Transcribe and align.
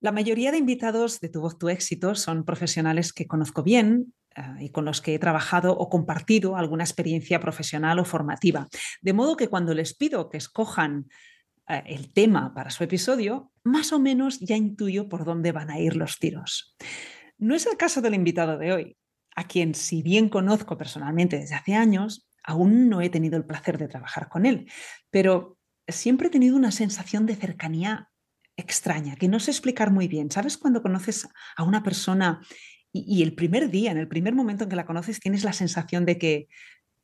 La 0.00 0.12
mayoría 0.12 0.52
de 0.52 0.58
invitados 0.58 1.20
de 1.20 1.28
Tu 1.28 1.40
Voz, 1.40 1.58
Tu 1.58 1.68
Éxito 1.68 2.14
son 2.14 2.44
profesionales 2.44 3.12
que 3.12 3.26
conozco 3.26 3.64
bien 3.64 4.14
eh, 4.36 4.42
y 4.60 4.70
con 4.70 4.84
los 4.84 5.00
que 5.00 5.14
he 5.14 5.18
trabajado 5.18 5.76
o 5.76 5.88
compartido 5.88 6.56
alguna 6.56 6.84
experiencia 6.84 7.40
profesional 7.40 7.98
o 7.98 8.04
formativa. 8.04 8.68
De 9.00 9.12
modo 9.12 9.36
que 9.36 9.48
cuando 9.48 9.74
les 9.74 9.96
pido 9.96 10.28
que 10.28 10.36
escojan 10.36 11.08
eh, 11.68 11.82
el 11.86 12.12
tema 12.12 12.54
para 12.54 12.70
su 12.70 12.84
episodio, 12.84 13.50
más 13.64 13.92
o 13.92 13.98
menos 13.98 14.38
ya 14.38 14.56
intuyo 14.56 15.08
por 15.08 15.24
dónde 15.24 15.50
van 15.50 15.70
a 15.70 15.80
ir 15.80 15.96
los 15.96 16.18
tiros. 16.18 16.76
No 17.36 17.56
es 17.56 17.66
el 17.66 17.76
caso 17.76 18.00
del 18.00 18.14
invitado 18.14 18.56
de 18.56 18.72
hoy, 18.72 18.96
a 19.34 19.48
quien 19.48 19.74
si 19.74 20.02
bien 20.02 20.28
conozco 20.28 20.78
personalmente 20.78 21.38
desde 21.38 21.56
hace 21.56 21.74
años, 21.74 22.28
aún 22.44 22.88
no 22.88 23.00
he 23.00 23.10
tenido 23.10 23.36
el 23.36 23.44
placer 23.44 23.78
de 23.78 23.88
trabajar 23.88 24.28
con 24.28 24.46
él, 24.46 24.70
pero 25.10 25.58
siempre 25.88 26.28
he 26.28 26.30
tenido 26.30 26.56
una 26.56 26.70
sensación 26.70 27.26
de 27.26 27.36
cercanía 27.36 28.07
extraña, 28.58 29.16
que 29.16 29.28
no 29.28 29.40
sé 29.40 29.52
explicar 29.52 29.90
muy 29.90 30.08
bien. 30.08 30.30
¿Sabes 30.30 30.58
cuando 30.58 30.82
conoces 30.82 31.28
a 31.56 31.62
una 31.62 31.82
persona 31.82 32.42
y, 32.92 33.22
el 33.22 33.34
primer 33.34 33.70
día, 33.70 33.92
en 33.92 33.98
el 33.98 34.08
primer 34.08 34.34
momento 34.34 34.64
en 34.64 34.70
que 34.70 34.76
la 34.76 34.86
conoces, 34.86 35.20
tienes 35.20 35.44
la 35.44 35.52
sensación 35.52 36.04
de 36.04 36.18
que, 36.18 36.48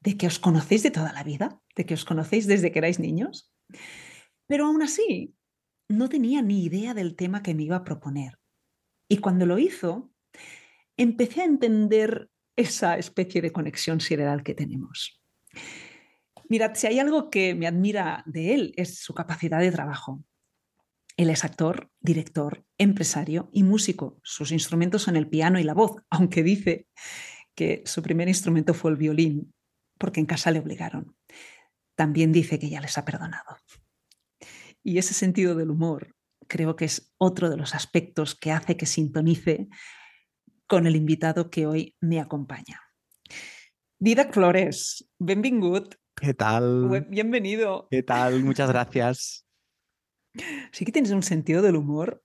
de 0.01 0.17
que 0.17 0.27
os 0.27 0.39
conocéis 0.39 0.83
de 0.83 0.91
toda 0.91 1.13
la 1.13 1.23
vida, 1.23 1.61
de 1.77 1.87
que 1.87 1.95
os 1.95 2.05
conocéis 2.05 2.47
desde 2.47 2.73
que 2.73 2.81
erais 2.81 2.99
niños? 2.99 3.53
Pero 4.47 4.67
aún 4.67 4.83
así, 4.83 5.35
no 5.89 6.09
tenía 6.09 6.43
ni 6.43 6.65
idea 6.65 6.95
del 6.95 7.15
tema 7.17 7.43
que 7.43 7.55
me 7.55 7.63
iba 7.63 7.77
a 7.77 7.85
proponer. 7.85 8.39
Y 9.09 9.19
cuando 9.19 9.47
lo 9.47 9.59
hizo, 9.59 10.11
empecé 10.97 11.43
a 11.43 11.47
entender 11.47 12.31
esa 12.57 12.99
especie 12.99 13.43
de 13.43 13.53
conexión 13.53 14.01
sideral 14.01 14.43
que 14.43 14.55
tenemos. 14.55 15.21
Mirad, 16.49 16.75
si 16.75 16.87
hay 16.87 16.99
algo 16.99 17.31
que 17.31 17.55
me 17.55 17.67
admira 17.67 18.23
de 18.27 18.55
él 18.55 18.75
es 18.77 18.99
su 18.99 19.15
capacidad 19.15 19.61
de 19.61 19.71
trabajo. 19.71 20.25
Él 21.17 21.31
es 21.31 21.45
actor, 21.45 21.91
director, 22.01 22.67
empresario 22.77 23.49
y 23.53 23.63
músico. 23.63 24.19
Sus 24.25 24.51
instrumentos 24.51 25.03
son 25.03 25.17
el 25.17 25.29
piano 25.29 25.59
y 25.61 25.63
la 25.63 25.75
voz, 25.75 25.97
aunque 26.11 26.43
dice 26.43 26.89
que 27.55 27.83
su 27.87 28.03
primer 28.03 28.29
instrumento 28.29 28.75
fue 28.75 28.91
el 28.91 28.97
violín, 28.97 29.55
porque 29.99 30.21
en 30.21 30.27
casa 30.27 30.51
le 30.51 30.59
obligaron. 30.59 31.17
También 31.97 32.33
dice 32.33 32.59
que 32.59 32.69
ya 32.69 32.81
les 32.81 32.99
ha 32.99 33.05
perdonado. 33.05 33.57
Y 34.83 34.99
ese 34.99 35.15
sentido 35.15 35.55
del 35.55 35.71
humor 35.71 36.15
creo 36.49 36.77
que 36.77 36.85
es 36.85 37.15
otro 37.17 37.49
de 37.49 37.57
los 37.57 37.75
aspectos 37.75 38.35
que 38.35 38.51
hace 38.51 38.77
que 38.77 38.87
sintonice 38.87 39.69
con 40.67 40.87
el 40.87 40.97
invitado 40.97 41.51
que 41.51 41.67
hoy 41.67 41.95
me 42.01 42.21
acompaña. 42.21 42.81
Didac 44.01 44.35
Flores, 44.35 45.09
benvingut. 45.19 45.95
¿Qué 46.17 46.35
tal? 46.35 47.07
Bienvenido. 47.09 47.87
¿Qué 47.91 48.03
tal? 48.03 48.43
Muchas 48.43 48.69
gracias. 48.69 49.44
Sí 50.73 50.85
que 50.85 50.93
tienes 50.93 51.13
un 51.13 51.23
sentido 51.23 51.63
del 51.63 51.77
humor. 51.77 52.25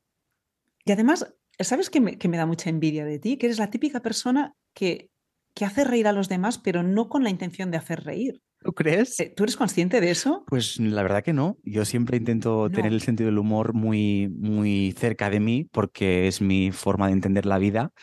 Y 0.86 0.92
además, 0.92 1.34
¿sabes 1.60 1.90
que 1.90 2.02
me, 2.02 2.16
da 2.16 2.46
mucha 2.46 2.70
envidia 2.70 3.06
de 3.06 3.20
ti? 3.20 3.38
Que 3.38 3.48
eres 3.48 3.60
la 3.60 3.70
típica 3.70 4.02
persona 4.02 4.56
que, 4.74 5.12
que 5.54 5.66
hace 5.66 5.84
reír 5.84 6.08
a 6.08 6.14
los 6.14 6.30
demás, 6.30 6.58
pero 6.58 6.84
no 6.84 7.10
con 7.10 7.24
la 7.24 7.30
intención 7.30 7.72
de 7.72 7.78
hacer 7.78 8.04
reír. 8.04 8.42
¿Tú 8.62 8.74
crees? 8.74 9.20
Eh, 9.20 9.34
¿Tú 9.36 9.44
eres 9.44 9.56
consciente 9.56 10.02
de 10.02 10.12
eso? 10.12 10.44
Pues 10.48 10.80
la 10.80 11.02
verdad 11.02 11.24
que 11.24 11.34
no. 11.34 11.58
Yo 11.64 11.86
siempre 11.86 12.18
intento 12.18 12.70
tener 12.70 12.92
el 12.92 13.02
sentido 13.02 13.30
del 13.30 13.38
humor 13.38 13.74
muy, 13.74 14.28
muy 14.28 14.94
cerca 14.98 15.30
de 15.30 15.40
mí 15.40 15.64
porque 15.72 16.28
es 16.28 16.42
mi 16.42 16.72
forma 16.72 17.08
de 17.08 17.14
entender 17.14 17.46
la 17.46 17.58
vida 17.58 17.94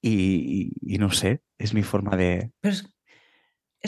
y, 0.00 0.72
no 0.98 1.10
sé, 1.10 1.42
es 1.58 1.74
mi 1.74 1.82
forma 1.82 2.16
de 2.16 2.50
es 2.62 2.88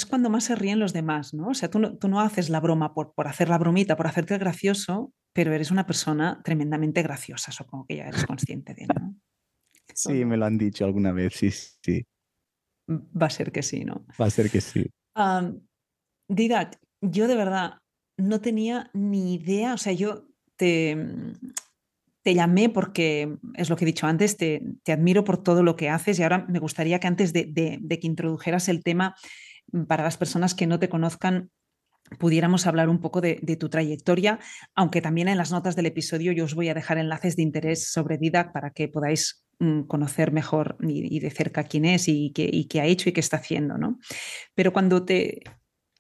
cuando 0.06 0.28
más 0.28 0.44
se 0.44 0.56
ríen 0.56 0.80
los 0.80 0.92
demás, 0.92 1.34
¿no? 1.34 1.48
O 1.48 1.54
sea, 1.54 1.70
tú 1.70 1.78
no, 1.78 1.96
tú 1.96 2.08
no 2.08 2.20
haces 2.20 2.50
la 2.50 2.60
broma 2.60 2.94
por, 2.94 3.14
por, 3.14 3.28
hacer 3.28 3.48
la 3.48 3.58
bromita, 3.58 3.96
por 3.96 4.08
hacerte 4.08 4.36
gracioso, 4.38 5.12
pero 5.32 5.52
eres 5.52 5.70
una 5.70 5.86
persona 5.86 6.40
tremendamente 6.44 7.02
graciosa, 7.02 7.52
supongo 7.52 7.86
que 7.86 7.96
ya 7.96 8.08
eres 8.08 8.26
consciente 8.26 8.74
de, 8.74 8.86
¿no? 8.86 9.14
Sí, 9.94 10.24
me 10.24 10.36
lo 10.36 10.46
han 10.46 10.58
dicho 10.58 10.84
alguna 10.84 11.12
vez, 11.12 11.34
sí, 11.34 11.50
sí. 11.50 12.04
Va 12.90 13.26
a 13.26 13.30
ser 13.30 13.52
que 13.52 13.62
sí, 13.62 13.84
¿no? 13.84 14.04
Va 14.20 14.26
a 14.26 14.30
ser 14.30 14.50
que 14.50 14.60
sí. 14.60 14.90
Didac, 16.28 16.78
yo 17.00 17.28
de 17.28 17.36
verdad 17.36 17.78
no 18.16 18.40
tenía 18.40 18.90
ni 18.92 19.34
idea, 19.34 19.74
o 19.74 19.78
sea, 19.78 19.92
yo 19.92 20.26
te, 20.56 20.96
te 22.22 22.34
llamé 22.34 22.68
porque, 22.68 23.36
es 23.54 23.70
lo 23.70 23.76
que 23.76 23.84
he 23.84 23.86
dicho 23.86 24.06
antes, 24.06 24.36
te, 24.36 24.62
te, 24.82 24.92
admiro 24.92 25.24
por 25.24 25.42
todo 25.42 25.62
lo 25.62 25.76
que 25.76 25.90
haces 25.90 26.18
y 26.18 26.22
ahora 26.22 26.46
me 26.48 26.58
gustaría 26.58 26.98
que 26.98 27.06
antes 27.06 27.32
de, 27.32 27.44
de, 27.44 27.78
de 27.80 27.98
que 27.98 28.06
introdujeras 28.06 28.68
el 28.68 28.82
tema 28.82 29.14
para 29.88 30.04
las 30.04 30.16
personas 30.16 30.54
que 30.54 30.66
no 30.66 30.78
te 30.78 30.88
conozcan, 30.88 31.50
pudiéramos 32.18 32.66
hablar 32.66 32.88
un 32.88 33.00
poco 33.00 33.20
de, 33.20 33.36
tu 33.58 33.68
trayectoria, 33.68 34.38
aunque 34.74 35.00
también 35.00 35.28
en 35.28 35.38
las 35.38 35.52
notas 35.52 35.76
del 35.76 35.86
episodio 35.86 36.32
yo 36.32 36.44
os 36.44 36.54
voy 36.54 36.68
a 36.68 36.74
dejar 36.74 36.98
enlaces 36.98 37.36
de 37.36 37.42
interés 37.42 37.90
sobre 37.90 38.18
Didac 38.18 38.52
para 38.52 38.70
que 38.70 38.88
podáis 38.88 39.44
mm, 39.58 39.82
conocer 39.82 40.32
mejor 40.32 40.76
y, 40.80 41.18
de 41.20 41.30
cerca 41.30 41.64
quién 41.64 41.84
es 41.84 42.08
y 42.08 42.32
qué, 42.32 42.80
ha 42.80 42.86
hecho 42.86 43.08
y 43.08 43.12
qué 43.12 43.20
está 43.20 43.38
haciendo. 43.38 43.78
¿no? 43.78 43.98
Pero 44.54 44.72
cuando 44.72 45.04
te, 45.04 45.42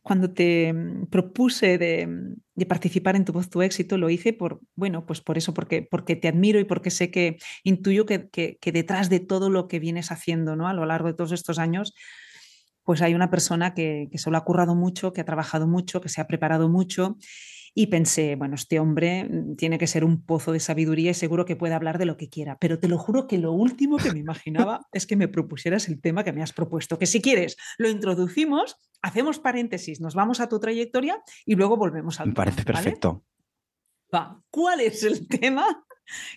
cuando 0.02 0.32
te 0.32 0.72
mm, 0.72 1.06
propuse 1.06 1.78
de, 1.78 2.36
participar 2.68 3.16
en 3.16 3.24
Tu 3.24 3.32
Voz, 3.32 3.48
Tu 3.48 3.62
Éxito, 3.62 3.96
lo 3.96 4.10
hice 4.10 4.32
por, 4.32 4.60
bueno, 4.76 5.06
pues 5.06 5.20
por 5.20 5.38
eso, 5.38 5.54
porque, 5.54 5.82
porque 5.82 6.16
te 6.16 6.28
admiro 6.28 6.60
y 6.60 6.64
porque 6.64 6.90
sé 6.90 7.10
que 7.10 7.38
intuyo 7.64 8.04
que, 8.04 8.28
que, 8.28 8.72
detrás 8.72 9.08
de 9.08 9.20
todo 9.20 9.48
lo 9.50 9.66
que 9.66 9.80
vienes 9.80 10.12
haciendo 10.12 10.54
¿no? 10.54 10.68
a 10.68 10.74
lo 10.74 10.84
largo 10.84 11.08
de 11.08 11.14
todos 11.14 11.32
estos 11.32 11.58
años, 11.58 11.94
pues 12.84 13.02
hay 13.02 13.14
una 13.14 13.30
persona 13.30 13.74
que, 13.74 14.08
que 14.10 14.18
se 14.18 14.30
lo 14.30 14.36
ha 14.36 14.44
currado 14.44 14.74
mucho, 14.74 15.12
que 15.12 15.20
ha 15.20 15.24
trabajado 15.24 15.66
mucho, 15.66 16.00
que 16.00 16.08
se 16.08 16.20
ha 16.20 16.26
preparado 16.26 16.68
mucho. 16.68 17.16
Y 17.76 17.88
pensé, 17.88 18.36
bueno, 18.36 18.54
este 18.54 18.78
hombre 18.78 19.24
mm, 19.24 19.56
tiene 19.56 19.78
que 19.78 19.88
ser 19.88 20.04
un 20.04 20.24
pozo 20.24 20.52
de 20.52 20.60
sabiduría 20.60 21.10
y 21.10 21.14
seguro 21.14 21.44
que 21.44 21.56
puede 21.56 21.74
hablar 21.74 21.98
de 21.98 22.06
lo 22.06 22.16
que 22.16 22.28
quiera. 22.28 22.56
Pero 22.60 22.78
te 22.78 22.86
lo 22.86 22.98
juro 22.98 23.26
que 23.26 23.38
lo 23.38 23.52
último 23.52 23.96
que 23.96 24.12
me 24.12 24.20
imaginaba 24.20 24.86
es 24.92 25.06
que 25.06 25.16
me 25.16 25.26
propusieras 25.26 25.88
el 25.88 26.00
tema 26.00 26.22
que 26.22 26.32
me 26.32 26.42
has 26.42 26.52
propuesto. 26.52 26.98
Que 26.98 27.06
si 27.06 27.20
quieres, 27.20 27.56
lo 27.76 27.88
introducimos, 27.88 28.76
hacemos 29.02 29.40
paréntesis, 29.40 30.00
nos 30.00 30.14
vamos 30.14 30.38
a 30.38 30.48
tu 30.48 30.60
trayectoria 30.60 31.20
y 31.44 31.56
luego 31.56 31.76
volvemos 31.76 32.20
al 32.20 32.28
Me 32.28 32.34
parece 32.34 32.62
perfecto. 32.62 33.24
Va, 34.14 34.40
¿cuál 34.50 34.80
es 34.80 35.02
el 35.02 35.26
tema 35.26 35.84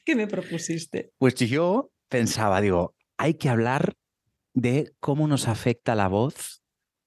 que 0.04 0.16
me 0.16 0.26
propusiste? 0.26 1.12
Pues 1.20 1.36
yo 1.36 1.92
pensaba, 2.10 2.62
digo, 2.62 2.96
hay 3.18 3.36
que 3.36 3.50
hablar 3.50 3.96
de 4.58 4.92
cómo 5.00 5.28
nos 5.28 5.48
afecta 5.48 5.94
la 5.94 6.08
voz 6.08 6.64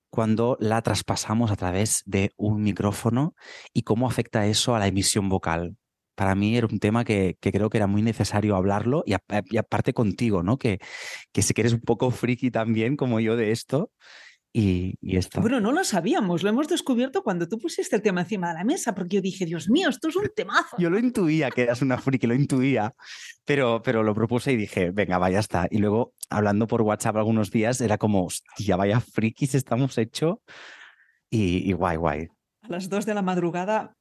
cuando 0.09 0.57
la 0.61 0.83
traspasamos 0.83 1.51
a 1.51 1.57
través 1.57 2.03
de 2.07 2.31
un 2.37 2.63
micrófono 2.63 3.35
y 3.73 3.83
cómo 3.83 4.07
afecta 4.07 4.47
eso 4.47 4.77
a 4.77 4.79
la 4.79 4.87
emisión 4.87 5.29
vocal. 5.29 5.77
Para 6.15 6.37
mí 6.37 6.57
era 6.57 6.69
un 6.71 6.79
tema 6.79 7.05
que, 7.05 7.39
creo 7.41 7.69
que 7.69 7.79
era 7.79 7.89
muy 7.89 8.03
necesario 8.03 8.55
hablarlo 8.55 9.03
y, 9.05 9.15
aparte 9.57 9.93
contigo, 9.93 10.45
¿no? 10.45 10.59
Que, 10.59 10.79
que 11.33 11.43
que 11.43 11.61
eres 11.61 11.73
un 11.73 11.81
poco 11.81 12.13
friki 12.13 12.53
también 12.53 12.97
como 12.97 13.19
yo 13.19 13.37
de 13.37 13.51
esto 13.51 13.91
y, 14.53 14.97
esto. 15.03 15.41
Bueno, 15.41 15.61
no 15.61 15.71
lo 15.71 15.85
sabíamos, 15.85 16.43
lo 16.43 16.49
hemos 16.49 16.69
descubierto 16.69 17.23
cuando 17.23 17.49
tú 17.49 17.59
pusiste 17.59 17.95
el 17.97 18.03
tema 18.03 18.23
encima 18.23 18.49
de 18.49 18.55
la 18.55 18.65
mesa, 18.65 18.95
porque 18.95 19.17
yo 19.17 19.23
dije, 19.23 19.47
Dios 19.47 19.69
mío, 19.71 19.89
esto 19.89 20.09
es 20.09 20.17
un 20.17 20.29
temazo. 20.35 20.77
Yo 20.79 20.91
lo 20.91 20.99
intuía 20.99 21.51
que 21.51 21.63
eras 21.63 21.83
una 21.83 21.99
friki, 21.99 22.27
lo 22.27 22.35
intuía, 22.35 22.95
pero, 23.45 23.81
pero 23.83 24.03
lo 24.03 24.15
propuse 24.15 24.53
y 24.53 24.57
dije, 24.57 24.91
venga, 24.91 25.19
vaya 25.19 25.39
está. 25.39 25.69
Y 25.71 25.79
luego, 25.79 26.15
hablando 26.29 26.67
por 26.67 26.83
WhatsApp 26.83 27.17
algunos 27.17 27.51
días, 27.51 27.81
era 27.81 27.99
como, 27.99 28.25
hostia, 28.25 28.77
vaya 28.77 29.01
frikis 29.01 29.55
estamos 29.55 29.97
hecho 29.99 30.43
y, 31.31 31.69
y 31.69 31.73
guay, 31.73 31.97
guay. 31.97 32.29
A 32.63 32.69
las 32.69 32.89
dos 32.89 33.07
de 33.07 33.15
la 33.15 33.23
madrugada 33.23 33.97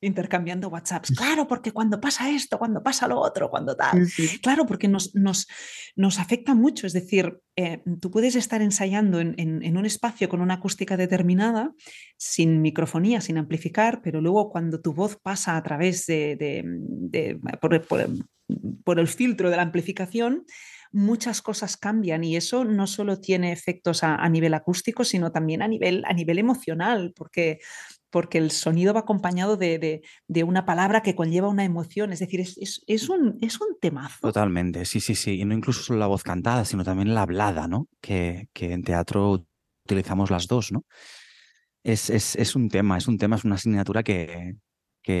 intercambiando 0.00 0.68
WhatsApps. 0.68 1.12
Claro, 1.16 1.48
porque 1.48 1.72
cuando 1.72 2.00
pasa 2.00 2.30
esto, 2.30 2.58
cuando 2.58 2.82
pasa 2.82 3.08
lo 3.08 3.18
otro, 3.18 3.50
cuando 3.50 3.74
tal. 3.76 4.06
Claro, 4.42 4.66
porque 4.66 4.88
nos, 4.88 5.14
nos, 5.14 5.48
nos, 5.96 6.18
afecta 6.18 6.54
mucho. 6.54 6.86
Es 6.86 6.92
decir, 6.92 7.40
eh, 7.56 7.82
tú 8.00 8.10
puedes 8.10 8.36
estar 8.36 8.62
ensayando 8.62 9.20
en, 9.20 9.34
en, 9.38 9.76
un 9.76 9.86
espacio 9.86 10.28
con 10.28 10.40
una 10.40 10.54
acústica 10.54 10.96
determinada, 10.96 11.72
sin 12.16 12.60
microfonía, 12.62 13.20
sin 13.20 13.38
amplificar, 13.38 14.00
pero 14.02 14.20
luego 14.20 14.50
cuando 14.50 14.80
tu 14.80 14.92
voz 14.92 15.16
pasa 15.16 15.56
a 15.56 15.62
través 15.62 16.06
de, 16.06 16.36
de, 16.38 17.40
por, 17.60 17.84
por 18.84 19.00
el 19.00 19.08
filtro 19.08 19.50
de 19.50 19.56
la 19.56 19.62
amplificación, 19.62 20.44
muchas 20.92 21.42
cosas 21.42 21.76
cambian 21.76 22.22
y 22.22 22.36
eso 22.36 22.64
no 22.64 22.86
solo 22.86 23.18
tiene 23.20 23.50
efectos 23.50 24.04
a, 24.04 24.14
a, 24.14 24.28
nivel 24.28 24.54
acústico, 24.54 25.02
sino 25.02 25.32
también 25.32 25.60
a 25.60 25.66
nivel, 25.66 26.04
a 26.06 26.12
nivel 26.12 26.38
emocional, 26.38 27.12
porque 27.16 27.58
porque 28.14 28.38
el 28.38 28.52
sonido 28.52 28.94
va 28.94 29.00
acompañado 29.00 29.56
de, 29.56 30.02
una 30.46 30.64
palabra 30.64 31.02
que 31.02 31.16
conlleva 31.16 31.48
una 31.48 31.64
emoción, 31.64 32.12
es 32.12 32.20
decir, 32.20 32.38
es, 32.38 33.08
un, 33.08 33.38
es 33.40 33.60
un 33.60 33.76
temazo. 33.80 34.18
Totalmente, 34.20 34.84
sí, 34.84 35.00
sí, 35.00 35.16
sí, 35.16 35.40
y 35.40 35.44
no 35.44 35.52
incluso 35.52 35.82
solo 35.82 35.98
la 35.98 36.06
voz 36.06 36.22
cantada, 36.22 36.64
sino 36.64 36.84
también 36.84 37.12
la 37.12 37.22
hablada, 37.22 37.66
¿no? 37.66 37.88
Que, 38.00 38.46
en 38.54 38.84
teatro 38.84 39.44
utilizamos 39.84 40.30
las 40.30 40.46
dos, 40.46 40.70
¿no? 40.70 40.84
Es, 41.82 42.54
un 42.54 42.68
tema, 42.68 42.98
es 42.98 43.08
un 43.08 43.18
tema, 43.18 43.34
es 43.34 43.44
una 43.44 43.56
asignatura 43.56 44.04
que, 44.04 44.54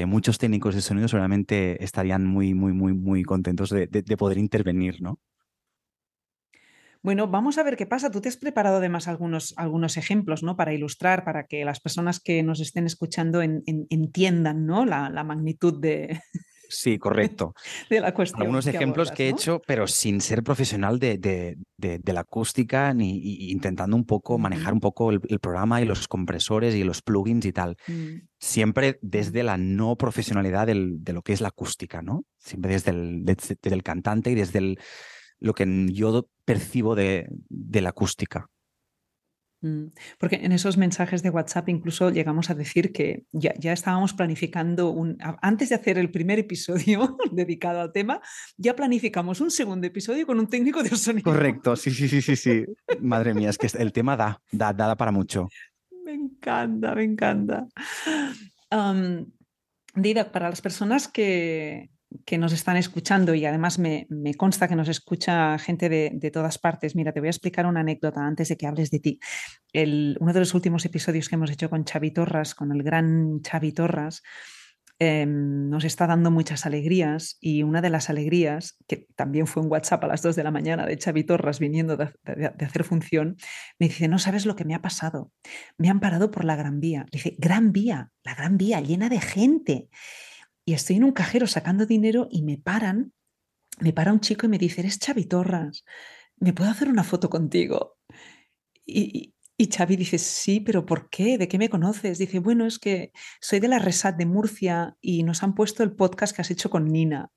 muchos 0.06 0.38
técnicos 0.38 0.76
de 0.76 0.80
sonido 0.80 1.08
seguramente 1.08 1.82
estarían 1.82 2.24
muy, 2.24 2.54
muy, 2.54 2.72
muy, 2.72 2.92
muy 2.92 3.24
contentos 3.24 3.70
de, 3.70 3.88
de 3.88 4.16
poder 4.16 4.38
intervenir, 4.38 5.02
¿no? 5.02 5.18
Bueno, 7.04 7.28
vamos 7.28 7.58
a 7.58 7.62
ver 7.62 7.76
qué 7.76 7.84
pasa. 7.84 8.10
Tú 8.10 8.22
te 8.22 8.30
has 8.30 8.38
preparado 8.38 8.78
además 8.78 9.08
algunos, 9.08 9.52
algunos 9.58 9.98
ejemplos 9.98 10.42
¿no? 10.42 10.56
para 10.56 10.72
ilustrar, 10.72 11.22
para 11.22 11.46
que 11.46 11.62
las 11.62 11.78
personas 11.78 12.18
que 12.18 12.42
nos 12.42 12.60
estén 12.60 12.86
escuchando 12.86 13.42
entiendan 13.42 14.64
¿no? 14.64 14.86
la, 14.86 15.22
magnitud 15.22 15.78
de, 15.78 16.18
Sí, 16.70 16.98
correcto. 16.98 17.54
de 17.90 18.00
la 18.00 18.14
cuestión. 18.14 18.40
Algunos 18.40 18.66
ejemplos 18.66 19.10
que 19.10 19.26
he 19.26 19.28
hecho, 19.28 19.60
pero 19.66 19.86
sin 19.86 20.22
ser 20.22 20.42
profesional 20.42 20.98
de, 20.98 21.18
de, 21.18 22.12
la 22.12 22.20
acústica 22.20 22.94
ni 22.94 23.50
intentando 23.50 23.96
un 23.96 24.06
poco 24.06 24.38
manejar 24.38 24.72
un 24.72 24.80
poco 24.80 25.10
el, 25.10 25.20
programa 25.40 25.82
y 25.82 25.84
los 25.84 26.08
compresores 26.08 26.74
y 26.74 26.84
los 26.84 27.02
plugins 27.02 27.44
y 27.44 27.52
tal. 27.52 27.76
Mm. 27.86 28.28
Siempre 28.38 28.98
desde 29.02 29.42
la 29.42 29.58
no 29.58 29.96
profesionalidad 29.96 30.68
de 30.68 31.12
lo 31.12 31.20
que 31.20 31.34
es 31.34 31.42
la 31.42 31.48
acústica, 31.48 32.00
¿no? 32.00 32.24
Siempre 32.38 32.72
desde 32.72 32.92
el, 32.92 33.26
desde, 33.26 33.56
el 33.62 33.82
cantante 33.82 34.30
y 34.30 34.34
desde 34.34 34.58
el, 34.58 34.78
lo 35.44 35.54
que 35.54 35.66
yo 35.92 36.26
percibo 36.46 36.94
de, 36.94 37.28
de 37.50 37.80
la 37.82 37.90
acústica. 37.90 38.48
Mm, 39.60 39.88
porque 40.18 40.36
en 40.36 40.52
esos 40.52 40.76
mensajes 40.78 41.22
de 41.22 41.30
WhatsApp 41.30 41.68
incluso 41.68 42.10
llegamos 42.10 42.48
a 42.48 42.54
decir 42.54 42.92
que 42.92 43.24
ya, 43.32 43.52
ya, 43.58 43.72
estábamos 43.72 44.14
planificando 44.14 44.90
un, 44.90 45.18
antes 45.42 45.68
de 45.68 45.74
hacer 45.74 45.98
el 45.98 46.10
primer 46.10 46.38
episodio 46.38 47.16
dedicado 47.32 47.80
al 47.80 47.92
tema, 47.92 48.20
ya 48.56 48.74
planificamos 48.74 49.42
un 49.42 49.50
segundo 49.50 49.86
episodio 49.86 50.26
con 50.26 50.38
un 50.38 50.48
técnico 50.48 50.82
de 50.82 50.90
sonido. 50.90 51.30
Correcto, 51.30 51.76
sí, 51.76 51.90
sí, 51.90 52.08
sí, 52.08 52.22
sí, 52.22 52.36
sí. 52.36 52.64
Madre 53.00 53.34
mía, 53.34 53.50
es 53.50 53.58
que 53.58 53.68
el 53.78 53.92
tema 53.92 54.16
da, 54.16 54.40
da, 54.50 54.72
da 54.72 54.96
para 54.96 55.12
mucho. 55.12 55.48
Me 56.04 56.12
encanta, 56.12 56.94
me 56.94 57.04
encanta. 57.04 57.66
Um, 58.70 59.26
Dida, 59.94 60.32
para 60.32 60.48
las 60.48 60.60
personas 60.60 61.06
que, 61.06 61.90
que 62.24 62.38
nos 62.38 62.52
están 62.52 62.76
escuchando 62.76 63.34
y 63.34 63.44
además 63.44 63.78
me, 63.78 64.06
consta 64.36 64.68
que 64.68 64.76
nos 64.76 64.88
escucha 64.88 65.58
gente 65.58 65.88
de, 65.88 66.30
todas 66.30 66.58
partes. 66.58 66.96
Mira, 66.96 67.12
te 67.12 67.20
voy 67.20 67.28
a 67.28 67.30
explicar 67.30 67.66
una 67.66 67.80
anécdota 67.80 68.20
antes 68.26 68.48
de 68.48 68.56
que 68.56 68.66
hables 68.66 68.90
de 68.90 69.00
ti. 69.00 69.20
El, 69.72 70.16
uno 70.20 70.32
de 70.32 70.40
los 70.40 70.54
últimos 70.54 70.84
episodios 70.84 71.28
que 71.28 71.34
hemos 71.34 71.50
hecho 71.50 71.70
con 71.70 71.84
Xavi 71.84 72.12
Torras, 72.12 72.54
con 72.54 72.72
el 72.72 72.82
gran 72.82 73.40
Xavi 73.40 73.72
Torras, 73.72 74.22
em, 74.98 75.68
nos 75.68 75.84
está 75.84 76.06
dando 76.06 76.30
muchas 76.30 76.66
alegrías 76.66 77.36
y 77.40 77.62
una 77.62 77.82
de 77.82 77.90
las 77.90 78.10
alegrías, 78.10 78.76
que 78.86 79.06
también 79.16 79.46
fue 79.46 79.62
un 79.62 79.70
WhatsApp 79.70 80.04
a 80.04 80.06
las 80.06 80.22
2 80.22 80.36
de 80.36 80.44
la 80.44 80.50
mañana 80.50 80.86
de 80.86 80.96
Xavi 80.96 81.24
Torras 81.24 81.58
viniendo 81.58 81.96
de, 81.96 82.12
de 82.24 82.64
hacer 82.64 82.84
función, 82.84 83.36
me 83.78 83.88
dice, 83.88 84.08
no 84.08 84.18
sabes 84.18 84.46
lo 84.46 84.54
que 84.56 84.64
me 84.64 84.74
ha 84.74 84.82
pasado. 84.82 85.32
Me 85.78 85.88
han 85.90 86.00
parado 86.00 86.30
por 86.30 86.44
la 86.44 86.56
Gran 86.56 86.80
Vía. 86.80 87.06
dice, 87.10 87.34
Gran 87.38 87.72
Vía, 87.72 88.12
la 88.22 88.34
Gran 88.34 88.56
Vía 88.56 88.80
llena 88.80 89.08
de 89.08 89.20
gente 89.20 89.88
y 90.64 90.74
estoy 90.74 90.96
en 90.96 91.04
un 91.04 91.12
cajero 91.12 91.46
sacando 91.46 91.86
dinero 91.86 92.28
y 92.30 92.42
me 92.42 92.58
paran, 92.58 93.12
me 93.80 93.92
para 93.92 94.12
un 94.12 94.20
chico 94.20 94.46
y 94.46 94.48
me 94.48 94.58
dice, 94.58 94.80
eres 94.80 94.98
Xavi 94.98 95.26
Torras, 95.26 95.84
¿me 96.36 96.52
puedo 96.52 96.70
hacer 96.70 96.88
una 96.88 97.04
foto 97.04 97.28
contigo? 97.28 97.98
Y, 98.86 99.34
y 99.56 99.70
Xavi 99.70 99.96
dice, 99.96 100.18
sí, 100.18 100.60
pero 100.60 100.84
¿por 100.84 101.08
qué? 101.08 101.38
¿De 101.38 101.48
qué 101.48 101.58
me 101.58 101.68
conoces? 101.68 102.18
Dice, 102.18 102.38
bueno, 102.40 102.66
es 102.66 102.78
que 102.78 103.12
soy 103.40 103.60
de 103.60 103.68
la 103.68 103.78
Resat 103.78 104.16
de 104.16 104.26
Murcia 104.26 104.96
y 105.00 105.22
nos 105.22 105.42
han 105.42 105.54
puesto 105.54 105.82
el 105.82 105.94
podcast 105.94 106.34
que 106.34 106.42
has 106.42 106.50
hecho 106.50 106.70
con 106.70 106.86
Nina. 106.86 107.30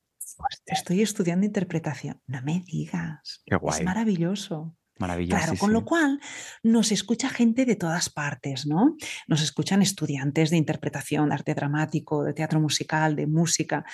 Estoy 0.66 1.02
estudiando 1.02 1.46
interpretación. 1.46 2.22
No 2.28 2.42
me 2.42 2.64
digas. 2.66 3.44
Es 3.46 3.84
maravilloso. 3.84 4.76
Maravilloso. 5.00 5.38
Claro, 5.38 5.60
con 5.60 5.74
lo 5.74 5.86
cual 5.86 6.20
nos 6.64 6.92
escucha 6.92 7.30
gente 7.30 7.66
de 7.66 7.76
todas 7.76 8.10
partes, 8.10 8.66
¿no? 8.66 8.96
Nos 9.28 9.42
escuchan 9.42 9.82
estudiantes 9.82 10.50
de 10.50 10.58
interpretación, 10.58 11.30
de 11.30 11.36
arte 11.36 11.54
dramático, 11.54 12.24
de 12.24 12.34
teatro 12.34 12.60
musical, 12.60 13.16
de 13.16 13.28
música, 13.28 13.86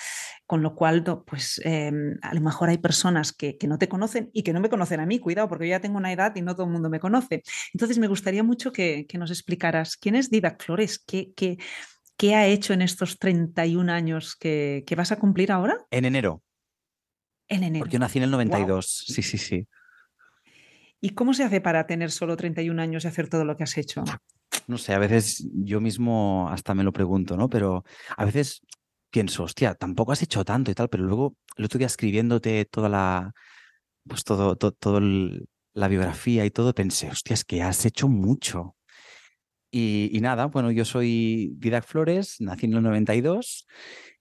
con 0.45 0.61
lo 0.61 0.75
cual, 0.75 1.03
pues 1.25 1.59
em, 1.63 2.17
a 2.21 2.33
lo 2.33 2.41
mejor 2.41 2.69
hay 2.69 2.77
personas 2.77 3.33
que, 3.33 3.57
no 3.63 3.77
te 3.77 3.87
conocen 3.87 4.29
y 4.33 4.43
que 4.43 4.53
no 4.53 4.59
me 4.59 4.69
conocen 4.69 4.99
a 4.99 5.05
mí, 5.05 5.19
cuidado, 5.19 5.47
porque 5.47 5.65
yo 5.67 5.71
ya 5.71 5.79
tengo 5.79 5.97
una 5.97 6.11
edad 6.11 6.35
y 6.35 6.41
no 6.41 6.53
todo 6.53 6.65
el 6.65 6.71
mundo 6.71 6.89
me 6.89 6.99
conoce. 6.99 7.43
Entonces 7.73 7.97
me 7.97 8.07
gustaría 8.07 8.43
mucho 8.43 8.71
que, 8.71 9.07
nos 9.13 9.31
explicaras 9.31 9.95
quién 9.95 10.15
es 10.15 10.29
Didac 10.29 10.61
Flores, 10.63 10.99
qué, 10.99 11.33
qué, 11.35 11.57
qué, 12.17 12.35
ha 12.35 12.47
hecho 12.47 12.73
en 12.73 12.81
estos 12.81 13.19
31 13.19 13.91
años 13.91 14.35
que, 14.35 14.83
vas 14.97 15.11
a 15.11 15.17
cumplir 15.17 15.51
ahora. 15.51 15.77
En 15.91 16.05
enero. 16.05 16.43
En 17.47 17.63
enero. 17.63 17.83
Porque 17.83 17.93
yo 17.93 17.99
nací 17.99 18.17
en 18.17 18.23
el 18.23 18.31
92, 18.31 19.05
sí, 19.07 19.21
sí, 19.21 19.37
sí. 19.37 19.67
¿Y 21.03 21.09
cómo 21.09 21.33
se 21.33 21.43
hace 21.43 21.59
para 21.59 21.85
tener 21.85 22.11
solo 22.11 22.37
31 22.37 22.81
años 22.81 23.03
y 23.03 23.09
hacer 23.09 23.27
todo 23.27 23.43
lo 23.43 23.57
que 23.57 23.63
has 23.63 23.77
hecho? 23.77 24.05
No 24.67 24.77
sé, 24.77 24.93
a 24.93 24.99
veces 24.99 25.45
yo 25.53 25.81
mismo 25.81 26.47
hasta 26.49 26.73
me 26.73 26.85
lo 26.85 26.93
pregunto, 26.93 27.35
¿no? 27.35 27.49
Pero 27.49 27.83
a 28.15 28.23
veces 28.23 28.61
pienso, 29.09 29.43
hostia, 29.43 29.75
tampoco 29.75 30.13
has 30.13 30.21
hecho 30.21 30.45
tanto 30.45 30.71
y 30.71 30.73
tal, 30.73 30.87
pero 30.87 31.03
luego 31.03 31.35
el 31.57 31.65
otro 31.65 31.77
día 31.77 31.87
escribiéndote 31.87 32.63
toda 32.63 32.87
la, 32.87 33.33
pues 34.07 34.23
todo, 34.23 34.55
todo, 34.55 35.01
la 35.73 35.87
biografía 35.89 36.45
y 36.45 36.51
todo, 36.51 36.73
pensé, 36.73 37.09
hostia, 37.09 37.33
es 37.33 37.43
que 37.43 37.61
has 37.61 37.85
hecho 37.85 38.07
mucho. 38.07 38.77
Y, 39.71 40.17
nada, 40.21 40.45
bueno, 40.45 40.71
yo 40.71 40.85
soy 40.85 41.51
Didac 41.57 41.85
Flores, 41.85 42.37
nací 42.39 42.67
en 42.67 42.75
el 42.75 42.83
92 42.83 43.67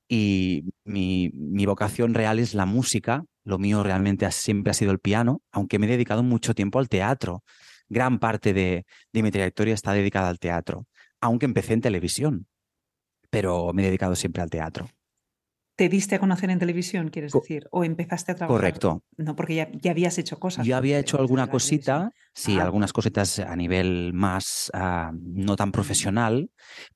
y 0.09 0.65
mi, 0.85 1.31
mi 1.35 1.67
vocación 1.67 2.15
real 2.15 2.39
es 2.39 2.55
la 2.55 2.67
música, 2.67 3.25
lo 3.45 3.59
mío 3.59 3.83
realmente 3.83 4.31
siempre 4.31 4.71
ha 4.71 4.75
sido 4.75 4.93
el 4.93 5.01
piano, 5.01 5.43
aunque 5.51 5.79
me 5.79 5.87
he 5.87 5.91
dedicado 5.91 6.23
mucho 6.23 6.55
tiempo 6.55 6.79
al 6.79 6.89
teatro. 6.89 7.43
Gran 7.89 8.19
parte 8.19 8.53
de, 8.53 8.87
mi 9.13 9.31
trayectoria 9.31 9.75
está 9.75 9.93
dedicada 9.93 10.29
al 10.29 10.39
teatro, 10.39 10.87
aunque 11.21 11.47
empecé 11.47 11.75
en 11.75 11.81
televisión, 11.81 12.47
pero 13.31 13.73
me 13.73 13.83
he 13.83 13.87
dedicado 13.87 14.15
siempre 14.15 14.43
al 14.43 14.51
teatro. 14.51 14.89
¿Te 15.75 15.89
diste 15.89 16.15
a 16.15 16.19
conocer 16.19 16.51
en 16.51 16.59
televisión, 16.59 17.09
quieres 17.09 17.33
decir? 17.33 17.67
¿O 17.71 17.83
empezaste 17.83 18.33
a 18.33 18.35
trabajar? 18.35 18.61
Correcto. 18.61 19.03
No, 19.17 19.35
porque 19.35 19.55
ya, 19.55 19.71
ya 19.73 19.91
habías 19.91 20.19
hecho 20.19 20.39
cosas. 20.39 20.67
Yo 20.67 20.77
había 20.77 20.99
hecho 20.99 21.19
alguna 21.19 21.49
cosita, 21.49 22.13
sí, 22.35 22.59
ah. 22.59 22.65
algunas 22.65 22.93
cositas 22.93 23.39
a 23.39 23.57
nivel 23.57 24.13
más 24.13 24.71
ah, 24.75 25.13
no 25.15 25.57
tan 25.57 25.73
profesional, 25.73 26.51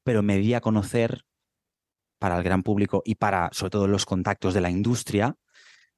pero 0.04 0.22
me 0.22 0.36
di 0.38 0.52
a 0.54 0.60
conocer 0.60 1.24
para 2.18 2.36
el 2.36 2.42
gran 2.42 2.62
público 2.62 3.02
y 3.04 3.16
para, 3.16 3.50
sobre 3.52 3.70
todo, 3.70 3.88
los 3.88 4.06
contactos 4.06 4.54
de 4.54 4.60
la 4.60 4.70
industria 4.70 5.36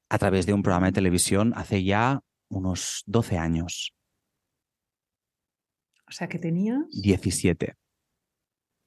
a 0.09 0.17
través 0.17 0.45
de 0.45 0.53
un 0.53 0.63
programa 0.63 0.87
de 0.87 0.93
televisión 0.93 1.53
hace 1.55 1.83
ya 1.83 2.21
unos 2.49 3.03
12 3.05 3.37
años. 3.37 3.93
O 6.07 6.11
sea 6.11 6.27
que 6.27 6.39
tenías... 6.39 6.79
17. 6.91 7.75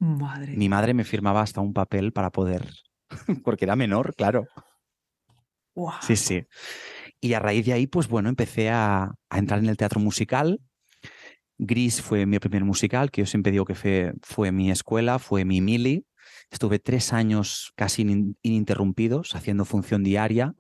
Madre. 0.01 0.57
Mi 0.57 0.69
madre 0.69 0.95
me 0.95 1.05
firmaba 1.05 1.43
hasta 1.43 1.61
un 1.61 1.73
papel 1.73 2.13
para 2.13 2.31
poder, 2.31 2.69
porque 3.45 3.65
era 3.65 3.77
menor, 3.77 4.17
claro. 4.17 4.49
Sí, 6.01 6.17
sí. 6.17 6.45
Y 7.21 7.35
a 7.35 7.41
raíz 7.41 7.65
de 7.65 7.73
ahí, 7.73 7.87
pues 7.87 8.09
bueno, 8.09 8.29
empecé 8.29 8.71
a, 8.71 9.15
entrar 9.31 9.61
en 9.61 9.69
el 9.69 9.77
teatro 9.77 10.01
musical. 10.01 10.61
Gris 11.59 12.03
fue 12.03 12.27
mi 12.27 12.39
primer 12.41 12.65
musical, 12.65 13.11
que 13.11 13.23
yo 13.23 13.27
siempre 13.27 13.53
digo 13.53 13.65
que 13.65 13.77
fue, 13.77 14.13
fue 14.23 14.51
mi 14.51 14.71
escuela, 14.71 15.19
fue 15.19 15.45
mi 15.45 15.61
mili. 15.61 16.05
Estuve 16.53 16.79
tres 16.79 17.15
años 17.15 17.73
casi 17.77 18.03
ininterrumpidos 18.43 19.35
haciendo 19.35 19.65
función 19.65 20.05
diaria 20.05 20.55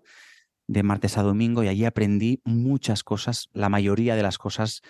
de 0.67 0.83
martes 0.83 1.19
a 1.19 1.23
domingo 1.23 1.63
y 1.63 1.69
allí 1.69 1.85
aprendí 1.85 2.41
muchas 2.45 3.05
cosas, 3.05 3.51
la 3.53 3.69
mayoría 3.69 4.17
de 4.17 4.23
las 4.23 4.39
cosas 4.39 4.81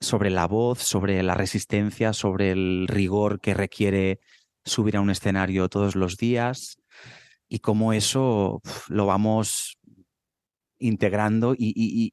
sobre 0.00 0.28
la 0.28 0.46
voz, 0.46 0.80
sobre 0.80 1.22
la 1.22 1.32
resistencia, 1.32 2.12
sobre 2.12 2.50
el 2.50 2.86
rigor 2.88 3.40
que 3.40 3.54
requiere 3.54 4.20
subir 4.66 4.98
a 4.98 5.00
un 5.00 5.08
escenario 5.08 5.70
todos 5.70 5.96
los 5.96 6.18
días 6.18 6.76
y 7.48 7.60
cómo 7.60 7.94
eso 7.94 8.60
lo 8.88 9.06
vamos 9.06 9.78
integrando 10.78 11.54
y, 11.56 12.12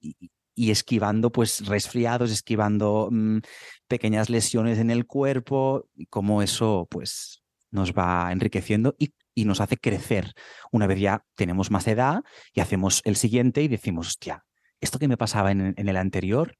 esquivando 0.56 1.34
pues 1.34 1.68
resfriados, 1.68 2.32
esquivando 2.32 3.10
mm, 3.12 3.40
pequeñas 3.90 4.30
lesiones 4.30 4.80
en 4.80 4.90
el 4.90 5.06
cuerpo 5.06 5.90
y 5.96 6.06
cómo 6.06 6.42
eso 6.42 6.88
pues 6.90 7.45
nos 7.75 7.94
va 7.94 8.32
enriqueciendo 8.32 8.96
y 8.98 9.13
y 9.36 9.46
nos 9.46 9.62
hace 9.62 9.77
crecer. 9.77 10.34
Una 10.72 10.88
vez 10.88 11.00
ya 11.00 11.24
tenemos 11.36 11.70
más 11.70 11.88
edad 11.88 12.24
y 12.53 12.62
hacemos 12.62 13.01
el 13.03 13.17
siguiente 13.17 13.62
y 13.62 13.67
decimos, 13.67 14.08
hostia, 14.08 14.46
esto 14.79 14.98
que 14.98 15.10
me 15.10 15.17
pasaba 15.17 15.51
en, 15.51 15.75
el 15.77 15.98
anterior 15.98 16.58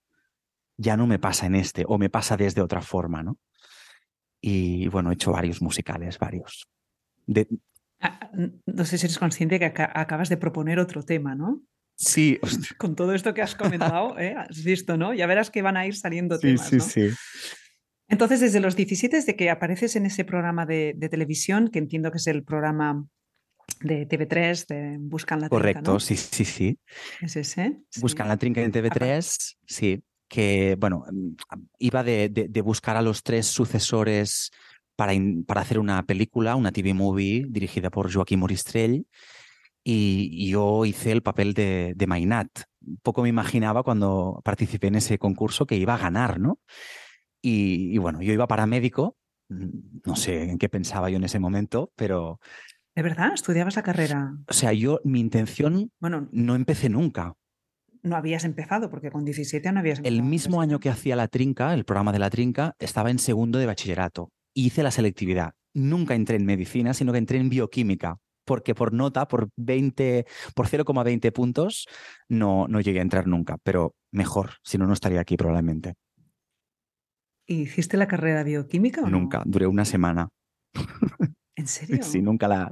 ya 0.78 0.98
no 0.98 1.08
me 1.08 1.18
pasa 1.18 1.46
en 1.46 1.56
este 1.56 1.86
o 1.88 1.98
me 1.98 2.10
pasa 2.10 2.36
desde 2.36 2.62
otra 2.62 2.82
forma, 2.82 3.24
¿no? 3.24 3.40
Y 4.42 4.90
bueno, 4.90 5.10
he 5.10 5.14
hecho 5.14 5.32
varios 5.32 5.62
musicales, 5.62 6.20
varios. 6.20 6.68
Ah, 8.02 8.20
ah, 8.22 8.30
no 8.66 8.86
sé 8.86 8.98
si 8.98 9.06
eres 9.06 9.18
consciente 9.18 9.58
que 9.58 9.66
acabas 9.66 10.28
de 10.28 10.38
proponer 10.38 10.80
otro 10.80 11.04
tema, 11.04 11.34
¿no? 11.34 11.64
Sí. 11.96 12.40
Con 12.78 12.96
todo 12.96 13.14
esto 13.14 13.34
que 13.34 13.42
has 13.42 13.56
comentado, 13.56 14.20
¿eh? 14.20 14.36
has 14.38 14.64
visto, 14.64 14.98
¿no? 14.98 15.14
Ya 15.14 15.26
verás 15.28 15.50
que 15.50 15.62
van 15.62 15.78
a 15.78 15.88
ir 15.88 15.96
saliendo 15.96 16.38
temas. 16.38 16.68
Sí, 16.68 16.82
sí, 16.82 17.10
sí. 17.10 17.16
Entonces, 18.08 18.40
desde 18.40 18.60
los 18.60 18.76
17 18.76 19.22
de 19.22 19.36
que 19.36 19.50
apareces 19.50 19.96
en 19.96 20.06
ese 20.06 20.26
programa 20.26 20.66
de, 20.66 20.96
televisión, 21.10 21.70
que 21.70 21.80
entiendo 21.80 22.12
que 22.12 22.18
es 22.18 22.28
el 22.28 22.44
programa 22.44 23.06
de 23.82 24.08
TV3, 24.08 24.68
de 24.68 24.98
Buscan 25.00 25.42
la 25.42 25.50
Trinca. 25.50 25.62
Correcto, 25.62 26.00
sí, 26.00 26.16
sí, 26.16 26.46
sí. 26.46 26.80
¿Es 27.22 27.36
ese? 27.36 27.80
Buscan 28.00 28.28
la 28.28 28.38
Trinca 28.38 28.62
en 28.62 28.72
TV3, 28.72 29.58
sí. 29.66 30.04
Que, 30.28 30.76
bueno, 30.80 31.06
iba 31.80 32.04
de, 32.04 32.62
buscar 32.64 32.96
a 32.96 33.02
los 33.02 33.24
tres 33.24 33.48
sucesores 33.48 34.52
para, 34.96 35.14
para, 35.46 35.62
hacer 35.62 35.80
una 35.80 36.04
película, 36.04 36.56
una 36.56 36.72
TV 36.72 36.94
movie 36.94 37.46
dirigida 37.50 37.90
por 37.90 38.14
Joaquín 38.14 38.40
Moristrell. 38.40 39.08
Y, 39.84 40.50
yo 40.50 40.86
hice 40.86 41.12
el 41.12 41.24
papel 41.24 41.54
de, 41.54 41.94
de 41.96 42.08
Mainat. 42.08 42.50
Poco 43.02 43.24
me 43.24 43.30
imaginaba 43.30 43.82
cuando 43.82 44.42
participé 44.44 44.88
en 44.88 44.96
ese 44.96 45.18
concurso 45.18 45.66
que 45.66 45.76
iba 45.76 45.96
a 45.96 46.00
ganar, 46.00 46.40
¿no? 46.40 46.60
Y, 47.48 47.96
bueno, 48.00 48.24
yo 48.24 48.34
iba 48.34 48.48
para 48.48 48.66
médico, 48.66 49.18
mm, 49.50 50.00
no 50.04 50.16
sé 50.16 50.50
en 50.50 50.58
qué 50.58 50.68
pensaba 50.68 51.12
yo 51.12 51.18
en 51.18 51.24
ese 51.26 51.38
momento, 51.38 51.92
pero, 51.96 52.40
¿De 52.96 53.04
verdad? 53.04 53.34
¿Estudiabas 53.34 53.76
la 53.76 53.84
carrera? 53.84 54.34
O 54.48 54.54
sea, 54.54 54.74
yo, 54.74 55.00
mi 55.04 55.20
intención, 55.20 55.92
Bueno, 56.00 56.28
no 56.32 56.56
empecé 56.56 56.90
nunca. 56.90 57.34
no 58.02 58.16
habías 58.16 58.46
empezado, 58.46 58.90
porque 58.90 59.12
con 59.12 59.26
17 59.26 59.72
no 59.72 59.80
habías 59.80 60.00
empezado. 60.00 60.16
El 60.16 60.24
mismo 60.24 60.62
año 60.62 60.80
que 60.80 60.90
hacía 60.90 61.16
la 61.16 61.28
trinca, 61.28 61.74
el 61.74 61.86
programa 61.86 62.12
de 62.14 62.20
la 62.20 62.30
trinca, 62.30 62.74
estaba 62.80 63.12
en 63.12 63.20
segundo 63.20 63.60
de 63.60 63.66
bachillerato. 63.68 64.32
Hice 64.56 64.82
la 64.82 64.92
selectividad. 64.92 65.54
Nunca 65.74 66.16
entré 66.16 66.38
en 66.38 66.46
medicina, 66.46 66.94
sino 66.94 67.12
que 67.12 67.18
entré 67.20 67.38
en 67.38 67.50
bioquímica. 67.50 68.18
Porque 68.46 68.74
por 68.74 68.94
nota, 68.94 69.28
por 69.28 69.50
20, 69.58 70.26
por 70.56 70.68
0,20 70.68 71.32
puntos, 71.32 71.88
no, 72.30 72.68
no 72.68 72.80
llegué 72.80 73.00
a 73.00 73.02
entrar 73.02 73.28
nunca. 73.28 73.58
Pero 73.64 73.96
mejor, 74.12 74.52
si 74.64 74.78
no, 74.78 74.86
no 74.88 74.94
estaría 74.94 75.20
aquí 75.20 75.36
probablemente. 75.36 75.96
¿Y 77.48 77.62
¿Hiciste 77.62 77.98
la 77.98 78.08
carrera 78.08 78.44
bioquímica 78.44 79.02
o 79.02 79.06
no? 79.10 79.20
Nunca. 79.20 79.44
Duré 79.46 79.68
una 79.68 79.86
semana. 79.86 80.30
¿En 81.56 81.68
serio? 81.68 82.04
Sí, 82.04 82.22
nunca 82.22 82.48
la. 82.48 82.72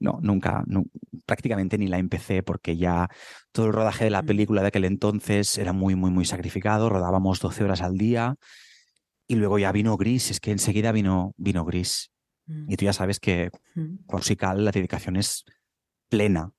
No, 0.00 0.18
nunca, 0.20 0.62
nu- 0.66 0.90
prácticamente 1.24 1.78
ni 1.78 1.86
la 1.86 1.98
empecé 1.98 2.42
porque 2.42 2.76
ya 2.76 3.08
todo 3.52 3.66
el 3.66 3.72
rodaje 3.72 4.04
de 4.04 4.10
la 4.10 4.22
Mm. 4.22 4.26
película 4.26 4.62
de 4.62 4.68
aquel 4.68 4.84
entonces 4.84 5.56
era 5.56 5.72
muy, 5.72 5.94
muy, 5.94 6.10
muy 6.10 6.24
sacrificado. 6.24 6.88
Rodábamos 6.90 7.40
12 7.40 7.62
horas 7.64 7.80
al 7.80 7.96
día 7.96 8.34
y 9.28 9.36
luego 9.36 9.58
ya 9.58 9.70
vino 9.72 9.96
gris. 9.96 10.30
Es 10.30 10.40
que 10.40 10.50
enseguida 10.50 10.92
vino, 10.92 11.32
vino 11.38 11.64
gris. 11.64 12.10
Mm, 12.46 12.70
Y 12.72 12.76
tú 12.76 12.84
ya 12.84 12.92
sabes 12.92 13.20
que 13.20 13.50
mm, 13.76 14.04
con 14.06 14.18
musical 14.18 14.64
la 14.64 14.72
dedicación 14.72 15.16
es 15.16 15.44
plena. 16.10 16.50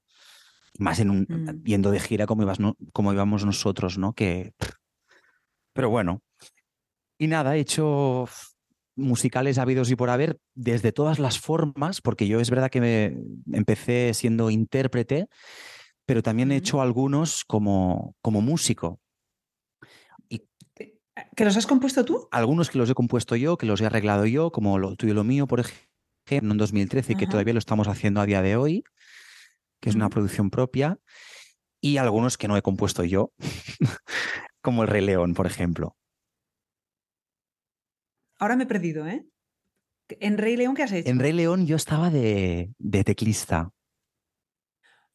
Más 0.80 1.00
en 1.00 1.10
un, 1.12 1.26
Mm. 1.30 1.64
yendo 1.64 1.92
de 1.92 2.00
gira 2.00 2.26
como, 2.26 2.42
ibas, 2.44 2.60
no- 2.60 2.76
como 2.94 3.14
íbamos 3.14 3.46
nosotros, 3.46 3.98
¿no? 3.98 4.14
Que. 4.14 4.54
Pero 5.74 5.90
bueno. 5.90 6.22
Y 7.18 7.28
nada, 7.28 7.56
he 7.56 7.60
hecho 7.60 8.28
musicales 8.96 9.58
habidos 9.58 9.92
y 9.92 9.96
por 9.96 10.10
haber 10.10 10.40
desde 10.54 10.92
todas 10.92 11.20
las 11.20 11.40
formas, 11.40 12.02
porque 12.02 12.28
yo 12.28 12.40
es 12.40 12.50
verdad 12.50 12.70
que 12.70 12.82
me 12.82 13.18
empecé 13.52 14.14
siendo 14.14 14.50
intérprete, 14.50 15.28
pero 16.06 16.24
también 16.24 16.52
he 16.52 16.58
hecho 16.58 16.82
algunos 16.82 17.44
como, 17.46 18.16
como 18.22 18.42
músico. 18.42 19.00
¿Que 21.36 21.46
los 21.46 21.56
has 21.56 21.66
compuesto 21.66 22.04
tú? 22.04 22.28
Algunos 22.32 22.70
que 22.70 22.78
los 22.78 22.90
he 22.90 22.94
compuesto 22.94 23.36
yo, 23.36 23.58
que 23.58 23.66
los 23.66 23.80
he 23.80 23.86
arreglado 23.86 24.26
yo, 24.26 24.52
como 24.52 24.78
lo 24.80 24.96
tuyo 24.96 25.14
y 25.14 25.16
lo 25.16 25.24
mío, 25.24 25.48
por 25.48 25.62
ejemplo, 25.62 26.52
en 26.52 26.58
2013, 26.58 27.14
y 27.14 27.16
que 27.16 27.24
Ajá. 27.24 27.32
todavía 27.32 27.54
lo 27.54 27.60
estamos 27.60 27.88
haciendo 27.88 28.20
a 28.20 28.26
día 28.26 28.42
de 28.42 28.58
hoy, 28.58 28.84
que 29.80 29.90
es 29.90 29.96
una 29.96 30.10
producción 30.10 30.50
propia, 30.50 31.00
y 31.80 31.98
algunos 31.98 32.38
que 32.38 32.48
no 32.50 32.58
he 32.58 32.62
compuesto 32.62 33.04
yo, 33.06 33.32
como 34.62 34.84
El 34.84 34.90
Rey 34.90 35.06
León, 35.06 35.34
por 35.34 35.48
ejemplo. 35.48 35.96
Ahora 38.40 38.56
me 38.56 38.64
he 38.64 38.68
perdido, 38.68 39.08
¿eh? 39.08 39.26
¿En 40.20 40.38
Rey 40.38 40.56
León 40.56 40.76
qué 40.76 40.84
has 40.84 40.92
hecho? 40.92 41.10
En 41.10 41.20
Rey 41.20 41.34
León 41.34 41.66
yo 41.66 41.76
estaba 41.76 42.10
de, 42.10 42.72
de 42.78 43.04
teclista, 43.04 43.72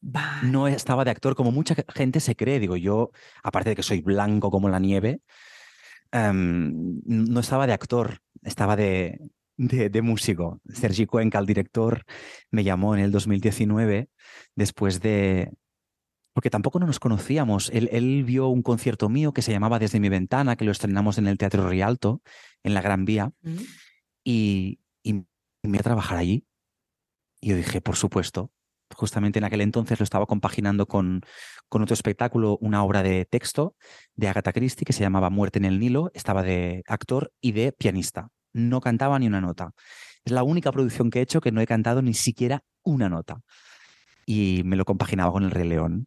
Vale. 0.01 0.49
no 0.49 0.67
estaba 0.67 1.05
de 1.05 1.11
actor, 1.11 1.35
como 1.35 1.53
mucha 1.53 1.77
gente 1.95 2.21
se 2.21 2.35
cree. 2.35 2.59
Digo, 2.59 2.77
yo, 2.77 3.11
aparte 3.43 3.71
de 3.71 3.77
que 3.77 3.83
soy 3.83 4.01
blanco 4.01 4.51
como 4.51 4.69
la 4.69 4.79
nieve, 4.79 5.21
em, 6.11 7.01
no 7.05 7.41
estaba 7.41 7.67
de 7.67 7.73
actor, 7.73 8.19
estaba 8.43 8.75
de, 8.77 9.21
de, 9.57 9.91
de 9.91 10.03
músico. 10.03 10.61
Sergi 10.73 11.07
Cuenca, 11.07 11.39
el 11.39 11.47
director, 11.47 12.05
me 12.51 12.65
llamó 12.65 12.95
en 12.95 13.03
el 13.03 13.13
2019 13.13 14.09
después 14.57 15.01
de... 15.01 15.53
Porque 16.33 16.51
tampoco 16.51 16.79
no 16.79 16.87
nos 16.87 17.01
conocíamos. 17.01 17.71
Él, 17.71 17.89
él 17.93 18.25
vio 18.25 18.49
un 18.49 18.63
concierto 18.63 19.09
mío 19.09 19.33
que 19.33 19.43
se 19.43 19.53
llamaba 19.53 19.79
Desde 19.79 20.01
mi 20.01 20.09
ventana, 20.09 20.57
que 20.57 20.65
lo 20.65 20.73
estrenamos 20.73 21.19
en 21.19 21.27
el 21.27 21.39
Teatro 21.39 21.69
Rialto, 21.69 22.23
en 22.63 22.75
la 22.75 22.83
Gran 22.83 23.05
Vía, 23.05 23.33
Mm. 23.43 23.57
y, 24.25 24.79
y 25.03 25.13
me 25.15 25.25
iba 25.63 25.81
a 25.81 25.83
trabajar 25.83 26.19
allí. 26.19 26.45
Y 27.41 27.49
yo 27.51 27.57
dije, 27.57 27.81
por 27.81 27.97
supuesto. 27.97 28.51
Justamente 28.93 29.39
en 29.39 29.45
aquel 29.45 29.61
entonces 29.61 30.01
lo 30.01 30.05
estaba 30.05 30.27
compaginando 30.27 30.87
con, 30.87 31.23
con 31.69 31.81
otro 31.83 31.95
espectáculo, 31.95 32.59
una 32.61 32.83
obra 32.83 33.05
de 33.05 33.25
texto 33.25 33.77
de 34.17 34.27
Agatha 34.29 34.53
Christie 34.53 34.85
que 34.85 34.93
se 34.93 35.03
llamaba 35.03 35.31
Muerte 35.31 35.59
en 35.61 35.65
el 35.65 35.79
Nilo. 35.79 36.11
Estaba 36.13 36.43
de 36.43 36.83
actor 36.89 37.33
y 37.41 37.53
de 37.53 37.71
pianista. 37.71 38.31
No 38.53 38.81
cantaba 38.81 39.19
ni 39.21 39.29
una 39.29 39.41
nota. 39.41 39.75
Es 40.25 40.33
la 40.33 40.43
única 40.43 40.73
producción 40.73 41.09
que 41.09 41.21
he 41.21 41.23
hecho 41.23 41.41
que 41.41 41.53
no 41.53 41.61
he 41.61 41.67
cantado 41.69 42.03
ni 42.03 42.15
siquiera 42.15 42.65
una 42.83 43.09
nota. 43.09 43.41
Y 44.27 44.63
me 44.65 44.75
lo 44.77 44.85
compaginaba 44.85 45.31
con 45.33 45.45
El 45.45 45.53
Rey 45.53 45.69
León, 45.69 46.07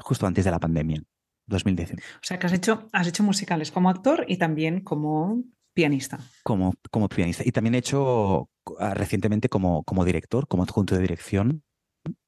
justo 0.00 0.26
antes 0.26 0.44
de 0.44 0.50
la 0.50 0.58
pandemia, 0.58 1.02
2019, 1.46 2.02
O 2.16 2.18
sea, 2.22 2.38
que 2.38 2.46
has 2.46 2.52
hecho, 2.52 2.88
has 2.92 3.06
hecho 3.06 3.22
musicales 3.22 3.70
como 3.70 3.88
actor 3.90 4.24
y 4.28 4.36
también 4.36 4.80
como 4.80 5.42
pianista. 5.74 6.18
como, 6.42 6.74
como 6.90 7.08
pianista. 7.08 7.42
Y 7.46 7.52
también 7.52 7.74
he 7.74 7.78
hecho 7.78 8.48
ah, 8.78 8.94
recientemente 8.94 9.48
como, 9.48 9.82
como 9.84 10.04
director, 10.04 10.46
como 10.48 10.62
adjunto 10.64 10.94
de 10.94 11.00
dirección 11.02 11.62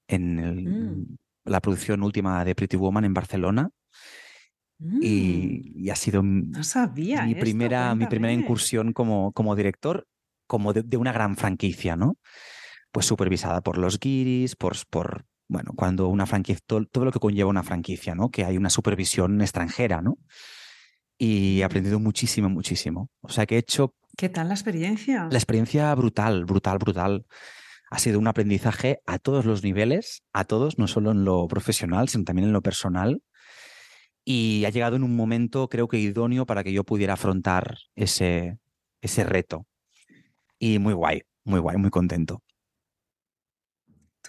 en 0.09 0.39
el- 0.39 0.69
Mm. 0.69 1.17
la 1.45 1.61
producción 1.61 2.03
última 2.03 2.45
de 2.45 2.55
Pretty 2.55 2.77
Woman 2.77 3.05
en 3.05 3.15
Barcelona. 3.15 3.71
Mm, 4.79 4.99
Y, 5.03 5.73
y 5.85 5.91
ha 5.91 5.97
sido 5.97 6.21
m- 6.21 6.45
no 6.49 6.65
sabía. 6.65 7.23
mi 7.25 7.33
esto, 7.33 7.41
primera, 7.41 7.95
mi 7.95 8.07
primera 8.07 8.33
incursión 8.33 8.93
como, 8.93 9.33
como 9.33 9.55
director, 9.57 10.07
como 10.47 10.73
de, 10.73 10.83
de 10.83 10.97
una 10.97 11.13
gran 11.13 11.37
franquicia, 11.37 11.97
¿no? 11.97 12.17
Pues 12.93 13.07
supervisada 13.07 13.61
por 13.61 13.79
los 13.79 13.99
guiris, 14.01 14.57
por, 14.57 14.75
por 14.89 15.27
bueno, 15.51 15.73
cuando 15.75 16.07
una 16.07 16.27
franquicia, 16.27 16.63
todo, 16.65 16.87
todo 16.87 17.05
lo 17.05 17.11
que 17.11 17.19
conlleva 17.19 17.51
una 17.51 17.65
franquicia, 17.65 18.15
¿no? 18.15 18.31
Que 18.31 18.45
hay 18.45 18.57
una 18.57 18.71
supervisión 18.71 19.41
extranjera, 19.41 20.01
¿no? 20.01 20.17
Y 21.19 21.61
he 21.61 21.65
aprendido 21.65 21.99
muchísimo, 21.99 22.49
muchísimo. 22.49 23.11
O 23.21 23.31
sea 23.31 23.47
que 23.47 23.57
he 23.57 23.59
hecho 23.59 23.97
¿Qué 24.17 24.29
tal 24.29 24.47
la 24.47 24.55
experiencia? 24.55 25.27
la 25.29 25.37
experiencia 25.37 25.93
brutal, 25.97 26.45
brutal, 26.45 26.79
brutal. 26.79 27.27
Ha 27.91 27.99
sido 27.99 28.21
un 28.21 28.29
aprendizaje 28.29 29.01
a 29.07 29.19
todos 29.19 29.45
los 29.45 29.65
niveles, 29.65 30.23
a 30.33 30.45
todos, 30.45 30.79
no 30.79 30.87
solo 30.87 31.11
en 31.11 31.25
lo 31.25 31.49
profesional, 31.49 32.09
sino 32.09 32.23
también 32.23 32.47
en 32.47 32.53
lo 32.53 32.63
personal. 32.63 33.21
Y 34.25 34.65
ha 34.67 34.71
llegado 34.71 34.95
en 34.95 35.03
un 35.03 35.17
momento, 35.17 35.69
creo 35.69 35.89
que 35.89 35.99
idóneo, 35.99 36.47
para 36.47 36.63
que 36.63 36.73
yo 36.73 36.85
pudiera 36.85 37.15
afrontar 37.15 37.79
ese, 37.97 38.61
ese 39.01 39.25
reto. 39.25 39.67
Y 40.61 40.79
muy 40.79 40.95
guay, 40.95 41.23
muy 41.43 41.59
guay, 41.59 41.77
muy 41.77 41.91
contento. 41.91 42.41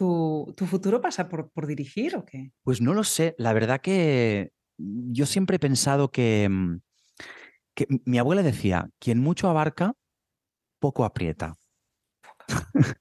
¿Tu, 0.01 0.51
tu 0.57 0.65
futuro 0.65 0.99
pasa 0.99 1.29
por, 1.29 1.51
por 1.51 1.67
dirigir 1.67 2.15
o 2.15 2.25
qué? 2.25 2.53
Pues 2.63 2.81
no 2.81 2.95
lo 2.95 3.03
sé, 3.03 3.35
la 3.37 3.53
verdad 3.53 3.81
que 3.81 4.49
yo 4.79 5.27
siempre 5.27 5.57
he 5.57 5.59
pensado 5.59 6.09
que, 6.09 6.49
mm, 6.49 6.79
que 7.75 7.85
mi 8.05 8.17
abuela 8.17 8.41
decía, 8.41 8.89
quien 8.97 9.19
mucho 9.19 9.47
abarca, 9.47 9.93
poco 10.79 11.05
aprieta. 11.05 11.53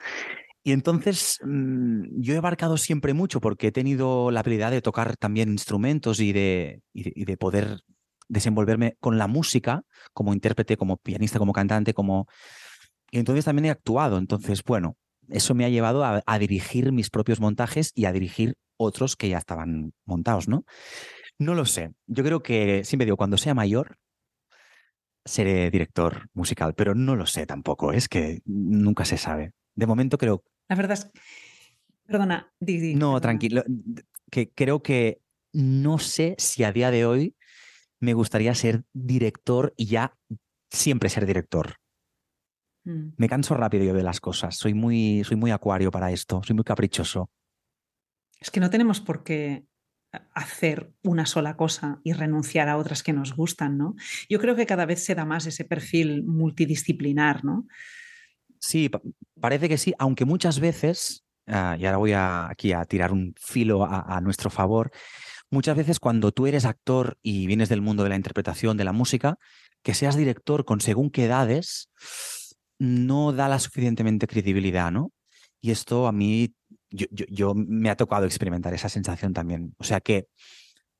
Y 0.62 0.72
entonces 0.72 1.38
mm, 1.42 2.20
yo 2.20 2.34
he 2.34 2.36
abarcado 2.36 2.76
siempre 2.76 3.14
mucho 3.14 3.40
porque 3.40 3.68
he 3.68 3.72
tenido 3.72 4.30
la 4.30 4.40
habilidad 4.40 4.70
de 4.70 4.82
tocar 4.82 5.16
también 5.16 5.48
instrumentos 5.48 6.20
y 6.20 6.34
de, 6.34 6.82
y 6.92 7.04
de, 7.04 7.12
y 7.16 7.24
de 7.24 7.36
poder 7.38 7.80
desenvolverme 8.28 8.98
con 9.00 9.16
la 9.16 9.26
música 9.26 9.84
como 10.12 10.34
intérprete, 10.34 10.76
como 10.76 10.98
pianista, 10.98 11.38
como 11.38 11.54
cantante, 11.54 11.94
como... 11.94 12.26
Y 13.10 13.20
entonces 13.20 13.46
también 13.46 13.64
he 13.64 13.70
actuado. 13.70 14.18
Entonces, 14.18 14.62
bueno, 14.62 14.98
eso 15.30 15.54
me 15.54 15.64
ha 15.64 15.68
llevado 15.68 16.04
a, 16.04 16.22
a 16.24 16.38
dirigir 16.38 16.92
mis 16.92 17.10
propios 17.10 17.40
montajes 17.40 17.92
y 17.94 18.04
a 18.04 18.12
dirigir 18.12 18.56
otros 18.76 19.16
que 19.16 19.28
ya 19.28 19.38
estaban 19.38 19.92
montados, 20.04 20.48
¿no? 20.48 20.64
No 21.38 21.54
lo 21.54 21.64
sé. 21.64 21.92
Yo 22.06 22.22
creo 22.24 22.42
que, 22.42 22.84
siempre 22.84 23.06
digo, 23.06 23.16
cuando 23.16 23.38
sea 23.38 23.54
mayor, 23.54 23.96
seré 25.24 25.70
director 25.70 26.28
musical, 26.34 26.74
pero 26.74 26.94
no 26.94 27.16
lo 27.16 27.26
sé 27.26 27.46
tampoco. 27.46 27.92
Es 27.92 28.08
que 28.08 28.40
nunca 28.44 29.04
se 29.04 29.16
sabe. 29.16 29.52
De 29.74 29.86
momento 29.86 30.18
creo 30.18 30.42
La 30.68 30.76
verdad 30.76 30.98
es. 30.98 31.10
Perdona, 32.04 32.52
no, 32.60 32.66
perdona. 32.66 33.20
tranquilo. 33.20 33.64
Que 34.30 34.50
creo 34.50 34.82
que 34.82 35.20
no 35.52 35.98
sé 35.98 36.34
si 36.38 36.64
a 36.64 36.72
día 36.72 36.90
de 36.90 37.06
hoy 37.06 37.36
me 38.00 38.14
gustaría 38.14 38.54
ser 38.54 38.84
director 38.92 39.72
y 39.76 39.86
ya 39.86 40.16
siempre 40.70 41.08
ser 41.08 41.26
director. 41.26 41.76
Mm. 42.84 43.10
Me 43.16 43.28
canso 43.28 43.54
rápido 43.54 43.84
yo 43.84 43.94
de 43.94 44.02
las 44.02 44.20
cosas. 44.20 44.56
Soy 44.56 44.74
muy, 44.74 45.22
soy 45.24 45.36
muy 45.36 45.50
acuario 45.50 45.90
para 45.90 46.10
esto. 46.10 46.40
Soy 46.44 46.54
muy 46.54 46.64
caprichoso. 46.64 47.30
Es 48.40 48.50
que 48.50 48.60
no 48.60 48.70
tenemos 48.70 49.00
por 49.00 49.22
qué 49.22 49.66
hacer 50.34 50.92
una 51.04 51.24
sola 51.26 51.56
cosa 51.56 52.00
y 52.02 52.12
renunciar 52.14 52.68
a 52.68 52.76
otras 52.78 53.02
que 53.02 53.12
nos 53.12 53.36
gustan, 53.36 53.78
¿no? 53.78 53.94
Yo 54.28 54.40
creo 54.40 54.56
que 54.56 54.66
cada 54.66 54.86
vez 54.86 55.04
se 55.04 55.14
da 55.14 55.24
más 55.24 55.46
ese 55.46 55.64
perfil 55.64 56.24
multidisciplinar, 56.24 57.44
¿no? 57.44 57.66
Sí, 58.58 58.88
pa- 58.88 59.00
parece 59.40 59.68
que 59.68 59.78
sí, 59.78 59.94
aunque 59.98 60.24
muchas 60.24 60.58
veces, 60.58 61.24
ah, 61.46 61.76
y 61.78 61.86
ahora 61.86 61.98
voy 61.98 62.12
a, 62.12 62.48
aquí 62.50 62.72
a 62.72 62.84
tirar 62.86 63.12
un 63.12 63.34
filo 63.38 63.84
a, 63.84 64.16
a 64.16 64.20
nuestro 64.20 64.50
favor, 64.50 64.90
muchas 65.50 65.76
veces 65.76 66.00
cuando 66.00 66.32
tú 66.32 66.46
eres 66.46 66.64
actor 66.64 67.18
y 67.22 67.46
vienes 67.46 67.68
del 67.68 67.80
mundo 67.82 68.02
de 68.02 68.08
la 68.08 68.16
interpretación, 68.16 68.76
de 68.76 68.84
la 68.84 68.92
música, 68.92 69.38
que 69.82 69.94
seas 69.94 70.16
director 70.16 70.64
con 70.64 70.80
según 70.80 71.10
qué 71.10 71.26
edades, 71.26 71.88
no 72.80 73.32
da 73.32 73.48
la 73.48 73.60
suficientemente 73.60 74.26
credibilidad, 74.28 74.90
¿no? 74.92 75.12
Y 75.62 75.70
esto 75.72 76.08
a 76.08 76.12
mí, 76.12 76.54
yo, 76.90 77.06
yo- 77.10 77.54
me 77.54 77.90
ha 77.90 77.96
tocado 77.96 78.26
experimentar 78.26 78.74
esa 78.74 78.88
sensación 78.90 79.34
también. 79.34 79.74
O 79.78 79.84
sea 79.84 80.00
que, 80.00 80.28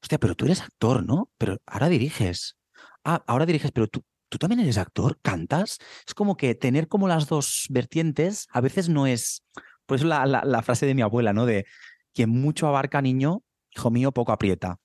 hostia, 0.03 0.19
pero 0.19 0.35
tú 0.35 0.47
eres 0.47 0.61
actor, 0.63 1.05
¿no? 1.05 1.31
Pero 1.39 1.59
ahora 1.67 1.89
diriges. 1.89 2.57
Ah, 3.05 3.23
ahora 3.27 3.47
diriges, 3.47 3.73
pero 3.73 3.89
tú, 3.89 4.03
tú 4.29 4.39
también 4.39 4.61
eres 4.61 4.79
actor, 4.79 5.19
cantas. 5.23 5.79
Es 6.07 6.15
como 6.15 6.37
que 6.37 6.55
tener 6.55 6.89
como 6.89 7.09
las 7.09 7.29
dos 7.29 7.67
vertientes 7.71 8.47
a 8.53 8.61
veces 8.61 8.89
no 8.89 9.07
es 9.07 9.43
Por 9.87 9.97
eso 9.99 10.07
la, 10.07 10.27
la, 10.27 10.63
frase 10.63 10.87
de 10.87 10.95
mi 10.95 11.03
abuela, 11.03 11.33
¿no? 11.33 11.47
De 11.47 11.67
quien 12.15 12.31
mucho 12.31 12.67
abarca, 12.69 13.03
niño, 13.03 13.43
hijo 13.75 13.91
mío, 13.91 14.13
poco 14.13 14.33
aprieta. 14.33 14.79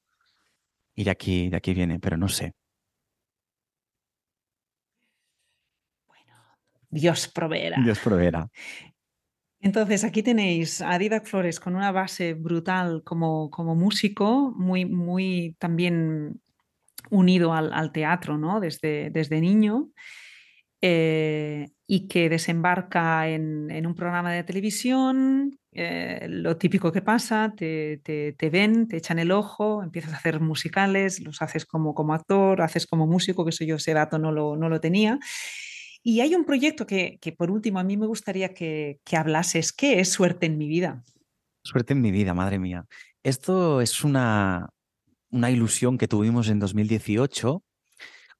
Y 0.95 1.03
de 1.03 1.11
aquí, 1.11 1.49
de 1.49 1.57
aquí 1.57 1.73
viene, 1.73 1.99
pero 1.99 2.17
no 2.17 2.27
sé. 2.29 2.53
Dios 6.89 7.27
proveerá. 7.27 7.81
Dios 7.83 7.99
proveerá. 7.99 8.49
Entonces, 9.59 10.03
aquí 10.03 10.21
tenéis 10.21 10.81
a 10.81 10.97
Didac 10.99 11.25
Flores 11.25 11.59
con 11.59 11.75
una 11.75 11.91
base 11.91 12.33
brutal 12.35 13.01
como, 13.03 13.49
como 13.49 13.73
músico, 13.75 14.53
muy, 14.55 14.85
muy 14.85 15.55
también 15.57 16.39
unido 17.09 17.53
al, 17.53 17.91
teatro, 17.91 18.37
¿no? 18.37 18.59
Desde, 18.59 19.09
desde 19.09 19.41
niño. 19.41 19.89
Eh, 20.81 21.67
y 21.87 22.07
que 22.07 22.29
desembarca 22.29 23.27
en, 23.27 23.85
un 23.85 23.95
programa 23.95 24.31
de 24.31 24.43
televisión, 24.43 25.57
eh, 25.71 26.25
lo 26.29 26.57
típico 26.57 26.91
que 26.91 27.01
pasa, 27.01 27.53
te, 27.55 28.01
ven, 28.51 28.87
te 28.87 28.97
echan 28.97 29.19
el 29.19 29.31
ojo, 29.31 29.83
empiezas 29.83 30.13
a 30.13 30.17
hacer 30.17 30.39
musicales, 30.39 31.21
los 31.21 31.41
haces 31.41 31.65
como, 31.65 31.93
como 31.93 32.13
actor, 32.13 32.61
haces 32.61 32.87
como 32.87 33.07
músico, 33.07 33.43
que 33.45 33.49
eso 33.49 33.63
yo 33.63 33.75
ese 33.75 33.93
dato 33.93 34.17
no 34.17 34.31
lo, 34.31 34.55
no 34.57 34.69
lo 34.69 34.79
tenía. 34.79 35.19
Y 36.07 36.21
hay 36.21 36.35
un 36.35 36.45
proyecto 36.45 36.85
que, 36.85 37.19
por 37.35 37.49
último 37.49 37.79
a 37.79 37.83
mí 37.83 37.97
me 37.97 38.05
gustaría 38.05 38.53
que, 38.53 38.99
que 39.03 39.17
hablases, 39.17 39.73
¿qué 39.73 39.99
es 39.99 40.11
Suerte 40.11 40.45
en 40.45 40.55
mi 40.55 40.67
vida? 40.67 41.03
Suerte 41.63 41.93
en 41.93 42.01
mi 42.01 42.11
vida, 42.11 42.35
madre 42.35 42.59
mía. 42.59 42.85
Esto 43.23 43.81
es 43.81 44.03
una, 44.03 44.69
una 45.31 45.49
ilusión 45.49 45.97
que 45.97 46.07
tuvimos 46.07 46.47
en 46.49 46.59
2018 46.59 47.63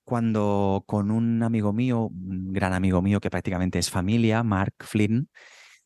cuando 0.04 0.84
con 0.86 1.10
un 1.10 1.42
amigo 1.42 1.74
mío, 1.74 2.02
un 2.02 2.54
gran 2.54 2.72
amigo 2.74 3.02
mío 3.02 3.20
que 3.20 3.32
prácticamente 3.32 3.80
es 3.80 3.90
familia, 3.90 4.44
Mark 4.44 4.76
Flynn, 4.82 5.32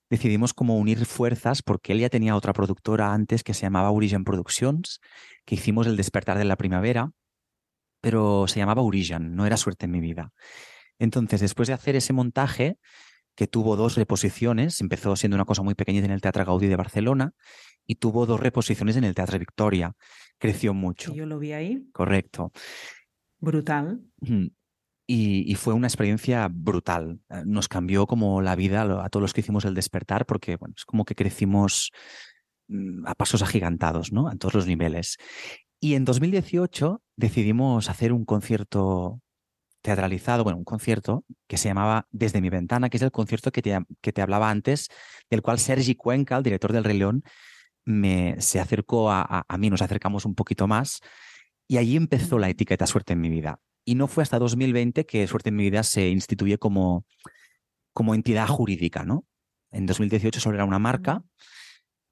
decidimos 0.09 0.53
como 0.53 0.77
unir 0.77 1.05
fuerzas 1.05 1.61
porque 1.61 1.93
él 1.93 1.99
ya 1.99 2.09
tenía 2.09 2.35
otra 2.35 2.51
productora 2.51 3.13
antes 3.13 3.41
que 3.41 3.53
se 3.53 3.61
llamaba 3.61 3.91
Origen 3.91 4.25
Productions, 4.25 4.99
que 5.45 5.55
hicimos 5.55 5.87
El 5.87 5.95
despertar 5.95 6.37
de 6.37 6.43
la 6.43 6.57
primavera, 6.57 7.11
pero 8.01 8.49
se 8.49 8.59
llamaba 8.59 8.81
Origen, 8.81 9.33
no 9.33 9.45
era 9.45 9.55
suerte 9.55 9.85
en 9.85 9.91
mi 9.91 10.01
vida. 10.01 10.33
Entonces, 10.99 11.41
después 11.41 11.67
de 11.67 11.73
hacer 11.73 11.95
ese 11.95 12.13
montaje, 12.13 12.77
que 13.39 13.47
tuvo 13.47 13.77
dos 13.77 13.95
reposiciones, 13.95 14.81
empezó 14.81 15.15
siendo 15.15 15.35
una 15.35 15.45
cosa 15.45 15.63
muy 15.63 15.73
pequeñita 15.73 16.05
en 16.05 16.11
el 16.11 16.19
Teatro 16.19 16.43
Gaudí 16.43 16.67
de 16.67 16.75
Barcelona 16.75 17.31
y 17.87 17.95
tuvo 17.95 18.25
dos 18.25 18.37
reposiciones 18.37 18.97
en 18.97 19.05
el 19.05 19.15
Teatro 19.15 19.39
Victoria. 19.39 19.93
Creció 20.37 20.73
mucho. 20.73 21.13
Yo 21.13 21.25
lo 21.25 21.39
vi 21.39 21.53
ahí. 21.53 21.87
Correcto. 21.93 22.51
Brutal. 23.39 24.01
Y, 25.07 25.55
fue 25.55 25.73
una 25.73 25.87
experiencia 25.87 26.49
brutal. 26.51 27.21
Eh, 27.29 27.43
nos 27.45 27.69
cambió 27.69 28.07
como 28.07 28.41
la 28.41 28.57
vida 28.57 28.81
a 29.03 29.09
todos 29.09 29.21
los 29.21 29.33
que 29.33 29.39
hicimos 29.39 29.63
el 29.63 29.73
despertar, 29.73 30.25
porque 30.25 30.57
bueno, 30.57 30.75
es 30.77 30.83
como 30.83 31.05
que 31.05 31.15
crecimos 31.15 31.91
mm, 32.67 33.07
a 33.07 33.15
pasos 33.15 33.41
agigantados, 33.41 34.11
¿no? 34.11 34.27
A 34.27 34.35
todos 34.35 34.53
los 34.53 34.67
niveles. 34.67 35.17
Y 35.79 35.95
en 35.95 36.03
2018 36.03 37.01
decidimos 37.15 37.89
hacer 37.89 38.11
un 38.11 38.25
concierto 38.25 39.21
teatralizado, 39.81 40.43
bueno, 40.43 40.57
un 40.57 40.65
concierto 40.65 41.25
que 41.47 41.57
se 41.57 41.69
llamaba 41.69 42.07
Desde 42.11 42.41
mi 42.41 42.49
ventana, 42.49 42.89
que 42.89 42.97
es 42.97 43.03
el 43.03 43.11
concierto 43.11 43.51
que 43.51 43.61
te, 43.61 43.77
que 44.01 44.13
te 44.13 44.21
hablaba 44.21 44.49
antes, 44.49 44.89
del 45.29 45.41
cual 45.41 45.59
Sergi 45.59 45.95
Cuenca, 45.95 46.37
el 46.37 46.43
director 46.43 46.73
del 46.73 46.83
Rey 46.83 46.97
León, 46.97 47.23
me, 47.85 48.39
se 48.39 48.59
acercó 48.59 49.11
a, 49.11 49.45
a, 49.47 49.57
mí, 49.57 49.69
nos 49.69 49.81
acercamos 49.81 50.25
un 50.25 50.35
poquito 50.35 50.67
más 50.67 50.99
y 51.67 51.77
allí 51.77 51.95
empezó 51.95 52.37
la 52.39 52.49
etiqueta 52.49 52.87
Suerte 52.87 53.13
en 53.13 53.21
mi 53.21 53.29
vida. 53.29 53.59
Y 53.85 53.95
no 53.95 54.07
fue 54.07 54.23
hasta 54.23 54.37
2020 54.37 55.05
que 55.05 55.25
Suerte 55.27 55.49
en 55.49 55.55
mi 55.55 55.63
vida 55.63 55.83
se 55.83 56.09
instituye 56.09 56.57
como, 56.57 57.05
como 57.93 58.13
entidad 58.13 58.47
jurídica, 58.47 59.03
¿no? 59.03 59.25
En 59.71 59.85
2018 59.85 60.39
solo 60.39 60.55
era 60.55 60.65
una 60.65 60.79
marca 60.79 61.23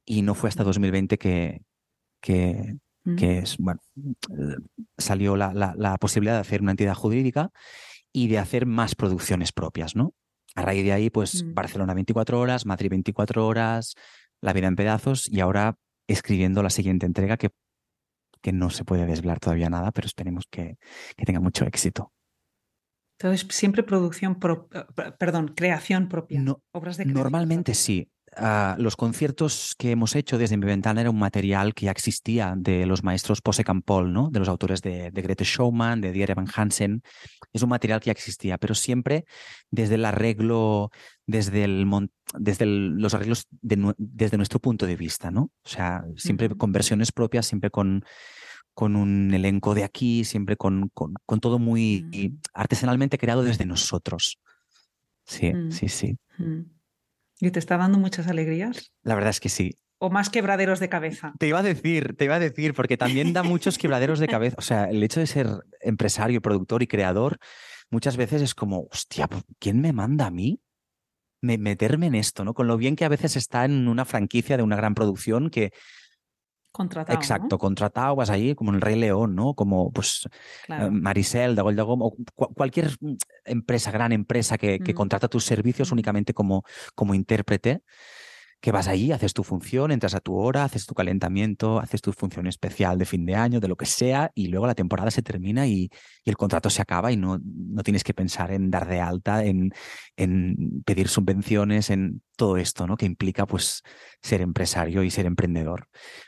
y 0.06 0.22
no 0.22 0.36
fue 0.36 0.50
hasta 0.50 0.64
2020 0.64 1.18
que, 1.18 1.64
que, 2.22 2.78
que 3.16 3.40
es, 3.40 3.58
bueno, 3.58 3.80
salió 4.98 5.36
la, 5.38 5.54
la, 5.54 5.98
posibilidad 5.98 6.36
de 6.36 6.42
hacer 6.42 6.62
una 6.62 6.72
entidad 6.72 6.96
jurídica 6.96 7.52
y 8.12 8.28
de 8.28 8.40
hacer 8.40 8.66
más 8.66 8.96
producciones 8.96 9.52
propias, 9.52 9.96
¿no? 9.96 10.14
A 10.56 10.64
raíz 10.64 10.84
de 10.84 10.94
ahí, 10.94 11.10
pues 11.10 11.44
mm. 11.44 11.54
Barcelona 11.54 11.94
24 11.94 12.40
horas, 12.40 12.66
Madrid 12.66 12.90
24 12.90 13.46
horas, 13.46 13.96
La 14.42 14.54
vida 14.54 14.68
en 14.68 14.76
pedazos 14.76 15.30
y 15.30 15.40
ahora 15.40 15.78
escribiendo 16.08 16.64
la 16.64 16.70
siguiente 16.70 17.06
entrega 17.06 17.38
que, 17.38 17.52
que 18.42 18.52
no 18.52 18.70
se 18.70 18.84
puede 18.86 19.06
desvelar 19.06 19.40
todavía 19.40 19.70
nada, 19.70 19.92
pero 19.92 20.08
esperemos 20.08 20.46
que, 20.50 20.78
que 21.16 21.26
tenga 21.26 21.40
mucho 21.40 21.66
éxito. 21.66 22.12
Entonces, 23.20 23.48
siempre 23.50 23.84
producción, 23.84 24.38
eh, 24.74 25.12
perdón, 25.18 25.50
creación 25.50 26.08
propia. 26.08 26.44
obras 26.72 26.98
de 26.98 27.06
normalmente 27.06 27.74
sí. 27.74 28.12
Ah, 28.40 28.76
los 28.78 28.96
conciertos 28.96 29.74
que 29.78 29.92
hemos 29.92 30.16
hecho 30.16 30.38
desde 30.38 30.58
mi 30.58 30.66
ventana 30.66 31.02
era 31.02 31.10
un 31.10 31.18
material 31.18 31.74
que 31.74 31.86
ya 31.86 31.92
existía 31.92 32.54
de 32.56 32.86
los 32.86 33.04
maestros 33.04 33.42
Pose 33.42 33.64
Campol, 33.64 34.14
¿no? 34.14 34.30
de 34.30 34.40
los 34.40 34.48
autores 34.48 34.82
de, 34.84 35.10
de 35.10 35.22
Grete 35.22 35.44
Schumann, 35.44 36.02
de 36.02 36.12
Dieter 36.12 36.36
Van 36.36 36.48
Hansen. 36.54 37.02
Es 37.52 37.64
un 37.64 37.70
material 37.70 38.00
que 38.00 38.08
ya 38.08 38.12
existía, 38.12 38.60
pero 38.60 38.76
siempre 38.76 39.26
desde 39.72 39.96
el 39.96 40.06
arreglo, 40.06 40.92
desde, 41.26 41.64
el, 41.64 41.88
desde 42.38 42.66
los 42.68 43.14
arreglos 43.16 43.48
desde 43.50 44.38
nuestro 44.38 44.60
punto 44.60 44.86
de 44.86 44.96
vista, 44.96 45.32
¿no? 45.32 45.52
O 45.64 45.70
sea, 45.70 46.04
siempre 46.16 46.50
con 46.50 46.72
versiones 46.72 47.12
propias, 47.12 47.48
siempre 47.48 47.72
con, 47.72 48.06
con 48.76 48.96
un 48.96 49.34
elenco 49.34 49.74
de 49.74 49.84
aquí, 49.84 50.26
siempre 50.26 50.58
con, 50.58 50.92
con, 50.94 51.40
todo 51.40 51.58
muy 51.58 52.04
mm. 52.04 52.40
artesanalmente 52.54 53.18
creado 53.18 53.42
desde 53.42 53.66
nosotros. 53.66 54.40
Sí, 55.26 55.52
mm. 55.52 55.72
sí, 55.72 55.90
sí. 55.90 56.18
Mm. 56.38 56.77
¿Y 57.40 57.52
te 57.52 57.60
está 57.60 57.78
dando 57.78 57.98
muchas 57.98 58.28
alegrías? 58.28 58.92
La 59.04 59.16
verdad 59.16 59.30
es 59.30 59.40
que 59.40 59.50
sí. 59.50 59.76
¿O 60.00 60.10
más 60.10 60.30
quebraderos 60.30 60.80
de 60.80 60.90
cabeza? 60.90 61.34
Te 61.40 61.48
iba 61.48 61.60
a 61.60 61.64
decir, 61.64 62.16
te 62.16 62.26
iba 62.26 62.36
a 62.36 62.40
decir, 62.40 62.74
porque 62.74 62.98
también 62.98 63.34
da 63.34 63.44
muchos 63.44 63.78
quebraderos 63.80 64.20
de 64.20 64.28
cabeza. 64.28 64.56
O 64.60 64.62
sea, 64.62 64.86
el 64.86 65.02
hecho 65.04 65.20
de 65.20 65.28
ser 65.28 65.48
empresario, 65.82 66.42
productor 66.42 66.84
y 66.84 66.88
creador, 66.88 67.38
muchas 67.90 68.18
veces 68.18 68.42
es 68.42 68.54
como, 68.54 68.88
hostia, 68.92 69.28
¿quién 69.60 69.82
me 69.82 69.94
manda 69.94 70.28
a 70.28 70.32
mí? 70.32 70.62
meterme 71.40 72.08
en 72.08 72.16
esto, 72.16 72.44
¿no? 72.44 72.54
Con 72.54 72.68
lo 72.68 72.78
bien 72.78 72.96
que 72.96 73.06
a 73.06 73.10
veces 73.10 73.36
está 73.36 73.64
en 73.64 73.88
una 73.88 74.06
franquicia 74.06 74.58
de 74.58 74.64
una 74.64 74.76
gran 74.76 74.96
producción 74.96 75.50
que 75.50 75.72
Contratado. 76.72 77.18
Exacto, 77.18 77.58
contratado, 77.58 78.16
vas 78.16 78.30
allí 78.30 78.54
como 78.54 78.72
el 78.72 78.82
Rey 78.82 78.96
León, 78.96 79.36
¿no? 79.36 79.56
Como 79.56 79.92
pues 79.92 80.28
eh, 80.68 80.90
Maricel 80.92 81.56
de 81.56 81.62
Gold 81.62 81.80
o 81.80 82.16
cualquier 82.36 82.92
mm, 83.00 83.16
empresa, 83.46 83.92
gran 83.92 84.12
empresa 84.12 84.58
que, 84.58 84.80
que 84.80 84.94
contrata 84.94 85.28
tus 85.28 85.44
servicios 85.44 85.92
únicamente 85.92 86.34
como, 86.34 86.64
como 86.94 87.16
intérprete 87.16 87.82
que 88.60 88.72
vas 88.72 88.88
allí, 88.88 89.12
haces 89.12 89.34
tu 89.34 89.44
función, 89.44 89.92
entras 89.92 90.16
a 90.16 90.20
tu 90.20 90.36
hora, 90.36 90.64
haces 90.64 90.86
tu 90.88 90.96
calentamiento, 90.96 91.80
haces 91.80 92.02
tu 92.02 92.12
función 92.12 92.48
especial 92.48 92.98
de 92.98 93.06
fin 93.06 93.26
de 93.26 93.36
año, 93.36 93.60
de 93.60 93.68
lo 93.68 93.76
que 93.76 93.86
sea, 93.86 94.32
y 94.34 94.48
luego 94.48 94.66
la 94.66 94.74
temporada 94.74 95.12
se 95.12 95.22
termina 95.22 95.68
y, 95.68 95.90
el 96.26 96.36
contrato 96.36 96.70
se 96.70 96.82
acaba 96.82 97.12
y 97.12 97.18
no, 97.18 97.40
no, 97.42 97.84
tienes 97.84 98.04
que 98.04 98.14
pensar 98.14 98.52
en 98.52 98.70
dar 98.70 98.86
de 98.88 99.00
alta, 99.00 99.46
en, 99.46 99.72
en, 100.18 100.84
pedir 100.86 101.08
subvenciones, 101.08 101.90
en 101.90 102.22
todo 102.36 102.58
esto, 102.58 102.86
¿no? 102.86 102.98
Que 102.98 103.06
implica 103.06 103.46
pues 103.46 103.82
ser 104.22 104.42
empresario 104.42 105.04
y 105.04 105.12
ser 105.12 105.26
emprendedor. 105.26 105.88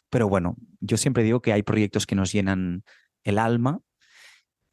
Pero 0.09 0.27
bueno, 0.27 0.55
yo 0.79 0.97
siempre 0.97 1.23
digo 1.23 1.41
que 1.41 1.53
hay 1.53 1.63
proyectos 1.63 2.05
que 2.05 2.15
nos 2.15 2.31
llenan 2.31 2.83
el 3.23 3.37
alma 3.37 3.79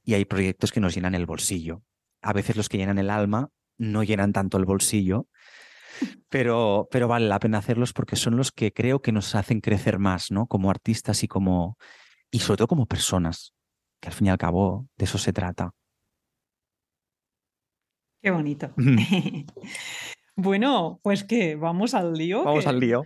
y 0.02 0.14
hay 0.14 0.24
proyectos 0.24 0.72
que 0.72 0.80
nos 0.80 0.94
llenan 0.94 1.14
el 1.14 1.26
bolsillo. 1.26 1.82
A 2.22 2.32
veces 2.32 2.56
los 2.56 2.68
que 2.68 2.78
llenan 2.78 2.98
el 2.98 3.10
alma 3.10 3.50
no 3.78 4.02
llenan 4.02 4.32
tanto 4.32 4.56
el 4.56 4.64
bolsillo 4.64 5.28
pero, 6.28 6.88
pero 6.90 7.08
vale 7.08 7.28
la 7.28 7.38
pena 7.38 7.58
hacerlos 7.58 7.92
porque 7.92 8.16
son 8.16 8.36
los 8.36 8.52
que 8.52 8.72
creo 8.72 9.00
que 9.00 9.12
nos 9.12 9.34
hacen 9.34 9.60
crecer 9.60 9.98
más, 9.98 10.30
¿no? 10.30 10.46
Como 10.46 10.70
artistas 10.70 11.22
y 11.22 11.28
como 11.28 11.76
y 12.30 12.40
sobre 12.40 12.58
todo 12.58 12.68
como 12.68 12.86
personas, 12.86 13.54
que 14.00 14.08
al 14.08 14.14
fin 14.14 14.26
y 14.26 14.30
al 14.30 14.38
cabo 14.38 14.88
de 14.96 15.04
eso 15.04 15.18
se 15.18 15.32
trata. 15.32 15.72
Qué 18.20 18.30
bonito. 18.30 18.72
bueno, 20.36 21.00
pues 21.02 21.24
que 21.24 21.54
vamos 21.54 21.94
al 21.94 22.14
lío. 22.14 22.44
Vamos 22.44 22.66
al 22.66 22.80
lío. 22.80 23.04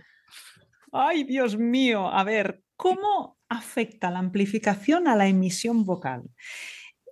Ay, 0.91 1.23
Dios 1.23 1.57
mío. 1.57 2.07
A 2.07 2.23
ver, 2.23 2.63
¿cómo 2.75 3.37
afecta 3.47 4.11
la 4.11 4.19
amplificación 4.19 5.07
a 5.07 5.15
la 5.15 5.27
emisión 5.27 5.85
vocal? 5.85 6.23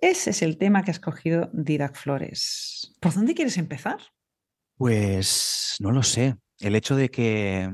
Ese 0.02 0.30
es 0.32 0.42
el 0.42 0.58
tema 0.58 0.84
que 0.84 0.92
ha 0.92 0.94
escogido 0.94 1.50
Didac 1.54 1.96
Flores. 1.96 2.94
¿Por 3.00 3.14
dónde 3.14 3.36
quieres 3.36 3.58
empezar? 3.58 4.00
Pues 4.76 5.76
no 5.80 5.92
lo 5.92 6.04
sé. 6.04 6.36
El 6.60 6.76
hecho 6.76 6.96
de 6.96 7.10
que. 7.10 7.74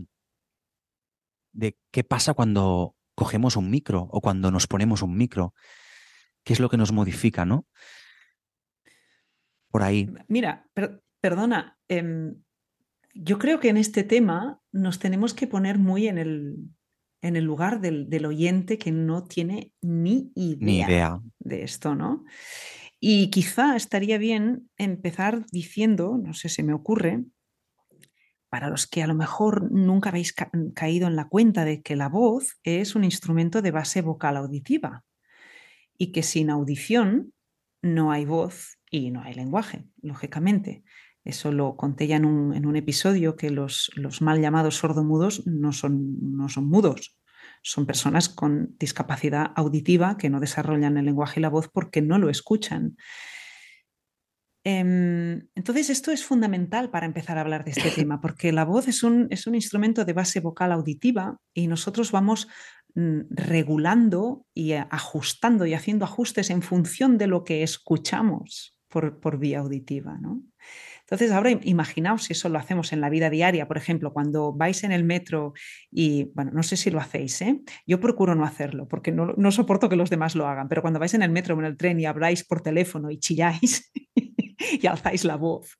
de 1.53 1.77
qué 1.91 2.03
pasa 2.03 2.33
cuando 2.33 2.95
cogemos 3.15 3.55
un 3.55 3.69
micro 3.69 4.07
o 4.11 4.21
cuando 4.21 4.51
nos 4.51 4.67
ponemos 4.67 5.01
un 5.01 5.17
micro. 5.17 5.53
¿Qué 6.43 6.53
es 6.53 6.59
lo 6.59 6.69
que 6.69 6.77
nos 6.77 6.91
modifica, 6.91 7.45
no? 7.45 7.65
Por 9.69 9.81
ahí. 9.81 10.07
Mira, 10.27 10.69
perdona. 11.19 11.79
Em, 11.87 12.35
yo 13.15 13.39
creo 13.39 13.60
que 13.60 13.69
en 13.69 13.78
este 13.78 14.04
tema 14.04 14.60
nos 14.71 14.99
tenemos 14.99 15.34
que 15.34 15.47
poner 15.47 15.80
muy 15.80 16.08
en 16.08 16.17
el, 16.17 16.58
en 17.21 17.36
el 17.36 17.45
lugar 17.45 17.80
del, 17.80 18.10
del 18.10 18.25
oyente 18.25 18.78
que 18.78 18.91
no 18.91 19.23
tiene 19.23 19.71
ni 19.82 20.32
idea, 20.36 20.58
ni 20.60 20.80
idea 20.82 21.21
de 21.39 21.63
esto, 21.63 21.95
¿no? 21.95 22.25
Y 22.99 23.30
quizá 23.30 23.75
estaría 23.75 24.17
bien 24.17 24.69
empezar 24.78 25.45
diciendo, 25.51 26.19
no 26.21 26.34
sé, 26.34 26.49
se 26.49 26.63
me 26.63 26.73
ocurre, 26.73 27.23
para 28.49 28.69
los 28.69 28.88
que 28.88 29.04
a 29.04 29.08
lo 29.08 29.15
mejor 29.15 29.71
nunca 29.71 30.10
habéis 30.10 30.34
caído 30.73 31.08
en 31.08 31.15
la 31.15 31.28
cuenta 31.28 31.65
de 31.65 31.82
que 31.82 31.95
la 31.95 32.10
voz 32.10 32.58
es 32.63 32.95
un 32.95 33.04
instrumento 33.04 33.62
de 33.62 33.71
base 33.71 34.01
vocal 34.01 34.38
auditiva 34.38 35.04
y 35.97 36.12
que 36.12 36.23
sin 36.23 36.49
audición 36.49 37.34
no 37.82 38.12
hay 38.12 38.25
voz 38.25 38.78
y 38.89 39.12
no 39.12 39.21
hay 39.21 39.34
lenguaje, 39.34 39.86
lógicamente. 40.01 40.84
Eso 41.25 41.51
lo 41.51 41.75
conté 41.75 42.05
ya 42.05 42.17
en 42.17 42.25
un, 42.25 42.75
episodio 42.75 43.35
que 43.35 43.49
los, 43.49 43.91
los, 43.95 44.21
mal 44.21 44.39
llamados 44.39 44.77
sordomudos 44.77 45.45
no 45.47 45.73
son, 45.73 46.38
no 46.38 46.49
son 46.49 46.67
mudos, 46.69 47.17
son 47.63 47.88
personas 47.88 48.29
con 48.29 48.75
discapacidad 48.77 49.51
auditiva 49.55 50.17
que 50.17 50.29
no 50.29 50.39
desarrollan 50.39 50.97
el 50.97 51.05
lenguaje 51.05 51.39
y 51.39 51.41
la 51.41 51.49
voz 51.49 51.67
porque 51.67 52.03
no 52.03 52.19
lo 52.19 52.29
escuchan. 52.29 52.95
Em, 54.63 55.47
entonces, 55.55 55.89
esto 55.89 56.11
es 56.11 56.23
fundamental 56.23 56.91
para 56.91 57.07
empezar 57.07 57.39
a 57.39 57.41
hablar 57.41 57.65
de 57.65 57.71
este 57.71 57.89
tema, 57.89 58.21
porque 58.21 58.51
la 58.51 58.63
voz 58.63 58.88
es 58.88 59.01
un, 59.01 59.27
es 59.31 59.47
un 59.47 59.55
instrumento 59.55 60.05
de 60.05 60.13
base 60.13 60.39
vocal 60.41 60.71
auditiva 60.71 61.38
y 61.55 61.67
nosotros 61.67 62.11
vamos 62.11 62.47
mm, 62.93 63.21
regulando 63.31 64.45
y 64.53 64.73
ajustando 64.73 65.65
y 65.65 65.73
haciendo 65.73 66.05
ajustes 66.05 66.51
en 66.51 66.61
función 66.61 67.17
de 67.17 67.27
lo 67.27 67.43
que 67.43 67.63
escuchamos 67.63 68.79
por, 68.88 69.19
por 69.19 69.39
vía 69.39 69.59
auditiva. 69.59 70.17
¿no? 70.19 70.41
Entonces, 71.05 71.31
ahora 71.31 71.51
imaginaos 71.51 72.23
si 72.23 72.33
eso 72.33 72.49
lo 72.49 72.57
hacemos 72.57 72.91
en 72.91 72.99
la 72.99 73.09
vida 73.09 73.29
diaria, 73.29 73.67
por 73.67 73.77
ejemplo, 73.77 74.11
cuando 74.11 74.53
vais 74.53 74.83
en 74.83 74.91
el 74.91 75.03
metro 75.03 75.53
y, 75.91 76.31
bueno, 76.33 76.51
no 76.51 76.63
sé 76.63 76.77
si 76.77 76.89
lo 76.89 76.99
hacéis, 76.99 77.41
¿eh? 77.41 77.61
yo 77.85 77.99
procuro 77.99 78.33
no 78.33 78.43
hacerlo 78.43 78.87
porque 78.87 79.11
no, 79.11 79.51
soporto 79.51 79.87
que 79.87 79.95
los 79.95 80.09
demás 80.09 80.35
lo 80.35 80.47
hagan, 80.47 80.67
pero 80.67 80.81
cuando 80.81 80.99
vais 80.99 81.13
en 81.13 81.21
el 81.21 81.29
metro 81.29 81.55
o 81.55 81.59
en 81.59 81.65
el 81.65 81.77
tren 81.77 81.99
y 81.99 82.05
habláis 82.05 82.43
por 82.43 82.61
teléfono 82.61 83.11
y 83.11 83.19
chilláis, 83.19 83.91
y 84.81 84.87
alzáis 84.87 85.25
la 85.25 85.35
voz, 85.35 85.77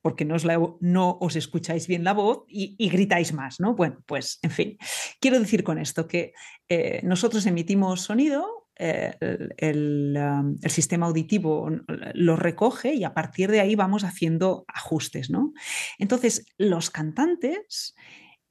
porque 0.00 0.24
no 0.24 0.36
os, 0.36 0.46
no 0.80 1.18
os 1.20 1.34
escucháis 1.34 1.88
bien 1.88 2.04
la 2.04 2.12
voz 2.12 2.44
y, 2.46 2.88
gritáis 2.88 3.32
más, 3.32 3.58
¿no? 3.58 3.74
Bueno, 3.74 3.98
pues 4.06 4.38
en 4.42 4.50
fin, 4.52 4.78
quiero 5.20 5.40
decir 5.40 5.64
con 5.64 5.78
esto 5.78 6.06
que 6.06 6.32
eh, 6.68 7.00
nosotros 7.02 7.46
emitimos 7.46 8.02
sonido, 8.02 8.57
eh, 8.78 9.14
el, 9.56 10.16
um, 10.16 10.58
el, 10.62 10.70
sistema 10.70 11.06
auditivo 11.06 11.68
lo 12.14 12.36
recoge 12.36 12.94
y 12.94 13.04
a 13.04 13.14
partir 13.14 13.50
de 13.50 13.60
ahí 13.60 13.74
vamos 13.74 14.04
haciendo 14.04 14.64
ajustes, 14.68 15.30
¿no? 15.30 15.52
Entonces, 15.98 16.46
los 16.56 16.90
cantantes 16.90 17.94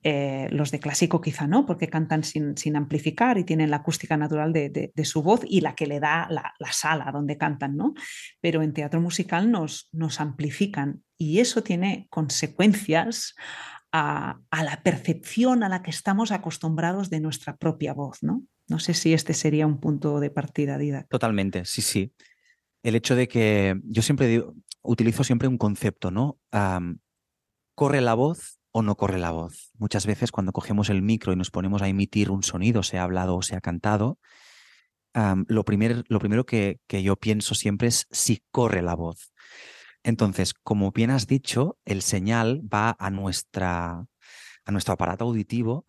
eh, 0.03 0.47
los 0.51 0.71
de 0.71 0.79
clásico 0.79 1.19
quizá 1.19 1.47
no, 1.47 1.65
porque 1.65 1.89
cantan 1.89 2.23
sin, 2.23 2.75
amplificar 2.75 3.37
y 3.37 3.43
tienen 3.43 3.71
la 3.71 3.77
acústica 3.77 4.15
natural 4.15 4.53
de, 4.53 4.91
su 5.03 5.23
voz 5.23 5.41
y 5.45 5.61
la 5.61 5.75
que 5.75 5.87
le 5.87 5.99
da 5.99 6.27
la, 6.29 6.71
sala 6.71 7.11
donde 7.11 7.37
cantan, 7.37 7.75
¿no? 7.75 7.93
Pero 8.39 8.61
en 8.61 8.73
teatro 8.73 9.01
musical 9.01 9.51
nos, 9.51 9.89
nos 9.91 10.21
amplifican 10.21 11.03
y 11.17 11.39
eso 11.39 11.63
tiene 11.63 12.07
consecuencias 12.09 13.35
a, 13.91 14.39
la 14.51 14.81
percepción 14.83 15.63
a 15.63 15.69
la 15.69 15.81
que 15.81 15.91
estamos 15.91 16.31
acostumbrados 16.31 17.09
de 17.09 17.19
nuestra 17.19 17.57
propia 17.57 17.93
voz, 17.93 18.21
¿no? 18.21 18.43
No 18.67 18.80
sé 18.80 18.93
si 18.93 19.13
este 19.13 19.34
sería 19.34 19.65
un 19.65 19.80
punto 19.80 20.19
de 20.19 20.30
partida, 20.30 20.77
Dida. 20.77 21.06
Totalmente, 21.10 21.65
sí, 21.65 21.82
sí. 21.82 22.13
El 22.84 22.95
hecho 22.95 23.15
de 23.15 23.27
que 23.27 23.80
yo 23.84 24.01
siempre 24.01 24.43
utilizo 24.82 25.23
siempre 25.23 25.47
un 25.47 25.58
concepto, 25.58 26.12
¿no? 26.12 26.39
corre 27.75 28.01
la 28.01 28.15
voz 28.15 28.58
o 28.71 28.82
no 28.82 28.95
corre 28.95 29.19
la 29.19 29.32
voz. 29.32 29.71
Muchas 29.77 30.06
veces 30.08 30.32
cuando 30.32 30.51
cogemos 30.51 30.89
el 30.89 31.01
micro 31.01 31.32
y 31.32 31.36
nos 31.36 31.51
ponemos 31.51 31.82
a 31.82 31.88
emitir 31.88 32.32
un 32.32 32.43
sonido, 32.43 32.82
sea 32.84 33.03
hablado 33.03 33.36
o 33.36 33.41
sea 33.41 33.62
cantado, 33.62 34.19
lo, 35.13 35.45
lo, 35.47 36.19
primero 36.19 36.45
que, 36.45 36.80
yo 36.89 37.15
pienso 37.15 37.56
siempre 37.56 37.88
es 37.88 38.08
si 38.12 38.43
corre 38.51 38.82
la 38.82 38.95
voz. 38.95 39.32
Entonces, 40.03 40.53
como 40.53 40.91
bien 40.91 41.12
has 41.12 41.27
dicho, 41.27 41.77
el 41.86 42.01
señal 42.01 42.62
va 42.71 42.95
a, 42.99 43.10
nuestra, 43.10 44.06
a 44.65 44.71
nuestro 44.71 44.93
aparato 44.93 45.25
auditivo 45.25 45.86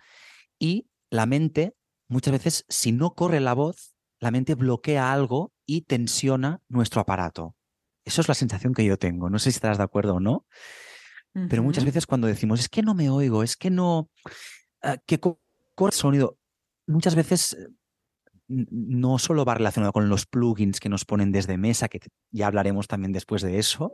y 0.59 0.89
la 1.11 1.27
mente, 1.27 1.75
muchas 2.09 2.33
veces, 2.33 2.65
si 2.69 2.93
no 2.93 3.15
corre 3.15 3.41
la 3.41 3.55
voz, 3.55 3.95
la 4.21 4.31
mente 4.31 4.55
bloquea 4.55 5.13
algo 5.13 5.53
y 5.67 5.83
tensiona 5.83 6.61
nuestro 6.69 7.01
aparato. 7.01 7.55
Eso 8.05 8.21
es 8.21 8.29
la 8.29 8.35
sensación 8.35 8.73
que 8.73 8.85
yo 8.85 8.97
tengo. 8.97 9.31
No 9.31 9.39
sé 9.39 9.51
si 9.51 9.57
estarás 9.57 9.79
de 9.79 9.85
acuerdo 9.85 10.15
o 10.15 10.21
no. 10.21 10.47
Pero 11.49 11.63
muchas 11.63 11.85
veces 11.85 12.07
cuando 12.07 12.27
decimos, 12.27 12.59
es 12.59 12.69
que 12.69 12.83
no 12.83 12.95
me 12.95 13.11
oigo, 13.11 13.45
es 13.45 13.57
que 13.57 13.71
no, 13.71 14.11
uh, 14.83 14.97
que 15.07 15.21
corre 15.21 15.93
sonido, 15.93 16.37
muchas 16.87 17.15
veces 17.15 17.53
eh, 17.53 17.69
no 18.49 19.19
solo 19.19 19.45
va 19.45 19.55
relacionado 19.55 19.93
con 19.93 20.09
los 20.09 20.27
plugins 20.27 20.81
que 20.81 20.89
nos 20.89 21.05
ponen 21.05 21.31
desde 21.31 21.57
mesa, 21.57 21.89
que 21.89 22.01
ya 22.33 22.49
hablaremos 22.49 22.89
también 22.89 23.13
después 23.13 23.43
de 23.43 23.59
eso, 23.59 23.93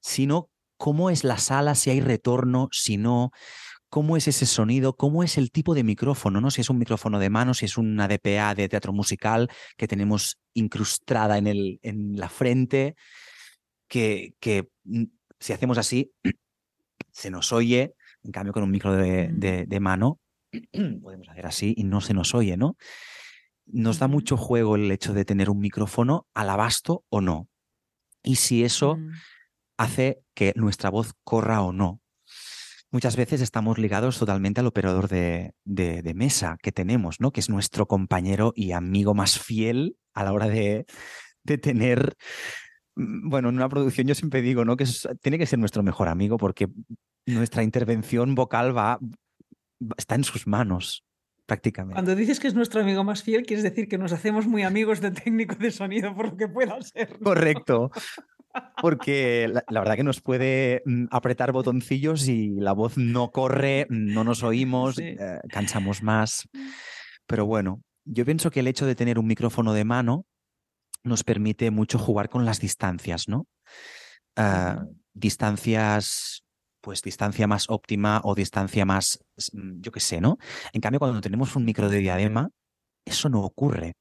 sino 0.00 0.50
cómo 0.76 1.10
es 1.10 1.22
la 1.22 1.38
sala, 1.38 1.76
si 1.76 1.90
hay 1.90 2.00
retorno, 2.00 2.68
si 2.72 2.96
no, 2.96 3.30
cómo 3.94 4.16
es 4.16 4.26
ese 4.26 4.44
sonido, 4.44 4.96
cómo 4.96 5.22
es 5.22 5.38
el 5.38 5.52
tipo 5.52 5.72
de 5.72 5.84
micrófono, 5.84 6.40
¿no? 6.40 6.50
Si 6.50 6.60
es 6.60 6.68
un 6.68 6.78
micrófono 6.78 7.20
de 7.20 7.30
mano, 7.30 7.54
si 7.54 7.66
es 7.66 7.78
una 7.78 8.08
DPA 8.08 8.56
de 8.56 8.68
teatro 8.68 8.92
musical 8.92 9.48
que 9.76 9.86
tenemos 9.86 10.40
incrustada 10.52 11.38
en, 11.38 11.46
el, 11.46 11.78
en 11.80 12.16
la 12.16 12.28
frente, 12.28 12.96
que, 13.86 14.34
que 14.40 14.68
mm, 14.82 15.04
si 15.38 15.52
hacemos 15.52 15.78
así, 15.78 16.10
se 17.12 17.30
nos 17.30 17.52
oye, 17.52 17.94
en 18.24 18.32
cambio 18.32 18.52
con 18.52 18.64
un 18.64 18.72
micro 18.72 18.92
de, 18.96 19.78
mano 19.80 20.18
podemos 21.00 21.28
hacer 21.28 21.46
así 21.46 21.72
y 21.76 21.84
no 21.84 22.00
se 22.00 22.14
nos 22.14 22.34
oye, 22.34 22.56
¿no? 22.56 22.76
Nos 23.64 24.00
da 24.00 24.08
mucho 24.08 24.36
juego 24.36 24.74
el 24.74 24.90
hecho 24.90 25.12
de 25.12 25.24
tener 25.24 25.50
un 25.50 25.60
micrófono 25.60 26.26
al 26.34 26.50
abasto 26.50 27.04
o 27.10 27.20
no. 27.20 27.46
Y 28.24 28.34
si 28.34 28.64
eso 28.64 28.96
mm. 28.96 29.12
hace 29.76 30.20
que 30.34 30.52
nuestra 30.56 30.90
voz 30.90 31.12
corra 31.22 31.62
o 31.62 31.72
no. 31.72 32.00
Muchas 32.94 33.16
veces 33.16 33.42
estamos 33.42 33.76
ligados 33.76 34.18
totalmente 34.18 34.60
al 34.60 34.66
operador 34.66 35.08
de, 35.08 35.52
mesa 36.14 36.56
que 36.62 36.72
tenemos, 36.72 37.20
¿no? 37.20 37.30
Que 37.30 37.40
es 37.40 37.50
nuestro 37.50 37.86
compañero 37.86 38.52
y 38.56 38.72
amigo 38.72 39.12
más 39.14 39.38
fiel 39.38 39.98
a 40.14 40.24
la 40.24 40.32
hora 40.32 40.48
de, 40.48 40.86
de 41.42 41.58
tener 41.58 42.16
Mm, 42.96 43.28
bueno, 43.28 43.48
en 43.48 43.56
una 43.56 43.68
producción 43.68 44.06
yo 44.06 44.14
siempre 44.14 44.42
digo, 44.42 44.64
¿no? 44.64 44.76
Que 44.76 44.86
tiene 45.20 45.38
que 45.38 45.46
ser 45.46 45.58
nuestro 45.58 45.82
mejor 45.82 46.08
amigo 46.08 46.36
porque 46.36 46.68
nuestra 47.26 47.62
intervención 47.62 48.34
vocal 48.34 48.76
va, 48.76 48.98
está 49.96 50.14
en 50.14 50.24
sus 50.24 50.46
manos 50.46 51.04
prácticamente. 51.46 51.94
Cuando 51.94 52.14
dices 52.14 52.40
que 52.40 52.48
es 52.48 52.54
nuestro 52.54 52.80
amigo 52.80 53.04
más 53.04 53.22
fiel, 53.22 53.44
quieres 53.44 53.62
decir 53.62 53.88
que 53.88 53.98
nos 53.98 54.12
hacemos 54.12 54.46
muy 54.46 54.62
amigos 54.62 55.00
de 55.00 55.10
técnico 55.10 55.54
de 55.56 55.70
sonido 55.70 56.14
por 56.14 56.30
lo 56.30 56.36
que 56.36 56.48
pueda 56.48 56.80
ser. 56.82 57.18
Correcto. 57.22 57.90
Porque 58.80 59.48
la, 59.48 59.80
verdad 59.80 59.96
que 59.96 60.04
nos 60.04 60.20
puede 60.20 60.82
mm, 60.86 61.06
apretar 61.10 61.50
botoncillos 61.50 62.28
y 62.28 62.50
la 62.60 62.72
voz 62.72 62.96
no 62.96 63.30
corre, 63.30 63.86
no 63.90 64.22
nos 64.22 64.44
oímos, 64.44 64.98
eh, 64.98 65.16
cansamos 65.48 66.02
más. 66.02 66.48
Pero 67.26 67.46
bueno, 67.46 67.82
yo 68.04 68.24
pienso 68.24 68.50
que 68.50 68.60
el 68.60 68.68
hecho 68.68 68.86
de 68.86 68.94
tener 68.94 69.18
un 69.18 69.26
micrófono 69.26 69.72
de 69.72 69.84
mano 69.84 70.26
nos 71.02 71.24
permite 71.24 71.70
mucho 71.70 71.98
jugar 71.98 72.28
con 72.28 72.44
las 72.44 72.60
distancias, 72.60 73.28
¿no? 73.28 73.46
Ah, 74.36 74.84
distancias, 75.12 76.43
pues 76.84 77.00
distancia 77.00 77.46
más 77.46 77.70
óptima 77.70 78.20
o 78.24 78.34
distancia 78.34 78.84
más, 78.84 79.18
mm, 79.54 79.80
yo 79.80 79.90
qué 79.90 80.00
sé, 80.00 80.20
¿no? 80.20 80.36
En 80.74 80.82
cambio, 80.82 80.98
cuando 80.98 81.22
tenemos 81.22 81.56
un 81.56 81.64
micro 81.64 81.88
de 81.88 81.98
diadema, 81.98 82.50
eso 83.06 83.30
no 83.30 83.42
ocurre. 83.42 83.94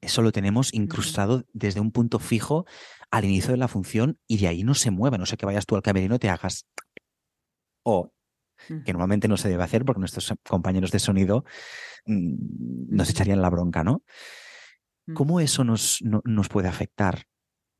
Eso 0.00 0.22
lo 0.22 0.32
tenemos 0.32 0.72
incrustado 0.72 1.44
desde 1.52 1.80
un 1.80 1.90
punto 1.92 2.18
fijo 2.18 2.64
al 3.10 3.24
inicio 3.24 3.50
de 3.50 3.58
la 3.58 3.68
función 3.68 4.18
y 4.26 4.38
de 4.38 4.48
ahí 4.48 4.64
no 4.64 4.74
se 4.74 4.90
mueve. 4.90 5.18
No 5.18 5.26
sé 5.26 5.36
que 5.36 5.46
vayas 5.46 5.66
tú 5.66 5.76
al 5.76 5.82
camerino 5.82 6.14
y 6.14 6.18
te 6.18 6.30
hagas. 6.30 6.66
O 7.84 8.10
que 8.84 8.92
normalmente 8.92 9.28
no 9.28 9.36
se 9.36 9.48
debe 9.50 9.62
hacer 9.62 9.84
porque 9.84 10.00
nuestros 10.00 10.32
compañeros 10.48 10.90
de 10.90 10.98
sonido 10.98 11.44
mm, 12.06 12.94
nos 12.94 13.10
echarían 13.10 13.42
la 13.42 13.50
bronca, 13.50 13.84
¿no? 13.84 14.02
¿Cómo 15.12 15.40
eso 15.40 15.64
nos, 15.64 16.00
nos 16.02 16.48
puede 16.48 16.68
afectar? 16.68 17.24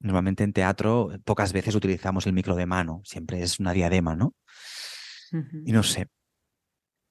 Normalmente 0.04 0.44
en 0.44 0.52
teatro 0.52 1.08
pocas 1.24 1.54
veces 1.54 1.74
utilizamos 1.74 2.26
el 2.26 2.34
micro 2.34 2.54
de 2.54 2.66
mano, 2.66 3.00
siempre 3.04 3.42
es 3.42 3.58
una 3.58 3.72
diadema, 3.72 4.14
¿no? 4.14 4.34
Y 5.64 5.72
no 5.72 5.82
sé, 5.82 6.08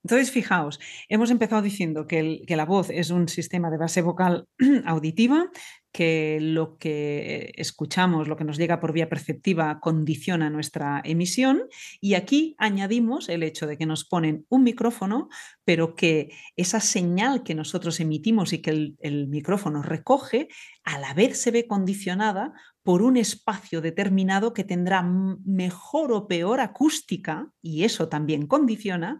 entonces, 0.05 0.31
fijaos, 0.31 0.81
hemos 1.07 1.31
empezado 1.31 1.61
diciendo 1.61 2.07
que, 2.07 2.43
la 2.45 2.65
voz 2.65 2.89
es 2.89 3.09
un 3.09 3.29
sistema 3.29 3.71
de 3.71 3.77
base 3.77 4.01
vocal 4.01 4.47
auditiva, 4.85 5.49
que 5.93 6.39
lo 6.41 6.77
que 6.77 7.53
escuchamos, 7.55 8.27
lo 8.27 8.35
que 8.35 8.43
nos 8.43 8.57
llega 8.57 8.81
por 8.81 8.91
vía 8.91 9.07
perceptiva, 9.07 9.79
condiciona 9.79 10.49
nuestra 10.49 11.01
emisión. 11.05 11.69
Y 12.01 12.15
aquí 12.15 12.53
añadimos 12.57 13.29
el 13.29 13.43
hecho 13.43 13.65
de 13.65 13.77
que 13.77 13.85
nos 13.85 14.03
ponen 14.03 14.45
un 14.49 14.63
micrófono, 14.63 15.29
pero 15.63 15.95
que 15.95 16.31
esa 16.57 16.81
señal 16.81 17.43
que 17.43 17.55
nosotros 17.55 18.01
emitimos 18.01 18.51
y 18.51 18.61
que 18.61 18.71
el, 18.71 18.97
el 18.99 19.29
micrófono 19.29 19.83
recoge, 19.83 20.49
a 20.83 20.99
la 20.99 21.13
vez 21.13 21.41
se 21.41 21.51
ve 21.51 21.65
condicionada 21.65 22.51
por 22.83 23.01
un 23.01 23.17
espacio 23.17 23.81
determinado 23.81 24.53
que 24.53 24.65
tendrá 24.65 25.01
mejor 25.01 26.11
o 26.11 26.27
peor 26.27 26.59
acústica, 26.59 27.49
y 27.61 27.83
eso 27.83 28.09
también 28.09 28.45
condiciona, 28.45 29.19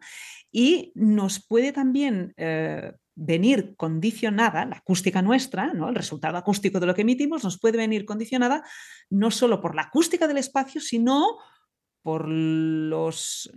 y 0.52 0.92
nos 0.96 1.46
puede 1.46 1.72
también 1.72 2.34
eh, 2.38 2.92
venir 3.16 3.76
condicionada, 3.78 4.66
la 4.66 4.78
acústica 4.78 5.22
nuestra, 5.22 5.74
¿no? 5.74 5.90
el 5.90 5.96
resultado 5.96 6.38
acústico 6.38 6.80
de 6.80 6.88
lo 6.88 6.94
que 6.94 7.04
emitimos, 7.04 7.44
nos 7.44 7.60
puede 7.60 7.78
venir 7.78 8.06
condicionada 8.06 8.64
no 9.10 9.32
solo 9.32 9.62
por 9.62 9.76
la 9.76 9.84
acústica 9.84 10.28
del 10.28 10.38
espacio, 10.38 10.82
sino 10.82 11.38
por 12.02 12.28
los 12.28 13.50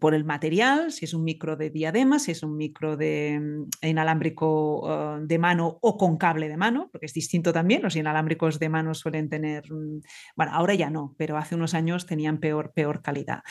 por 0.00 0.14
el 0.14 0.24
material, 0.24 0.90
si 0.90 1.04
es 1.04 1.14
un 1.14 1.22
micro 1.22 1.56
de 1.56 1.70
diadema, 1.70 2.18
si 2.18 2.32
es 2.32 2.42
un 2.42 2.56
micro 2.56 2.96
de 2.96 3.38
mm, 3.40 3.86
inalámbrico 3.86 4.80
uh, 4.80 5.24
de 5.24 5.38
mano 5.38 5.78
o 5.80 5.96
con 5.96 6.16
cable 6.16 6.48
de 6.48 6.56
mano, 6.56 6.88
porque 6.90 7.06
es 7.06 7.14
distinto 7.14 7.52
también, 7.52 7.82
los 7.82 7.94
inalámbricos 7.94 8.58
de 8.58 8.68
mano 8.68 8.94
suelen 8.94 9.28
tener, 9.28 9.72
mm, 9.72 10.00
bueno, 10.34 10.52
ahora 10.52 10.74
ya 10.74 10.90
no, 10.90 11.14
pero 11.16 11.36
hace 11.36 11.54
unos 11.54 11.74
años 11.74 12.04
tenían 12.04 12.38
peor, 12.38 12.72
peor 12.74 13.00
calidad. 13.00 13.42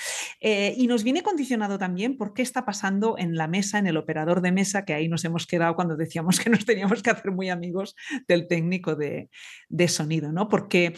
Eh, 0.42 0.74
y 0.76 0.88
nos 0.88 1.06
viene 1.06 1.24
condicionado 1.24 1.78
también 1.78 2.18
por 2.18 2.34
qué 2.34 2.42
está 2.42 2.66
pasando 2.66 3.16
en 3.18 3.36
la 3.36 3.48
mesa, 3.48 3.80
en 3.80 3.88
el 3.88 3.96
operador 3.96 4.42
de 4.42 4.52
mesa, 4.52 4.84
que 4.84 4.94
ahí 4.94 5.08
nos 5.08 5.24
hemos 5.24 5.48
quedado 5.48 5.76
cuando 5.76 5.96
decíamos 5.96 6.42
que 6.42 6.50
nos 6.50 6.66
teníamos 6.66 7.02
que 7.02 7.12
hacer 7.12 7.32
muy 7.32 7.50
amigos 7.50 7.96
del 8.28 8.48
técnico 8.48 8.96
de, 8.96 9.30
de 9.70 9.88
sonido, 9.88 10.34
¿no? 10.34 10.50
Porque 10.50 10.96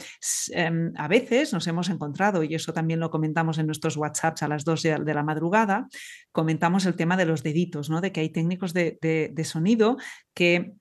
um, 0.55 0.91
a 0.95 1.07
veces 1.07 1.53
nos 1.53 1.67
hemos 1.67 1.89
encontrado, 1.89 2.43
y 2.43 2.55
eso 2.55 2.73
también 2.73 2.99
lo 2.99 3.11
comentamos 3.11 3.59
en 3.59 3.67
nuestros 3.67 3.95
WhatsApps 3.95 4.41
a 4.41 4.47
las 4.47 4.65
dos 4.65 4.78
de, 4.83 5.13
la 5.13 5.23
madrugada, 5.23 5.87
comentamos 6.31 6.85
el 6.85 6.95
tema 6.95 7.17
de 7.17 7.25
los 7.25 7.43
deditos, 7.43 7.89
¿no? 7.89 8.01
de 8.01 8.11
que 8.11 8.21
hay 8.21 8.29
técnicos 8.29 8.73
de, 8.73 8.97
de 9.01 9.43
sonido 9.43 9.97
que 10.33 10.73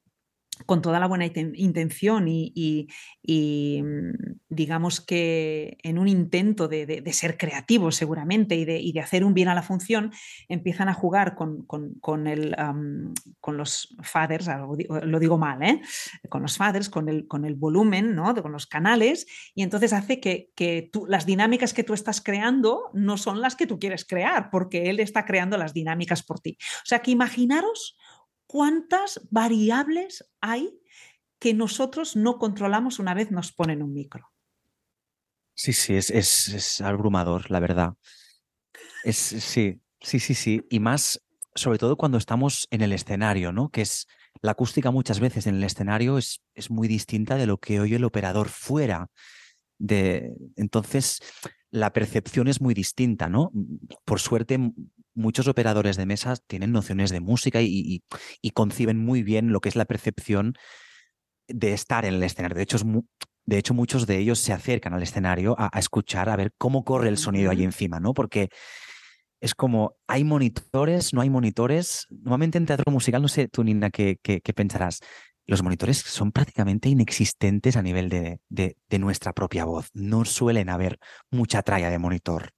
con 0.66 0.82
toda 0.82 1.00
la 1.00 1.06
buena 1.06 1.26
intención 1.26 2.26
y, 2.28 2.88
mm, 3.26 4.10
digamos 4.48 5.00
que 5.00 5.78
en 5.82 5.98
un 5.98 6.08
intento 6.08 6.68
de, 6.68 7.02
ser 7.12 7.36
creativos 7.36 7.96
seguramente 7.96 8.54
y 8.56 8.64
de, 8.64 9.00
hacer 9.00 9.24
un 9.24 9.34
bien 9.34 9.48
a 9.48 9.54
la 9.54 9.62
función, 9.62 10.12
empiezan 10.48 10.88
a 10.88 10.94
jugar 10.94 11.34
con, 11.34 11.66
los 13.46 13.96
faders, 14.02 14.48
lo 15.04 15.18
digo 15.18 15.38
mal, 15.38 15.62
¿eh? 15.62 15.80
con 16.28 16.42
los 16.42 16.56
faders, 16.56 16.88
con 16.88 17.08
el, 17.08 17.54
volumen, 17.54 18.14
¿no? 18.14 18.34
con 18.42 18.52
los 18.52 18.66
canales, 18.66 19.26
y 19.54 19.62
entonces 19.62 19.92
hace 19.92 20.20
que, 20.20 20.50
las 21.08 21.26
dinámicas 21.26 21.72
que 21.74 21.84
tú 21.84 21.94
estás 21.94 22.20
creando 22.20 22.90
no 22.92 23.16
son 23.16 23.40
las 23.40 23.56
que 23.56 23.66
tú 23.66 23.78
quieres 23.78 24.04
crear, 24.04 24.50
porque 24.50 24.90
él 24.90 25.00
está 25.00 25.24
creando 25.24 25.56
las 25.56 25.72
dinámicas 25.72 26.22
por 26.22 26.40
ti. 26.40 26.58
O 26.82 26.86
sea 26.86 27.00
que 27.00 27.10
imaginaros 27.10 27.96
cuántas 28.48 29.20
variables 29.30 30.28
hay 30.40 30.80
que 31.38 31.54
nosotros 31.54 32.16
no 32.16 32.38
controlamos 32.38 32.98
una 32.98 33.14
vez 33.14 33.30
nos 33.30 33.52
ponen 33.52 33.82
un 33.82 33.94
micro. 33.94 34.32
Sí, 35.54 35.72
sí, 35.72 35.94
es, 35.94 36.10
es, 36.10 36.80
abrumador, 36.80 37.50
la 37.50 37.60
verdad. 37.60 37.94
Es, 39.04 39.16
sí, 39.16 39.80
sí, 40.00 40.18
sí, 40.18 40.34
sí. 40.34 40.66
Y 40.70 40.80
más, 40.80 41.20
sobre 41.54 41.78
todo 41.78 41.96
cuando 41.96 42.18
estamos 42.18 42.66
en 42.70 42.80
el 42.80 42.92
escenario, 42.92 43.52
¿no? 43.52 43.68
Que 43.68 43.82
es 43.82 44.06
la 44.40 44.52
acústica 44.52 44.90
muchas 44.90 45.20
veces 45.20 45.46
en 45.46 45.56
el 45.56 45.64
escenario 45.64 46.18
es, 46.18 46.42
es 46.54 46.70
muy 46.70 46.88
distinta 46.88 47.36
de 47.36 47.46
lo 47.46 47.58
que 47.58 47.80
oye 47.80 47.96
el 47.96 48.04
operador 48.04 48.48
fuera. 48.48 49.10
De, 49.78 50.32
entonces, 50.56 51.20
la 51.70 51.92
percepción 51.92 52.48
es 52.48 52.60
muy 52.60 52.74
distinta, 52.74 53.28
¿no? 53.28 53.52
Por 54.04 54.20
suerte, 54.20 54.58
muchos 55.18 55.48
operadores 55.48 55.96
de 55.96 56.06
mesas 56.06 56.42
tienen 56.46 56.72
nociones 56.72 57.10
de 57.10 57.20
música 57.20 57.60
y, 57.60 58.02
conciben 58.54 58.98
muy 58.98 59.22
bien 59.22 59.52
lo 59.52 59.60
que 59.60 59.68
es 59.68 59.76
la 59.76 59.84
percepción 59.84 60.54
de 61.48 61.72
estar 61.72 62.04
en 62.04 62.14
el 62.14 62.22
escenario. 62.22 62.56
De 62.56 62.62
hecho, 62.62 62.78
de 63.46 63.58
hecho 63.58 63.74
muchos 63.74 64.06
de 64.06 64.18
ellos 64.18 64.38
se 64.38 64.52
acercan 64.52 64.94
al 64.94 65.02
escenario 65.02 65.54
a, 65.58 65.78
escuchar, 65.78 66.28
a 66.28 66.36
ver 66.36 66.52
cómo 66.58 66.84
corre 66.84 67.08
el 67.08 67.18
sonido 67.18 67.50
allí 67.50 67.64
encima, 67.64 68.00
¿no? 68.00 68.14
Porque 68.14 68.48
es 69.40 69.54
como, 69.54 69.96
hay 70.06 70.24
monitores, 70.24 71.14
no 71.14 71.20
hay 71.20 71.30
monitores. 71.30 72.06
Normalmente 72.10 72.58
en 72.58 72.66
teatro 72.66 72.90
musical, 72.90 73.22
no 73.22 73.28
sé 73.28 73.48
tú, 73.48 73.64
Nina, 73.64 73.90
qué, 73.90 74.18
pensarás. 74.54 75.00
Los 75.46 75.62
monitores 75.62 75.98
son 75.98 76.32
prácticamente 76.32 76.88
inexistentes 76.88 77.76
a 77.76 77.82
nivel 77.82 78.08
de, 78.08 78.40
de 78.50 78.98
nuestra 78.98 79.32
propia 79.32 79.64
voz. 79.64 79.88
No 79.94 80.24
suelen 80.24 80.68
haber 80.68 80.98
mucha 81.30 81.62
tralla 81.62 81.90
de 81.90 81.98
monitor. 81.98 82.52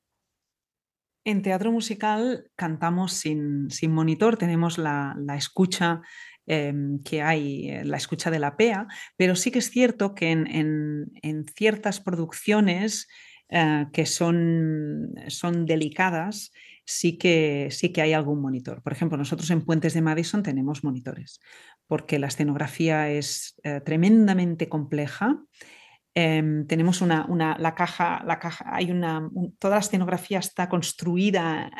En 1.24 1.42
teatro 1.42 1.70
musical 1.70 2.50
cantamos 2.56 3.12
sin, 3.12 3.68
monitor, 3.88 4.38
tenemos 4.38 4.78
la, 4.78 5.14
escucha 5.36 6.00
em, 6.46 7.02
que 7.02 7.20
hay, 7.22 7.68
eh, 7.68 7.84
la 7.84 7.98
escucha 7.98 8.30
de 8.30 8.38
la 8.38 8.56
PEA, 8.56 8.86
pero 9.16 9.36
sí 9.36 9.50
que 9.50 9.58
es 9.58 9.70
cierto 9.70 10.14
que 10.14 10.30
en, 10.30 11.46
ciertas 11.54 12.00
producciones 12.00 13.06
eh, 13.50 13.86
que 13.92 14.06
son, 14.06 15.14
son 15.28 15.66
delicadas, 15.66 16.52
sí 16.86 17.18
que, 17.18 17.68
sí 17.70 17.92
que 17.92 18.00
hay 18.00 18.14
algún 18.14 18.40
monitor. 18.40 18.82
Por 18.82 18.92
ejemplo, 18.92 19.18
nosotros 19.18 19.50
en 19.50 19.62
Puentes 19.62 19.92
de 19.92 20.02
Madison 20.02 20.42
tenemos 20.42 20.82
monitores, 20.84 21.40
porque 21.86 22.18
la 22.18 22.28
escenografía 22.28 23.10
es 23.10 23.60
eh, 23.62 23.80
tremendamente 23.84 24.68
compleja 24.68 25.44
Em, 26.14 26.66
tenemos 26.66 27.02
una, 27.02 27.56
la 27.58 27.74
caja, 27.74 28.22
la 28.26 28.38
caja, 28.38 28.64
hay 28.74 28.90
una, 28.90 29.30
toda 29.58 29.76
la 29.76 29.80
escenografía 29.80 30.40
está 30.40 30.68
construida, 30.68 31.70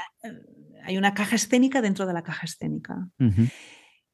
hay 0.84 0.96
una 0.96 1.14
caja 1.14 1.36
escénica 1.36 1.82
dentro 1.82 2.06
de 2.06 2.12
la 2.12 2.22
caja 2.22 2.46
escénica. 2.46 3.08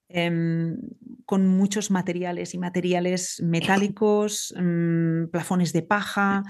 Em, 0.08 0.78
con 1.26 1.46
muchos 1.46 1.90
materiales 1.90 2.54
y 2.54 2.58
materiales 2.58 3.42
metálicos, 3.42 4.54
mm, 4.56 5.26
plafones 5.30 5.72
de 5.72 5.82
paja, 5.82 6.44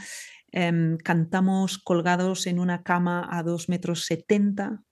em, 0.52 0.96
cantamos 0.98 1.78
colgados 1.78 2.46
en 2.46 2.60
una 2.60 2.82
cama 2.82 3.26
a 3.30 3.42
2 3.42 3.68
metros 3.68 4.04
70 4.04 4.82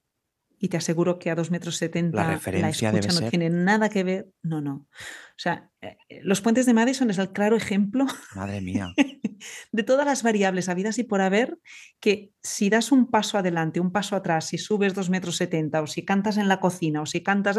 y 0.64 0.68
te 0.68 0.78
aseguro 0.78 1.18
que 1.18 1.30
a 1.30 1.34
2 1.34 1.50
metros 1.50 1.76
70 1.76 2.16
la, 2.16 2.30
referencia 2.30 2.90
la 2.90 2.98
escucha 2.98 3.20
no 3.20 3.28
tiene 3.28 3.50
nada 3.50 3.90
que 3.90 4.02
ver. 4.02 4.30
No, 4.42 4.62
no. 4.62 4.86
O 4.86 5.36
sea, 5.36 5.70
eh, 5.82 5.98
los 6.22 6.40
puentes 6.40 6.64
de 6.64 6.72
Madison 6.72 7.10
es 7.10 7.18
el 7.18 7.32
claro 7.32 7.54
ejemplo. 7.54 8.06
Madre 8.34 8.62
mía. 8.62 8.94
de 9.72 9.82
todas 9.82 10.06
las 10.06 10.22
variables 10.22 10.70
habidas 10.70 10.98
y 10.98 11.04
por 11.04 11.20
haber, 11.20 11.58
que 12.00 12.32
si 12.42 12.70
das 12.70 12.92
un 12.92 13.10
paso 13.10 13.36
adelante, 13.36 13.78
un 13.78 13.92
paso 13.92 14.16
atrás, 14.16 14.46
si 14.46 14.56
subes 14.56 14.94
2 14.94 15.10
metros 15.10 15.36
70 15.36 15.82
o 15.82 15.86
si 15.86 16.02
cantas 16.02 16.38
en 16.38 16.48
la 16.48 16.60
cocina 16.60 17.02
o 17.02 17.06
si 17.06 17.22
cantas, 17.22 17.58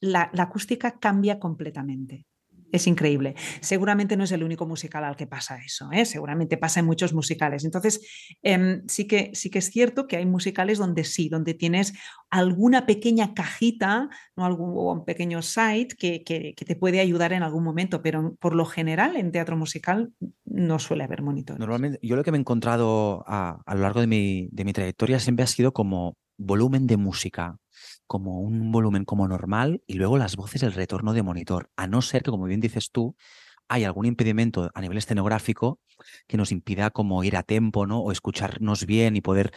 la 0.00 0.28
acústica 0.36 0.98
cambia 0.98 1.38
completamente. 1.38 2.26
Es 2.72 2.86
increíble. 2.86 3.34
Seguramente 3.60 4.16
no 4.16 4.24
es 4.24 4.32
el 4.32 4.44
único 4.44 4.66
musical 4.66 5.04
al 5.04 5.16
que 5.16 5.26
pasa 5.26 5.58
eso, 5.64 5.88
¿eh? 5.92 6.04
seguramente 6.04 6.56
pasa 6.56 6.80
en 6.80 6.86
muchos 6.86 7.12
musicales. 7.12 7.64
Entonces, 7.64 8.00
em, 8.42 8.82
sí, 8.86 9.06
que, 9.06 9.30
sí 9.34 9.50
que 9.50 9.58
es 9.58 9.70
cierto 9.70 10.06
que 10.06 10.16
hay 10.16 10.26
musicales 10.26 10.78
donde 10.78 11.04
sí, 11.04 11.28
donde 11.28 11.54
tienes 11.54 11.92
alguna 12.30 12.86
pequeña 12.86 13.34
cajita 13.34 14.08
algún 14.44 15.04
pequeño 15.04 15.42
site 15.42 15.96
que, 15.96 16.54
te 16.54 16.76
puede 16.76 17.00
ayudar 17.00 17.32
en 17.32 17.42
algún 17.42 17.64
momento, 17.64 18.02
pero 18.02 18.36
por 18.38 18.54
lo 18.54 18.64
general 18.64 19.16
en 19.16 19.32
teatro 19.32 19.56
musical 19.56 20.12
no 20.44 20.78
suele 20.78 21.04
haber 21.04 21.22
monitores. 21.22 21.58
Normalmente, 21.58 21.98
yo 22.02 22.16
lo 22.16 22.24
que 22.24 22.30
me 22.30 22.38
he 22.38 22.40
encontrado 22.40 23.24
a, 23.26 23.62
lo 23.66 23.80
largo 23.80 24.00
de 24.00 24.06
mi, 24.06 24.48
de 24.52 24.64
mi 24.64 24.72
trayectoria 24.72 25.18
siempre 25.18 25.44
ha 25.44 25.48
sido 25.48 25.72
como 25.72 26.16
volumen 26.38 26.86
de 26.86 26.96
música 26.96 27.56
como 28.10 28.40
un 28.40 28.72
volumen 28.72 29.04
como 29.04 29.28
normal 29.28 29.84
y 29.86 29.94
luego 29.94 30.18
las 30.18 30.34
voces 30.34 30.64
el 30.64 30.72
retorno 30.72 31.12
de 31.12 31.22
monitor, 31.22 31.70
a 31.76 31.86
no 31.86 32.02
ser 32.02 32.24
que, 32.24 32.32
como 32.32 32.46
bien 32.46 32.60
dices 32.60 32.90
tú, 32.90 33.14
hay 33.68 33.84
algún 33.84 34.04
impedimento 34.04 34.68
a 34.74 34.80
nivel 34.80 34.98
escenográfico 34.98 35.78
que 36.26 36.36
nos 36.36 36.50
impida 36.50 36.90
como 36.90 37.22
ir 37.22 37.36
a 37.36 37.44
tiempo, 37.44 37.86
¿no? 37.86 38.00
O 38.00 38.10
escucharnos 38.10 38.84
bien 38.84 39.14
y 39.14 39.20
poder, 39.20 39.52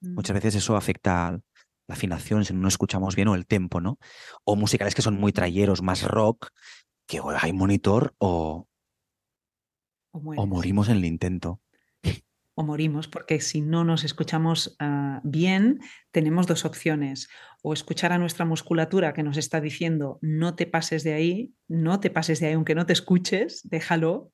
muchas 0.00 0.34
mm. 0.34 0.38
veces 0.38 0.54
eso 0.54 0.76
afecta 0.76 1.40
la 1.88 1.94
afinación 1.96 2.44
si 2.44 2.54
no 2.54 2.68
escuchamos 2.68 3.16
bien 3.16 3.26
o 3.26 3.34
el 3.34 3.44
tempo, 3.44 3.80
¿no? 3.80 3.98
O 4.44 4.54
musicales 4.54 4.94
que 4.94 5.02
son 5.02 5.18
muy 5.18 5.32
trayeros, 5.32 5.82
más 5.82 6.04
rock, 6.04 6.50
que 7.08 7.18
o 7.18 7.30
hay 7.30 7.52
monitor 7.52 8.14
o, 8.18 8.68
o 10.12 10.46
morimos 10.46 10.88
en 10.90 10.98
el 10.98 11.06
intento 11.06 11.60
o 12.56 12.64
morimos, 12.64 13.06
porque 13.06 13.38
si 13.40 13.60
no 13.60 13.84
nos 13.84 14.02
escuchamos 14.02 14.76
ah, 14.80 15.20
bien, 15.22 15.80
tenemos 16.10 16.46
dos 16.46 16.64
opciones. 16.64 17.28
O 17.62 17.74
escuchar 17.74 18.12
a 18.12 18.18
nuestra 18.18 18.46
musculatura 18.46 19.12
que 19.12 19.22
nos 19.22 19.36
está 19.36 19.60
diciendo, 19.60 20.18
no 20.22 20.56
te 20.56 20.66
pases 20.66 21.04
de 21.04 21.12
ahí, 21.12 21.54
no 21.68 22.00
te 22.00 22.08
pases 22.10 22.40
de 22.40 22.46
ahí, 22.46 22.54
aunque 22.54 22.74
no 22.74 22.86
te 22.86 22.94
escuches, 22.94 23.60
déjalo 23.64 24.30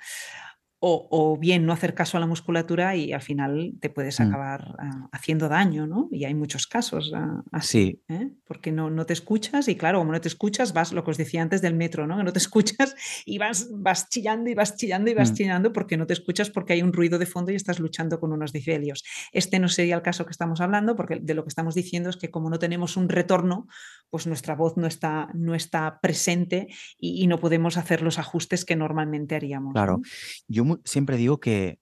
o, 0.84 1.38
bien 1.38 1.64
no 1.64 1.72
hacer 1.72 1.94
caso 1.94 2.16
a 2.16 2.20
la 2.20 2.26
musculatura 2.26 2.96
y 2.96 3.12
al 3.12 3.22
final 3.22 3.74
te 3.80 3.88
puedes 3.88 4.18
mm. 4.18 4.22
acabar 4.24 4.74
ah, 4.80 5.08
haciendo 5.12 5.48
daño, 5.48 5.86
¿no? 5.86 6.08
Y 6.10 6.24
hay 6.24 6.34
muchos 6.34 6.66
casos 6.66 7.12
ah, 7.14 7.42
así, 7.52 8.02
¿eh? 8.08 8.32
porque 8.44 8.72
no, 8.72 8.90
no 8.90 9.06
te 9.06 9.12
escuchas 9.12 9.68
y 9.68 9.76
claro, 9.76 10.00
como 10.00 10.10
no 10.10 10.20
te 10.20 10.26
escuchas, 10.26 10.72
vas, 10.72 10.92
lo 10.92 11.04
que 11.04 11.12
os 11.12 11.16
decía 11.16 11.40
antes 11.40 11.62
del 11.62 11.74
metro, 11.74 12.08
¿no? 12.08 12.16
Que 12.16 12.24
no 12.24 12.32
te 12.32 12.38
escuchas 12.40 12.96
y 13.24 13.38
vas, 13.38 13.68
vas 13.72 14.08
chillando 14.08 14.50
y 14.50 14.54
vas 14.54 14.76
chillando 14.76 15.08
y 15.08 15.14
vas 15.14 15.30
mm. 15.30 15.34
chillando 15.34 15.72
porque 15.72 15.96
no 15.96 16.06
te 16.06 16.14
escuchas 16.14 16.50
porque 16.50 16.72
hay 16.72 16.82
un 16.82 16.92
ruido 16.92 17.16
de 17.20 17.26
fondo 17.26 17.52
y 17.52 17.54
estás 17.54 17.78
luchando 17.78 18.18
con 18.18 18.32
unos 18.32 18.52
decibelios. 18.52 19.04
Este 19.30 19.60
no 19.60 19.68
sería 19.68 19.94
el 19.94 20.02
caso 20.02 20.24
que 20.24 20.32
estamos 20.32 20.60
hablando 20.60 20.96
porque 20.96 21.20
de 21.22 21.34
lo 21.34 21.44
que 21.44 21.48
estamos 21.48 21.76
diciendo 21.76 22.10
es 22.10 22.16
que 22.16 22.32
como 22.32 22.50
no 22.50 22.58
tenemos 22.58 22.96
un 22.96 23.08
retorno, 23.08 23.68
pues 24.10 24.26
nuestra 24.26 24.56
voz 24.56 24.76
no 24.76 24.88
está, 24.88 25.28
no 25.32 25.54
está 25.54 26.00
presente 26.00 26.66
y, 26.98 27.22
no 27.22 27.38
podemos 27.38 27.76
hacer 27.76 28.02
los 28.02 28.18
ajustes 28.18 28.64
que 28.64 28.74
normalmente 28.74 29.36
haríamos. 29.36 29.72
Claro, 29.72 30.02
yo 30.48 30.64
siempre 30.84 31.16
digo 31.16 31.40
que, 31.40 31.78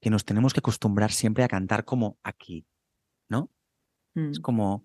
que 0.00 0.10
nos 0.10 0.24
tenemos 0.24 0.52
que 0.52 0.60
acostumbrar 0.60 1.12
siempre 1.12 1.44
a 1.44 1.48
cantar 1.48 1.84
como 1.84 2.18
aquí, 2.22 2.66
¿no? 3.28 3.50
Es 4.14 4.38
mm. 4.38 4.42
como, 4.42 4.84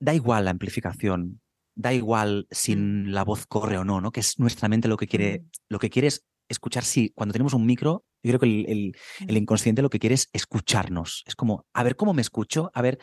da 0.00 0.14
igual 0.14 0.44
la 0.44 0.50
amplificación, 0.50 1.40
da 1.74 1.92
igual 1.92 2.46
si 2.50 2.76
mm. 2.76 3.08
la 3.08 3.24
voz 3.24 3.46
corre 3.46 3.78
o 3.78 3.84
no, 3.84 4.00
¿no? 4.00 4.12
Que 4.12 4.20
es 4.20 4.38
nuestra 4.38 4.68
mente 4.68 4.88
lo 4.88 4.96
que 4.96 5.06
quiere, 5.06 5.40
mm. 5.40 5.50
lo 5.68 5.78
que 5.78 5.90
quiere 5.90 6.08
es 6.08 6.24
escuchar 6.48 6.84
si 6.84 7.10
cuando 7.10 7.32
tenemos 7.32 7.54
un 7.54 7.64
micro 7.64 8.04
Yo 8.22 8.30
creo 8.30 8.40
que 8.40 8.46
el, 8.46 8.94
el, 9.26 9.36
inconsciente 9.36 9.82
lo 9.82 9.90
que 9.90 9.98
quiere 9.98 10.14
es 10.14 10.28
escucharnos. 10.32 11.24
Es 11.26 11.34
como, 11.34 11.66
a 11.72 11.82
ver 11.82 11.96
cómo 11.96 12.12
me 12.12 12.22
escucho, 12.22 12.70
a 12.74 12.82
ver. 12.82 12.98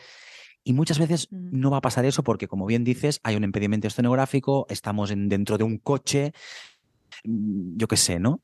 Y 0.62 0.72
muchas 0.74 0.98
veces 0.98 1.28
no 1.30 1.70
va 1.70 1.78
a 1.78 1.80
pasar 1.80 2.04
eso 2.04 2.22
porque, 2.22 2.46
como 2.46 2.66
bien 2.66 2.84
dices, 2.84 3.20
hay 3.22 3.34
un 3.34 3.44
impedimento 3.44 3.88
escenográfico, 3.88 4.66
estamos 4.68 5.10
en, 5.10 5.28
dentro 5.28 5.56
de 5.56 5.64
un 5.64 5.78
coche, 5.78 6.32
yo 7.24 7.88
qué 7.88 7.96
sé, 7.96 8.20
¿no? 8.20 8.42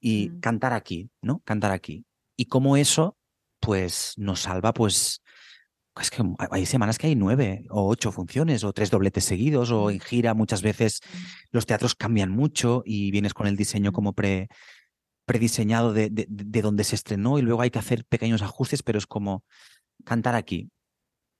Y 0.00 0.30
cantar 0.40 0.72
aquí, 0.72 1.10
¿no? 1.22 1.40
Cantar 1.44 1.72
aquí. 1.72 2.04
Y 2.36 2.46
cómo 2.46 2.76
eso, 2.76 3.16
pues, 3.60 4.14
nos 4.16 4.40
salva, 4.40 4.72
pues, 4.72 5.22
es 6.00 6.10
que 6.10 6.22
hay 6.50 6.66
semanas 6.66 6.98
que 6.98 7.08
hay 7.08 7.16
nueve 7.16 7.64
o 7.70 7.88
ocho 7.88 8.12
funciones 8.12 8.62
o 8.64 8.72
tres 8.72 8.90
dobletes 8.90 9.24
seguidos 9.24 9.70
o 9.70 9.90
en 9.90 9.98
gira 9.98 10.32
muchas 10.34 10.62
veces 10.62 11.00
los 11.50 11.66
teatros 11.66 11.96
cambian 11.96 12.30
mucho 12.30 12.82
y 12.84 13.10
vienes 13.10 13.34
con 13.34 13.48
el 13.48 13.56
diseño 13.56 13.90
como 13.90 14.12
pre, 14.12 14.48
prediseñado 15.26 15.92
de, 15.92 16.08
de, 16.10 16.26
de 16.28 16.62
donde 16.62 16.84
se 16.84 16.94
estrenó 16.94 17.38
y 17.38 17.42
luego 17.42 17.62
hay 17.62 17.70
que 17.70 17.80
hacer 17.80 18.04
pequeños 18.04 18.42
ajustes, 18.42 18.82
pero 18.84 18.98
es 18.98 19.06
como 19.06 19.44
cantar 20.04 20.34
aquí, 20.34 20.70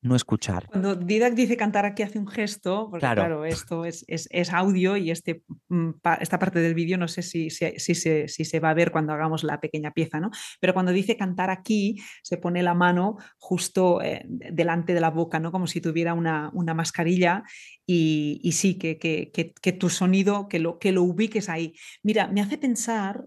no 0.00 0.14
escuchar. 0.14 0.66
Cuando 0.68 0.94
Didac 0.94 1.34
dice 1.34 1.56
cantar 1.56 1.84
aquí 1.84 2.02
hace 2.02 2.18
un 2.18 2.28
gesto, 2.28 2.88
porque 2.90 3.00
claro, 3.00 3.44
esto 3.44 3.84
es, 3.84 4.04
es, 4.06 4.52
audio 4.52 4.96
y 4.96 5.10
este, 5.10 5.42
mm, 5.68 5.90
esta 6.20 6.38
parte 6.38 6.60
del 6.60 6.74
vídeo 6.74 6.96
no 6.98 7.08
sé 7.08 7.22
si, 7.22 7.50
si, 7.50 7.72
si, 7.78 7.94
se, 7.94 8.28
si, 8.28 8.44
se, 8.44 8.60
va 8.60 8.70
a 8.70 8.74
ver 8.74 8.92
cuando 8.92 9.12
hagamos 9.12 9.42
la 9.42 9.60
pequeña 9.60 9.90
pieza, 9.90 10.20
¿no? 10.20 10.30
Pero 10.60 10.72
cuando 10.72 10.92
dice 10.92 11.16
cantar 11.16 11.50
aquí, 11.50 11.96
se 12.22 12.36
pone 12.36 12.62
la 12.62 12.74
mano 12.74 13.16
justo 13.38 14.00
eh, 14.00 14.24
delante 14.26 14.94
de 14.94 15.00
la 15.00 15.10
boca, 15.10 15.40
¿no? 15.40 15.50
Como 15.50 15.66
si 15.66 15.80
tuviera 15.80 16.14
una, 16.14 16.50
una 16.54 16.74
mascarilla 16.74 17.42
y, 17.84 18.40
y 18.42 18.52
sí, 18.52 18.78
que, 18.78 18.98
que, 18.98 19.30
que, 19.32 19.52
que, 19.52 19.72
tu 19.72 19.90
sonido, 19.90 20.48
que 20.48 20.60
lo, 20.60 20.78
que 20.78 20.92
lo 20.92 21.02
ubiques 21.02 21.48
ahí. 21.48 21.74
Mira, 22.04 22.28
me 22.28 22.40
hace 22.40 22.56
pensar 22.56 23.26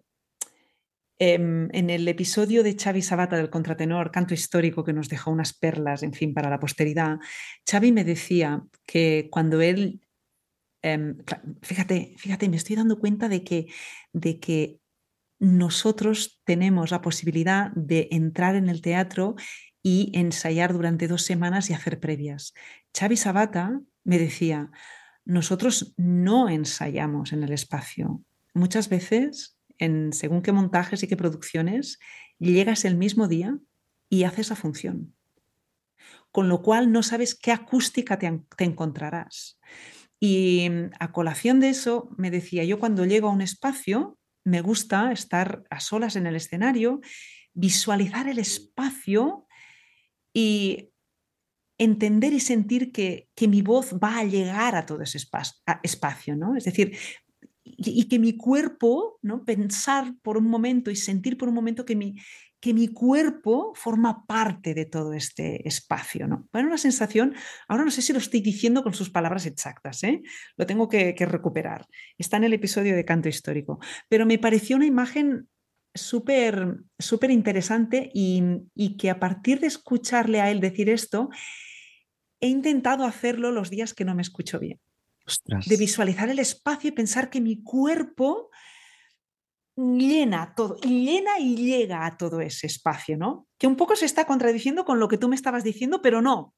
en 1.24 1.92
el 1.92 2.08
episodio 2.08 2.64
de 2.64 2.76
Xavi 2.76 3.04
Sabata 3.04 3.38
del 3.38 3.52
contratenor, 3.52 4.10
canto 4.10 4.34
histórico 4.34 4.84
que 4.84 4.92
nos 4.92 5.08
dejó 5.08 5.30
unas 5.30 5.54
perlas, 5.54 6.02
en 6.02 6.14
fin, 6.14 6.34
para 6.34 6.50
la 6.50 6.60
posteridad, 6.60 7.20
Xavi 7.70 7.92
me 7.92 8.04
decía 8.04 8.64
que 8.88 9.28
cuando 9.32 9.62
él, 9.62 10.02
em, 10.82 11.18
fíjate, 11.62 12.16
fíjate, 12.18 12.50
me 12.50 12.58
estoy 12.58 12.76
dando 12.76 13.00
cuenta 13.00 13.30
de 13.30 13.44
que, 13.44 13.68
de 14.14 14.40
que 14.40 14.80
nosotros 15.38 16.42
tenemos 16.44 16.90
la 16.90 17.04
posibilidad 17.04 17.70
de 17.76 18.08
entrar 18.10 18.56
en 18.56 18.68
el 18.68 18.82
teatro 18.82 19.36
y 19.84 20.12
ensayar 20.16 20.74
durante 20.74 21.08
dos 21.08 21.22
semanas 21.22 21.70
y 21.70 21.74
hacer 21.74 22.00
previas. 22.00 22.56
Xavi 22.98 23.18
Sabata 23.18 23.80
me 24.04 24.18
decía, 24.18 24.72
nosotros 25.24 25.94
no 25.98 26.50
ensayamos 26.50 27.32
en 27.32 27.44
el 27.44 27.54
espacio. 27.54 28.24
Muchas 28.56 28.90
veces 28.90 29.61
según 30.12 30.42
qué 30.42 30.52
montajes 30.52 31.02
y 31.04 31.08
qué 31.08 31.18
producciones, 31.18 32.00
llegas 32.40 32.86
el 32.86 32.98
mismo 32.98 33.28
día 33.28 33.58
y 34.10 34.24
haces 34.24 34.48
esa 34.48 34.56
función. 34.56 35.16
Con 36.32 36.50
lo 36.50 36.62
cual 36.62 36.92
no 36.92 37.04
sabes 37.04 37.36
qué 37.36 37.52
acústica 37.52 38.20
te, 38.20 38.44
encontrarás. 38.60 39.60
Y 40.20 40.70
mm, 40.70 40.92
a 41.00 41.12
colación 41.12 41.60
de 41.60 41.70
eso, 41.70 42.10
me 42.18 42.32
decía, 42.32 42.64
yo 42.64 42.80
cuando 42.80 43.06
llego 43.06 43.28
a 43.28 43.32
un 43.32 43.42
espacio, 43.42 44.18
me 44.44 44.62
gusta 44.62 45.12
estar 45.12 45.64
a 45.70 45.80
solas 45.80 46.16
en 46.16 46.28
el 46.28 46.36
escenario, 46.36 47.02
visualizar 47.54 48.28
el 48.28 48.40
espacio 48.40 49.48
y 50.34 50.90
entender 51.78 52.34
y 52.34 52.40
sentir 52.40 52.92
que, 52.92 53.28
que 53.36 53.48
mi 53.48 53.62
voz 53.62 53.94
va 53.94 54.20
a 54.20 54.24
llegar 54.24 54.76
a 54.76 54.86
todo 54.86 55.02
ese 55.02 55.18
espacio, 55.84 56.36
¿no? 56.36 56.56
Es 56.56 56.66
decir, 56.66 56.96
y, 57.64 58.08
que 58.08 58.20
mi 58.20 58.38
cuerpo, 58.38 59.20
¿no? 59.22 59.46
pensar 59.46 60.14
por 60.22 60.38
un 60.38 60.46
momento 60.46 60.92
y 60.92 60.96
sentir 60.96 61.38
por 61.38 61.50
un 61.50 61.56
momento 61.56 61.86
que 61.86 61.96
mi, 61.96 62.16
que 62.60 62.74
mi 62.74 62.88
cuerpo 62.88 63.74
forma 63.76 64.26
parte 64.26 64.74
de 64.74 64.86
todo 64.86 65.14
este 65.14 65.68
espacio. 65.68 66.28
¿no? 66.28 66.48
Bueno, 66.52 66.70
una 66.70 66.78
sensación, 66.78 67.36
ahora 67.68 67.86
no 67.86 67.92
sé 67.92 68.02
si 68.02 68.14
lo 68.14 68.20
estoy 68.20 68.42
diciendo 68.42 68.84
con 68.84 68.94
sus 68.94 69.10
palabras 69.10 69.46
exactas, 69.46 70.04
¿eh? 70.04 70.22
lo 70.58 70.66
tengo 70.66 70.88
que, 70.88 71.16
recuperar. 71.20 71.88
Está 72.18 72.38
en 72.38 72.46
el 72.46 72.54
episodio 72.54 72.96
de 72.96 73.06
Canto 73.06 73.30
Histórico, 73.30 73.80
pero 74.10 74.26
me 74.26 74.40
pareció 74.40 74.76
una 74.76 74.86
imagen 74.86 75.48
súper 75.94 76.78
súper 76.98 77.32
interesante 77.32 78.10
y, 78.14 78.42
y 78.74 78.96
que 78.96 79.10
a 79.10 79.20
partir 79.20 79.60
de 79.60 79.68
escucharle 79.68 80.40
a 80.40 80.50
él 80.50 80.62
decir 80.62 80.90
esto, 80.90 81.30
he 82.40 82.48
intentado 82.48 83.04
hacerlo 83.04 83.52
los 83.52 83.70
días 83.70 83.94
que 83.94 84.06
no 84.06 84.16
me 84.16 84.22
escucho 84.22 84.58
bien 84.58 84.80
de 85.66 85.78
visualizar 85.78 86.30
el 86.30 86.40
espacio 86.40 86.90
y 86.90 86.94
pensar 86.94 87.30
que 87.30 87.42
mi 87.42 87.64
cuerpo 87.64 88.50
llena 89.76 90.54
todo, 90.56 90.76
llena 90.78 91.40
y 91.40 91.56
llega 91.56 92.06
a 92.06 92.18
todo 92.18 92.42
ese 92.42 92.68
espacio, 92.68 93.18
¿no? 93.18 93.48
Que 93.58 93.68
un 93.68 93.76
poco 93.76 93.96
se 93.96 94.06
está 94.06 94.26
contradiciendo 94.26 94.86
con 94.86 95.00
lo 95.00 95.08
que 95.08 95.18
tú 95.18 95.28
me 95.28 95.36
estabas 95.36 95.64
diciendo, 95.64 96.02
pero 96.02 96.22
no, 96.22 96.54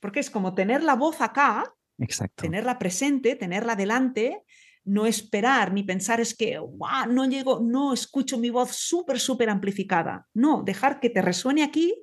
porque 0.00 0.20
es 0.20 0.30
como 0.30 0.54
tener 0.54 0.82
la 0.82 0.94
voz 0.94 1.20
acá, 1.20 1.72
tenerla 2.36 2.78
presente, 2.78 3.36
tenerla 3.36 3.76
delante, 3.76 4.42
no 4.84 5.06
esperar 5.06 5.72
ni 5.72 5.82
pensar 5.82 6.20
es 6.20 6.34
que 6.34 6.58
no 7.08 7.28
llego, 7.28 7.60
no 7.60 7.92
escucho 7.92 8.38
mi 8.38 8.50
voz 8.50 8.70
súper, 8.72 9.20
súper 9.20 9.50
amplificada. 9.50 10.26
No, 10.32 10.62
dejar 10.62 10.98
que 11.00 11.10
te 11.10 11.20
resuene 11.20 11.62
aquí, 11.62 11.94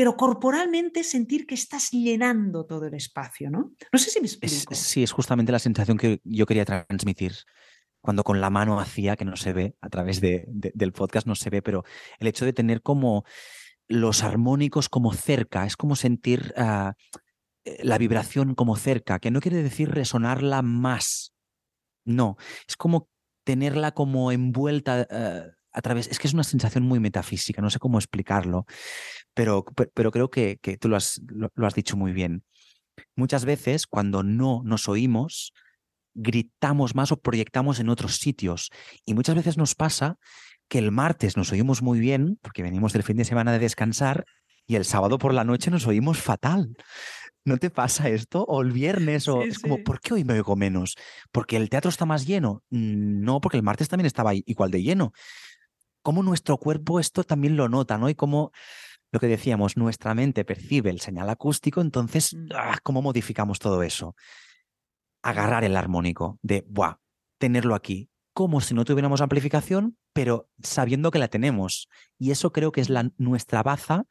pero 0.00 0.16
corporalmente 0.16 1.04
sentir 1.04 1.46
que 1.46 1.54
estás 1.54 1.90
llenando 1.90 2.64
todo 2.64 2.86
el 2.86 2.94
espacio, 2.94 3.50
¿no? 3.50 3.74
No 3.92 3.98
sé 3.98 4.08
si 4.08 4.18
me 4.18 4.28
explico. 4.28 4.74
sí, 4.74 5.02
es 5.02 5.12
justamente 5.12 5.52
la 5.52 5.58
sensación 5.58 5.98
que 5.98 6.22
yo 6.24 6.46
quería 6.46 6.64
transmitir 6.64 7.34
cuando 8.00 8.24
con 8.24 8.40
la 8.40 8.48
mano 8.48 8.80
hacía, 8.80 9.16
que 9.16 9.26
no 9.26 9.36
se 9.36 9.52
ve 9.52 9.76
a 9.82 9.90
través 9.90 10.22
del 10.22 10.92
podcast, 10.94 11.26
no 11.26 11.34
se 11.34 11.50
ve, 11.50 11.60
pero 11.60 11.84
el 12.18 12.28
hecho 12.28 12.46
de 12.46 12.54
tener 12.54 12.80
como 12.80 13.26
los 13.88 14.22
armónicos 14.22 14.88
como 14.88 15.12
cerca, 15.12 15.66
es 15.66 15.76
como 15.76 15.94
sentir 15.96 16.54
ah, 16.56 16.94
eh, 17.66 17.80
la 17.82 17.98
vibración 17.98 18.54
como 18.54 18.76
cerca, 18.76 19.18
que 19.18 19.30
no 19.30 19.40
quiere 19.40 19.62
decir 19.62 19.90
resonarla 19.90 20.62
más, 20.62 21.34
no, 22.06 22.38
es 22.66 22.78
como 22.78 23.10
tenerla 23.44 23.92
como 23.92 24.32
envuelta 24.32 25.06
ah, 25.10 25.59
a 25.72 25.82
través, 25.82 26.08
es 26.08 26.18
que 26.18 26.28
es 26.28 26.34
una 26.34 26.44
sensación 26.44 26.84
muy 26.84 27.00
metafísica, 27.00 27.62
no 27.62 27.70
sé 27.70 27.78
cómo 27.78 27.98
explicarlo, 27.98 28.66
pero, 29.34 29.64
pero 29.94 30.10
creo 30.10 30.30
que, 30.30 30.58
que 30.60 30.76
tú 30.76 30.88
lo 30.88 30.96
has, 30.96 31.20
lo, 31.28 31.66
has 31.66 31.74
dicho 31.74 31.96
muy 31.96 32.12
bien. 32.12 32.44
Muchas 33.16 33.44
veces 33.44 33.86
cuando 33.86 34.22
no 34.22 34.62
nos 34.64 34.88
oímos, 34.88 35.52
gritamos 36.14 36.94
más 36.94 37.12
o 37.12 37.20
proyectamos 37.20 37.78
en 37.80 37.88
otros 37.88 38.16
sitios. 38.16 38.70
Y 39.04 39.14
muchas 39.14 39.36
veces 39.36 39.56
nos 39.56 39.74
pasa 39.74 40.18
que 40.68 40.78
el 40.78 40.90
martes 40.90 41.36
nos 41.36 41.52
oímos 41.52 41.82
muy 41.82 42.00
bien, 42.00 42.38
porque 42.42 42.62
venimos 42.62 42.92
del 42.92 43.02
fin 43.02 43.16
de 43.16 43.24
semana 43.24 43.52
de 43.52 43.58
descansar, 43.58 44.24
y 44.66 44.76
el 44.76 44.84
sábado 44.84 45.18
por 45.18 45.34
la 45.34 45.44
noche 45.44 45.70
nos 45.70 45.86
oímos 45.86 46.18
fatal. 46.18 46.76
¿No 47.44 47.56
te 47.56 47.70
pasa 47.70 48.08
esto? 48.08 48.44
O 48.44 48.60
el 48.60 48.70
viernes, 48.70 49.26
o 49.26 49.42
es 49.42 49.58
como, 49.58 49.82
¿por 49.82 50.00
qué 50.00 50.14
hoy 50.14 50.24
me 50.24 50.34
oigo 50.34 50.56
menos? 50.56 50.94
¿Porque 51.32 51.56
el 51.56 51.70
teatro 51.70 51.88
está 51.88 52.04
más 52.04 52.26
lleno? 52.26 52.62
Mm, 52.70 53.22
no, 53.22 53.40
porque 53.40 53.56
el 53.56 53.62
martes 53.62 53.88
también 53.88 54.06
estaba 54.06 54.34
igual 54.34 54.70
de 54.70 54.82
lleno 54.82 55.12
cómo 56.02 56.22
nuestro 56.22 56.56
cuerpo 56.58 57.00
esto 57.00 57.24
también 57.24 57.56
lo 57.56 57.68
nota, 57.68 57.98
¿no? 57.98 58.08
Y 58.08 58.14
cómo 58.14 58.52
lo 59.12 59.18
que 59.18 59.26
decíamos, 59.26 59.76
nuestra 59.76 60.14
mente 60.14 60.44
percibe 60.44 60.90
el 60.90 61.00
señal 61.00 61.28
acústico, 61.30 61.80
entonces, 61.80 62.34
mm. 62.34 62.48
¡ah! 62.54 62.78
¿cómo 62.82 63.02
modificamos 63.02 63.58
todo 63.58 63.82
eso? 63.82 64.14
Agarrar 65.22 65.64
el 65.64 65.76
armónico, 65.76 66.38
de, 66.42 66.64
¡buah! 66.68 66.96
Tenerlo 67.38 67.74
aquí, 67.74 68.10
como 68.32 68.60
si 68.60 68.74
no 68.74 68.84
tuviéramos 68.84 69.20
amplificación, 69.20 69.96
pero 70.12 70.48
sabiendo 70.62 71.10
que 71.10 71.18
la 71.18 71.28
tenemos. 71.28 71.88
Y 72.18 72.30
eso 72.30 72.52
creo 72.52 72.70
que 72.70 72.80
es 72.80 72.88
la, 72.88 73.10
nuestra 73.16 73.62
baza 73.62 74.04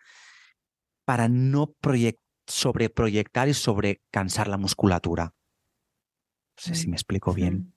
para 1.05 1.29
no 1.29 1.75
sobreproyectar 2.47 3.47
y 3.47 3.53
sobrecansar 3.53 4.47
la 4.47 4.57
musculatura. 4.57 5.33
No 6.57 6.63
sé 6.63 6.75
si 6.75 6.87
me 6.87 6.95
explico 6.95 7.33
bien. 7.33 7.73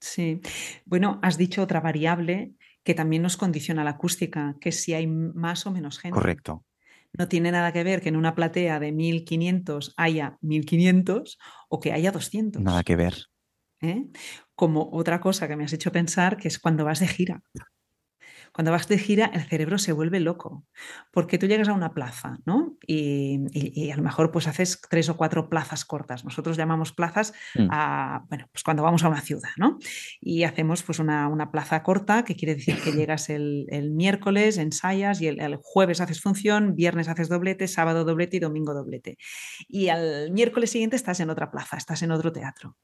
Sí. 0.00 0.40
Bueno, 0.84 1.20
has 1.22 1.36
dicho 1.38 1.62
otra 1.62 1.80
variable 1.80 2.54
que 2.84 2.94
también 2.94 3.22
nos 3.22 3.36
condiciona 3.36 3.84
la 3.84 3.90
acústica, 3.90 4.56
que 4.60 4.72
si 4.72 4.94
hay 4.94 5.06
más 5.06 5.66
o 5.66 5.70
menos 5.70 5.98
gente. 5.98 6.14
Correcto. 6.14 6.64
No 7.12 7.28
tiene 7.28 7.52
nada 7.52 7.72
que 7.72 7.84
ver 7.84 8.00
que 8.00 8.08
en 8.08 8.16
una 8.16 8.34
platea 8.34 8.80
de 8.80 8.92
1500 8.92 9.94
haya 9.96 10.38
1500 10.40 11.38
o 11.68 11.80
que 11.80 11.92
haya 11.92 12.10
200. 12.10 12.62
Nada 12.62 12.82
que 12.82 12.96
ver. 12.96 13.26
¿Eh? 13.80 14.06
Como 14.54 14.88
otra 14.92 15.20
cosa 15.20 15.48
que 15.48 15.56
me 15.56 15.64
has 15.64 15.72
hecho 15.72 15.92
pensar, 15.92 16.36
que 16.36 16.48
es 16.48 16.58
cuando 16.58 16.84
vas 16.84 17.00
de 17.00 17.08
gira. 17.08 17.42
Cuando 18.52 18.70
vas 18.70 18.86
de 18.86 18.98
gira, 18.98 19.30
el 19.32 19.42
cerebro 19.42 19.78
se 19.78 19.92
vuelve 19.92 20.20
loco, 20.20 20.66
porque 21.10 21.38
tú 21.38 21.46
llegas 21.46 21.68
a 21.68 21.72
una 21.72 21.94
plaza, 21.94 22.38
¿no? 22.44 22.76
Y, 22.86 23.90
a 23.90 23.96
lo 23.96 24.02
mejor 24.02 24.30
pues 24.30 24.46
haces 24.46 24.80
tres 24.90 25.08
o 25.08 25.16
cuatro 25.16 25.48
plazas 25.48 25.84
cortas. 25.86 26.24
Nosotros 26.24 26.56
llamamos 26.58 26.92
plazas 26.92 27.32
mm. 27.54 27.68
a, 27.70 28.24
bueno, 28.28 28.48
pues 28.52 28.62
cuando 28.62 28.82
vamos 28.82 29.04
a 29.04 29.08
una 29.08 29.22
ciudad, 29.22 29.50
¿no? 29.56 29.78
Y 30.20 30.44
hacemos 30.44 30.82
pues 30.82 30.98
una, 30.98 31.50
plaza 31.50 31.82
corta, 31.82 32.24
que 32.24 32.36
quiere 32.36 32.54
decir 32.54 32.76
que 32.82 32.92
llegas 32.92 33.30
el, 33.30 33.66
miércoles, 33.92 34.58
ensayas 34.58 35.20
y 35.22 35.28
el, 35.28 35.56
jueves 35.62 36.00
haces 36.00 36.20
función, 36.20 36.74
viernes 36.74 37.08
haces 37.08 37.28
doblete, 37.28 37.68
sábado 37.68 38.04
doblete 38.04 38.36
y 38.36 38.40
domingo 38.40 38.74
doblete. 38.74 39.16
Y 39.66 39.88
al 39.88 40.30
miércoles 40.30 40.70
siguiente 40.70 40.96
estás 40.96 41.20
en 41.20 41.30
otra 41.30 41.50
plaza, 41.50 41.78
estás 41.78 42.02
en 42.02 42.12
otro 42.12 42.32
teatro. 42.32 42.76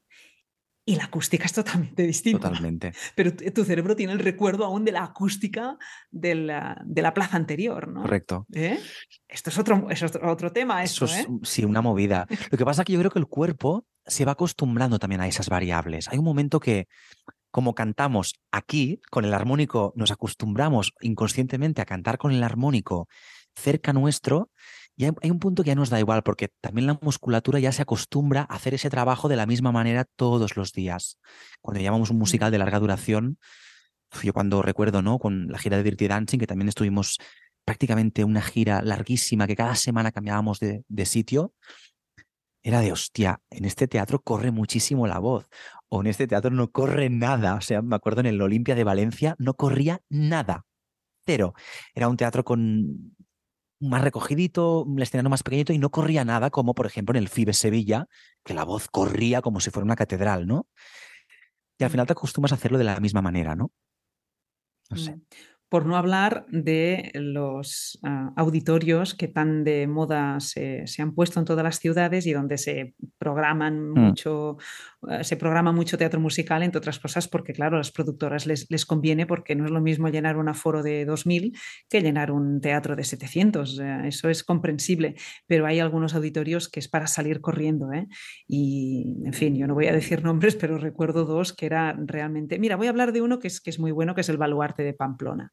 Y 0.89 0.95
la 0.95 1.03
acústica 1.03 1.45
es 1.45 1.53
totalmente 1.53 2.01
distinta. 2.01 2.49
Totalmente. 2.49 2.93
Pero 3.15 3.31
tu 3.35 3.63
cerebro 3.63 3.95
tiene 3.95 4.11
el 4.13 4.17
recuerdo 4.17 4.65
aún 4.65 4.85
de 4.85 4.91
la 4.91 5.03
acústica 5.03 5.77
de 6.09 6.33
la, 6.33 6.81
de 6.83 7.03
la 7.03 7.13
plaza 7.13 7.37
anterior, 7.37 7.87
¿no? 7.87 8.01
Correcto. 8.01 8.47
¿Eh? 8.51 8.79
Esto 9.27 9.51
es 9.51 9.59
otro, 9.59 9.87
es 9.91 10.01
otro, 10.01 10.51
tema. 10.51 10.83
Eso 10.83 11.05
es, 11.05 11.19
¿eh? 11.19 11.27
sí, 11.43 11.63
una 11.63 11.83
movida. 11.83 12.25
Lo 12.49 12.57
que 12.57 12.65
pasa 12.65 12.81
es 12.81 12.87
que 12.87 12.93
yo 12.93 12.99
creo 12.99 13.11
que 13.11 13.19
el 13.19 13.27
cuerpo 13.27 13.85
se 14.03 14.25
va 14.25 14.31
acostumbrando 14.31 14.97
también 14.97 15.21
a 15.21 15.27
esas 15.27 15.47
variables. 15.47 16.07
Hay 16.07 16.17
un 16.17 16.25
momento 16.25 16.59
que, 16.59 16.87
como 17.51 17.75
cantamos 17.75 18.33
aquí 18.51 18.99
con 19.11 19.25
el 19.25 19.35
armónico, 19.35 19.93
nos 19.95 20.09
acostumbramos 20.09 20.93
inconscientemente 21.01 21.83
a 21.83 21.85
cantar 21.85 22.17
con 22.17 22.31
el 22.31 22.41
armónico 22.41 23.07
cerca 23.55 23.93
nuestro 23.93 24.49
y 24.99 25.05
hay, 25.05 25.31
un 25.31 25.39
punto 25.39 25.63
que 25.63 25.69
ya 25.69 25.75
nos 25.75 25.89
da 25.89 25.97
igual, 25.97 26.23
porque 26.23 26.49
también 26.59 26.85
la 26.85 26.99
musculatura 27.01 27.57
ya 27.57 27.71
se 27.71 27.81
acostumbra 27.81 28.41
a 28.41 28.55
hacer 28.55 28.73
ese 28.73 28.89
trabajo 28.89 29.29
de 29.29 29.37
la 29.37 29.45
misma 29.45 29.71
manera 29.71 30.03
todos 30.03 30.57
los 30.57 30.73
días. 30.73 31.17
Cuando 31.61 31.81
llamamos 31.81 32.09
un 32.09 32.17
musical 32.17 32.51
de 32.51 32.57
larga 32.57 32.79
duración, 32.79 33.37
yo 34.21 34.33
cuando 34.33 34.61
recuerdo, 34.61 35.01
¿no? 35.01 35.17
Con 35.17 35.47
la 35.47 35.57
gira 35.57 35.77
de 35.77 35.83
Dirty 35.83 36.09
Dancing, 36.09 36.37
que 36.37 36.47
también 36.47 36.67
estuvimos 36.67 37.17
prácticamente 37.63 38.25
una 38.25 38.41
gira 38.41 38.81
larguísima, 38.81 39.47
que 39.47 39.55
cada 39.55 39.75
semana 39.75 40.11
cambiábamos 40.11 40.59
de, 40.59 40.83
de 40.89 41.05
sitio, 41.05 41.53
era 42.61 42.81
de 42.81 42.91
hostia, 42.91 43.39
en 43.51 43.63
este 43.63 43.87
teatro 43.87 44.21
corre 44.21 44.51
muchísimo 44.51 45.07
la 45.07 45.19
voz, 45.19 45.47
o 45.87 46.01
en 46.01 46.07
este 46.07 46.27
teatro 46.27 46.51
no 46.51 46.71
corre 46.71 47.09
nada. 47.09 47.55
O 47.55 47.61
sea, 47.61 47.81
me 47.81 47.95
acuerdo 47.95 48.19
en 48.19 48.25
el 48.25 48.41
Olimpia 48.41 48.75
de 48.75 48.83
Valencia, 48.83 49.37
no 49.39 49.53
corría 49.53 50.01
nada. 50.09 50.65
Cero. 51.25 51.53
Era 51.95 52.09
un 52.09 52.17
teatro 52.17 52.43
con 52.43 53.15
más 53.79 54.01
recogidito, 54.01 54.83
un 54.83 55.01
escenario 55.01 55.29
más 55.29 55.43
pequeñito 55.43 55.73
y 55.73 55.77
no 55.77 55.89
corría 55.89 56.25
nada 56.25 56.49
como, 56.49 56.73
por 56.73 56.85
ejemplo, 56.85 57.17
en 57.17 57.23
el 57.23 57.29
FIBE 57.29 57.53
Sevilla, 57.53 58.07
que 58.43 58.53
la 58.53 58.65
voz 58.65 58.87
corría 58.89 59.41
como 59.41 59.59
si 59.59 59.71
fuera 59.71 59.85
una 59.85 59.95
catedral, 59.95 60.47
¿no? 60.47 60.67
Y 61.77 61.83
al 61.83 61.89
final 61.89 62.05
te 62.05 62.13
acostumbras 62.13 62.51
a 62.51 62.55
hacerlo 62.55 62.77
de 62.77 62.83
la 62.83 62.99
misma 62.99 63.21
manera, 63.21 63.55
¿no? 63.55 63.71
No 64.89 64.97
sé. 64.97 65.19
Por 65.69 65.85
no 65.85 65.95
hablar 65.97 66.45
de 66.49 67.11
los 67.13 67.99
ah, 68.03 68.33
auditorios 68.35 69.13
que 69.13 69.27
tan 69.27 69.63
de 69.63 69.87
moda 69.87 70.39
se, 70.39 70.85
han 70.97 71.13
puesto 71.13 71.39
en 71.39 71.45
todas 71.45 71.63
las 71.63 71.79
ciudades 71.79 72.25
y 72.25 72.33
donde 72.33 72.57
se 72.57 72.95
programan 73.17 73.91
mm. 73.91 73.99
mucho, 73.99 74.57
ah, 75.07 75.23
se 75.23 75.37
programa 75.37 75.71
mucho 75.71 75.97
teatro 75.97 76.19
musical, 76.19 76.63
entre 76.63 76.79
otras 76.79 76.99
cosas, 76.99 77.27
porque 77.27 77.53
claro, 77.53 77.75
a 77.75 77.79
las 77.79 77.91
productoras 77.91 78.45
les, 78.45 78.69
les, 78.69 78.85
conviene 78.85 79.25
porque 79.25 79.55
no 79.55 79.65
es 79.65 79.71
lo 79.71 79.81
mismo 79.81 80.09
llenar 80.09 80.37
un 80.37 80.49
aforo 80.49 80.81
de 80.81 81.07
2.000 81.07 81.55
que 81.87 82.01
llenar 82.01 82.31
un 82.31 82.61
teatro 82.61 82.95
de 82.95 83.03
700. 83.03 83.79
eso 84.05 84.29
es 84.29 84.43
comprensible, 84.43 85.15
pero 85.47 85.65
hay 85.65 85.79
algunos 85.79 86.15
auditorios 86.15 86.69
que 86.69 86.79
es 86.79 86.87
para 86.87 87.07
salir 87.07 87.41
corriendo. 87.41 87.91
¿eh? 87.93 88.07
Y, 88.47 89.21
en 89.25 89.33
fin, 89.33 89.55
yo 89.55 89.67
no 89.67 89.73
voy 89.73 89.87
a 89.87 89.93
decir 89.93 90.23
nombres, 90.23 90.55
pero 90.55 90.77
recuerdo 90.77 91.25
dos 91.25 91.53
que 91.53 91.65
era 91.65 91.95
realmente... 91.97 92.59
Mira, 92.59 92.75
voy 92.75 92.87
a 92.87 92.89
hablar 92.89 93.11
de 93.11 93.21
uno 93.21 93.39
que 93.39 93.47
es, 93.47 93.61
que 93.61 93.69
es 93.69 93.79
muy 93.79 93.91
bueno, 93.91 94.15
que 94.15 94.21
es 94.21 94.29
el 94.29 94.37
Baluarte 94.37 94.83
de 94.83 94.93
Pamplona. 94.93 95.49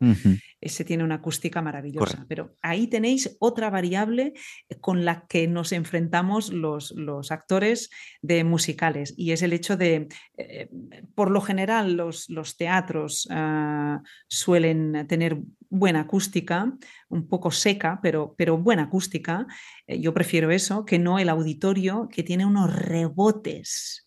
Ese 0.60 0.84
tiene 0.84 1.04
una 1.04 1.16
acústica 1.16 1.62
maravillosa. 1.62 2.24
Pero 2.28 2.54
ahí 2.62 2.86
tenéis 2.86 3.36
otra 3.40 3.70
variable 3.70 4.32
con 4.80 5.04
la 5.04 5.26
que 5.26 5.46
nos 5.46 5.72
enfrentamos 5.72 6.52
los, 6.52 6.92
los 6.92 7.30
actores 7.30 7.90
de 8.22 8.42
musicales 8.44 9.14
y 9.16 9.32
es 9.32 9.42
el 9.42 9.52
hecho 9.52 9.76
de, 9.76 10.08
eh, 10.36 10.68
por 11.14 11.30
lo 11.30 11.40
general, 11.40 11.94
los, 11.94 12.28
los 12.28 12.56
teatros 12.56 13.28
ah, 13.30 14.02
suelen 14.28 15.06
tener 15.06 15.38
buena 15.68 16.00
acústica, 16.00 16.72
un 17.08 17.28
poco 17.28 17.50
seca, 17.50 18.00
pero, 18.02 18.34
pero 18.36 18.56
buena 18.56 18.84
acústica. 18.84 19.46
Eh, 19.86 20.00
yo 20.00 20.14
prefiero 20.14 20.50
eso 20.50 20.84
que 20.84 20.98
no 20.98 21.18
el 21.18 21.28
auditorio 21.28 22.08
que 22.10 22.22
tiene 22.22 22.46
unos 22.46 22.74
rebotes 22.74 24.05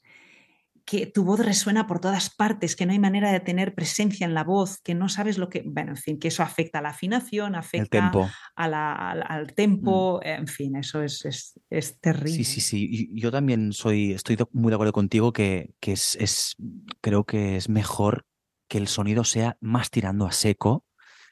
que 0.89 1.05
tu 1.05 1.23
voz 1.23 1.39
resuena 1.39 1.85
por 1.85 1.99
todas 1.99 2.31
partes, 2.31 2.75
que 2.75 2.87
no 2.87 2.93
hay 2.93 2.97
manera 2.97 3.31
de 3.31 3.39
tener 3.39 3.75
presencia 3.75 4.25
en 4.25 4.33
la 4.33 4.43
voz, 4.43 4.81
que 4.81 4.95
no 4.95 5.07
sabes 5.07 5.37
lo 5.37 5.47
que, 5.47 5.61
bueno, 5.63 5.91
en 5.91 5.97
fin, 5.97 6.17
que 6.17 6.29
eso 6.29 6.41
afecta 6.41 6.79
a 6.79 6.81
la 6.81 6.89
afinación, 6.89 7.53
afecta 7.53 8.11
al, 8.55 9.53
tempo, 9.53 10.19
mm. 10.19 10.27
en 10.27 10.47
fin, 10.47 10.75
eso 10.75 11.03
es, 11.03 11.53
es, 11.69 11.99
terrible. 11.99 12.31
Sí, 12.31 12.43
sí, 12.43 12.61
sí. 12.61 13.11
Yo 13.13 13.29
también 13.31 13.71
soy, 13.71 14.13
estoy 14.13 14.35
muy 14.51 14.71
de 14.71 14.75
acuerdo 14.75 14.93
contigo 14.93 15.31
que, 15.31 15.75
que 15.79 15.91
es, 15.91 16.15
es, 16.15 16.55
creo 17.01 17.23
que 17.23 17.55
es 17.55 17.69
mejor 17.69 18.25
que 18.67 18.79
el 18.79 18.87
sonido 18.87 19.23
sea 19.25 19.57
más 19.61 19.91
tirando 19.91 20.25
a 20.25 20.31
seco. 20.31 20.87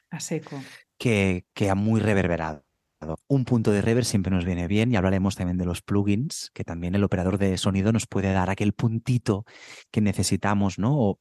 A 0.08 0.20
seco. 0.20 0.62
Que, 0.98 1.46
que 1.52 1.68
a 1.68 1.74
muy 1.74 2.00
reverberado. 2.00 2.64
Un 3.28 3.44
punto 3.44 3.70
de 3.70 3.80
reverb 3.80 4.04
siempre 4.04 4.32
nos 4.32 4.44
viene 4.44 4.66
bien 4.66 4.92
y 4.92 4.96
hablaremos 4.96 5.36
también 5.36 5.56
de 5.56 5.64
los 5.64 5.82
plugins, 5.82 6.50
que 6.52 6.64
también 6.64 6.94
el 6.94 7.04
operador 7.04 7.38
de 7.38 7.56
sonido 7.56 7.92
nos 7.92 8.06
puede 8.06 8.32
dar 8.32 8.50
aquel 8.50 8.72
puntito 8.72 9.44
que 9.90 10.00
necesitamos, 10.00 10.78
¿no? 10.78 11.18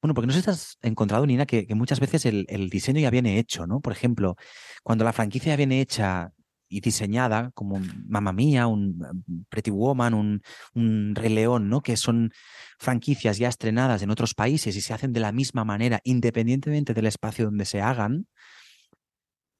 bueno, 0.00 0.14
porque 0.14 0.28
no 0.28 0.34
has 0.34 0.78
encontrado, 0.82 1.26
Nina, 1.26 1.46
que, 1.46 1.66
muchas 1.74 2.00
veces 2.00 2.24
el, 2.24 2.70
diseño 2.70 3.00
ya 3.00 3.10
viene 3.10 3.38
hecho, 3.38 3.66
¿no? 3.66 3.80
Por 3.80 3.92
ejemplo, 3.92 4.36
cuando 4.82 5.04
la 5.04 5.12
franquicia 5.12 5.56
viene 5.56 5.80
hecha 5.80 6.32
y 6.68 6.80
diseñada, 6.80 7.50
como 7.52 7.80
Mamma 8.06 8.32
Mía, 8.32 8.66
un 8.66 9.46
Pretty 9.50 9.70
Woman, 9.70 10.14
un, 10.14 10.42
un 10.74 11.14
Rey 11.14 11.30
León, 11.30 11.68
¿no? 11.68 11.82
Que 11.82 11.96
son 11.96 12.32
franquicias 12.78 13.36
ya 13.38 13.48
estrenadas 13.48 14.02
en 14.02 14.10
otros 14.10 14.34
países 14.34 14.74
y 14.76 14.80
se 14.80 14.94
hacen 14.94 15.12
de 15.12 15.20
la 15.20 15.32
misma 15.32 15.64
manera, 15.64 16.00
independientemente 16.04 16.94
del 16.94 17.06
espacio 17.06 17.46
donde 17.46 17.66
se 17.66 17.82
hagan, 17.82 18.26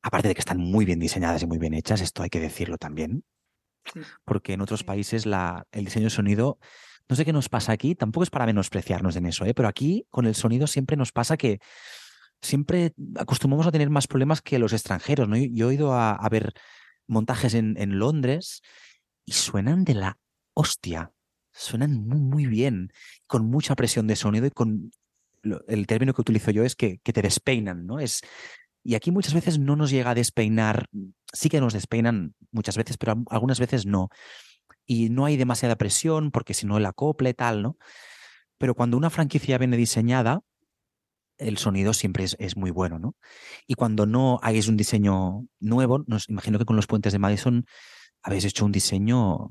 aparte 0.03 0.28
de 0.28 0.34
que 0.34 0.40
están 0.40 0.59
muy 0.59 0.84
bien 0.84 0.98
diseñadas 0.98 1.42
y 1.42 1.46
muy 1.46 1.59
bien 1.59 1.74
hechas, 1.74 2.01
esto 2.01 2.22
hay 2.22 2.30
que 2.30 2.40
decirlo 2.40 2.78
también, 2.78 3.24
porque 4.24 4.55
en 4.55 4.61
otros 4.61 4.84
países 4.84 5.26
la, 5.26 5.66
el 5.72 5.84
diseño 5.84 6.05
de 6.05 6.11
sonido, 6.11 6.59
no 7.09 7.16
sé 7.16 7.24
qué 7.24 7.32
nos 7.32 7.48
pasa 7.48 7.72
aquí, 7.72 7.94
tampoco 7.94 8.24
es 8.24 8.30
para 8.30 8.46
menospreciarnos 8.46 9.16
en 9.16 9.26
eso, 9.26 9.44
¿eh? 9.44 9.55
pero 9.55 9.68
aquí 9.68 10.07
con 10.11 10.26
el 10.26 10.34
sonido 10.34 10.66
siempre 10.66 10.96
nos 10.96 11.12
pasa 11.12 11.36
que 11.36 11.61
siempre 12.40 12.94
acostumbramos 13.16 13.66
a 13.66 13.72
tener 13.72 13.90
más 13.90 14.07
problemas 14.07 14.40
que 14.42 14.59
los 14.59 14.72
extranjeros. 14.72 15.28
¿no? 15.28 15.36
Yo, 15.36 15.70
he 15.70 15.74
ido 15.74 15.94
a, 15.94 16.26
ver 16.30 16.55
montajes 17.07 17.55
en, 17.55 17.76
en, 17.78 17.98
Londres 17.98 18.62
y 19.24 19.32
suenan 19.32 19.84
de 19.84 19.94
la 19.94 20.18
hostia, 20.55 21.12
suenan 21.53 22.07
muy, 22.07 22.20
muy 22.20 22.46
bien, 22.46 22.92
con 23.26 23.46
mucha 23.46 23.74
presión 23.74 24.07
de 24.07 24.16
sonido 24.16 24.46
y 24.46 24.51
con 24.51 24.90
el 25.68 25.86
término 25.86 26.12
que 26.14 26.20
utilizo 26.20 26.51
yo 26.51 26.64
es 26.64 26.76
que, 26.76 26.98
que, 26.98 27.12
te 27.12 27.22
despeinan, 27.22 27.86
¿no? 27.86 27.98
Es, 27.98 28.20
y 28.83 28.95
aquí 28.95 29.11
muchas 29.11 29.35
veces 29.35 29.59
no 29.59 29.76
nos 29.76 29.91
llega 29.91 30.11
a 30.11 30.14
despeinar, 30.14 30.87
sí 31.33 31.49
que 31.49 31.61
nos 31.61 31.72
despeinan 31.72 32.35
muchas 32.51 32.76
veces, 32.76 32.97
pero 32.97 33.22
algunas 33.31 33.61
veces 33.61 33.87
no. 33.87 34.09
Y 34.87 35.11
no 35.11 35.24
hay 35.24 35.37
demasiada 35.37 35.76
presión 35.76 36.31
porque 36.31 36.55
si 36.55 36.66
no 36.66 36.78
el 36.78 36.87
acople 36.87 37.35
tal, 37.35 37.62
¿no? 37.62 37.76
Pero 38.59 38.74
cuando 38.74 38.97
una 38.97 39.11
franquicia 39.11 39.59
viene 39.59 39.76
diseñada, 39.76 40.41
el 41.39 41.59
sonido 41.59 41.95
siempre 41.95 42.24
es, 42.24 42.57
muy 42.57 42.70
bueno, 42.70 42.99
¿no? 42.99 43.16
Y 43.66 43.74
cuando 43.74 44.07
no 44.07 44.39
hay 44.43 44.61
un 44.68 44.76
diseño 44.76 45.47
nuevo, 45.59 46.05
nos 46.07 46.28
imagino 46.28 46.59
que 46.59 46.66
con 46.66 46.76
los 46.76 46.87
puentes 46.87 47.12
de 47.12 47.18
Madison 47.18 47.64
habéis 48.22 48.45
hecho 48.45 48.64
un 48.64 48.72
diseño 48.72 49.51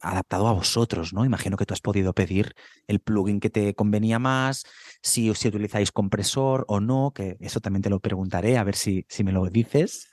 adaptado 0.00 0.48
a 0.48 0.52
vosotros, 0.52 1.12
¿no? 1.12 1.24
Imagino 1.24 1.56
que 1.56 1.66
tú 1.66 1.74
has 1.74 1.80
podido 1.80 2.12
pedir 2.12 2.54
el 2.86 3.00
plugin 3.00 3.40
que 3.40 3.50
te 3.50 3.74
convenía 3.74 4.18
más, 4.18 4.64
si, 5.02 5.34
si 5.34 5.48
utilizáis 5.48 5.92
compresor 5.92 6.64
o 6.68 6.80
no, 6.80 7.12
que 7.14 7.36
eso 7.40 7.60
también 7.60 7.82
te 7.82 7.90
lo 7.90 8.00
preguntaré, 8.00 8.58
a 8.58 8.64
ver 8.64 8.76
si, 8.76 9.06
si 9.08 9.24
me 9.24 9.32
lo 9.32 9.46
dices. 9.46 10.08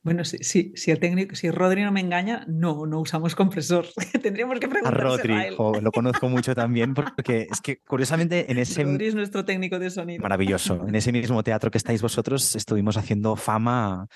Bueno, 0.00 0.24
si, 0.24 0.38
si, 0.38 0.72
si, 0.76 0.92
el 0.92 1.00
técnico, 1.00 1.34
si 1.34 1.50
Rodri 1.50 1.82
no 1.82 1.90
me 1.90 2.00
engaña, 2.00 2.44
no, 2.46 2.86
no 2.86 3.00
usamos 3.00 3.34
compresor. 3.34 3.86
Tendríamos 4.22 4.60
que 4.60 4.68
preguntar. 4.68 5.00
A 5.00 5.02
Rodri, 5.02 5.34
lo 5.56 5.90
conozco 5.90 6.28
mucho 6.28 6.54
también, 6.54 6.94
porque 7.16 7.48
es 7.50 7.60
que 7.60 7.78
curiosamente 7.78 8.50
en 8.50 8.58
ese. 8.58 8.84
Rodri 8.84 9.06
es 9.06 9.16
nuestro 9.16 9.44
técnico 9.44 9.80
de 9.80 9.90
sonido. 9.90 10.22
Maravilloso. 10.22 10.86
En 10.86 10.94
ese 10.94 11.10
mismo 11.10 11.42
teatro 11.42 11.72
que 11.72 11.78
estáis 11.78 12.00
vosotros, 12.02 12.54
estuvimos 12.54 12.96
haciendo 12.96 13.34
fama 13.34 14.06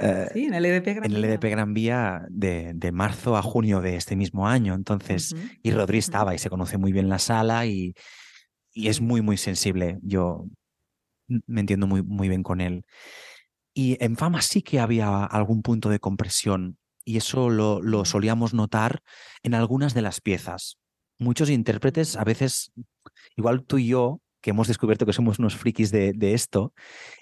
eh, 0.00 0.28
sí, 0.32 0.44
en 0.44 0.54
el 0.54 0.64
EDP 0.64 0.94
Gran 0.94 1.04
en 1.04 1.12
el 1.16 1.24
EDP 1.24 1.44
Gran 1.50 1.74
Vía 1.74 2.26
de, 2.28 2.72
de, 2.74 2.92
marzo 2.92 3.36
a 3.36 3.42
junio 3.42 3.80
de 3.80 3.96
este 3.96 4.16
mismo 4.16 4.48
año. 4.48 4.74
Entonces, 4.74 5.34
y 5.62 5.70
Rodri 5.70 5.98
estaba 5.98 6.34
y 6.34 6.38
se 6.38 6.50
conoce 6.50 6.78
muy 6.78 6.92
bien 6.92 7.08
la 7.08 7.18
sala 7.18 7.66
y, 7.66 7.94
y, 8.72 8.88
es 8.88 9.00
muy, 9.00 9.20
muy 9.20 9.36
sensible. 9.36 9.98
Yo 10.02 10.46
me 11.46 11.60
entiendo 11.60 11.86
muy, 11.86 12.02
muy 12.02 12.28
bien 12.28 12.42
con 12.42 12.60
él. 12.60 12.84
Y 13.74 14.02
en 14.02 14.16
Fama 14.16 14.42
sí 14.42 14.62
que 14.62 14.80
había 14.80 15.24
algún 15.24 15.62
punto 15.62 15.90
de 15.90 16.00
compresión 16.00 16.78
y 17.04 17.16
eso 17.16 17.50
lo, 17.50 17.80
lo 17.82 18.04
solíamos 18.04 18.54
notar 18.54 19.02
en 19.42 19.54
algunas 19.54 19.94
de 19.94 20.02
las 20.02 20.20
piezas. 20.20 20.78
Muchos 21.18 21.50
intérpretes, 21.50 22.16
a 22.16 22.24
veces, 22.24 22.72
igual 23.36 23.64
tú 23.64 23.78
y 23.78 23.88
yo, 23.88 24.20
que 24.40 24.50
hemos 24.50 24.68
descubierto 24.68 25.06
que 25.06 25.12
somos 25.12 25.38
unos 25.38 25.56
frikis 25.56 25.90
de, 25.90 26.14
esto, 26.34 26.72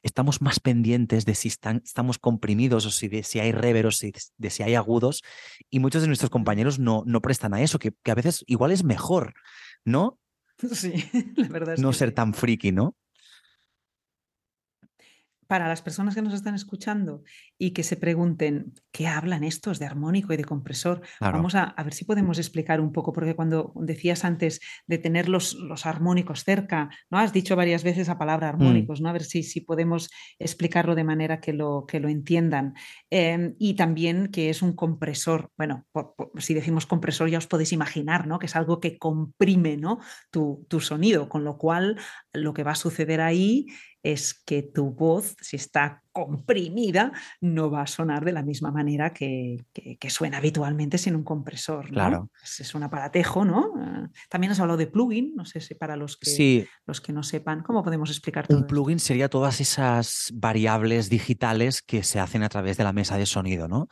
estamos 0.02 0.40
más 0.40 0.60
pendientes 0.60 1.24
de 1.24 1.34
si 1.34 1.48
están, 1.48 1.82
estamos 1.84 2.18
comprimidos 2.18 2.86
o 2.86 2.90
si, 2.90 3.08
de, 3.08 3.22
si 3.22 3.40
hay 3.40 3.52
reveros, 3.52 3.98
si, 3.98 4.12
de 4.36 4.50
si 4.50 4.62
hay 4.62 4.74
agudos, 4.74 5.22
y 5.70 5.80
muchos 5.80 6.02
de 6.02 6.08
nuestros 6.08 6.30
compañeros 6.30 6.78
no, 6.78 7.02
no 7.06 7.20
prestan 7.20 7.54
a 7.54 7.62
eso, 7.62 7.78
que, 7.78 7.92
a 8.04 8.14
veces 8.14 8.44
igual 8.46 8.72
es 8.72 8.84
mejor, 8.84 9.34
¿no? 9.84 10.18
Sí, 10.72 10.92
la 11.36 11.48
verdad 11.48 11.74
es 11.74 11.80
No 11.80 11.92
ser 11.92 12.12
tan 12.12 12.34
friki, 12.34 12.72
¿no? 12.72 12.96
Para 15.48 15.66
las 15.66 15.80
personas 15.80 16.14
que 16.14 16.20
nos 16.20 16.34
están 16.34 16.54
escuchando 16.54 17.24
y 17.56 17.70
que 17.70 17.82
se 17.82 17.96
pregunten, 17.96 18.74
¿qué 18.92 19.06
hablan 19.08 19.42
estos 19.42 19.78
de 19.78 19.86
armónico 19.86 20.34
y 20.34 20.36
de 20.36 20.44
compresor? 20.44 21.00
Vamos 21.20 21.54
a, 21.54 21.74
ver 21.82 21.94
si 21.94 22.04
podemos 22.04 22.38
explicar 22.38 22.82
un 22.82 22.92
poco, 22.92 23.14
porque 23.14 23.34
cuando 23.34 23.72
decías 23.74 24.26
antes 24.26 24.60
de 24.86 24.98
tener 24.98 25.28
los, 25.28 25.54
los 25.54 25.86
armónicos 25.86 26.44
cerca, 26.44 26.90
¿no? 27.10 27.18
Has 27.18 27.32
dicho 27.32 27.56
varias 27.56 27.82
veces 27.82 28.08
la 28.08 28.18
palabra 28.18 28.48
mm. 28.48 28.54
armónicos, 28.54 29.00
¿no? 29.00 29.08
A 29.08 29.12
ver 29.12 29.24
si, 29.24 29.42
si 29.42 29.62
podemos 29.62 30.10
explicarlo 30.38 30.94
de 30.94 31.04
manera 31.04 31.40
que 31.40 31.54
lo, 31.54 31.86
que 31.88 31.98
lo 31.98 32.10
entiendan. 32.10 32.74
Em, 33.08 33.54
y 33.58 33.72
también 33.72 34.28
que 34.28 34.50
es 34.50 34.60
un 34.60 34.74
compresor. 34.74 35.50
Bueno, 35.56 35.86
si 36.36 36.52
decimos 36.52 36.84
compresor 36.84 37.30
ya 37.30 37.38
os 37.38 37.46
podéis 37.46 37.72
imaginar, 37.72 38.26
¿no? 38.26 38.38
Que 38.38 38.46
es 38.46 38.56
algo 38.56 38.80
que 38.80 38.98
comprime, 38.98 39.78
¿no? 39.78 39.98
Tu, 40.30 40.66
tu 40.68 40.80
sonido, 40.80 41.30
con 41.30 41.42
lo 41.44 41.56
cual 41.56 41.98
lo 42.34 42.52
que 42.52 42.64
va 42.64 42.72
a 42.72 42.74
suceder 42.74 43.22
ahí 43.22 43.66
es 44.02 44.34
que 44.34 44.62
tu 44.62 44.92
voz, 44.92 45.36
si 45.40 45.56
está 45.56 46.02
comprimida, 46.12 47.12
no 47.40 47.70
va 47.70 47.82
a 47.82 47.86
sonar 47.86 48.24
de 48.24 48.32
la 48.32 48.42
misma 48.42 48.70
manera 48.70 49.12
que, 49.12 49.64
suena 50.08 50.38
habitualmente 50.38 50.98
sin 50.98 51.14
un 51.14 51.22
compresor. 51.22 51.88
Claro. 51.90 52.30
Es, 52.42 52.74
un 52.74 52.82
aparatejo, 52.82 53.44
¿no? 53.44 53.74
Ah, 53.76 54.08
también 54.28 54.52
has 54.52 54.60
hablado 54.60 54.78
de 54.78 54.86
plugin, 54.86 55.34
no 55.36 55.44
sé 55.44 55.60
si 55.60 55.74
para 55.74 55.96
los 55.96 56.16
que, 56.16 56.68
los 56.86 57.00
que 57.00 57.12
no 57.12 57.22
sepan, 57.22 57.62
¿cómo 57.62 57.82
podemos 57.82 58.10
explicar 58.10 58.46
todo 58.46 58.58
Un 58.58 58.66
plugin 58.66 58.98
sería 58.98 59.28
todas 59.28 59.60
esas 59.60 60.30
variables 60.34 61.10
digitales 61.10 61.82
que 61.82 62.02
se 62.02 62.20
hacen 62.20 62.42
a 62.42 62.48
través 62.48 62.76
de 62.76 62.84
la 62.84 62.92
mesa 62.92 63.16
de 63.16 63.26
sonido, 63.26 63.68
¿no? 63.68 63.88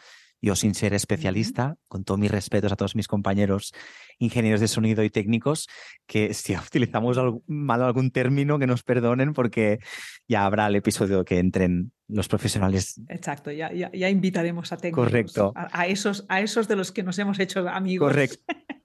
Yo 0.46 0.54
sin 0.54 0.76
ser 0.76 0.94
especialista, 0.94 1.76
con 1.88 2.04
todos 2.04 2.20
mis 2.20 2.30
respetos 2.30 2.70
a 2.70 2.76
todos 2.76 2.94
mis 2.94 3.08
compañeros 3.08 3.74
ingenieros 4.20 4.60
de 4.60 4.68
sonido 4.68 5.02
y 5.02 5.10
técnicos, 5.10 5.66
que 6.06 6.34
si 6.34 6.56
utilizamos 6.56 7.18
mal 7.48 7.82
algún 7.82 8.12
término, 8.12 8.56
que 8.56 8.68
nos 8.68 8.84
perdonen 8.84 9.32
porque 9.32 9.80
ya 10.28 10.46
habrá 10.46 10.68
el 10.68 10.76
episodio 10.76 11.24
que 11.24 11.40
entren 11.40 11.90
los 12.06 12.28
profesionales. 12.28 13.00
Exacto, 13.08 13.50
ya, 13.50 13.72
ya, 13.72 14.08
invitaremos 14.08 14.70
a 14.70 14.76
técnicos. 14.76 15.06
Correcto. 15.06 15.52
A, 15.56 15.88
esos, 15.88 16.24
a 16.28 16.40
esos 16.40 16.68
de 16.68 16.76
los 16.76 16.92
que 16.92 17.02
nos 17.02 17.18
hemos 17.18 17.40
hecho 17.40 17.68
amigos. 17.68 18.08
Correcto. 18.08 18.44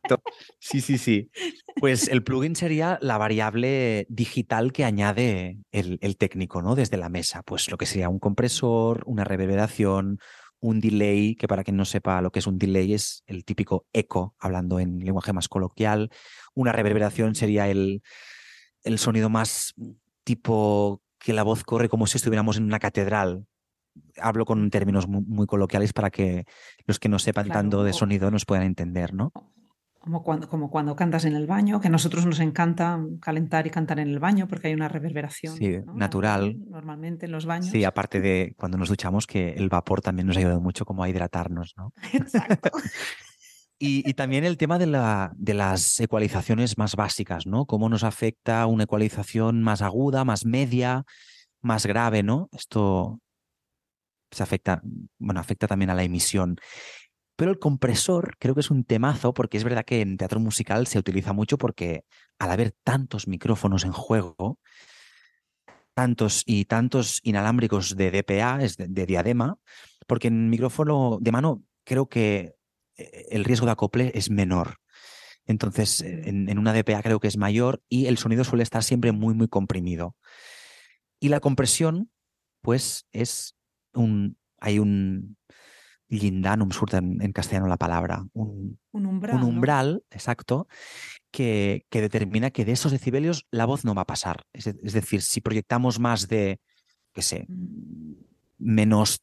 Sí, 0.59 0.81
sí, 0.81 0.97
sí. 0.97 1.29
Pues 1.79 2.09
el 2.09 2.21
plugin 2.21 2.57
sería 2.57 2.99
la 3.01 3.17
variable 3.17 4.05
digital 4.09 4.73
que 4.73 4.83
añade 4.83 5.59
el, 5.71 5.99
el 6.01 6.17
técnico, 6.17 6.61
¿no? 6.61 6.75
Desde 6.75 6.97
la 6.97 7.07
mesa. 7.07 7.43
Pues 7.43 7.71
lo 7.71 7.77
que 7.77 7.85
sería 7.85 8.09
un 8.09 8.19
compresor, 8.19 9.03
una 9.05 9.23
reverberación, 9.23 10.19
un 10.61 10.79
delay, 10.79 11.35
que 11.35 11.47
para 11.47 11.63
quien 11.63 11.75
no 11.75 11.85
sepa 11.85 12.21
lo 12.21 12.31
que 12.31 12.39
es 12.39 12.47
un 12.47 12.57
delay 12.57 12.93
es 12.93 13.23
el 13.25 13.43
típico 13.43 13.87
eco, 13.91 14.35
hablando 14.39 14.79
en 14.79 14.99
lenguaje 14.99 15.33
más 15.33 15.49
coloquial. 15.49 16.11
Una 16.53 16.71
reverberación 16.71 17.35
sería 17.35 17.67
el, 17.67 18.01
el 18.83 18.99
sonido 18.99 19.29
más 19.29 19.73
tipo 20.23 21.01
que 21.19 21.33
la 21.33 21.43
voz 21.43 21.63
corre 21.63 21.89
como 21.89 22.07
si 22.07 22.17
estuviéramos 22.17 22.57
en 22.57 22.63
una 22.63 22.79
catedral. 22.79 23.45
Hablo 24.17 24.45
con 24.45 24.69
términos 24.69 25.07
muy, 25.07 25.45
coloquiales 25.47 25.93
para 25.93 26.09
que 26.09 26.45
los 26.85 26.99
que 26.99 27.09
no 27.09 27.19
sepan 27.19 27.49
tanto 27.49 27.83
de 27.83 27.93
sonido 27.93 28.31
nos 28.31 28.45
puedan 28.45 28.63
entender, 28.63 29.13
¿no? 29.13 29.31
Como 30.01 30.23
cuando, 30.23 30.49
como 30.49 30.71
cuando 30.71 30.95
cantas 30.95 31.25
en 31.25 31.35
el 31.35 31.45
baño, 31.45 31.79
que 31.79 31.87
a 31.87 31.91
nosotros 31.91 32.25
nos 32.25 32.39
encanta 32.39 32.99
calentar 33.21 33.67
y 33.67 33.69
cantar 33.69 33.99
en 33.99 34.07
el 34.07 34.17
baño 34.17 34.47
porque 34.47 34.69
hay 34.69 34.73
una 34.73 34.87
reverberación 34.87 35.55
natural. 35.93 36.57
Normalmente 36.67 37.27
en 37.27 37.31
los 37.31 37.45
baños. 37.45 37.67
Sí, 37.67 37.83
aparte 37.83 38.19
de 38.19 38.55
cuando 38.57 38.79
nos 38.79 38.89
duchamos, 38.89 39.27
que 39.27 39.51
el 39.51 39.69
vapor 39.69 40.01
también 40.01 40.25
nos 40.25 40.37
ayuda 40.37 40.59
mucho 40.59 40.85
como 40.85 41.03
a 41.03 41.09
hidratarnos, 41.09 41.75
¿no? 41.77 41.93
Exacto. 42.13 42.71
y, 43.77 44.11
también 44.15 44.43
el 44.43 44.57
tema 44.57 44.79
de, 44.79 44.87
la, 44.87 45.33
de 45.35 45.53
las 45.53 45.99
ecualizaciones 45.99 46.79
más 46.79 46.95
básicas, 46.95 47.45
¿no? 47.45 47.67
Cómo 47.67 47.87
nos 47.87 48.03
afecta 48.03 48.65
una 48.65 48.85
ecualización 48.85 49.61
más 49.61 49.83
aguda, 49.83 50.25
más 50.25 50.47
media, 50.47 51.03
más 51.61 51.85
grave, 51.85 52.23
¿no? 52.23 52.49
Esto 52.53 53.19
se 54.31 54.43
afecta, 54.43 54.81
bueno, 55.19 55.39
afecta 55.39 55.67
también 55.67 55.89
a 55.89 55.95
la 55.95 56.03
emisión. 56.03 56.55
Pero 57.41 57.49
el 57.49 57.57
compresor 57.57 58.37
creo 58.37 58.53
que 58.53 58.59
es 58.59 58.69
un 58.69 58.83
temazo 58.83 59.33
porque 59.33 59.57
es 59.57 59.63
verdad 59.63 59.83
que 59.83 60.01
en 60.01 60.15
teatro 60.15 60.39
musical 60.39 60.85
se 60.85 60.99
utiliza 60.99 61.33
mucho 61.33 61.57
porque 61.57 62.05
al 62.37 62.51
haber 62.51 62.71
tantos 62.83 63.27
micrófonos 63.27 63.83
en 63.83 63.91
juego, 63.91 64.59
tantos 65.95 66.43
y 66.45 66.65
tantos 66.65 67.19
inalámbricos 67.23 67.95
de 67.95 68.11
DPA, 68.11 68.61
es 68.61 68.77
de, 68.77 69.05
diadema, 69.07 69.57
porque 70.05 70.27
en 70.27 70.51
micrófono 70.51 71.17
de 71.19 71.31
mano 71.31 71.63
creo 71.83 72.07
que 72.07 72.53
eh, 72.97 73.25
el 73.31 73.43
riesgo 73.43 73.65
de 73.65 73.71
acople 73.71 74.11
es 74.13 74.29
menor. 74.29 74.77
Entonces, 75.47 76.01
en, 76.01 76.47
en, 76.47 76.59
una 76.59 76.73
DPA 76.73 77.01
creo 77.01 77.19
que 77.19 77.27
es 77.27 77.37
mayor 77.37 77.81
y 77.89 78.05
el 78.05 78.19
sonido 78.19 78.43
suele 78.43 78.61
estar 78.61 78.83
siempre 78.83 79.13
muy, 79.13 79.33
muy 79.33 79.47
comprimido. 79.47 80.15
Y 81.19 81.29
la 81.29 81.39
compresión, 81.39 82.11
pues 82.61 83.07
es 83.11 83.55
un, 83.95 84.37
hay 84.61 84.77
un, 84.77 85.37
lindanum, 86.11 86.71
surta 86.71 86.97
en, 86.97 87.31
castellano 87.31 87.67
la 87.67 87.77
palabra, 87.77 88.25
un, 88.33 88.77
umbral, 88.91 89.35
un 89.37 89.43
umbral 89.43 90.03
exacto, 90.11 90.67
que, 91.31 91.85
que, 91.89 92.01
determina 92.01 92.51
que 92.51 92.65
de 92.65 92.73
esos 92.73 92.91
decibelios 92.91 93.47
la 93.49 93.65
voz 93.65 93.85
no 93.85 93.95
va 93.95 94.01
a 94.01 94.07
pasar. 94.07 94.43
Es, 94.51 94.65
decir, 94.65 95.21
si 95.21 95.39
proyectamos 95.39 95.99
más 95.99 96.27
de, 96.27 96.59
qué 97.13 97.21
sé, 97.21 97.45
mm. 97.47 98.13
menos 98.59 99.21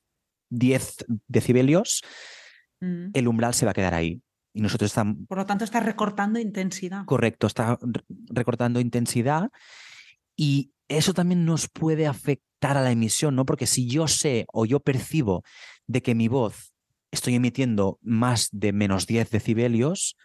10 0.48 1.04
decibelios, 1.28 2.02
mm. 2.80 3.10
el 3.12 3.28
umbral 3.28 3.52
se 3.52 3.66
va 3.66 3.72
a 3.72 3.74
quedar 3.74 3.94
ahí. 3.94 4.22
Y 4.54 4.62
nosotros 4.62 4.90
estamos... 4.90 5.18
Por 5.28 5.36
lo 5.36 5.46
tanto, 5.46 5.64
está 5.64 5.80
recortando 5.80 6.40
intensidad. 6.40 7.04
Correcto, 7.04 7.46
está 7.46 7.78
recortando 8.30 8.80
intensidad 8.80 9.50
y 10.34 10.72
eso 10.88 11.12
también 11.12 11.44
nos 11.44 11.68
puede 11.68 12.06
afectar 12.06 12.78
a 12.78 12.82
la 12.82 12.90
emisión, 12.90 13.36
¿no? 13.36 13.44
Porque 13.44 13.66
si 13.66 13.86
yo 13.86 14.08
sé 14.08 14.46
o 14.50 14.64
yo 14.64 14.80
percibo 14.80 15.44
de 15.86 16.00
que 16.00 16.14
mi 16.14 16.28
voz 16.28 16.72
estoy 17.10 17.34
emitiendo 17.34 17.98
más 18.02 18.48
de 18.52 18.72
menos 18.72 19.06
10 19.06 19.30
decibelios 19.30 20.16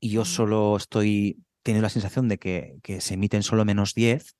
y 0.00 0.10
yo 0.10 0.24
solo 0.24 0.76
estoy 0.76 1.42
teniendo 1.62 1.82
la 1.82 1.90
sensación 1.90 2.28
de 2.28 2.38
que, 2.38 2.78
que 2.82 3.00
se 3.00 3.14
emiten 3.14 3.42
solo 3.42 3.64
menos 3.64 3.94
10, 3.94 4.36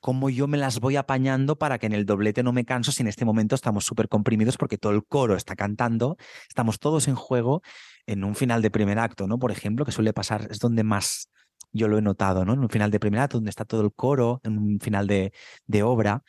¿cómo 0.00 0.30
yo 0.30 0.46
me 0.46 0.58
las 0.58 0.80
voy 0.80 0.96
apañando 0.96 1.56
para 1.56 1.78
que 1.78 1.86
en 1.86 1.92
el 1.92 2.06
doblete 2.06 2.42
no 2.42 2.52
me 2.52 2.64
canso 2.64 2.92
si 2.92 3.02
en 3.02 3.08
este 3.08 3.24
momento 3.24 3.54
estamos 3.54 3.84
súper 3.84 4.08
comprimidos 4.08 4.56
porque 4.56 4.78
todo 4.78 4.92
el 4.92 5.04
coro 5.04 5.36
está 5.36 5.56
cantando, 5.56 6.16
estamos 6.48 6.78
todos 6.78 7.08
en 7.08 7.14
juego 7.14 7.62
en 8.06 8.24
un 8.24 8.34
final 8.34 8.62
de 8.62 8.70
primer 8.70 8.98
acto, 8.98 9.26
¿no? 9.26 9.38
Por 9.38 9.52
ejemplo, 9.52 9.84
que 9.84 9.92
suele 9.92 10.12
pasar, 10.12 10.48
es 10.50 10.58
donde 10.58 10.84
más 10.84 11.30
yo 11.72 11.86
lo 11.86 11.98
he 11.98 12.02
notado, 12.02 12.44
¿no? 12.44 12.54
En 12.54 12.60
un 12.60 12.68
final 12.68 12.90
de 12.90 12.98
primer 12.98 13.20
acto, 13.20 13.36
donde 13.36 13.50
está 13.50 13.64
todo 13.64 13.82
el 13.82 13.92
coro, 13.92 14.40
en 14.42 14.58
un 14.58 14.80
final 14.80 15.06
de, 15.06 15.32
de 15.66 15.82
obra, 15.82 16.24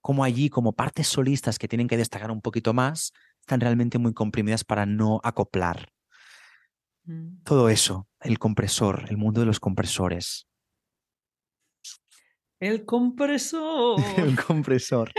como 0.00 0.24
allí, 0.24 0.50
como 0.50 0.72
partes 0.72 1.08
solistas 1.08 1.58
que 1.58 1.68
tienen 1.68 1.88
que 1.88 1.96
destacar 1.96 2.30
un 2.30 2.40
poquito 2.40 2.74
más, 2.74 3.12
están 3.52 3.60
realmente 3.60 3.98
muy 3.98 4.14
comprimidas 4.14 4.64
para 4.64 4.86
no 4.86 5.20
acoplar. 5.22 5.92
Mm. 7.04 7.42
Todo 7.44 7.68
eso, 7.68 8.08
el 8.20 8.38
compresor, 8.38 9.04
el 9.10 9.18
mundo 9.18 9.40
de 9.40 9.46
los 9.46 9.60
compresores. 9.60 10.48
El 12.58 12.84
compresor. 12.86 14.00
el 14.16 14.40
compresor. 14.40 15.12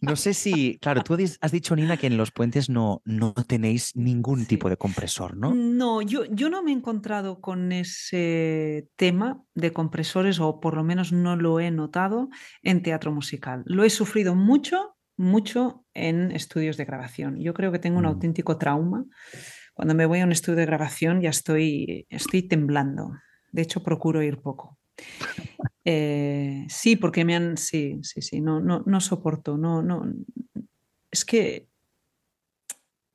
No 0.00 0.16
sé 0.16 0.32
si, 0.32 0.78
claro, 0.78 1.02
tú 1.02 1.14
has 1.40 1.52
dicho, 1.52 1.76
Nina, 1.76 1.98
que 1.98 2.06
en 2.06 2.16
los 2.16 2.32
puentes 2.32 2.70
no, 2.70 3.02
no 3.04 3.34
tenéis 3.34 3.94
ningún 3.94 4.46
tipo 4.46 4.70
de 4.70 4.78
compresor, 4.78 5.36
¿no? 5.36 5.54
No, 5.54 6.00
yo, 6.00 6.24
yo 6.24 6.48
no 6.48 6.62
me 6.62 6.70
he 6.70 6.74
encontrado 6.74 7.40
con 7.40 7.70
ese 7.70 8.88
tema 8.96 9.44
de 9.54 9.74
compresores, 9.74 10.40
o 10.40 10.58
por 10.58 10.74
lo 10.74 10.84
menos 10.84 11.12
no 11.12 11.36
lo 11.36 11.60
he 11.60 11.70
notado 11.70 12.30
en 12.62 12.82
teatro 12.82 13.12
musical. 13.12 13.62
Lo 13.66 13.84
he 13.84 13.90
sufrido 13.90 14.34
mucho 14.34 14.96
mucho 15.22 15.86
en 15.94 16.32
estudios 16.32 16.76
de 16.76 16.84
grabación. 16.84 17.38
Yo 17.40 17.54
creo 17.54 17.72
que 17.72 17.78
tengo 17.78 17.98
un 17.98 18.04
mm. 18.04 18.08
auténtico 18.08 18.58
trauma. 18.58 19.04
Cuando 19.72 19.94
me 19.94 20.04
voy 20.04 20.20
a 20.20 20.24
un 20.24 20.32
estudio 20.32 20.58
de 20.58 20.66
grabación 20.66 21.22
ya 21.22 21.30
estoy, 21.30 22.06
estoy 22.10 22.42
temblando. 22.42 23.12
De 23.52 23.62
hecho, 23.62 23.82
procuro 23.82 24.22
ir 24.22 24.40
poco. 24.40 24.78
Eh, 25.84 26.64
sí, 26.68 26.94
porque 26.94 27.24
me 27.24 27.34
han. 27.34 27.56
Sí, 27.56 27.98
sí, 28.02 28.22
sí. 28.22 28.40
No, 28.40 28.60
no, 28.60 28.84
no 28.86 29.00
soporto. 29.00 29.58
No, 29.58 29.82
no. 29.82 30.04
Es 31.10 31.24
que. 31.24 31.66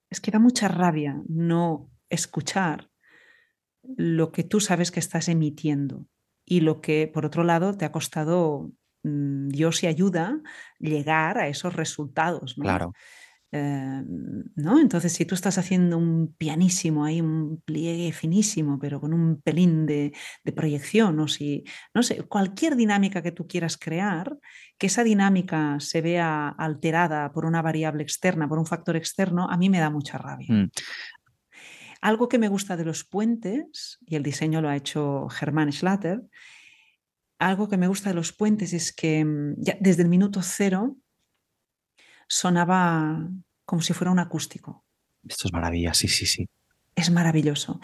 Es 0.09 0.19
que 0.19 0.31
da 0.31 0.39
mucha 0.39 0.67
rabia 0.67 1.21
no 1.29 1.89
escuchar 2.09 2.89
lo 3.83 4.33
que 4.33 4.43
tú 4.43 4.59
sabes 4.59 4.91
que 4.91 4.99
estás 4.99 5.29
emitiendo 5.29 6.07
y 6.43 6.59
lo 6.59 6.81
que, 6.81 7.07
por 7.07 7.25
otro 7.25 7.45
lado, 7.45 7.77
te 7.77 7.85
ha 7.85 7.93
costado 7.93 8.73
Dios 9.49 9.83
y 9.83 9.87
ayuda 9.87 10.41
llegar 10.79 11.37
a 11.37 11.47
esos 11.47 11.75
resultados. 11.75 12.57
¿no? 12.57 12.63
Claro. 12.63 12.93
Eh, 13.51 14.03
¿no? 14.55 14.79
Entonces, 14.79 15.13
si 15.13 15.25
tú 15.25 15.33
estás 15.33 15.57
haciendo 15.57 15.97
un 15.97 16.35
pianísimo 16.37 17.05
ahí, 17.05 17.21
un 17.21 17.61
pliegue 17.63 18.11
finísimo, 18.11 18.77
pero 18.77 18.99
con 18.99 19.13
un 19.13 19.41
pelín 19.41 19.85
de, 19.85 20.13
proyección, 20.55 21.19
o 21.19 21.27
si, 21.27 21.63
no 21.93 22.03
sé, 22.03 22.23
cualquier 22.23 22.75
dinámica 22.75 23.21
que 23.21 23.31
tú 23.31 23.47
quieras 23.47 23.77
crear, 23.77 24.37
que 24.77 24.87
esa 24.87 25.03
dinámica 25.03 25.79
se 25.79 26.01
vea 26.01 26.49
alterada 26.49 27.31
por 27.31 27.45
una 27.45 27.61
variable 27.61 28.03
externa, 28.03 28.49
por 28.49 28.59
un 28.59 28.65
factor 28.65 28.97
externo, 28.97 29.47
a 29.49 29.57
mí 29.57 29.69
me 29.69 29.79
da 29.79 29.89
mucha 29.89 30.17
rabia. 30.17 30.53
Mm. 30.53 30.69
Algo 32.01 32.27
que 32.27 32.37
me 32.37 32.49
gusta 32.49 32.77
de 32.77 32.85
los 32.85 33.05
puentes, 33.05 33.97
y 34.05 34.15
el 34.15 34.23
diseño 34.23 34.61
lo 34.61 34.69
ha 34.69 34.75
hecho 34.75 35.29
Germán 35.29 35.71
Schlatter, 35.71 36.21
algo 37.39 37.69
que 37.69 37.77
me 37.77 37.87
gusta 37.87 38.09
de 38.09 38.15
los 38.15 38.33
puentes 38.33 38.73
es 38.73 38.91
que 38.91 39.23
mm, 39.23 39.55
ya 39.57 39.77
desde 39.79 40.03
el 40.03 40.09
minuto 40.09 40.41
cero 40.41 40.97
sonaba 42.27 43.29
como 43.65 43.81
si 43.81 43.93
fuera 43.93 44.11
un 44.11 44.19
acústico. 44.19 44.85
Esto 45.27 45.47
es 45.47 45.53
maravilla, 45.53 45.93
sí, 45.93 46.07
sí, 46.07 46.25
sí. 46.25 46.49
Es 46.95 47.11
maravilloso. 47.11 47.79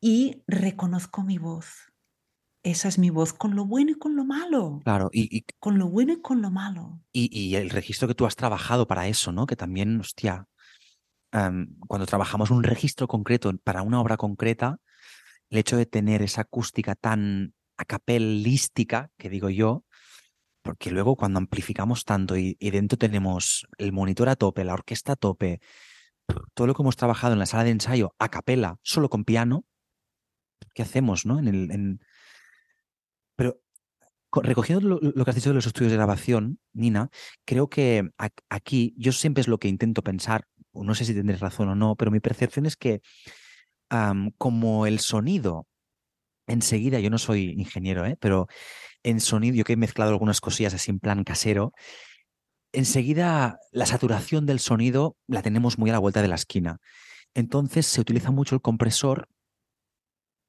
Y 0.00 0.42
reconozco 0.46 1.22
mi 1.22 1.38
voz. 1.38 1.92
Esa 2.62 2.88
es 2.88 2.98
mi 2.98 3.10
voz, 3.10 3.32
con 3.32 3.56
lo 3.56 3.64
bueno 3.64 3.90
y 3.90 3.94
con 3.94 4.14
lo 4.14 4.24
malo. 4.24 4.80
Claro, 4.84 5.10
y, 5.12 5.44
con 5.58 5.78
lo 5.78 5.88
bueno 5.88 6.12
y 6.12 6.20
con 6.20 6.42
lo 6.42 6.50
malo. 6.50 7.00
Y, 7.12 7.56
el 7.56 7.70
registro 7.70 8.06
que 8.06 8.14
tú 8.14 8.24
has 8.24 8.36
trabajado 8.36 8.86
para 8.86 9.08
eso, 9.08 9.32
¿no? 9.32 9.46
Que 9.46 9.56
también, 9.56 9.98
hostia, 9.98 10.46
cuando 11.30 12.06
trabajamos 12.06 12.50
un 12.50 12.62
registro 12.62 13.08
concreto 13.08 13.52
para 13.64 13.82
una 13.82 14.00
obra 14.00 14.16
concreta, 14.16 14.78
el 15.50 15.58
hecho 15.58 15.76
de 15.76 15.86
tener 15.86 16.22
esa 16.22 16.42
acústica 16.42 16.94
tan 16.94 17.52
acapelística, 17.82 19.10
que 19.18 19.28
digo 19.28 19.50
yo, 19.50 19.84
porque 20.62 20.90
luego 20.90 21.16
cuando 21.16 21.38
amplificamos 21.38 22.04
tanto 22.04 22.36
y, 22.36 22.54
dentro 22.60 22.96
tenemos 22.96 23.66
el 23.78 23.92
monitor 23.92 24.28
a 24.28 24.36
tope, 24.36 24.64
la 24.64 24.74
orquesta 24.74 25.12
a 25.12 25.16
tope, 25.16 25.60
todo 26.54 26.66
lo 26.66 26.74
que 26.74 26.82
hemos 26.82 26.96
trabajado 26.96 27.32
en 27.32 27.40
la 27.40 27.46
sala 27.46 27.64
de 27.64 27.70
ensayo 27.70 28.14
a 28.18 28.28
capela, 28.28 28.78
solo 28.82 29.10
con 29.10 29.24
piano, 29.24 29.64
¿qué 30.74 30.82
hacemos, 30.82 31.26
no? 31.26 31.38
En 31.38 31.48
el, 31.48 32.00
Pero 33.36 33.60
recogiendo 34.32 35.00
lo, 35.00 35.24
que 35.24 35.30
has 35.30 35.36
dicho 35.36 35.50
de 35.50 35.56
los 35.56 35.66
estudios 35.66 35.90
de 35.90 35.98
grabación, 35.98 36.60
Nina, 36.72 37.10
creo 37.44 37.68
que 37.68 38.10
aquí 38.48 38.94
yo 38.96 39.12
siempre 39.12 39.40
es 39.42 39.48
lo 39.48 39.58
que 39.58 39.68
intento 39.68 40.02
pensar, 40.02 40.46
no 40.72 40.94
sé 40.94 41.04
si 41.04 41.14
tendré 41.14 41.36
razón 41.36 41.68
o 41.68 41.74
no, 41.74 41.96
pero 41.96 42.10
mi 42.10 42.20
percepción 42.20 42.64
es 42.66 42.76
que 42.76 43.02
como 44.38 44.86
el 44.86 45.00
sonido, 45.00 45.66
enseguida, 46.46 47.00
yo 47.00 47.10
no 47.10 47.18
soy 47.18 47.50
ingeniero, 47.58 48.04
¿eh? 48.06 48.16
pero 48.20 48.48
en 49.02 49.20
sonido, 49.20 49.56
yo 49.56 49.64
que 49.64 49.74
he 49.74 49.76
mezclado 49.76 50.10
algunas 50.10 50.40
cosillas 50.40 50.74
así 50.74 50.90
en 50.90 51.00
plan 51.00 51.24
casero, 51.24 51.72
enseguida 52.72 53.58
la 53.70 53.86
saturación 53.86 54.46
del 54.46 54.60
sonido 54.60 55.16
la 55.26 55.42
tenemos 55.42 55.78
muy 55.78 55.90
a 55.90 55.94
la 55.94 55.98
vuelta 55.98 56.22
de 56.22 56.28
la 56.28 56.36
esquina. 56.36 56.78
Entonces 57.34 57.86
se 57.86 58.00
utiliza 58.00 58.30
mucho 58.30 58.54
el 58.54 58.60
compresor 58.60 59.28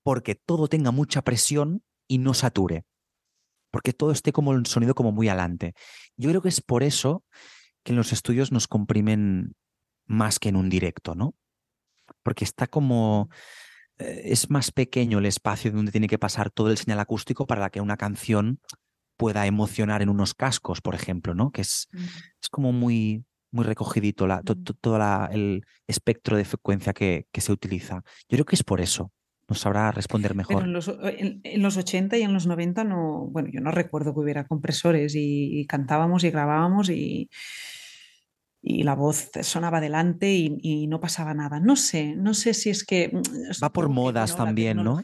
porque 0.04 0.36
todo 0.36 0.68
tenga 0.68 0.92
mucha 0.92 1.22
presión 1.22 1.84
y 2.08 2.18
no 2.18 2.34
sature. 2.34 2.86
Porque 3.72 3.94
todo 3.94 4.12
esté 4.12 4.32
como 4.32 4.54
el 4.54 4.66
sonido 4.66 4.94
como 4.94 5.12
muy 5.12 5.30
adelante. 5.30 5.74
Yo 6.18 6.30
creo 6.30 6.42
que 6.42 6.50
es 6.50 6.62
por 6.62 6.84
eso 6.84 7.24
que 7.84 7.94
en 7.94 7.98
los 7.98 8.14
estudios 8.14 8.52
nos 8.52 8.68
comprimen 8.68 9.56
más 10.06 10.40
que 10.40 10.50
en 10.50 10.58
un 10.58 10.70
directo, 10.70 11.16
¿no? 11.16 11.34
Porque 12.22 12.44
está 12.44 12.68
como 12.68 13.30
es 13.98 14.50
más 14.50 14.72
pequeño 14.72 15.20
el 15.20 15.26
espacio 15.26 15.72
donde 15.72 15.92
tiene 15.92 16.08
que 16.08 16.20
pasar 16.20 16.50
todo 16.50 16.70
el 16.70 16.78
señal 16.78 17.00
acústico 17.00 17.46
para 17.46 17.70
que 17.70 17.82
una 17.82 17.98
canción 17.98 18.60
pueda 19.18 19.46
emocionar 19.46 20.02
en 20.02 20.10
unos 20.10 20.34
cascos, 20.34 20.82
por 20.82 20.96
ejemplo, 20.96 21.36
¿no? 21.36 21.52
Que 21.52 21.62
es, 21.62 21.88
es 22.42 22.50
como 22.50 22.72
muy, 22.72 23.26
muy 23.52 23.64
recogidito 23.64 24.28
la, 24.28 24.42
todo 24.42 25.30
el 25.32 25.64
espectro 25.88 26.36
de 26.36 26.46
frecuencia 26.46 26.94
que, 26.94 27.28
se 27.34 27.52
utiliza. 27.52 28.04
Yo 28.28 28.38
creo 28.38 28.46
que 28.46 28.56
es 28.56 28.64
por 28.64 28.82
eso. 28.82 29.12
Nos 29.48 29.60
sabrá 29.60 29.92
responder 29.92 30.36
mejor. 30.36 30.64
en, 30.64 30.74
los, 30.74 30.88
en, 31.04 31.62
los, 31.62 31.76
80 31.78 32.18
y 32.18 32.22
en 32.22 32.34
los 32.34 32.48
90 32.48 32.86
no, 32.86 33.28
bueno, 33.30 33.50
yo 33.52 33.60
no 33.60 33.72
recuerdo 33.72 34.14
que 34.14 34.22
hubiera 34.22 34.48
compresores 34.48 35.14
y 35.16 35.66
cantábamos 35.68 36.24
y 36.24 36.32
grabábamos 36.32 36.90
y, 36.90 37.30
y 38.66 38.84
la 38.84 38.96
voz 38.96 39.30
sonaba 39.42 39.82
delante 39.82 40.32
y, 40.34 40.88
no 40.88 41.02
pasaba 41.02 41.34
nada. 41.34 41.60
No 41.60 41.76
sé, 41.76 42.16
no 42.16 42.34
sé 42.34 42.54
si 42.54 42.70
es 42.70 42.86
que... 42.86 43.10
Mm, 43.12 43.62
Va 43.62 43.74
por 43.74 43.90
modas 43.90 44.38
también, 44.38 44.78
¿no? 44.78 45.02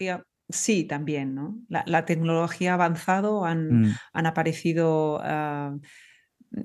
Sí, 0.47 0.85
también, 0.85 1.35
¿no? 1.35 1.59
La, 1.67 2.05
tecnología 2.05 2.71
ha 2.71 2.73
avanzado, 2.75 3.45
han, 3.45 3.81
mm. 3.81 3.95
han 4.13 4.25
aparecido 4.25 5.19
ah, 5.21 5.75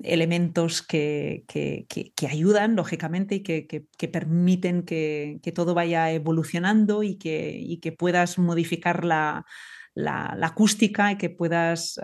elementos 0.03 0.81
que, 0.81 1.43
que, 1.47 1.85
que, 1.87 2.27
ayudan, 2.27 2.77
lógicamente, 2.77 3.35
y 3.35 3.39
que, 3.41 4.07
permiten 4.07 4.83
que, 4.83 5.39
todo 5.53 5.73
vaya 5.73 6.11
evolucionando 6.11 7.03
y 7.03 7.17
que, 7.17 7.77
que 7.81 7.91
puedas 7.91 8.39
modificar 8.39 9.03
la, 9.03 9.45
la, 9.93 10.37
acústica 10.41 11.11
y 11.11 11.17
que 11.17 11.29
puedas 11.29 11.99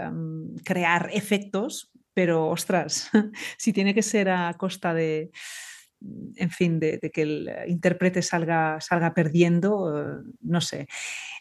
crear 0.65 1.09
efectos 1.13 1.90
pero 2.13 2.49
ostras, 2.49 3.09
si 3.57 3.73
tiene 3.73 3.93
que 3.93 4.03
ser 4.03 4.29
a 4.29 4.53
costa 4.55 4.93
de, 4.93 5.31
en 6.35 6.49
fin, 6.49 6.79
de, 6.79 6.99
que 7.13 7.21
el 7.21 7.49
intérprete 7.67 8.21
salga, 8.21 8.79
salga 8.81 9.13
perdiendo, 9.13 10.23
no 10.41 10.61
sé. 10.61 10.87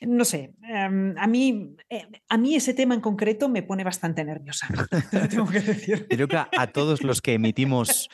No 0.02 0.24
sé, 0.24 0.52
em, 0.62 1.14
a, 1.18 1.26
mí, 1.26 1.76
eh, 1.88 2.06
a 2.28 2.36
mí 2.36 2.54
ese 2.54 2.74
tema 2.74 2.94
en 2.94 3.00
concreto 3.00 3.48
me 3.48 3.62
pone 3.62 3.84
bastante 3.84 4.24
nerviosa, 4.24 4.68
tengo 5.30 5.46
que 5.46 5.60
decir. 5.60 6.06
Creo 6.08 6.28
que 6.28 6.36
a, 6.36 6.66
todos 6.68 7.02
los 7.02 7.22
que 7.22 7.34
emitimos, 7.34 8.08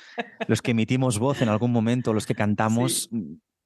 los 0.47 0.63
que 0.63 0.73
emitimos 0.73 1.19
voz 1.19 1.43
en 1.43 1.49
algún 1.49 1.73
momento, 1.73 2.13
los 2.13 2.27
que 2.27 2.35
cantamos, 2.35 3.09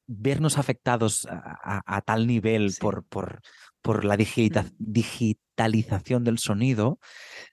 vernos 0.06 0.58
afectados 0.58 1.26
a, 1.30 2.00
tal 2.02 2.26
nivel 2.26 2.74
por, 2.80 3.04
por, 3.04 3.40
por 3.82 4.04
la 4.04 4.16
digitalización 4.16 6.24
del 6.24 6.38
sonido, 6.38 6.98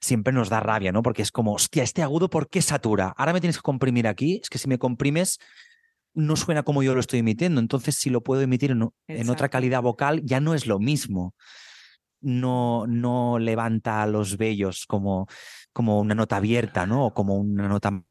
siempre 0.01 0.33
nos 0.33 0.49
da 0.49 0.59
rabia, 0.59 0.91
¿no? 0.91 1.01
Porque 1.01 1.21
es 1.21 1.31
como, 1.31 1.53
hostia, 1.53 1.83
este 1.83 2.03
agudo, 2.03 2.29
¿por 2.29 2.49
qué 2.49 2.61
satura? 2.61 3.13
Ahora 3.17 3.31
me 3.33 3.41
tienes 3.41 3.57
que 3.57 3.63
comprimir 3.63 4.07
aquí, 4.07 4.39
es 4.41 4.49
que 4.49 4.57
si 4.57 4.67
me 4.67 4.77
comprimes 4.77 5.39
no 6.17 6.35
suena 6.35 6.63
como 6.63 6.81
yo 6.81 6.95
lo 6.95 6.99
estoy 6.99 7.19
emitiendo, 7.19 7.61
entonces 7.61 7.95
si 7.95 8.09
lo 8.09 8.23
puedo 8.23 8.41
emitir 8.41 8.71
en, 8.71 9.29
otra 9.29 9.49
calidad 9.49 9.83
vocal 9.83 10.23
ya 10.25 10.39
no 10.39 10.55
es 10.55 10.65
lo 10.65 10.79
mismo. 10.79 11.35
No, 12.19 12.87
no 12.87 13.37
levanta 13.37 14.03
los 14.07 14.37
vellos 14.37 14.87
como, 14.87 15.27
como 15.71 15.99
una 15.99 16.15
nota 16.15 16.37
abierta, 16.37 16.87
¿no? 16.87 17.05
O 17.05 17.13
como 17.13 17.35
una 17.35 17.67
nota 17.67 18.03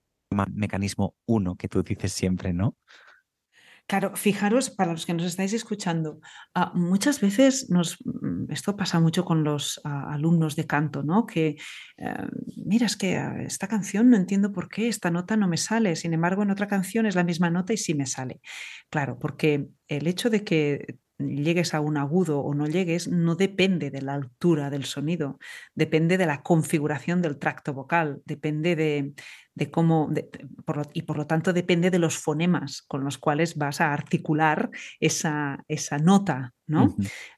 mecanismo 0.54 1.16
uno 1.26 1.56
que 1.56 1.68
tú 1.68 1.82
dices 1.82 2.12
siempre, 2.12 2.52
¿no? 2.52 2.76
Claro, 3.88 4.16
fijaros, 4.16 4.70
para 4.70 4.90
los 4.90 5.06
que 5.06 5.14
nos 5.14 5.24
estáis 5.26 5.52
escuchando, 5.52 6.20
ah, 6.54 6.72
muchas 6.74 7.20
veces 7.20 7.70
nos, 7.70 7.98
mm, 8.04 8.50
esto 8.50 8.76
pasa 8.76 8.98
mucho 8.98 9.24
con 9.24 9.44
los 9.44 9.80
ah, 9.84 10.12
alumnos 10.12 10.56
de 10.56 10.66
canto, 10.66 11.04
¿no? 11.04 11.24
Que, 11.24 11.56
eh, 11.98 12.14
mira, 12.64 12.86
es 12.86 12.96
que 12.96 13.16
ah, 13.16 13.36
esta 13.42 13.68
canción 13.68 14.10
no 14.10 14.16
entiendo 14.16 14.52
por 14.52 14.68
qué, 14.68 14.88
esta 14.88 15.12
nota 15.12 15.36
no 15.36 15.46
me 15.46 15.56
sale, 15.56 15.94
sin 15.94 16.14
embargo, 16.14 16.42
en 16.42 16.50
otra 16.50 16.66
canción 16.66 17.06
es 17.06 17.14
la 17.14 17.22
misma 17.22 17.48
nota 17.48 17.72
y 17.74 17.76
sí 17.76 17.94
me 17.94 18.06
sale. 18.06 18.40
Claro, 18.90 19.18
porque 19.20 19.68
el 19.86 20.08
hecho 20.08 20.30
de 20.30 20.42
que 20.42 20.96
llegues 21.18 21.72
a 21.72 21.80
un 21.80 21.96
agudo 21.96 22.40
o 22.40 22.54
no 22.54 22.66
llegues 22.66 23.08
no 23.08 23.36
depende 23.36 23.90
de 23.90 24.02
la 24.02 24.14
altura 24.14 24.68
del 24.68 24.84
sonido, 24.84 25.38
depende 25.74 26.18
de 26.18 26.26
la 26.26 26.42
configuración 26.42 27.22
del 27.22 27.38
tracto 27.38 27.72
vocal, 27.72 28.20
depende 28.26 28.76
de, 28.76 29.14
de 29.56 29.70
cómo, 29.70 30.10
y 30.92 31.02
por 31.02 31.16
lo 31.16 31.26
tanto 31.26 31.52
depende 31.52 31.90
de 31.90 31.98
los 31.98 32.18
fonemas 32.18 32.82
con 32.82 33.02
los 33.02 33.16
cuales 33.16 33.56
vas 33.56 33.80
a 33.80 33.92
articular 33.92 34.70
esa, 35.00 35.64
esa 35.66 35.96
nota, 35.96 36.54
¿no? 36.66 36.94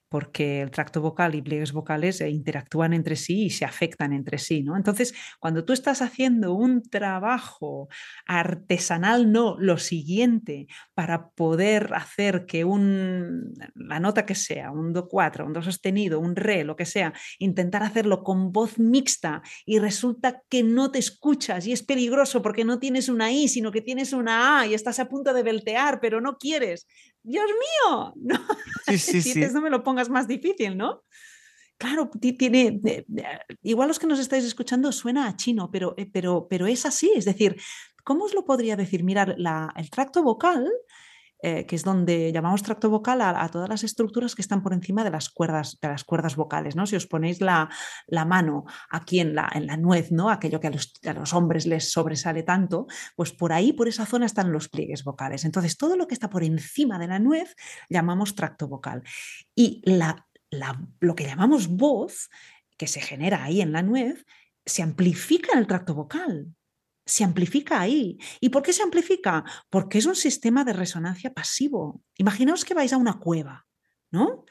Porque 0.08 0.62
el 0.62 0.70
tracto 0.70 1.00
vocal 1.00 1.34
y 1.34 1.42
pliegues 1.42 1.72
vocales 1.72 2.20
eh, 2.20 2.30
interactúan 2.30 2.92
entre 2.92 3.16
sí 3.16 3.44
y 3.44 3.50
se 3.50 3.64
afectan 3.64 4.12
entre 4.12 4.38
sí, 4.38 4.62
¿no? 4.62 4.76
Entonces, 4.76 5.14
cuando 5.38 5.64
tú 5.64 5.72
estás 5.72 6.02
haciendo 6.02 6.54
un 6.54 6.82
trabajo 6.82 7.88
artesanal, 8.26 9.30
no, 9.32 9.56
lo 9.58 9.78
siguiente, 9.78 10.66
para 10.94 11.30
poder 11.30 11.92
hacer 11.94 12.46
que 12.46 12.64
un, 12.64 13.54
la 13.74 14.00
nota 14.00 14.26
que 14.26 14.34
sea, 14.34 14.70
un 14.70 14.92
do 14.92 15.08
4, 15.08 15.46
un 15.46 15.52
do 15.52 15.62
sostenido, 15.62 16.20
un 16.20 16.36
re, 16.36 16.64
lo 16.64 16.76
que 16.76 16.86
sea, 16.86 17.12
intentar 17.38 17.82
hacerlo 17.82 18.22
con 18.22 18.52
voz 18.52 18.78
mixta 18.78 19.42
y 19.66 19.78
resulta 19.78 20.42
que 20.48 20.62
no 20.62 20.90
te 20.90 20.98
escuchas 20.98 21.66
y 21.66 21.72
es 21.72 21.82
peligroso 21.82 22.42
porque 22.42 22.64
no 22.64 22.78
tienes 22.78 23.08
una 23.08 23.30
I, 23.32 23.48
sino 23.48 23.72
que 23.72 23.80
tienes 23.80 24.12
una 24.12 24.60
A 24.60 24.66
y 24.66 24.74
estás 24.74 24.98
a 24.98 25.08
punto 25.08 25.32
de 25.32 25.42
veltear, 25.42 26.00
pero 26.00 26.20
no 26.20 26.38
quieres. 26.38 26.86
Dios 27.28 27.44
mío, 27.46 28.12
no, 28.16 28.34
sí, 28.86 28.96
sí, 28.96 29.20
sí. 29.20 29.40
no 29.52 29.60
me 29.60 29.68
lo 29.68 29.82
pongas 29.82 30.08
más 30.08 30.26
difícil, 30.26 30.78
¿no? 30.78 31.02
Claro, 31.76 32.10
tiene, 32.20 32.80
igual 33.62 33.88
los 33.88 33.98
que 33.98 34.06
nos 34.06 34.18
estáis 34.18 34.44
escuchando 34.44 34.90
suena 34.92 35.28
a 35.28 35.36
chino, 35.36 35.70
pero, 35.70 35.94
eh, 35.98 36.10
pero, 36.10 36.48
pero 36.48 36.66
es 36.66 36.86
así, 36.86 37.12
es 37.14 37.26
decir, 37.26 37.60
¿cómo 38.02 38.24
os 38.24 38.34
lo 38.34 38.46
podría 38.46 38.76
decir? 38.76 39.04
Mirar, 39.04 39.36
el 39.76 39.90
tracto 39.90 40.22
vocal 40.22 40.68
eh, 41.40 41.66
que 41.66 41.76
es 41.76 41.84
donde 41.84 42.32
llamamos 42.32 42.64
tracto 42.64 42.90
vocal 42.90 43.20
a, 43.22 43.48
todas 43.48 43.68
las 43.68 43.84
estructuras 43.84 44.34
que 44.34 44.42
están 44.42 44.60
por 44.60 44.72
encima 44.72 45.04
de 45.04 45.10
las 45.10 45.28
cuerdas, 45.28 45.78
de 45.80 45.88
las 45.88 46.02
cuerdas 46.02 46.34
vocales. 46.34 46.74
¿no? 46.74 46.84
Si 46.86 46.96
os 46.96 47.06
ponéis 47.06 47.40
la, 47.40 47.68
mano 48.26 48.64
aquí 48.90 49.20
en 49.20 49.36
la, 49.36 49.48
en 49.54 49.66
la, 49.66 49.76
nuez, 49.76 50.10
¿no? 50.10 50.30
aquello 50.30 50.58
que 50.58 50.66
a 50.66 50.70
los, 50.70 50.92
a 51.06 51.12
los, 51.12 51.32
hombres 51.34 51.66
les 51.66 51.92
sobresale 51.92 52.42
tanto, 52.42 52.86
pues 53.14 53.32
por 53.32 53.52
ahí, 53.52 53.72
por 53.72 53.86
esa 53.86 54.04
zona 54.04 54.26
están 54.26 54.50
los 54.50 54.68
pliegues 54.68 55.04
vocales. 55.04 55.44
Entonces, 55.44 55.76
todo 55.76 55.96
lo 55.96 56.08
que 56.08 56.14
está 56.14 56.28
por 56.28 56.42
encima 56.42 56.98
de 56.98 57.06
la 57.06 57.20
nuez 57.20 57.54
llamamos 57.88 58.34
tracto 58.34 58.66
vocal. 58.66 59.04
Y 59.54 59.80
la, 59.84 60.26
lo 61.00 61.14
que 61.14 61.24
llamamos 61.24 61.68
voz, 61.68 62.30
que 62.76 62.88
se 62.88 63.00
genera 63.00 63.44
ahí 63.44 63.60
en 63.60 63.72
la 63.72 63.82
nuez, 63.82 64.24
se 64.66 64.82
amplifica 64.82 65.52
en 65.52 65.60
el 65.60 65.66
tracto 65.66 65.94
vocal 65.94 66.54
se 67.08 67.24
amplifica 67.24 67.80
ahí. 67.80 68.18
¿Y 68.40 68.50
por 68.50 68.62
qué 68.62 68.72
se 68.72 68.82
amplifica? 68.82 69.44
Porque 69.70 69.98
es 69.98 70.06
un 70.06 70.14
sistema 70.14 70.64
de 70.64 70.72
resonancia 70.72 71.32
pasivo. 71.32 72.02
Imaginaos 72.16 72.64
que 72.64 72.74
vais 72.74 72.92
a 72.92 72.98
una 72.98 73.18
cueva, 73.18 73.66
¿no? 74.10 74.44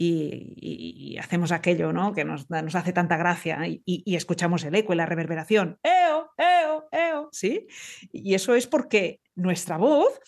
y, 0.00 1.16
hacemos 1.18 1.52
aquello 1.52 1.92
¿no? 1.92 2.12
que 2.12 2.24
nos, 2.24 2.46
hace 2.50 2.92
tanta 2.92 3.16
gracia 3.16 3.60
y, 3.66 4.14
escuchamos 4.14 4.64
el 4.64 4.74
eco 4.74 4.92
y 4.92 4.96
la 4.96 5.06
reverberación. 5.06 5.78
¡Eo, 5.82 6.30
eo, 6.36 6.88
eo! 6.92 7.28
¿Sí? 7.32 7.66
Y 8.12 8.34
eso 8.34 8.54
es 8.54 8.66
porque 8.66 9.20
nuestra 9.34 9.76
voz, 9.76 10.20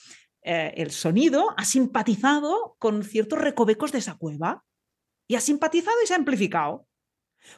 eh, 0.42 0.74
el 0.76 0.90
sonido, 0.90 1.54
ha 1.56 1.64
simpatizado 1.64 2.76
con 2.78 3.04
ciertos 3.04 3.38
recovecos 3.38 3.92
de 3.92 3.98
esa 3.98 4.16
cueva 4.16 4.64
y 5.28 5.36
ha 5.36 5.40
simpatizado 5.40 5.96
y 6.02 6.06
se 6.06 6.14
ha 6.14 6.16
amplificado. 6.16 6.86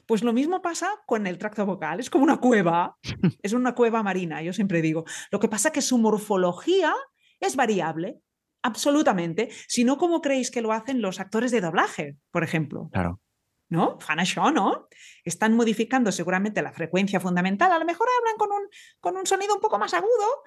Pues 0.07 0.23
lo 0.23 0.33
mismo 0.33 0.63
pasa 0.63 0.89
con 1.07 1.27
el 1.27 1.39
tracto 1.39 1.67
vocal, 1.67 2.01
es 2.01 2.11
como 2.11 2.25
una 2.25 2.39
cueva, 2.39 2.97
es 3.43 3.53
una 3.53 3.75
cueva 3.75 4.03
marina, 4.03 4.43
yo 4.43 4.53
siempre 4.53 4.83
digo. 4.83 5.05
Lo 5.31 5.41
que 5.41 5.49
pasa 5.49 5.69
es 5.69 5.75
que 5.75 5.83
su 5.83 5.99
morfología 5.99 6.95
es 7.41 7.57
variable, 7.57 8.21
absolutamente, 8.63 9.51
si 9.67 9.85
no 9.85 9.99
como 9.99 10.21
creéis 10.21 10.51
que 10.51 10.63
lo 10.63 10.73
hacen 10.73 11.03
los 11.03 11.21
actores 11.21 11.51
de 11.51 11.61
doblaje, 11.61 12.17
por 12.31 12.45
ejemplo. 12.45 12.89
Claro. 12.93 13.21
¿No? 13.69 13.99
Fan 14.01 14.19
Shaw, 14.19 14.53
¿no? 14.53 14.89
Están 15.25 15.57
modificando 15.57 16.13
seguramente 16.13 16.61
la 16.61 16.73
frecuencia 16.73 17.21
fundamental, 17.21 17.73
a 17.73 17.79
lo 17.79 17.87
mejor 17.87 18.07
hablan 18.19 18.37
con 18.37 18.53
un, 18.53 18.69
con 19.01 19.17
un 19.17 19.27
sonido 19.27 19.55
un 19.55 19.63
poco 19.63 19.79
más 19.79 19.95
agudo, 19.95 20.43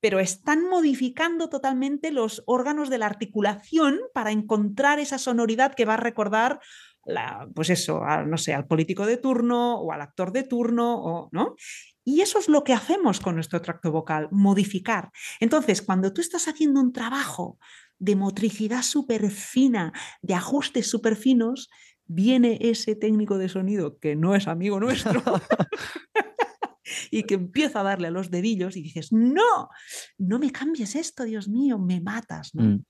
pero 0.00 0.20
están 0.20 0.68
modificando 0.68 1.48
totalmente 1.48 2.12
los 2.12 2.42
órganos 2.46 2.90
de 2.90 2.98
la 2.98 3.06
articulación 3.06 4.00
para 4.14 4.30
encontrar 4.30 5.00
esa 5.00 5.18
sonoridad 5.18 5.74
que 5.74 5.84
va 5.84 5.94
a 5.94 5.98
recordar 5.98 6.60
pues 7.54 7.70
eso, 7.70 8.02
no 8.26 8.36
sé, 8.36 8.54
al 8.54 8.66
político 8.66 9.06
de 9.06 9.16
turno 9.16 9.78
o 9.80 9.92
al 9.92 10.00
actor 10.00 10.32
de 10.32 10.42
turno, 10.42 10.96
o, 10.96 11.28
¿no? 11.32 11.54
Y 12.04 12.20
eso 12.20 12.38
es 12.38 12.48
lo 12.48 12.62
que 12.62 12.72
hacemos 12.72 13.20
con 13.20 13.34
nuestro 13.34 13.60
tracto 13.60 13.90
vocal, 13.90 14.28
modificar. 14.30 15.10
Entonces, 15.40 15.82
cuando 15.82 16.12
tú 16.12 16.20
estás 16.20 16.46
haciendo 16.46 16.80
un 16.80 16.92
trabajo 16.92 17.58
de 17.98 18.14
motricidad 18.14 18.82
súper 18.82 19.30
fina, 19.30 19.92
de 20.22 20.34
ajustes 20.34 20.88
súper 20.88 21.16
finos, 21.16 21.68
viene 22.06 22.58
ese 22.60 22.94
técnico 22.94 23.38
de 23.38 23.48
sonido 23.48 23.98
que 23.98 24.14
no 24.14 24.34
es 24.36 24.46
amigo 24.46 24.78
nuestro 24.78 25.20
y 27.10 27.24
que 27.24 27.34
empieza 27.34 27.80
a 27.80 27.84
darle 27.84 28.08
a 28.08 28.12
los 28.12 28.30
dedillos 28.30 28.76
y 28.76 28.82
dices, 28.82 29.12
no, 29.12 29.68
no 30.18 30.38
me 30.38 30.52
cambies 30.52 30.94
esto, 30.94 31.24
Dios 31.24 31.48
mío, 31.48 31.78
me 31.78 32.00
matas. 32.00 32.54
¿no? 32.54 32.62
Mm. 32.62 32.84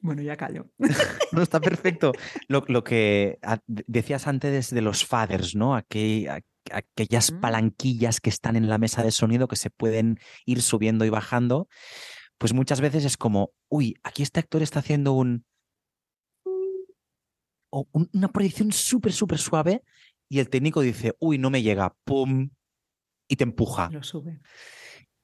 Bueno, 0.00 0.22
ya 0.22 0.36
callo. 0.36 0.70
no, 1.32 1.42
está 1.42 1.60
perfecto. 1.60 2.12
Lo, 2.48 2.84
que 2.84 3.38
decías 3.66 4.26
antes 4.26 4.70
de 4.70 4.80
los 4.80 5.04
faders, 5.04 5.54
¿no? 5.54 5.74
aquellas 5.74 7.32
palanquillas 7.32 8.20
que 8.20 8.30
están 8.30 8.56
en 8.56 8.68
la 8.68 8.78
mesa 8.78 9.02
de 9.02 9.10
sonido 9.10 9.48
que 9.48 9.56
se 9.56 9.70
pueden 9.70 10.18
ir 10.44 10.62
subiendo 10.62 11.04
y 11.04 11.10
bajando, 11.10 11.68
pues 12.38 12.52
muchas 12.52 12.80
veces 12.80 13.04
es 13.04 13.16
como, 13.16 13.52
uy, 13.68 13.96
aquí 14.02 14.22
este 14.22 14.40
actor 14.40 14.62
está 14.62 14.78
haciendo 14.80 15.12
un... 15.12 15.44
O 17.70 17.86
una 17.92 18.28
proyección 18.28 18.72
súper, 18.72 19.12
súper 19.12 19.38
suave 19.38 19.82
y 20.28 20.38
el 20.38 20.48
técnico 20.48 20.80
dice, 20.80 21.16
uy, 21.18 21.38
no 21.38 21.50
me 21.50 21.62
llega, 21.62 21.94
¡pum! 22.04 22.50
Y 23.28 23.36
te 23.36 23.44
empuja. 23.44 23.90
Lo 23.90 24.02
sube. 24.02 24.40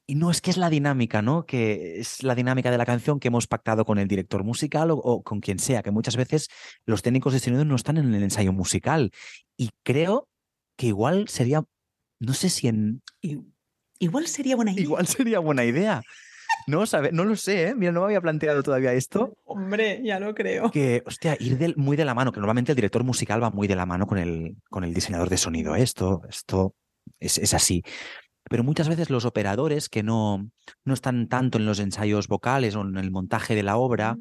Y 0.07 0.17
no 0.17 0.31
es 0.31 0.43
que 0.43 0.51
es 0.51 0.59
la 0.59 0.69
dinámica, 0.69 1.23
¿no? 1.23 1.47
Que 1.47 1.99
es 1.99 2.23
la 2.23 2.35
dinámica 2.35 2.71
de 2.71 2.77
la 2.77 2.85
canción 2.85 3.21
que 3.21 3.29
hemos 3.29 3.47
pactado 3.47 3.87
con 3.87 3.99
el 3.99 4.07
director 4.07 4.45
musical 4.45 4.91
o, 4.91 5.23
con 5.23 5.41
quien 5.41 5.59
sea, 5.59 5.83
que 5.83 5.91
muchas 5.91 6.17
veces 6.17 6.49
los 6.85 7.01
técnicos 7.01 7.33
de 7.33 7.41
sonido 7.41 7.65
no 7.65 7.75
están 7.75 7.97
en 7.97 8.13
el 8.15 8.23
ensayo 8.23 8.53
musical. 8.53 9.11
Y 9.57 9.71
creo 9.83 10.29
que 10.77 10.89
igual 10.89 11.29
sería, 11.29 11.65
no 12.21 12.35
sé 12.35 12.51
si 12.51 12.69
en... 12.69 13.03
Igual 13.99 14.27
sería 14.27 14.57
buena 14.57 14.73
idea. 14.73 14.83
Igual 14.83 15.07
sería 15.07 15.39
buena 15.39 15.65
idea. 15.65 16.03
No, 16.67 16.85
sabe, 16.85 17.11
no 17.13 17.25
lo 17.25 17.37
sé, 17.37 17.69
¿eh? 17.69 17.75
Mira, 17.75 17.93
no 17.93 18.01
me 18.01 18.07
había 18.07 18.21
planteado 18.21 18.63
todavía 18.63 18.93
esto. 18.93 19.39
Hombre, 19.45 20.03
ya 20.05 20.21
lo 20.21 20.35
creo. 20.35 20.71
Que, 20.71 21.03
hostia, 21.07 21.37
ir 21.41 21.77
muy 21.77 21.97
de 21.97 22.05
la 22.05 22.15
mano, 22.15 22.33
que 22.33 22.41
normalmente 22.41 22.73
el 22.73 22.77
director 22.77 23.05
musical 23.05 23.43
va 23.43 23.51
muy 23.51 23.69
de 23.69 23.77
la 23.77 23.87
mano 23.87 24.07
con 24.07 24.19
el, 24.19 24.57
con 24.69 24.85
el 24.85 24.93
diseñador 24.93 25.31
de 25.31 25.39
sonido. 25.39 25.75
Esto, 25.77 26.23
esto 26.29 26.75
es, 27.19 27.39
es 27.39 27.55
así. 27.55 27.83
Pero 28.51 28.63
muchas 28.63 28.89
veces 28.89 29.11
los 29.11 29.25
operadores 29.25 29.89
que 29.89 30.03
no, 30.03 30.51
no 30.85 30.95
están 30.95 31.29
tanto 31.29 31.59
en 31.59 31.67
los 31.67 31.81
ensayos 31.81 32.29
vocales 32.29 32.77
o 32.77 32.83
en 32.83 32.97
el 32.97 33.11
montaje 33.11 33.55
de 33.55 33.63
la 33.63 33.77
obra, 33.77 34.15
mm. 34.15 34.21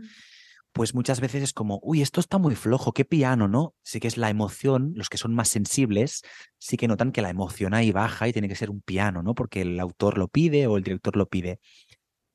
pues 0.71 0.95
muchas 0.95 1.19
veces 1.19 1.43
es 1.43 1.53
como, 1.53 1.79
uy, 1.83 2.01
esto 2.01 2.19
está 2.19 2.37
muy 2.37 2.55
flojo, 2.55 2.93
qué 2.93 3.05
piano, 3.05 3.47
¿no? 3.47 3.75
Sí 3.83 3.99
que 3.99 4.07
es 4.07 4.17
la 4.17 4.29
emoción, 4.29 4.93
los 4.95 5.09
que 5.09 5.17
son 5.17 5.35
más 5.35 5.49
sensibles, 5.49 6.21
sí 6.57 6.77
que 6.77 6.87
notan 6.87 7.11
que 7.11 7.21
la 7.21 7.29
emoción 7.29 7.73
ahí 7.73 7.91
baja 7.91 8.27
y 8.27 8.33
tiene 8.33 8.47
que 8.47 8.55
ser 8.55 8.69
un 8.69 8.81
piano, 8.81 9.23
¿no? 9.23 9.35
Porque 9.35 9.61
el 9.61 9.79
autor 9.79 10.17
lo 10.17 10.29
pide 10.29 10.67
o 10.67 10.77
el 10.77 10.83
director 10.83 11.17
lo 11.17 11.27
pide. 11.27 11.59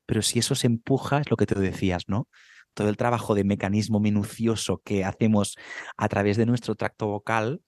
Pero 0.05 0.21
si 0.21 0.39
eso 0.39 0.55
se 0.55 0.67
empuja, 0.67 1.19
es 1.21 1.29
lo 1.29 1.37
que 1.37 1.45
te 1.45 1.59
decías, 1.59 2.05
¿no? 2.07 2.27
Todo 2.73 2.89
el 2.89 2.97
trabajo 2.97 3.35
de 3.35 3.43
mecanismo 3.43 3.99
minucioso 3.99 4.81
que 4.83 5.05
hacemos 5.05 5.55
a 5.97 6.07
través 6.07 6.37
de 6.37 6.45
nuestro 6.45 6.75
tracto 6.75 7.07
vocal, 7.07 7.61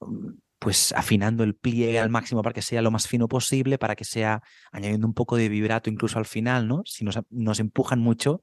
mm, 0.00 0.30
pues 0.60 0.92
afinando 0.92 1.42
el 1.42 1.56
pliegue 1.56 1.98
al 1.98 2.10
máximo 2.10 2.42
para 2.42 2.52
que 2.52 2.60
sea 2.60 2.82
lo 2.82 2.90
más 2.90 3.08
fino 3.08 3.28
posible, 3.28 3.78
para 3.78 3.96
que 3.96 4.04
sea 4.04 4.42
añadiendo 4.70 5.06
un 5.06 5.14
poco 5.14 5.36
de 5.36 5.48
vibrato 5.48 5.88
incluso 5.88 6.18
al 6.18 6.26
final, 6.26 6.68
¿no? 6.68 6.82
Si 6.84 7.02
nos, 7.02 7.18
nos 7.30 7.60
empujan 7.60 7.98
mucho, 7.98 8.42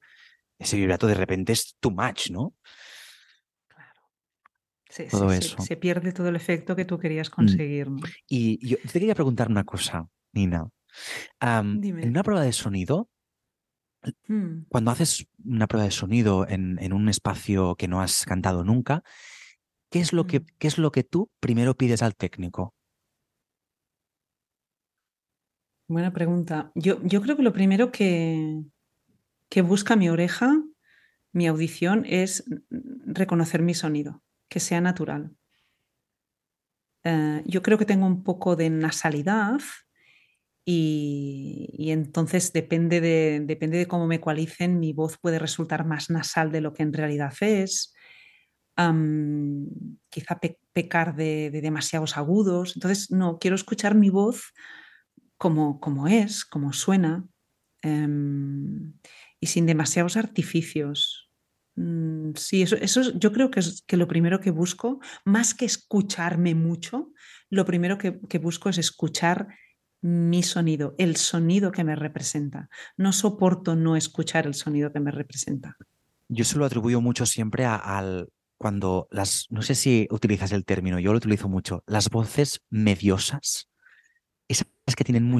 ese 0.58 0.76
vibrato 0.76 1.06
de 1.06 1.14
repente 1.14 1.52
es 1.52 1.76
too 1.78 1.92
much, 1.92 2.30
¿no? 2.30 2.54
Claro. 3.68 5.08
todo 5.10 5.32
eso. 5.32 5.62
Se, 5.62 5.76
pierde 5.76 6.12
todo 6.12 6.28
el 6.28 6.34
efecto 6.34 6.74
que 6.74 6.84
tú 6.84 6.98
querías 6.98 7.30
mm. 7.30 7.34
conseguir. 7.34 7.88
Y 8.26 8.66
yo 8.66 8.78
te 8.78 8.94
quería 8.94 9.14
preguntar 9.14 9.48
una 9.48 9.62
cosa, 9.62 10.08
Nina. 10.32 10.68
en 11.40 12.08
una 12.08 12.24
prueba 12.24 12.42
de 12.42 12.52
sonido, 12.52 13.08
mm. 14.26 14.62
cuando 14.68 14.90
haces 14.90 15.28
una 15.44 15.68
prueba 15.68 15.84
de 15.84 15.92
sonido 15.92 16.48
en, 16.48 16.80
en, 16.80 16.92
un 16.92 17.08
espacio 17.08 17.76
que 17.76 17.86
no 17.86 18.02
has 18.02 18.24
cantado 18.24 18.64
nunca, 18.64 19.04
¿Qué 19.90 20.00
es 20.00 20.12
lo 20.12 20.26
que, 20.26 20.44
qué 20.58 20.68
es 20.68 20.78
lo 20.78 20.92
que 20.92 21.02
tú 21.02 21.30
primero 21.40 21.74
pides 21.74 22.02
al 22.02 22.14
técnico? 22.14 22.74
Buena 25.88 26.12
pregunta. 26.12 26.70
Yo, 26.74 27.00
yo 27.02 27.22
creo 27.22 27.36
que 27.36 27.42
lo 27.42 27.54
primero 27.54 27.90
que, 27.90 28.62
que 29.48 29.62
busca 29.62 29.96
mi 29.96 30.10
oreja, 30.10 30.62
mi 31.32 31.46
audición, 31.46 32.04
es 32.06 32.44
reconocer 32.68 33.62
mi 33.62 33.72
sonido, 33.72 34.22
que 34.50 34.60
sea 34.60 34.82
natural. 34.82 35.34
Eh, 37.04 37.42
yo 37.46 37.62
creo 37.62 37.78
que 37.78 37.86
tengo 37.86 38.04
un 38.06 38.22
poco 38.22 38.54
de 38.54 38.68
nasalidad 38.68 39.60
y, 40.66 41.70
y 41.72 41.92
entonces 41.92 42.52
depende 42.52 43.00
de, 43.00 43.40
depende 43.42 43.78
de 43.78 43.86
cómo 43.86 44.06
me 44.06 44.16
ecualicen, 44.16 44.78
mi 44.78 44.92
voz 44.92 45.16
puede 45.16 45.38
resultar 45.38 45.86
más 45.86 46.10
nasal 46.10 46.52
de 46.52 46.60
lo 46.60 46.74
que 46.74 46.82
en 46.82 46.92
realidad 46.92 47.32
es 47.40 47.94
quizá 50.08 50.40
pecar 50.72 51.16
de, 51.16 51.50
demasiados 51.50 52.16
agudos. 52.16 52.76
Entonces, 52.76 53.10
no, 53.10 53.38
quiero 53.38 53.56
escuchar 53.56 53.94
mi 53.94 54.10
voz 54.10 54.52
como, 55.36 55.80
como 55.80 56.06
es, 56.06 56.44
como 56.44 56.72
suena, 56.72 57.26
em, 57.82 58.94
y 59.40 59.46
sin 59.46 59.66
demasiados 59.66 60.16
artificios. 60.16 61.30
Mm, 61.74 62.32
sí, 62.36 62.62
eso, 62.62 62.76
eso 62.76 63.12
yo 63.18 63.32
creo 63.32 63.50
que 63.50 63.60
es 63.60 63.82
que 63.86 63.96
lo 63.96 64.06
primero 64.06 64.40
que 64.40 64.50
busco, 64.50 65.00
más 65.24 65.54
que 65.54 65.64
escucharme 65.64 66.54
mucho, 66.54 67.12
lo 67.50 67.64
primero 67.64 67.98
que, 67.98 68.38
busco 68.38 68.68
es 68.68 68.78
escuchar 68.78 69.48
mi 70.00 70.44
sonido, 70.44 70.94
el 70.98 71.16
sonido 71.16 71.72
que 71.72 71.82
me 71.82 71.96
representa. 71.96 72.68
No 72.96 73.12
soporto 73.12 73.74
no 73.74 73.96
escuchar 73.96 74.46
el 74.46 74.54
sonido 74.54 74.92
que 74.92 75.00
me 75.00 75.10
representa. 75.10 75.76
Yo 76.28 76.44
se 76.44 76.58
lo 76.58 76.64
atribuyo 76.64 77.00
mucho 77.00 77.26
siempre 77.26 77.64
al, 77.64 78.28
cuando 78.58 79.08
las, 79.10 79.46
no 79.50 79.62
sé 79.62 79.74
si 79.74 80.08
utilizas 80.10 80.52
el 80.52 80.64
término, 80.64 80.98
yo 80.98 81.12
lo 81.12 81.18
utilizo 81.18 81.48
mucho, 81.48 81.84
las 81.86 82.10
voces 82.10 82.60
mediosas, 82.68 83.68
esas 84.48 84.66
que 84.96 85.04
tienen, 85.04 85.30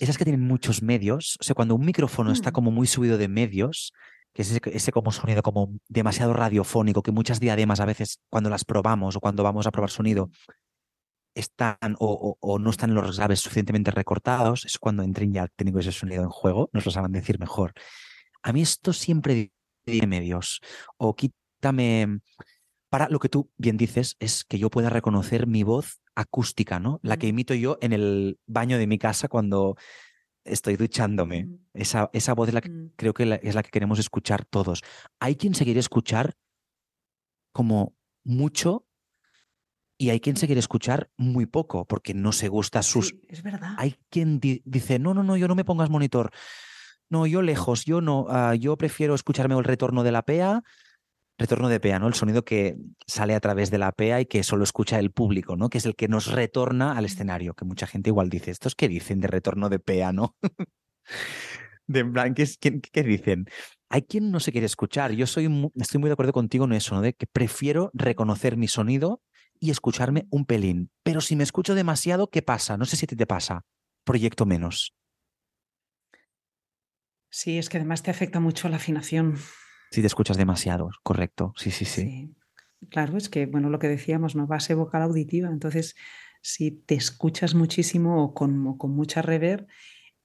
esas 0.00 0.18
que 0.18 0.24
tienen 0.24 0.46
muchos 0.46 0.82
medios, 0.82 1.38
o 1.40 1.44
sea, 1.44 1.54
cuando 1.54 1.74
un 1.74 1.84
micrófono 1.84 2.32
está 2.32 2.50
mm. 2.50 2.52
como 2.52 2.70
muy 2.70 2.86
subido 2.86 3.16
de 3.18 3.28
medios, 3.28 3.92
que 4.32 4.42
es 4.42 4.50
ese, 4.50 4.92
como 4.92 5.12
sonido 5.12 5.42
como 5.42 5.78
demasiado 5.88 6.34
radiofónico, 6.34 7.02
que 7.02 7.12
muchas 7.12 7.40
diademas 7.40 7.80
a 7.80 7.86
veces 7.86 8.20
cuando 8.28 8.50
las 8.50 8.64
probamos 8.64 9.16
o 9.16 9.20
cuando 9.20 9.42
vamos 9.42 9.66
a 9.66 9.70
probar 9.70 9.90
sonido 9.90 10.30
están 11.34 11.96
o, 11.98 12.58
no 12.58 12.70
están 12.70 12.94
los 12.94 13.16
graves 13.16 13.40
suficientemente 13.40 13.90
recortados, 13.90 14.64
es 14.64 14.78
cuando 14.78 15.02
entren 15.02 15.32
ya 15.32 15.48
técnico 15.48 15.78
ese 15.78 15.92
sonido 15.92 16.22
en 16.22 16.28
juego, 16.28 16.68
nos 16.72 16.84
lo 16.84 16.92
saben 16.92 17.12
decir 17.12 17.38
mejor. 17.38 17.72
A 18.42 18.52
mí 18.52 18.62
esto 18.62 18.92
siempre 18.92 19.52
de 19.86 20.06
medios 20.06 20.60
o 20.98 21.14
para 22.88 23.08
lo 23.08 23.18
que 23.18 23.28
tú 23.28 23.50
bien 23.56 23.76
dices 23.76 24.16
es 24.20 24.44
que 24.44 24.58
yo 24.58 24.70
pueda 24.70 24.90
reconocer 24.90 25.46
mi 25.46 25.62
voz 25.62 26.00
acústica, 26.14 26.80
¿no? 26.80 27.00
La 27.02 27.16
que 27.16 27.26
imito 27.26 27.54
yo 27.54 27.78
en 27.80 27.92
el 27.92 28.38
baño 28.46 28.78
de 28.78 28.86
mi 28.86 28.98
casa 28.98 29.28
cuando 29.28 29.76
estoy 30.44 30.76
duchándome. 30.76 31.48
Esa, 31.74 32.10
esa 32.12 32.34
voz 32.34 32.48
es 32.48 32.54
la 32.54 32.60
que 32.60 32.70
mm. 32.70 32.92
creo 32.96 33.12
que 33.12 33.40
es 33.42 33.54
la 33.54 33.62
que 33.62 33.70
queremos 33.70 33.98
escuchar 33.98 34.44
todos. 34.44 34.82
Hay 35.20 35.36
quien 35.36 35.54
se 35.54 35.64
quiere 35.64 35.80
escuchar 35.80 36.36
como 37.52 37.94
mucho 38.24 38.86
y 39.98 40.10
hay 40.10 40.20
quien 40.20 40.36
se 40.36 40.46
quiere 40.46 40.60
escuchar 40.60 41.10
muy 41.16 41.46
poco 41.46 41.86
porque 41.86 42.14
no 42.14 42.32
se 42.32 42.48
gusta 42.48 42.82
sus... 42.82 43.14
es 43.28 43.42
verdad. 43.42 43.74
Hay 43.78 43.96
quien 44.10 44.40
dice, 44.40 44.98
no, 44.98 45.14
no, 45.14 45.22
no, 45.22 45.36
yo 45.36 45.48
no 45.48 45.54
me 45.54 45.64
pongas 45.64 45.90
monitor. 45.90 46.30
No, 47.08 47.26
yo 47.26 47.40
lejos, 47.40 47.84
yo 47.84 48.00
no, 48.00 48.26
ah, 48.28 48.54
yo 48.54 48.76
prefiero 48.76 49.14
escucharme 49.14 49.56
el 49.56 49.64
retorno 49.64 50.02
de 50.02 50.12
la 50.12 50.22
PEA 50.22 50.62
retorno 51.38 51.68
de 51.68 51.80
PEA, 51.80 51.98
¿no? 51.98 52.08
El 52.08 52.14
sonido 52.14 52.44
que 52.44 52.76
sale 53.06 53.34
a 53.34 53.40
través 53.40 53.70
de 53.70 53.78
la 53.78 53.92
PEA 53.92 54.22
y 54.22 54.26
que 54.26 54.42
solo 54.42 54.64
escucha 54.64 54.98
el 54.98 55.10
público, 55.10 55.56
¿no? 55.56 55.68
Que 55.68 55.78
es 55.78 55.86
el 55.86 55.94
que 55.94 56.08
nos 56.08 56.32
retorna 56.32 56.96
al 56.96 57.04
escenario, 57.04 57.54
que 57.54 57.64
mucha 57.64 57.86
gente 57.86 58.10
igual 58.10 58.30
dice, 58.30 58.50
¿estos 58.50 58.74
qué 58.74 58.88
dicen 58.88 59.20
de 59.20 59.28
retorno 59.28 59.68
de 59.68 59.78
PEA, 59.78 60.12
no? 60.12 60.36
de 61.86 62.00
en 62.00 62.34
¿qué, 62.80 63.02
dicen? 63.02 63.46
Hay 63.88 64.02
quien 64.02 64.30
no 64.30 64.40
se 64.40 64.52
quiere 64.52 64.66
escuchar. 64.66 65.12
Yo 65.12 65.26
soy 65.26 65.70
estoy 65.76 66.00
muy 66.00 66.08
de 66.08 66.14
acuerdo 66.14 66.32
contigo 66.32 66.64
en 66.64 66.72
eso, 66.72 66.94
¿no? 66.94 67.02
De 67.02 67.12
que 67.12 67.26
prefiero 67.26 67.90
reconocer 67.94 68.56
mi 68.56 68.68
sonido 68.68 69.22
y 69.60 69.70
escucharme 69.70 70.26
un 70.30 70.44
pelín. 70.44 70.90
Pero 71.02 71.20
si 71.20 71.36
me 71.36 71.44
escucho 71.44 71.74
demasiado, 71.74 72.28
¿qué 72.28 72.42
pasa? 72.42 72.76
No 72.76 72.84
sé 72.84 72.96
si 72.96 73.04
a 73.04 73.08
ti 73.08 73.16
te 73.16 73.26
pasa. 73.26 73.64
Proyecto 74.04 74.46
menos. 74.46 74.94
Sí, 77.30 77.58
es 77.58 77.68
que 77.68 77.76
además 77.76 78.02
te 78.02 78.10
afecta 78.10 78.40
mucho 78.40 78.68
la 78.68 78.76
afinación. 78.76 79.36
Si 79.90 80.00
te 80.00 80.06
escuchas 80.06 80.36
demasiado, 80.36 80.90
correcto. 81.02 81.52
Sí, 81.56 81.70
sí, 81.70 81.84
sí. 81.84 82.34
Claro, 82.90 83.16
es 83.16 83.28
que, 83.28 83.46
bueno, 83.46 83.70
lo 83.70 83.78
que 83.78 83.88
decíamos, 83.88 84.36
¿no? 84.36 84.46
Base 84.46 84.74
vocal 84.74 85.02
auditiva. 85.02 85.48
Entonces, 85.48 85.96
si 86.42 86.70
te 86.70 86.94
escuchas 86.94 87.54
muchísimo 87.54 88.22
o 88.22 88.34
con, 88.34 88.76
con 88.76 88.92
mucha 88.92 89.22
rever, 89.22 89.66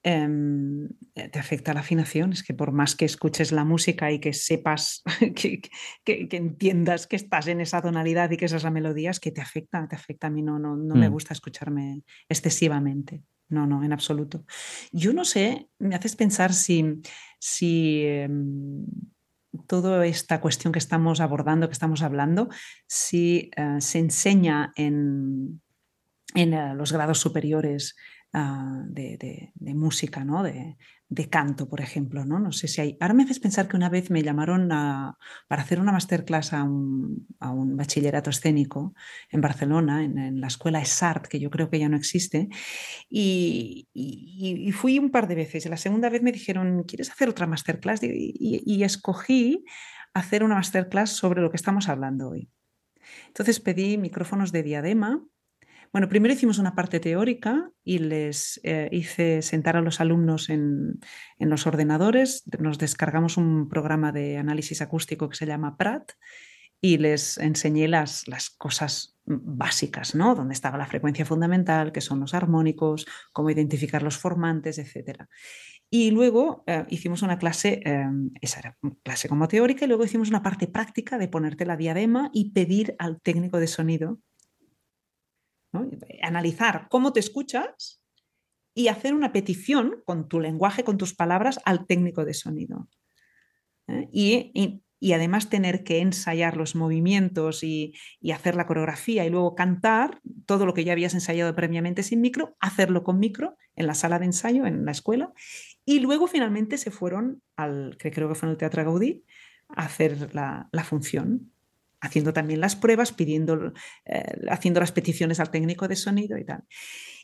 em, 0.02 0.88
eh, 1.14 1.28
te 1.28 1.38
afecta 1.38 1.74
la 1.74 1.80
afinación. 1.80 2.32
Es 2.32 2.42
que 2.42 2.54
por 2.54 2.72
más 2.72 2.94
que 2.94 3.04
escuches 3.04 3.52
la 3.52 3.64
música 3.64 4.12
y 4.12 4.18
que 4.20 4.32
sepas, 4.32 5.02
que, 5.34 5.60
que, 6.04 6.28
entiendas 6.36 7.06
que 7.06 7.16
estás 7.16 7.46
en 7.48 7.60
esa 7.60 7.82
tonalidad 7.82 8.30
y 8.30 8.36
que 8.36 8.44
esa 8.44 8.56
es 8.56 8.64
la 8.64 8.70
melodía, 8.70 9.10
es 9.10 9.20
que 9.20 9.32
te 9.32 9.40
afecta, 9.40 9.86
te 9.88 9.96
afecta. 9.96 10.26
A 10.26 10.30
mí 10.30 10.42
no, 10.42 10.58
no, 10.58 10.76
no 10.76 10.94
me 10.94 11.08
mm. 11.08 11.12
gusta 11.12 11.34
escucharme 11.34 12.02
excesivamente. 12.28 13.22
No, 13.48 13.66
no, 13.66 13.82
en 13.84 13.92
absoluto. 13.92 14.44
Yo 14.92 15.12
no 15.12 15.24
sé, 15.24 15.68
me 15.78 15.94
haces 15.94 16.16
pensar 16.16 16.54
si, 16.54 17.02
si 17.38 18.02
em, 18.06 18.86
toda 19.66 20.06
esta 20.06 20.40
cuestión 20.40 20.72
que 20.72 20.78
estamos 20.78 21.20
abordando, 21.20 21.68
que 21.68 21.72
estamos 21.72 22.02
hablando, 22.02 22.48
si 22.86 23.50
eh, 23.56 23.80
se 23.80 23.98
enseña 23.98 24.72
en, 24.76 25.60
en 26.34 26.54
eh, 26.54 26.74
los 26.74 26.92
grados 26.92 27.18
superiores 27.18 27.96
ah, 28.32 28.82
de, 28.86 29.52
música, 29.74 30.24
¿no? 30.24 30.42
de, 30.42 30.76
de 31.12 31.28
canto, 31.28 31.68
por 31.68 31.82
ejemplo, 31.82 32.24
¿no? 32.24 32.38
No 32.38 32.52
sé 32.52 32.68
si 32.68 32.80
hay... 32.80 32.96
Ahora 33.00 33.12
me 33.12 33.24
haces 33.24 33.38
pensar 33.38 33.68
que 33.68 33.76
una 33.76 33.90
vez 33.90 34.10
me 34.10 34.22
llamaron 34.22 34.68
para 34.68 35.62
hacer 35.62 35.78
una 35.78 35.92
masterclass 35.92 36.54
a 36.54 36.62
un, 36.62 37.26
bachillerato 37.76 38.30
escénico 38.30 38.94
en 39.30 39.42
Barcelona, 39.42 40.04
en, 40.04 40.40
la 40.40 40.46
escuela 40.46 40.80
ESART, 40.80 41.26
que 41.26 41.38
yo 41.38 41.50
creo 41.50 41.68
que 41.68 41.78
ya 41.78 41.90
no 41.90 41.98
existe, 41.98 42.48
y, 43.10 43.88
fui 44.72 44.98
un 44.98 45.10
par 45.10 45.28
de 45.28 45.34
veces. 45.34 45.66
La 45.66 45.76
segunda 45.76 46.08
vez 46.08 46.22
me 46.22 46.32
dijeron, 46.32 46.84
¿quieres 46.84 47.10
hacer 47.10 47.28
otra 47.28 47.46
masterclass? 47.46 48.00
y 48.02 48.82
escogí 48.82 49.64
hacer 50.14 50.42
una 50.42 50.54
masterclass 50.54 51.10
sobre 51.10 51.42
lo 51.42 51.50
que 51.50 51.56
estamos 51.58 51.90
hablando 51.90 52.30
hoy. 52.30 52.48
Entonces 53.26 53.60
pedí 53.60 53.98
micrófonos 53.98 54.50
de 54.50 54.62
diadema 54.62 55.22
bueno, 55.92 56.08
primero 56.08 56.32
hicimos 56.32 56.58
una 56.58 56.74
parte 56.74 57.00
teórica 57.00 57.70
y 57.84 57.98
les 57.98 58.58
eh, 58.64 58.88
hice 58.92 59.42
sentar 59.42 59.76
a 59.76 59.82
los 59.82 60.00
alumnos 60.00 60.48
en, 60.48 61.00
los 61.38 61.66
ordenadores. 61.66 62.44
Nos 62.58 62.78
descargamos 62.78 63.36
un 63.36 63.68
programa 63.68 64.10
de 64.10 64.38
análisis 64.38 64.80
acústico 64.80 65.28
que 65.28 65.36
se 65.36 65.44
llama 65.44 65.76
PRAT 65.76 66.12
y 66.80 66.96
les 66.96 67.36
enseñé 67.36 67.88
las, 67.88 68.26
las 68.26 68.48
cosas 68.48 69.18
básicas, 69.26 70.14
¿no? 70.14 70.34
Dónde 70.34 70.54
estaba 70.54 70.78
la 70.78 70.86
frecuencia 70.86 71.26
fundamental, 71.26 71.92
qué 71.92 72.00
son 72.00 72.20
los 72.20 72.32
armónicos, 72.32 73.06
cómo 73.32 73.50
identificar 73.50 74.02
los 74.02 74.16
formantes, 74.16 74.78
etc. 74.78 75.26
Y 75.90 76.10
luego 76.10 76.64
eh, 76.66 76.86
hicimos 76.88 77.20
una 77.20 77.38
clase, 77.38 77.82
eh, 77.84 78.06
esa 78.40 78.60
era 78.60 78.78
clase 79.02 79.28
como 79.28 79.46
teórica, 79.46 79.84
y 79.84 79.88
luego 79.88 80.06
hicimos 80.06 80.30
una 80.30 80.42
parte 80.42 80.68
práctica 80.68 81.18
de 81.18 81.28
ponerte 81.28 81.66
la 81.66 81.76
diadema 81.76 82.30
y 82.32 82.52
pedir 82.52 82.96
al 82.98 83.20
técnico 83.20 83.60
de 83.60 83.66
sonido 83.66 84.18
Analizar 86.22 86.86
cómo 86.90 87.12
te 87.12 87.20
escuchas 87.20 88.02
y 88.74 88.88
hacer 88.88 89.14
una 89.14 89.32
petición 89.32 90.02
con 90.04 90.28
tu 90.28 90.40
lenguaje, 90.40 90.84
con 90.84 90.98
tus 90.98 91.14
palabras, 91.14 91.60
al 91.64 91.86
técnico 91.86 92.24
de 92.24 92.34
sonido. 92.34 92.88
¿eh? 93.88 94.08
Y, 94.12 94.82
además 95.12 95.50
tener 95.50 95.82
que 95.82 95.98
ensayar 95.98 96.56
los 96.56 96.76
movimientos 96.76 97.64
y, 97.64 97.94
hacer 98.32 98.54
la 98.54 98.66
coreografía 98.66 99.24
y 99.24 99.30
luego 99.30 99.54
cantar 99.54 100.20
todo 100.46 100.64
lo 100.64 100.74
que 100.74 100.84
ya 100.84 100.92
habías 100.92 101.14
ensayado 101.14 101.54
previamente 101.54 102.02
sin 102.02 102.20
micro, 102.20 102.56
hacerlo 102.60 103.02
con 103.02 103.18
micro 103.18 103.56
en 103.74 103.86
la 103.86 103.94
sala 103.94 104.18
de 104.18 104.26
ensayo, 104.26 104.66
en 104.66 104.84
la 104.84 104.92
escuela. 104.92 105.32
Y 105.84 106.00
luego 106.00 106.26
finalmente 106.28 106.78
se 106.78 106.90
fueron 106.90 107.42
al, 107.56 107.96
creo 107.98 108.28
que 108.28 108.34
fue 108.34 108.46
en 108.48 108.52
el 108.52 108.58
Teatro 108.58 108.84
Gaudí, 108.84 109.24
a 109.68 109.86
hacer 109.86 110.34
la 110.34 110.84
función 110.84 111.51
haciendo 112.02 112.32
también 112.32 112.60
las 112.60 112.76
pruebas, 112.76 113.12
pidiendo, 113.12 113.72
eh, 114.04 114.24
haciendo 114.50 114.80
las 114.80 114.92
peticiones 114.92 115.40
al 115.40 115.50
técnico 115.50 115.88
de 115.88 115.96
sonido 115.96 116.36
y 116.36 116.44
tal. 116.44 116.64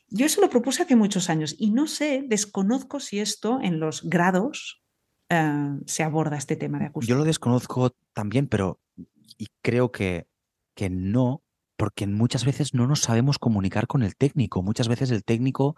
Yo 0.09 0.25
eso 0.25 0.41
lo 0.41 0.49
propuse 0.49 0.83
hace 0.83 0.97
muchos 0.97 1.29
años 1.29 1.55
y 1.59 1.71
no 1.71 1.87
sé, 1.87 2.25
desconozco 2.27 3.01
si 3.01 3.19
esto 3.19 3.59
en 3.61 3.81
los 3.81 4.09
grados 4.09 4.83
eh, 5.29 5.77
se 5.85 6.03
aborda 6.03 6.39
este 6.39 6.57
tema 6.57 6.79
de 6.79 6.87
acústica. 6.87 7.11
Yo 7.11 7.19
lo 7.19 7.25
desconozco 7.25 7.95
también, 8.15 8.47
pero 8.47 8.81
y 9.37 9.49
creo 9.61 9.93
que, 9.93 10.27
que 10.75 10.89
no, 10.89 11.43
porque 11.77 12.07
muchas 12.07 12.45
veces 12.47 12.73
no 12.73 12.87
nos 12.87 13.01
sabemos 13.01 13.39
comunicar 13.39 13.87
con 13.89 14.03
el 14.03 14.17
técnico. 14.17 14.63
Muchas 14.63 14.89
veces 14.89 15.11
el 15.11 15.25
técnico 15.25 15.77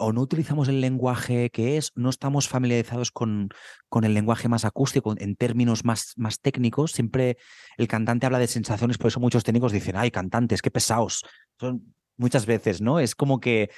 o 0.00 0.12
no 0.12 0.22
utilizamos 0.22 0.68
el 0.68 0.80
lenguaje 0.80 1.50
que 1.50 1.76
es, 1.76 1.92
no 1.94 2.10
estamos 2.10 2.48
familiarizados 2.48 3.10
con, 3.10 3.50
con, 3.88 4.04
el 4.04 4.14
lenguaje 4.14 4.48
más 4.48 4.64
acústico, 4.64 5.14
en 5.16 5.36
términos 5.36 5.84
más, 5.84 6.14
más 6.16 6.40
técnicos. 6.40 6.92
Siempre 6.92 7.36
el 7.76 7.86
cantante 7.86 8.26
habla 8.26 8.38
de 8.38 8.46
sensaciones, 8.46 8.98
por 8.98 9.08
eso 9.08 9.20
muchos 9.20 9.44
técnicos 9.44 9.72
dicen, 9.72 9.96
ay, 9.96 10.10
cantantes, 10.10 10.62
qué 10.62 10.70
pesados. 10.70 11.22
Son 11.58 11.94
muchas 12.16 12.46
veces, 12.46 12.80
¿no? 12.80 12.98
Es 12.98 13.14
como 13.14 13.40
que 13.40 13.70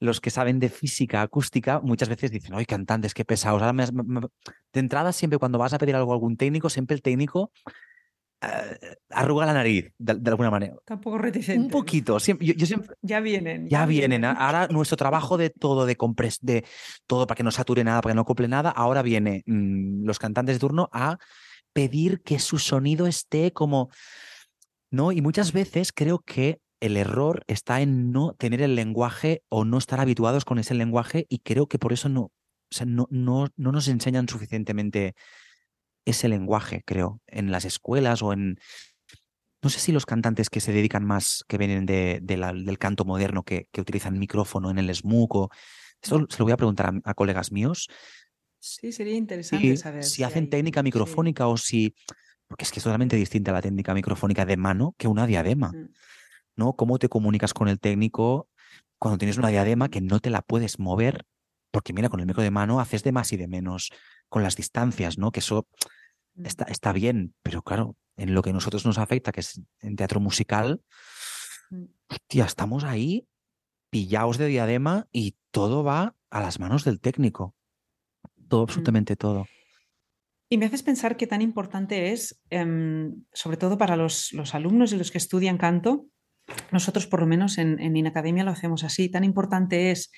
los 0.00 0.20
que 0.20 0.30
saben 0.30 0.58
de 0.58 0.68
física 0.68 1.22
acústica 1.22 1.80
muchas 1.80 2.08
veces 2.08 2.30
dicen, 2.30 2.54
ay, 2.54 2.66
cantantes, 2.66 3.14
qué 3.14 3.24
pesados. 3.24 3.62
de 3.62 4.80
entrada, 4.80 5.12
siempre 5.12 5.38
cuando 5.38 5.58
vas 5.58 5.72
a 5.72 5.78
pedir 5.78 5.96
algo 5.96 6.12
a 6.12 6.14
algún 6.14 6.36
técnico, 6.36 6.68
siempre 6.70 6.94
el 6.94 7.02
técnico 7.02 7.52
arruga 9.10 9.46
la 9.46 9.52
nariz, 9.52 9.92
de, 9.98 10.30
alguna 10.30 10.50
manera. 10.50 10.76
Tampoco 10.84 11.18
reticente. 11.18 11.60
Un 11.60 11.70
poquito. 11.70 12.20
Siempre, 12.20 12.46
yo, 12.46 12.66
siempre, 12.66 12.94
ya 13.02 13.20
vienen. 13.20 13.68
Ya, 13.68 13.84
vienen. 13.86 14.24
Ahora 14.24 14.68
nuestro 14.68 14.96
trabajo 14.96 15.36
de 15.36 15.50
todo, 15.50 15.86
de 15.86 15.96
compres, 15.96 16.38
de 16.40 16.64
todo 17.06 17.26
para 17.26 17.36
que 17.36 17.42
no 17.42 17.50
sature 17.50 17.82
nada, 17.82 18.00
para 18.00 18.12
que 18.12 18.16
no 18.16 18.22
acople 18.22 18.48
nada, 18.48 18.70
ahora 18.70 19.02
viene 19.02 19.42
mm, 19.46 20.04
los 20.04 20.18
cantantes 20.18 20.56
de 20.56 20.60
turno 20.60 20.88
a 20.92 21.18
pedir 21.72 22.22
que 22.22 22.38
su 22.38 22.58
sonido 22.58 23.06
esté 23.06 23.52
como. 23.52 23.90
¿No? 24.90 25.12
Y 25.12 25.20
muchas 25.20 25.52
veces 25.52 25.92
creo 25.92 26.20
que 26.20 26.60
el 26.80 26.96
error 26.96 27.42
está 27.46 27.82
en 27.82 28.10
no 28.10 28.34
tener 28.34 28.62
el 28.62 28.74
lenguaje 28.74 29.42
o 29.50 29.66
no 29.66 29.76
estar 29.76 30.00
habituados 30.00 30.46
con 30.46 30.58
ese 30.58 30.72
lenguaje 30.74 31.26
y 31.28 31.40
creo 31.40 31.66
que 31.66 31.78
por 31.78 31.92
eso 31.92 32.08
no, 32.08 32.22
o 32.22 32.32
sea, 32.70 32.86
no, 32.86 33.06
no, 33.10 33.48
no 33.56 33.72
nos 33.72 33.88
enseñan 33.88 34.28
suficientemente 34.28 35.14
ese 36.10 36.28
lenguaje, 36.28 36.82
creo, 36.84 37.20
en 37.26 37.50
las 37.50 37.64
escuelas 37.64 38.22
o 38.22 38.32
en... 38.32 38.58
No 39.60 39.70
sé 39.70 39.80
si 39.80 39.90
los 39.90 40.06
cantantes 40.06 40.50
que 40.50 40.60
se 40.60 40.72
dedican 40.72 41.04
más, 41.04 41.44
que 41.48 41.58
vienen 41.58 41.84
de, 41.84 42.20
del 42.22 42.78
canto 42.78 43.04
moderno, 43.04 43.42
que, 43.42 43.68
que, 43.72 43.80
utilizan 43.80 44.18
micrófono 44.18 44.70
en 44.70 44.78
el 44.78 44.94
SMUC, 44.94 45.34
o... 45.34 45.50
Esto 46.02 46.26
se 46.28 46.38
lo 46.38 46.44
voy 46.44 46.52
a 46.52 46.56
preguntar 46.56 46.94
a, 47.04 47.14
colegas 47.14 47.52
míos. 47.52 47.88
Sí, 48.60 48.92
sería 48.92 49.14
interesante 49.14 49.76
saber. 49.76 50.04
Si, 50.04 50.22
hacen 50.22 50.48
técnica 50.48 50.82
microfónica 50.82 51.48
o 51.48 51.56
si... 51.56 51.94
Porque 52.46 52.64
es 52.64 52.72
que 52.72 52.80
es 52.80 52.84
totalmente 52.84 53.16
distinta 53.16 53.52
la 53.52 53.60
técnica 53.60 53.92
microfónica 53.94 54.46
de 54.46 54.56
mano 54.56 54.94
que 54.96 55.08
una 55.08 55.26
diadema. 55.26 55.72
Mm. 55.72 55.88
¿No? 56.56 56.72
¿Cómo 56.74 56.98
te 56.98 57.08
comunicas 57.08 57.52
con 57.52 57.68
el 57.68 57.78
técnico 57.78 58.48
cuando 58.98 59.18
tienes 59.18 59.38
una 59.38 59.48
diadema 59.48 59.88
que 59.88 60.00
no 60.00 60.18
te 60.18 60.30
la 60.30 60.42
puedes 60.42 60.78
mover? 60.78 61.26
Porque 61.70 61.92
mira, 61.92 62.08
con 62.08 62.20
el 62.20 62.26
micro 62.26 62.42
de 62.42 62.50
mano 62.50 62.80
haces 62.80 63.04
de 63.04 63.12
más 63.12 63.32
y 63.32 63.36
de 63.36 63.48
menos 63.48 63.90
con 64.28 64.42
las 64.42 64.56
distancias, 64.56 65.18
¿no? 65.18 65.30
Que 65.30 65.40
eso. 65.40 65.66
Está, 66.44 66.64
está 66.64 66.92
bien, 66.92 67.34
pero 67.42 67.62
claro, 67.62 67.96
en 68.16 68.34
lo 68.34 68.42
que 68.42 68.50
a 68.50 68.52
nosotros 68.52 68.84
nos 68.84 68.98
afecta, 68.98 69.32
que 69.32 69.40
es 69.40 69.60
en 69.80 69.96
teatro 69.96 70.20
musical, 70.20 70.82
mm. 71.70 71.84
hostia, 72.08 72.44
estamos 72.44 72.84
ahí 72.84 73.26
pillados 73.90 74.38
de 74.38 74.46
diadema 74.46 75.06
y 75.12 75.36
todo 75.50 75.82
va 75.82 76.14
a 76.30 76.40
las 76.40 76.60
manos 76.60 76.84
del 76.84 77.00
técnico. 77.00 77.54
Todo, 78.48 78.62
mm. 78.62 78.64
absolutamente 78.64 79.16
todo. 79.16 79.46
Y 80.50 80.56
me 80.56 80.66
haces 80.66 80.82
pensar 80.82 81.16
que 81.16 81.26
tan 81.26 81.42
importante 81.42 82.12
es, 82.12 82.40
em, 82.50 83.24
sobre 83.32 83.58
todo 83.58 83.76
para 83.76 83.96
los, 83.96 84.32
los, 84.32 84.54
alumnos 84.54 84.92
y 84.92 84.96
los 84.96 85.10
que 85.10 85.18
estudian 85.18 85.58
canto, 85.58 86.06
nosotros 86.72 87.06
por 87.06 87.20
lo 87.20 87.26
menos 87.26 87.58
en, 87.58 87.78
en 87.78 87.96
Inacademia 87.96 88.44
lo 88.44 88.50
hacemos 88.50 88.82
así, 88.82 89.10
tan 89.10 89.24
importante 89.24 89.90
es 89.90 90.10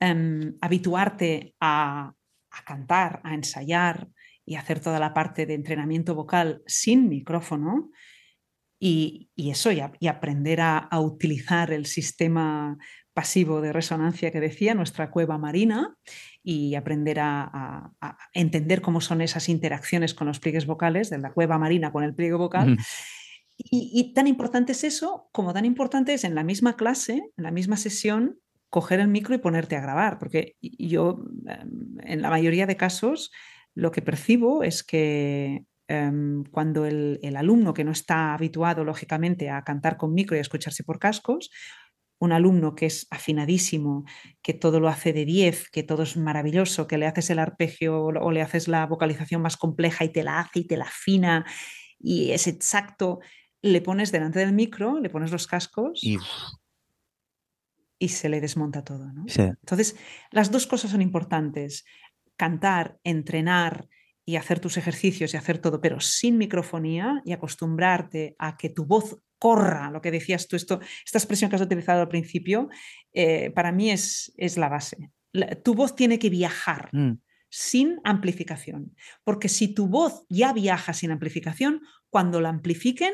em, 0.00 0.56
habituarte 0.62 1.54
a, 1.60 2.14
a, 2.50 2.64
cantar, 2.64 3.20
a 3.22 3.34
ensayar, 3.34 4.08
y 4.46 4.54
hacer 4.54 4.80
toda 4.80 5.00
la 5.00 5.12
parte 5.12 5.44
de 5.44 5.54
entrenamiento 5.54 6.14
vocal 6.14 6.62
sin 6.66 7.08
micrófono, 7.08 7.90
Y, 8.78 9.30
eso, 9.36 9.72
y, 9.72 10.06
aprender 10.06 10.60
a, 10.60 10.88
utilizar 11.00 11.72
el 11.72 11.86
sistema 11.86 12.76
pasivo 13.14 13.62
de 13.62 13.72
resonancia 13.72 14.30
que 14.30 14.38
decía, 14.38 14.74
nuestra 14.74 15.10
cueva 15.10 15.38
marina, 15.38 15.96
y 16.42 16.74
aprender 16.74 17.18
a, 17.20 17.90
entender 18.34 18.82
cómo 18.82 19.00
son 19.00 19.22
esas 19.22 19.48
interacciones 19.48 20.14
con 20.14 20.26
los 20.26 20.40
pliegues 20.40 20.66
vocales, 20.66 21.08
de 21.08 21.18
la 21.18 21.32
cueva 21.32 21.58
marina 21.58 21.90
con 21.90 22.04
el 22.04 22.14
pliegue 22.14 22.36
vocal. 22.36 22.76
y, 23.56 24.12
tan 24.14 24.26
importante 24.26 24.72
es 24.72 24.84
eso, 24.84 25.28
como 25.32 25.54
tan 25.54 25.64
importante 25.64 26.12
es 26.12 26.24
en 26.24 26.34
la 26.34 26.44
misma 26.44 26.76
clase, 26.76 27.14
en 27.36 27.44
la 27.44 27.50
misma 27.50 27.78
sesión, 27.78 28.38
coger 28.68 29.00
el 29.00 29.08
micro 29.08 29.34
y 29.34 29.38
ponerte 29.38 29.74
a 29.76 29.80
grabar, 29.80 30.18
porque 30.18 30.56
yo 30.60 31.24
em, 31.46 31.96
en 32.02 32.20
la 32.20 32.28
mayoría 32.28 32.66
de 32.66 32.76
casos 32.76 33.30
lo 33.76 33.92
que 33.92 34.02
percibo 34.02 34.64
es 34.64 34.82
que 34.82 35.64
em, 35.86 36.42
cuando 36.50 36.84
el, 36.84 37.36
alumno 37.36 37.72
que 37.72 37.84
no 37.84 37.92
está 37.92 38.34
habituado, 38.34 38.82
lógicamente, 38.82 39.50
a 39.50 39.62
cantar 39.62 39.96
con 39.96 40.12
micro 40.12 40.34
y 40.34 40.40
a 40.40 40.42
escucharse 40.42 40.82
por 40.82 40.98
cascos, 40.98 41.50
un 42.18 42.32
alumno 42.32 42.74
que 42.74 42.86
es 42.86 43.06
afinadísimo, 43.10 44.04
que 44.42 44.54
todo 44.54 44.80
lo 44.80 44.88
hace 44.88 45.12
de 45.12 45.24
10, 45.24 45.70
que 45.70 45.84
todo 45.84 46.02
es 46.02 46.16
maravilloso, 46.16 46.88
que 46.88 46.98
le 46.98 47.06
haces 47.06 47.30
el 47.30 47.38
arpegio 47.38 48.02
o 48.02 48.32
le 48.32 48.42
haces 48.42 48.66
la 48.66 48.86
vocalización 48.86 49.42
más 49.42 49.56
compleja 49.56 50.04
y 50.04 50.08
te 50.08 50.24
la 50.24 50.40
hace 50.40 50.60
y 50.60 50.66
te 50.66 50.76
la 50.76 50.86
afina 50.86 51.44
y 51.98 52.32
es 52.32 52.46
exacto, 52.46 53.20
le 53.62 53.80
pones 53.80 54.12
delante 54.12 54.38
del 54.38 54.52
micro, 54.52 55.00
le 55.00 55.10
pones 55.10 55.30
los 55.30 55.46
cascos 55.46 56.00
y, 56.02 56.18
se 58.08 58.28
le 58.28 58.40
desmonta 58.40 58.84
todo. 58.84 59.10
Entonces, 59.36 59.96
las 60.30 60.50
dos 60.50 60.66
cosas 60.66 60.90
son 60.90 61.02
importantes. 61.02 61.84
Cantar, 62.36 62.98
entrenar, 63.04 63.88
y 64.28 64.34
hacer 64.36 64.58
tus 64.58 64.76
ejercicios 64.76 65.32
y 65.32 65.36
hacer 65.36 65.58
todo, 65.58 65.80
pero 65.80 66.00
sin 66.00 66.36
microfonía 66.36 67.22
y 67.24 67.32
acostumbrarte 67.32 68.34
a 68.38 68.56
que 68.56 68.68
tu 68.68 68.84
voz 68.84 69.18
corra, 69.38 69.90
lo 69.90 70.00
que 70.02 70.10
decías 70.10 70.48
tú, 70.48 70.56
esto, 70.56 70.80
esta 71.04 71.18
expresión 71.18 71.48
que 71.48 71.56
has 71.56 71.62
utilizado 71.62 72.00
al 72.00 72.08
principio, 72.08 72.68
eh, 73.12 73.50
para 73.52 73.70
mí 73.70 73.90
es, 73.90 74.34
es 74.36 74.56
la 74.56 74.68
base. 74.68 75.12
tu 75.62 75.74
voz 75.74 75.94
tiene 75.94 76.18
que 76.18 76.28
viajar 76.28 76.90
mm. 76.92 77.20
sin 77.48 78.00
amplificación, 78.02 78.96
porque 79.22 79.48
si 79.48 79.72
tu 79.72 79.86
voz 79.86 80.24
ya 80.28 80.52
viaja 80.52 80.92
sin 80.92 81.12
amplificación, 81.12 81.82
cuando 82.10 82.40
la 82.40 82.48
amplifiquen, 82.48 83.12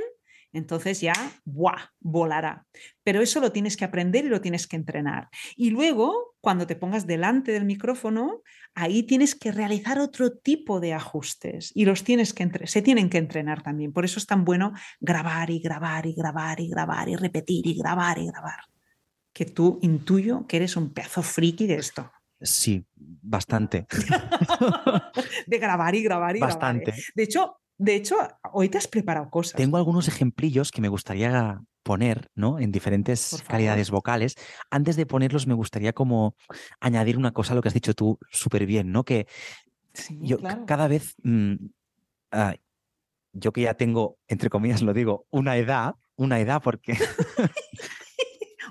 entonces 0.53 1.01
ya, 1.01 1.15
¡buah!, 1.45 1.91
volará. 2.01 2.67
Pero 3.03 3.21
eso 3.21 3.41
lo 3.41 3.53
tienes 3.53 3.77
que 3.77 3.85
aprender 3.85 4.25
y 4.25 4.29
lo 4.29 4.41
tienes 4.41 4.67
que 4.67 4.77
entrenar. 4.77 5.29
Y 5.57 5.71
luego, 5.71 6.35
cuando 6.41 6.67
te 6.67 6.77
pongas 6.77 7.07
delante 7.07 7.53
del 7.53 7.65
micrófono, 7.65 8.43
ahí 8.75 9.03
tienes 9.03 9.35
que 9.35 9.53
realizar 9.53 9.99
otro 9.99 10.33
tipo 10.33 10.81
de 10.81 10.93
ajustes 10.95 11.73
y 11.75 11.85
los 11.85 12.05
tienes 12.05 12.35
que 12.35 12.51
se 12.65 12.83
tienen 12.83 13.09
que 13.09 13.19
entrenar 13.19 13.63
también. 13.63 13.93
Por 13.93 14.05
eso 14.05 14.19
es 14.19 14.27
tan 14.27 14.45
bueno 14.45 14.73
grabar 15.01 15.51
y 15.51 15.61
grabar 15.61 16.07
y 16.07 16.15
grabar 16.15 16.61
y 16.61 16.69
grabar 16.69 17.09
y 17.09 17.17
repetir 17.17 17.67
y 17.67 17.75
grabar 17.75 18.19
y 18.19 18.27
grabar. 18.27 18.61
Que 19.33 19.47
tú 19.47 19.79
intuyo 19.83 20.47
que 20.47 20.59
eres 20.59 20.77
un 20.77 20.93
pedazo 20.93 21.23
friki 21.23 21.67
de 21.67 21.77
esto. 21.77 22.11
Sí, 22.41 22.85
bastante. 22.95 23.87
de 25.47 25.59
grabar 25.59 25.95
y 25.95 26.03
grabar 26.03 26.37
y 26.37 26.41
grabar. 26.41 26.51
¿eh? 26.51 26.55
Bastante. 26.55 26.95
De 27.15 27.23
hecho, 27.23 27.62
de 27.83 27.97
hecho, 27.97 28.17
hoy 28.53 28.69
te 28.69 28.79
has 28.79 28.87
preparado 28.87 29.29
cosas. 29.29 29.55
Tengo 29.55 29.77
algunos 29.77 30.07
ejemplillos 30.07 30.71
que 30.71 30.81
me 30.81 30.89
gustaría 30.89 31.61
poner, 31.83 32.31
¿no? 32.37 32.61
En 32.61 32.71
diferentes 32.71 33.43
calidades 33.49 33.91
vocales. 33.91 34.37
Antes 34.71 34.95
de 34.95 35.05
ponerlos, 35.05 35.49
me 35.49 35.55
gustaría 35.55 35.93
como 35.93 36.37
añadir 36.79 37.19
una 37.19 37.33
cosa 37.33 37.53
a 37.53 37.57
lo 37.57 37.63
que 37.63 37.69
has 37.69 37.75
dicho 37.75 37.95
tú 37.95 38.21
súper 38.31 38.67
bien, 38.67 38.93
¿no? 38.93 39.05
Que 39.05 39.27
yo 40.11 40.39
cada 40.65 40.87
vez, 40.87 41.17
mm, 41.25 41.55
ah, 42.31 42.55
yo 43.33 43.53
que 43.53 43.63
ya 43.63 43.75
tengo, 43.75 44.19
entre 44.29 44.49
comillas 44.49 44.83
lo 44.83 44.95
digo, 44.95 45.27
una 45.31 45.57
edad, 45.57 45.97
una 46.15 46.39
edad 46.39 46.63
porque... 46.63 46.97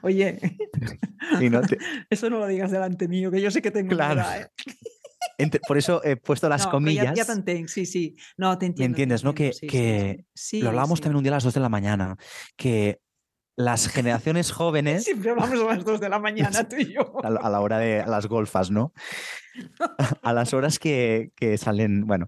Oye, 0.03 0.39
eso 2.09 2.29
no 2.29 2.39
lo 2.39 2.47
digas 2.47 2.71
delante 2.71 3.07
mío, 3.09 3.29
que 3.29 3.41
yo 3.41 3.51
sé 3.51 3.61
que 3.61 3.71
tengo 3.71 3.93
una 3.93 4.13
edad. 4.13 4.41
¿eh? 4.41 4.47
Por 5.67 5.77
eso 5.77 6.03
he 6.03 6.15
puesto 6.15 6.49
las 6.49 6.67
comillas. 6.67 7.15
Ya, 7.15 7.25
ya 7.25 7.67
sí, 7.67 7.85
sí. 7.85 8.15
No, 8.37 8.57
te 8.57 8.65
entiendo. 8.65 8.89
¿Me 8.89 8.91
entiendes, 8.93 9.23
no? 9.23 9.33
Que, 9.33 9.51
que 9.51 10.25
lo 10.61 10.69
hablábamos 10.69 11.01
también 11.01 11.17
un 11.17 11.23
día 11.23 11.31
a 11.31 11.35
las 11.35 11.43
2 11.43 11.53
de 11.53 11.59
la 11.59 11.69
mañana, 11.69 12.17
que 12.55 12.99
las 13.55 13.87
generaciones 13.87 14.51
jóvenes. 14.51 15.03
Siempre 15.03 15.31
hablamos 15.31 15.59
a 15.61 15.75
las 15.75 15.85
2 15.85 15.99
de 15.99 16.09
la 16.09 16.19
mañana, 16.19 16.67
tú 16.67 16.75
y 16.77 16.93
yo. 16.93 17.13
A, 17.23 17.49
la 17.49 17.61
hora 17.61 17.77
de 17.77 18.05
las 18.05 18.27
golfas, 18.27 18.71
¿no? 18.71 18.93
a 20.21 20.33
las 20.33 20.53
horas 20.53 20.79
que, 20.79 21.31
que 21.35 21.57
salen. 21.57 22.05
Bueno, 22.05 22.27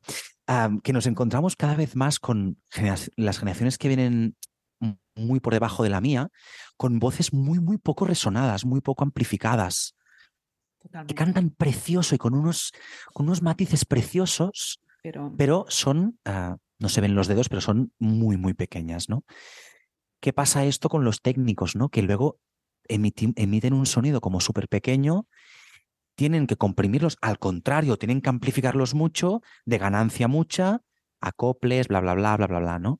que 0.83 0.93
nos 0.93 1.07
encontramos 1.07 1.55
cada 1.55 1.75
vez 1.75 1.95
más 1.95 2.19
con 2.19 2.57
las 3.15 3.39
generaciones 3.39 3.77
que 3.77 3.87
vienen 3.87 4.35
muy 5.15 5.39
por 5.39 5.53
debajo 5.53 5.83
de 5.83 5.89
la 5.89 6.01
mía, 6.01 6.29
con 6.75 6.99
voces 6.99 7.33
muy, 7.33 7.59
muy 7.59 7.77
poco 7.77 8.05
resonadas, 8.05 8.65
muy 8.65 8.81
poco 8.81 9.03
amplificadas 9.03 9.95
que 11.07 11.15
cantan 11.15 11.49
precioso 11.49 12.15
y 12.15 12.17
con 12.17 12.33
unos, 12.33 12.71
con 13.13 13.25
unos 13.27 13.41
matices 13.41 13.85
preciosos, 13.85 14.79
pero, 15.01 15.33
pero 15.37 15.65
son, 15.69 16.19
ah, 16.25 16.57
no 16.79 16.89
se 16.89 17.01
ven 17.01 17.15
los 17.15 17.27
dedos, 17.27 17.49
pero 17.49 17.61
son 17.61 17.91
muy, 17.99 18.37
muy 18.37 18.53
pequeñas, 18.53 19.09
¿no? 19.09 19.23
¿Qué 20.19 20.33
pasa 20.33 20.65
esto 20.65 20.89
con 20.89 21.03
los 21.03 21.21
técnicos, 21.21 21.75
¿no? 21.75 21.89
Que 21.89 22.01
luego 22.01 22.39
emiten 22.87 23.73
un 23.73 23.85
sonido 23.85 24.21
como 24.21 24.39
súper 24.39 24.67
pequeño, 24.67 25.27
tienen 26.15 26.47
que 26.47 26.57
comprimirlos, 26.57 27.17
al 27.21 27.39
contrario, 27.39 27.97
tienen 27.97 28.21
que 28.21 28.29
amplificarlos 28.29 28.93
mucho, 28.93 29.41
de 29.65 29.77
ganancia 29.77 30.27
mucha, 30.27 30.81
acoples, 31.21 31.87
bla, 31.87 32.01
bla, 32.01 32.13
bla, 32.13 32.37
bla, 32.37 32.47
bla, 32.47 32.59
bla, 32.59 32.79
¿no? 32.79 32.99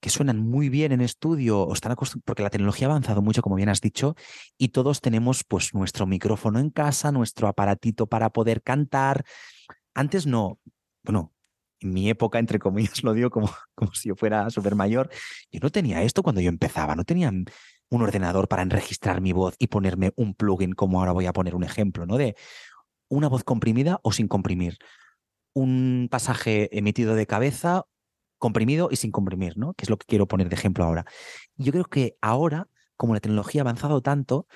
Que 0.00 0.10
suenan 0.10 0.38
muy 0.38 0.68
bien 0.68 0.92
en 0.92 1.00
estudio 1.00 1.62
o 1.62 1.72
están 1.72 1.94
porque 2.24 2.42
la 2.42 2.50
tecnología 2.50 2.86
ha 2.86 2.90
avanzado 2.90 3.22
mucho, 3.22 3.42
como 3.42 3.56
bien 3.56 3.68
has 3.68 3.80
dicho, 3.80 4.14
y 4.56 4.68
todos 4.68 5.00
tenemos 5.00 5.44
pues 5.44 5.74
nuestro 5.74 6.06
micrófono 6.06 6.58
en 6.58 6.70
casa, 6.70 7.10
nuestro 7.12 7.48
aparatito 7.48 8.06
para 8.06 8.30
poder 8.30 8.62
cantar. 8.62 9.24
Antes 9.94 10.26
no, 10.26 10.58
bueno, 11.02 11.32
en 11.80 11.92
mi 11.92 12.08
época, 12.08 12.38
entre 12.38 12.58
comillas, 12.58 13.02
lo 13.02 13.12
digo 13.12 13.30
como, 13.30 13.50
como 13.74 13.92
si 13.94 14.08
yo 14.08 14.16
fuera 14.16 14.50
súper 14.50 14.74
mayor, 14.74 15.10
yo 15.50 15.60
no 15.60 15.70
tenía 15.70 16.02
esto 16.02 16.22
cuando 16.22 16.40
yo 16.40 16.48
empezaba, 16.48 16.94
no 16.94 17.04
tenía 17.04 17.30
un 17.90 18.02
ordenador 18.02 18.48
para 18.48 18.62
enregistrar 18.62 19.20
mi 19.20 19.32
voz 19.32 19.54
y 19.58 19.68
ponerme 19.68 20.12
un 20.16 20.34
plugin, 20.34 20.72
como 20.72 21.00
ahora 21.00 21.12
voy 21.12 21.26
a 21.26 21.32
poner 21.32 21.54
un 21.54 21.64
ejemplo, 21.64 22.06
¿no? 22.06 22.16
De 22.18 22.36
una 23.08 23.28
voz 23.28 23.44
comprimida 23.44 24.00
o 24.02 24.12
sin 24.12 24.28
comprimir, 24.28 24.76
un 25.54 26.08
pasaje 26.10 26.76
emitido 26.76 27.14
de 27.14 27.26
cabeza 27.26 27.84
comprimido 28.38 28.88
y 28.90 28.96
sin 28.96 29.10
comprimir, 29.10 29.56
¿no? 29.56 29.74
Que 29.74 29.84
es 29.84 29.90
lo 29.90 29.96
que 29.96 30.06
quiero 30.06 30.26
poner 30.26 30.48
de 30.48 30.54
ejemplo 30.54 30.84
ahora. 30.84 31.04
Yo 31.56 31.72
creo 31.72 31.84
que 31.84 32.16
ahora, 32.20 32.68
como 32.96 33.14
la 33.14 33.20
tecnología 33.20 33.62
ha 33.62 33.64
avanzado 33.64 34.00
tanto, 34.00 34.46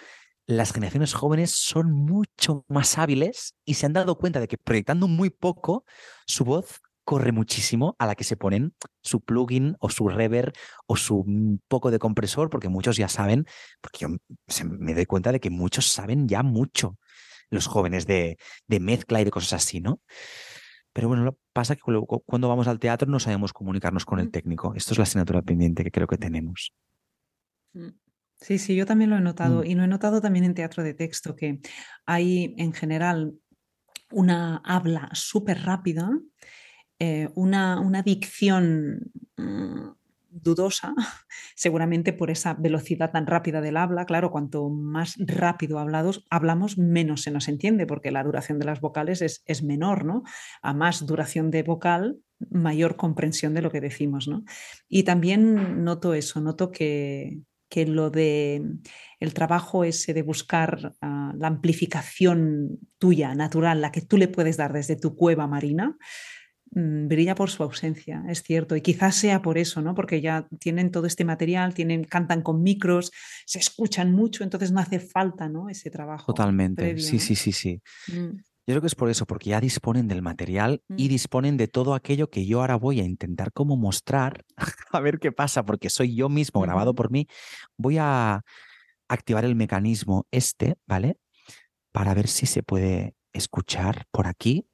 las 0.47 0.73
generaciones 0.73 1.15
jóvenes 1.15 1.51
son 1.53 1.93
mucho 1.93 2.65
más 2.69 2.99
hábiles 2.99 3.55
y 3.65 3.75
se 3.75 3.87
han 3.87 3.93
dado 3.93 4.17
cuenta 4.17 4.41
de 4.41 4.49
que 4.49 4.59
proyectando 4.59 5.09
muy 5.09 5.31
poco, 5.31 5.85
su 6.27 6.45
voz 6.45 6.81
corre 7.05 7.33
muchísimo 7.33 7.97
a 7.99 8.07
la 8.07 8.15
que 8.15 8.25
se 8.25 8.37
ponen 8.37 8.75
su 9.03 9.21
plugin 9.21 9.77
o 9.81 9.91
su 9.91 10.09
reverb 10.09 10.53
o 10.87 10.97
su 10.97 11.25
mm, 11.27 11.59
poco 11.69 11.91
de 11.91 11.99
compresor, 11.99 12.51
porque 12.51 12.69
muchos 12.69 12.97
ya 12.97 13.09
saben, 13.09 13.47
porque 13.81 13.99
yo 14.01 14.09
me 14.69 14.95
doy 14.95 15.07
cuenta 15.07 15.33
de 15.33 15.41
que 15.41 15.51
muchos 15.51 15.87
saben 15.87 16.29
ya 16.29 16.43
mucho, 16.43 16.97
los 17.51 17.67
jóvenes 17.67 18.07
de, 18.07 18.39
de 18.67 18.81
mezcla 18.81 19.21
y 19.21 19.25
de 19.25 19.31
cosas 19.31 19.55
así, 19.55 19.81
¿no? 19.81 20.01
Pero 20.93 21.09
bueno, 21.09 21.37
pasa 21.53 21.75
que 21.75 21.83
cuando 22.27 22.49
vamos 22.49 22.69
al 22.69 22.79
teatro 22.79 23.09
no 23.09 23.19
sabemos 23.19 23.53
comunicarnos 23.53 24.05
con 24.05 24.21
el 24.21 24.31
técnico. 24.31 24.75
Esto 24.75 24.93
es 24.93 24.99
la 24.99 25.05
asignatura 25.05 25.43
pendiente 25.43 25.85
que 25.85 25.91
creo 25.91 26.07
que 26.07 26.19
tenemos. 26.19 26.75
Mm. 27.73 27.89
Sí, 28.43 28.59
sí, 28.59 28.75
yo 28.75 28.87
también 28.87 29.11
lo 29.11 29.17
he 29.17 29.21
notado. 29.21 29.63
Mm. 29.63 29.67
Y 29.67 29.75
lo 29.75 29.85
he 29.85 29.89
notado 29.89 30.21
también 30.21 30.45
en 30.45 30.55
teatro 30.55 30.83
de 30.83 30.95
texto, 30.95 31.37
que 31.37 31.61
hay 32.07 32.55
en 32.59 32.73
general 32.73 33.35
una 34.11 34.61
habla 34.65 35.09
súper 35.13 35.63
rápida, 35.63 36.11
eh, 36.99 37.31
una, 37.35 37.81
una, 37.81 38.03
dicción 38.03 39.13
mm, 39.37 39.91
dudosa, 40.33 40.95
seguramente 41.55 42.13
por 42.13 42.31
esa 42.31 42.55
velocidad 42.55 43.13
tan 43.13 43.27
rápida 43.27 43.61
del 43.61 43.77
habla. 43.77 44.07
Claro, 44.07 44.31
cuanto 44.31 44.69
más 44.71 45.17
rápido 45.19 45.79
hablados, 45.79 46.25
hablamos, 46.31 46.79
menos 46.79 47.23
se 47.23 47.31
nos 47.31 47.49
entiende, 47.49 47.87
porque 47.87 48.11
la 48.11 48.25
duración 48.25 48.59
de 48.59 48.67
las 48.67 48.81
vocales 48.81 49.23
es, 49.23 49.43
es 49.47 49.63
menor, 49.63 50.05
¿no? 50.05 50.23
A 50.63 50.75
más 50.75 51.07
duración 51.07 51.51
de 51.51 51.63
vocal, 51.63 52.19
mayor 52.51 52.97
comprensión 52.97 53.55
de 53.55 53.63
lo 53.63 53.71
que 53.71 53.81
decimos, 53.81 54.27
¿no? 54.29 54.45
Y 54.89 55.05
también 55.05 55.85
noto 55.85 56.15
eso, 56.15 56.41
noto 56.41 56.73
que, 56.73 57.41
que 57.73 57.87
lo 57.87 58.11
de 58.11 58.63
el 59.19 59.33
trabajo 59.33 59.85
ese 59.85 60.13
de 60.13 60.23
buscar 60.23 60.93
ah, 61.01 61.33
la 61.39 61.47
amplificación 61.47 62.81
tuya, 62.99 63.35
natural, 63.35 63.81
la 63.81 63.93
que 63.93 64.03
tú 64.03 64.19
le 64.19 64.29
puedes 64.29 64.59
dar 64.59 64.73
desde 64.73 64.97
tu 64.97 65.17
cueva 65.17 65.47
marina, 65.47 65.97
brilla 66.75 67.35
por 67.35 67.51
su 67.51 67.63
ausencia, 67.63 68.25
es 68.29 68.43
cierto. 68.43 68.75
Y 68.77 68.81
quizás 68.81 69.15
sea 69.17 69.43
por 69.43 69.59
eso, 69.59 69.83
¿no? 69.83 69.95
Porque 69.95 70.21
ya 70.21 70.47
tienen 70.59 70.91
todo 70.91 71.07
este 71.07 71.25
material, 71.25 71.75
tienen, 71.75 72.05
cantan 72.05 72.43
con 72.43 72.63
micros, 72.63 73.13
se 73.45 73.59
escuchan 73.59 74.13
mucho, 74.13 74.43
entonces 74.43 74.73
no 74.73 74.81
hace 74.81 74.99
falta, 74.99 75.49
¿no? 75.49 75.69
Ese 75.69 75.91
trabajo. 75.91 76.33
Totalmente. 76.33 76.99
sí, 76.99 77.19
sí, 77.19 77.35
sí, 77.37 77.53
sí. 77.53 77.81
Mm. 78.09 78.39
Yo 78.65 78.75
creo 78.75 78.81
que 78.81 78.87
es 78.87 78.95
por 78.95 79.11
eso, 79.11 79.27
porque 79.27 79.51
ya 79.51 79.61
disponen 79.61 80.07
del 80.07 80.23
material 80.23 80.83
y 80.97 81.07
Mm. 81.07 81.09
disponen 81.09 81.57
de 81.57 81.67
todo 81.67 81.95
aquello 81.95 82.31
que 82.31 82.47
yo 82.47 82.61
ahora 82.61 82.77
voy 82.77 83.01
a 83.01 83.05
intentar 83.05 83.53
como 83.53 83.77
mostrar, 83.77 84.45
a 84.93 85.01
ver 85.01 85.19
qué 85.19 85.33
pasa, 85.33 85.65
porque 85.65 85.91
soy 85.91 86.15
yo 86.15 86.29
mismo 86.29 86.61
grabado 86.61 86.95
por 86.95 87.11
mí. 87.11 87.27
Voy 87.77 87.97
a 87.99 88.43
activar 89.09 89.45
el 89.45 89.57
mecanismo 89.57 90.27
este, 90.31 90.77
¿vale? 90.87 91.19
Para 91.91 92.15
ver 92.15 92.29
si 92.29 92.47
se 92.47 92.63
puede 92.63 93.15
escuchar 93.33 94.07
por 94.11 94.27
aquí. 94.27 94.67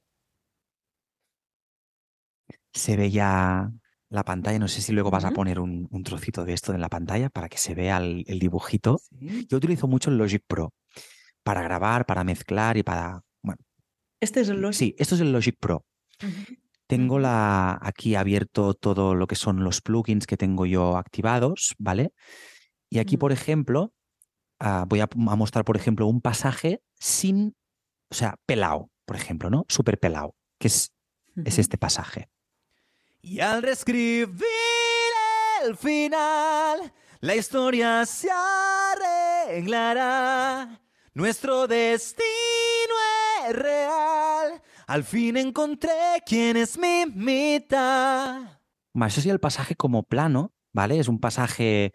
Se 2.78 2.96
ve 2.96 3.10
ya 3.10 3.70
la 4.08 4.24
pantalla, 4.24 4.58
no 4.58 4.68
sé 4.68 4.80
si 4.80 4.92
luego 4.92 5.10
vas 5.10 5.24
a 5.24 5.32
poner 5.32 5.60
un, 5.60 5.86
un 5.90 6.02
trocito 6.02 6.44
de 6.44 6.54
esto 6.54 6.72
en 6.72 6.80
la 6.80 6.88
pantalla 6.88 7.28
para 7.28 7.48
que 7.48 7.58
se 7.58 7.74
vea 7.74 7.98
el, 7.98 8.24
el 8.26 8.38
dibujito. 8.38 8.98
Sí. 8.98 9.46
Yo 9.48 9.58
utilizo 9.58 9.86
mucho 9.86 10.10
el 10.10 10.16
Logic 10.16 10.42
Pro 10.46 10.72
para 11.42 11.62
grabar, 11.62 12.06
para 12.06 12.24
mezclar 12.24 12.76
y 12.76 12.82
para... 12.82 13.22
Bueno, 13.42 13.60
Este 14.20 14.40
es 14.40 14.48
el 14.48 14.60
Logic. 14.60 14.78
sí, 14.78 14.94
esto 14.98 15.14
es 15.14 15.20
el 15.20 15.32
Logic 15.32 15.56
Pro. 15.58 15.84
Tengo 16.86 17.18
la, 17.18 17.78
aquí 17.82 18.14
abierto 18.14 18.74
todo 18.74 19.14
lo 19.14 19.26
que 19.26 19.34
son 19.34 19.62
los 19.62 19.80
plugins 19.82 20.26
que 20.26 20.36
tengo 20.38 20.64
yo 20.64 20.96
activados, 20.96 21.74
¿vale? 21.78 22.12
Y 22.90 22.98
aquí, 22.98 23.18
por 23.18 23.30
ejemplo, 23.30 23.92
ah, 24.58 24.86
voy 24.88 25.00
a, 25.00 25.08
mostrar, 25.14 25.64
por 25.64 25.76
ejemplo, 25.76 26.06
un 26.06 26.22
pasaje 26.22 26.80
sin, 26.94 27.54
o 28.10 28.14
sea, 28.14 28.36
pelado, 28.46 28.90
por 29.04 29.16
ejemplo, 29.16 29.50
¿no? 29.50 29.66
Súper 29.68 29.98
pelado, 29.98 30.34
que 30.58 30.68
es, 30.68 30.92
es 31.44 31.58
este 31.58 31.76
pasaje. 31.76 32.28
Y 33.30 33.40
al 33.40 33.62
reescribir 33.62 34.46
el 35.62 35.76
final, 35.76 36.94
la 37.20 37.36
historia 37.36 38.06
se 38.06 38.30
arreglará. 39.50 40.80
Nuestro 41.12 41.66
destino 41.66 42.24
es 43.46 43.54
real. 43.54 44.62
Al 44.86 45.04
fin 45.04 45.36
encontré 45.36 46.22
quién 46.24 46.56
es 46.56 46.78
mi 46.78 47.04
mitad. 47.04 48.60
Eso 48.94 49.20
sí, 49.20 49.28
el 49.28 49.40
pasaje 49.40 49.74
como 49.74 50.04
plano, 50.04 50.54
¿vale? 50.72 50.98
Es 50.98 51.08
un 51.08 51.20
pasaje 51.20 51.92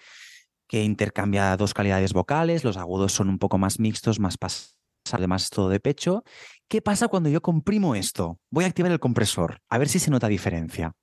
que 0.67 0.84
intercambia 0.84 1.57
dos 1.57 1.73
calidades 1.73 2.13
vocales, 2.13 2.63
los 2.63 2.77
agudos 2.77 3.11
son 3.11 3.29
un 3.29 3.39
poco 3.39 3.57
más 3.57 3.79
mixtos, 3.79 4.19
más 4.19 4.38
pasados, 4.38 4.77
además 5.11 5.49
todo 5.49 5.69
de 5.69 5.79
pecho. 5.79 6.23
¿Qué 6.67 6.84
pasa 6.84 7.07
cuando 7.07 7.29
yo 7.29 7.41
comprimo 7.41 7.95
esto? 7.95 8.38
Voy 8.51 8.65
a 8.65 8.67
activar 8.67 8.91
el 8.91 8.99
compresor, 8.99 9.63
a 9.67 9.79
ver 9.79 9.89
si 9.89 9.97
se 9.97 10.11
nota 10.11 10.27
diferencia. 10.27 10.93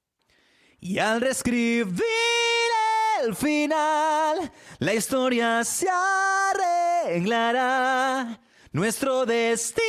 Y 0.81 0.99
al 0.99 1.21
reescribir 1.21 2.03
el 3.23 3.35
final, 3.37 4.51
la 4.79 4.95
historia 4.95 5.63
se 5.65 5.87
arreglará. 7.05 8.41
Nuestro 8.73 9.27
destino 9.27 9.83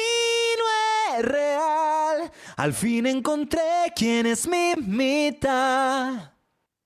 es 1.17 1.23
real. 1.25 2.31
Al 2.57 2.73
fin 2.73 3.05
encontré 3.05 3.61
quién 3.95 4.25
es 4.25 4.47
mi 4.47 4.73
mitad. 4.75 6.33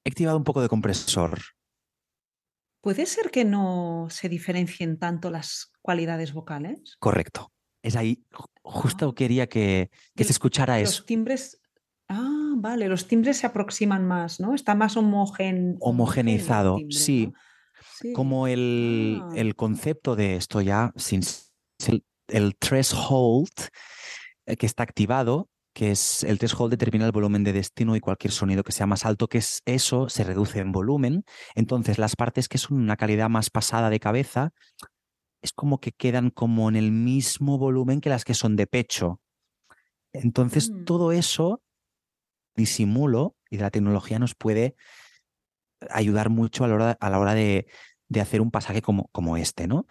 He 0.04 0.10
activado 0.10 0.38
un 0.38 0.44
poco 0.44 0.62
de 0.62 0.70
compresor. 0.70 1.40
¿Puede 2.82 3.08
ser 3.08 3.32
que 3.32 3.44
no 3.46 4.08
se 4.12 4.30
diferencien 4.30 5.00
tanto 5.00 5.32
las 5.32 5.72
cualidades 5.82 6.32
vocales? 6.34 6.96
Correcto. 7.00 7.52
Es 7.82 7.96
ahí. 7.96 8.24
ju- 8.32 8.50
Justo 8.62 9.10
Ah. 9.10 9.16
quería 9.16 9.48
que, 9.48 9.90
que 10.16 10.24
El- 10.24 10.28
se 10.28 10.32
escuchara 10.34 10.80
eso. 10.80 11.00
Los 11.00 11.06
timbres. 11.08 11.60
Vale, 12.56 12.88
los 12.88 13.08
timbres 13.08 13.38
se 13.38 13.48
aproximan 13.48 14.06
más, 14.08 14.40
¿no? 14.40 14.54
Está 14.56 14.76
más 14.76 14.98
homogen... 14.98 15.78
Homogeneizado, 15.82 16.78
timbre, 16.78 16.98
sí. 16.98 17.28
¿no? 17.28 17.34
Sí. 18.00 18.14
Como 18.14 18.48
el, 18.48 19.22
Ah. 19.24 19.34
el 19.36 19.56
concepto 19.56 20.16
de 20.16 20.36
esto 20.36 20.62
ya, 20.62 20.92
sin 20.96 21.22
el 22.28 22.56
threshold 22.58 23.52
eh, 24.46 24.56
que 24.58 24.66
está 24.66 24.84
activado, 24.84 25.50
que 25.74 25.92
es 25.92 26.24
el 26.24 26.40
threshold 26.40 26.72
determina 26.72 27.06
el 27.06 27.12
volumen 27.12 27.44
de 27.44 27.54
destino 27.54 27.96
y 27.96 28.00
cualquier 28.00 28.32
sonido 28.32 28.64
que 28.64 28.72
sea 28.72 28.88
más 28.88 29.06
alto 29.06 29.28
que 29.28 29.40
es 29.40 29.62
eso 29.66 30.08
se 30.10 30.24
reduce 30.24 30.60
en 30.60 30.72
volumen. 30.72 31.24
Entonces 31.54 31.98
las 31.98 32.16
partes 32.16 32.48
que 32.48 32.58
son 32.58 32.78
una 32.78 32.96
calidad 32.96 33.30
más 33.30 33.50
pasada 33.50 33.90
de 33.90 34.00
cabeza 34.00 34.52
es 35.42 35.52
como 35.54 35.80
que 35.80 35.92
quedan 35.92 36.30
como 36.32 36.70
en 36.70 36.76
el 36.78 36.92
mismo 36.92 37.58
volumen 37.58 38.02
que 38.02 38.10
las 38.10 38.24
que 38.24 38.34
son 38.34 38.56
de 38.56 38.68
pecho. 38.68 39.20
Entonces 40.14 40.72
Mm. 40.72 40.86
todo 40.86 41.12
eso 41.12 41.62
disimulo 42.56 43.36
y 43.50 43.58
la 43.58 43.72
tecnología 43.72 44.20
nos 44.20 44.36
puede 44.36 44.76
ayudar 45.90 46.30
mucho 46.30 46.64
a 46.64 46.68
la 46.68 46.76
hora, 46.76 46.98
a 47.00 47.10
la 47.10 47.20
hora 47.20 47.34
de, 47.34 47.68
de 48.08 48.22
hacer 48.22 48.42
un 48.42 48.52
pasaje 48.52 48.82
como, 48.82 49.08
como 49.12 49.38
este, 49.38 49.68
¿no? 49.68 49.88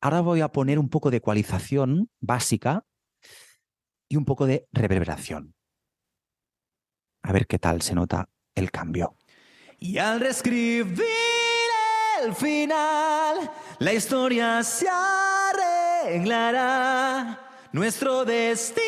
Ahora 0.00 0.20
voy 0.20 0.40
a 0.40 0.48
poner 0.48 0.78
un 0.78 0.88
poco 0.88 1.10
de 1.10 1.18
ecualización 1.18 2.10
básica 2.20 2.84
y 4.08 4.16
un 4.16 4.24
poco 4.24 4.46
de 4.46 4.66
reverberación. 4.72 5.54
A 7.22 7.32
ver 7.32 7.46
qué 7.46 7.58
tal 7.58 7.82
se 7.82 7.94
nota 7.94 8.28
el 8.54 8.70
cambio. 8.70 9.16
Y 9.78 9.98
al 9.98 10.20
reescribir 10.20 11.04
el 12.22 12.34
final, 12.34 13.50
la 13.78 13.92
historia 13.92 14.62
se 14.62 14.86
arreglará. 16.08 17.42
Nuestro 17.72 18.24
destino 18.24 18.86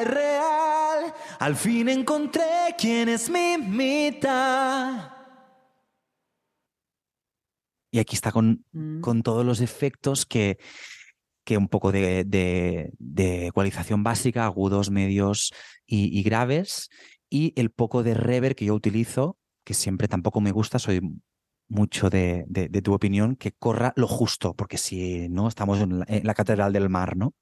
es 0.00 0.08
real. 0.08 0.59
Al 1.40 1.56
fin 1.56 1.88
encontré 1.88 2.44
quién 2.78 3.08
es 3.08 3.30
mi 3.30 3.56
mitad. 3.56 5.10
Y 7.90 7.98
aquí 7.98 8.14
está 8.14 8.30
con, 8.30 8.64
Mm. 8.72 9.00
con 9.00 9.22
todos 9.22 9.44
los 9.44 9.60
efectos 9.62 10.26
que, 10.26 10.58
que 11.44 11.56
un 11.56 11.68
poco 11.68 11.92
de, 11.92 12.24
de- 12.24 12.92
de 12.98 13.46
ecualización 13.46 14.02
básica, 14.04 14.44
agudos, 14.44 14.90
medios 14.90 15.52
y, 15.86 16.16
y 16.16 16.22
graves, 16.22 16.90
y 17.30 17.54
el 17.58 17.70
poco 17.70 18.02
de 18.02 18.12
reverb 18.14 18.54
que 18.54 18.66
yo 18.66 18.74
utilizo, 18.74 19.38
que 19.64 19.72
siempre 19.72 20.08
tampoco 20.08 20.42
me 20.42 20.52
gusta, 20.52 20.78
soy 20.78 21.00
mucho 21.68 22.10
de, 22.10 22.44
de- 22.48 22.68
de 22.68 22.82
tu 22.82 22.92
opinión, 22.92 23.34
que 23.34 23.52
corra 23.52 23.94
lo 23.96 24.06
justo, 24.06 24.54
porque 24.54 24.76
si 24.76 25.28
no, 25.30 25.48
estamos 25.48 25.80
en 25.80 26.00
la, 26.00 26.04
en 26.06 26.26
la 26.26 26.34
catedral 26.34 26.72
del 26.74 26.90
mar, 26.90 27.16
¿no? 27.16 27.34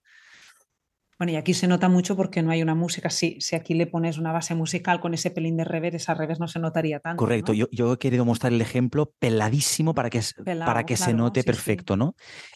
Bueno, 1.18 1.32
y 1.32 1.36
aquí 1.36 1.52
se 1.52 1.66
nota 1.66 1.88
mucho 1.88 2.14
porque 2.16 2.42
no 2.42 2.52
hay 2.52 2.62
una 2.62 2.76
música. 2.76 3.10
Sí, 3.10 3.38
si 3.40 3.56
aquí 3.56 3.74
le 3.74 3.88
pones 3.88 4.18
una 4.18 4.30
base 4.32 4.54
musical 4.54 5.00
con 5.00 5.14
ese 5.14 5.30
pelín 5.32 5.56
de 5.56 5.64
rever, 5.64 5.96
esa 5.96 6.14
rever 6.14 6.38
no 6.38 6.46
se 6.46 6.60
notaría 6.60 7.00
tanto. 7.00 7.18
Correcto, 7.18 7.52
¿no? 7.52 7.56
yo, 7.58 7.66
yo 7.72 7.92
he 7.94 7.98
querido 7.98 8.24
mostrar 8.24 8.52
el 8.52 8.60
ejemplo 8.60 9.12
peladísimo 9.18 9.94
para 9.94 10.10
que, 10.10 10.20
para 10.64 10.86
que 10.86 10.96
se 10.96 11.14
note 11.14 11.40
sí, 11.40 11.42
sí. 11.42 11.46
perfecto, 11.46 11.96
¿no? 11.96 12.14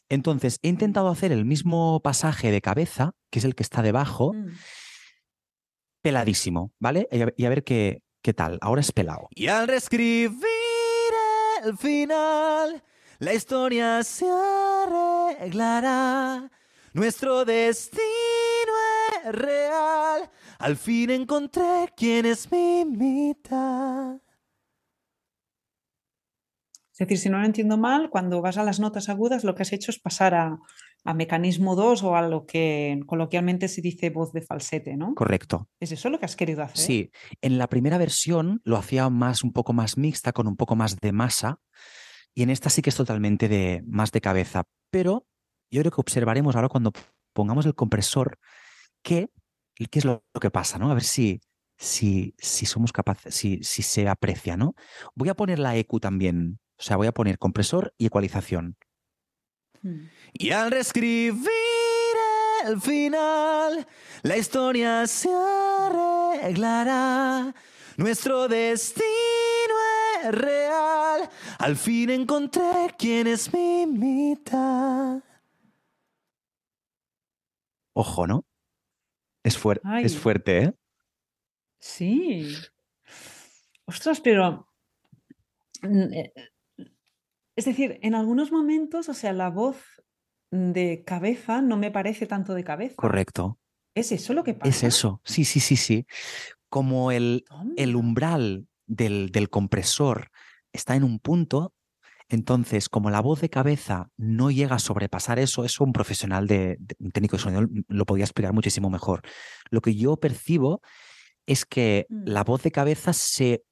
Entonces, 0.08 0.58
he 0.62 0.68
intentado 0.68 1.08
hacer 1.08 1.32
el 1.32 1.44
mismo 1.44 2.00
pasaje 2.04 2.52
de 2.52 2.60
cabeza, 2.60 3.12
que 3.30 3.40
es 3.40 3.44
el 3.44 3.54
que 3.56 3.64
está 3.64 3.82
debajo, 3.82 4.32
Mm. 4.32 4.50
peladísimo, 6.02 6.72
¿vale? 6.78 7.08
Y 7.10 7.20
a, 7.20 7.24
ver- 7.26 7.34
y 7.36 7.44
a 7.44 7.48
ver 7.48 7.64
qué, 7.64 8.02
qué 8.22 8.32
tal. 8.32 8.58
Ahora 8.60 8.80
es 8.80 8.92
pelado. 8.92 9.28
Y 9.34 9.48
al 9.48 9.66
reescribir 9.68 10.38
el 11.64 11.76
final, 11.76 12.82
la 13.18 13.34
historia 13.34 14.02
se 14.04 14.26
arreglará. 15.38 16.50
Nuestro 16.92 17.44
destino 17.44 18.02
es 18.02 18.41
real. 19.30 20.30
Al 20.58 20.76
fin 20.76 21.10
encontré 21.10 21.92
quién 21.96 22.26
es 22.26 22.50
mi 22.50 22.84
mitad. 22.84 24.16
Es 26.92 26.98
decir, 26.98 27.18
si 27.18 27.30
no 27.30 27.38
lo 27.38 27.46
entiendo 27.46 27.78
mal, 27.78 28.10
cuando 28.10 28.42
vas 28.42 28.58
a 28.58 28.64
las 28.64 28.78
notas 28.78 29.08
agudas, 29.08 29.44
lo 29.44 29.54
que 29.54 29.62
has 29.62 29.72
hecho 29.72 29.90
es 29.90 29.98
pasar 29.98 30.34
a, 30.34 30.58
a 31.04 31.14
mecanismo 31.14 31.74
2 31.74 32.02
o 32.02 32.16
a 32.16 32.22
lo 32.22 32.46
que 32.46 33.00
coloquialmente 33.06 33.68
se 33.68 33.80
dice 33.80 34.10
voz 34.10 34.32
de 34.32 34.42
falsete, 34.42 34.96
¿no? 34.96 35.14
Correcto. 35.14 35.68
¿Es 35.80 35.92
eso 35.92 36.10
lo 36.10 36.18
que 36.18 36.26
has 36.26 36.36
querido 36.36 36.62
hacer? 36.62 36.76
Sí, 36.76 37.10
en 37.40 37.58
la 37.58 37.68
primera 37.68 37.98
versión 37.98 38.60
lo 38.64 38.76
hacía 38.76 39.08
más 39.10 39.42
un 39.42 39.52
poco 39.52 39.72
más 39.72 39.96
mixta, 39.96 40.32
con 40.32 40.46
un 40.46 40.56
poco 40.56 40.76
más 40.76 40.96
de 40.96 41.12
masa, 41.12 41.60
y 42.34 42.42
en 42.42 42.50
esta 42.50 42.70
sí 42.70 42.82
que 42.82 42.90
es 42.90 42.96
totalmente 42.96 43.48
de 43.48 43.82
más 43.86 44.12
de 44.12 44.20
cabeza. 44.20 44.64
Pero 44.90 45.26
yo 45.70 45.80
creo 45.80 45.90
que 45.90 46.00
observaremos 46.00 46.54
ahora 46.54 46.68
cuando 46.68 46.92
pongamos 47.32 47.66
el 47.66 47.74
compresor 47.74 48.38
qué, 49.02 49.30
qué 49.90 49.98
es 49.98 50.04
lo, 50.04 50.24
lo 50.32 50.40
que 50.40 50.50
pasa, 50.50 50.78
¿no? 50.78 50.90
A 50.90 50.94
ver 50.94 51.02
si, 51.04 51.40
si, 51.76 52.34
si 52.38 52.66
somos 52.66 52.92
capaces, 52.92 53.34
si, 53.34 53.62
si 53.62 53.82
se 53.82 54.08
aprecia, 54.08 54.56
¿no? 54.56 54.74
Voy 55.14 55.28
a 55.28 55.34
poner 55.34 55.58
la 55.58 55.76
EQ 55.76 56.00
también, 56.00 56.60
o 56.78 56.82
sea, 56.82 56.96
voy 56.96 57.08
a 57.08 57.12
poner 57.12 57.38
compresor 57.38 57.92
y 57.98 58.06
ecualización. 58.06 58.76
Mm. 59.82 60.06
Y 60.34 60.50
al 60.52 60.70
reescribir 60.70 61.50
el 62.66 62.80
final, 62.80 63.86
la 64.22 64.36
historia 64.36 65.06
se 65.06 65.28
arreglará. 65.80 67.54
Nuestro 67.96 68.48
destino 68.48 69.04
es 70.22 70.32
real. 70.32 71.28
Al 71.58 71.76
fin 71.76 72.10
encontré 72.10 72.94
quién 72.96 73.26
es 73.26 73.52
mi 73.52 73.86
mitad. 73.86 75.20
Ojo, 77.94 78.26
¿no? 78.26 78.46
Es, 79.44 79.58
fuer- 79.62 79.80
Ay. 79.84 80.04
es 80.04 80.16
fuerte, 80.18 80.58
¿eh? 80.64 80.74
Sí. 81.78 82.54
Ostras, 83.86 84.20
pero. 84.20 84.68
mm, 85.82 86.12
eh, 86.12 86.32
Es 87.56 87.64
decir, 87.66 87.98
en 88.02 88.14
algunos 88.14 88.50
momentos, 88.52 89.08
o 89.08 89.14
sea, 89.14 89.32
la 89.32 89.50
voz 89.50 89.76
de 90.50 91.02
cabeza 91.04 91.60
no 91.62 91.76
me 91.76 91.90
parece 91.90 92.26
tanto 92.26 92.54
de 92.54 92.64
cabeza. 92.64 92.94
Correcto. 92.96 93.58
¿Es 93.94 94.12
eso 94.12 94.32
lo 94.32 94.42
que 94.44 94.54
pasa? 94.54 94.70
Es 94.70 94.82
eso, 94.84 95.20
sí, 95.24 95.44
sí, 95.44 95.60
sí, 95.60 95.76
sí. 95.76 96.06
Como 96.70 97.10
el, 97.12 97.44
el 97.76 97.96
umbral 97.96 98.66
del, 98.86 99.30
del 99.30 99.50
compresor 99.50 100.30
está 100.72 100.94
en 100.96 101.04
un 101.04 101.18
punto, 101.18 101.74
entonces, 102.32 102.88
como 102.88 103.10
la 103.10 103.20
voz 103.20 103.40
de 103.40 103.48
cabeza 103.50 104.08
no 104.16 104.50
llega 104.50 104.76
a 104.76 104.78
sobrepasar 104.78 105.38
eso, 105.38 105.64
eso 105.64 105.84
un 105.84 105.92
profesional 105.92 106.46
de, 106.46 106.78
un 106.98 107.10
técnico 107.12 107.36
de 107.36 107.42
sonido 107.42 107.66
lo 107.88 108.04
podía 108.06 108.24
explicar 108.24 108.52
muchísimo 108.52 108.90
mejor. 108.90 109.22
Lo 109.70 109.80
que 109.80 109.94
yo 109.94 110.16
percibo 110.16 110.80
es 111.46 111.64
que 111.64 112.06
Mm. 112.08 112.22
la 112.26 112.44
voz 112.44 112.62
de 112.62 112.70
cabeza 112.70 113.12
se, 113.12 113.62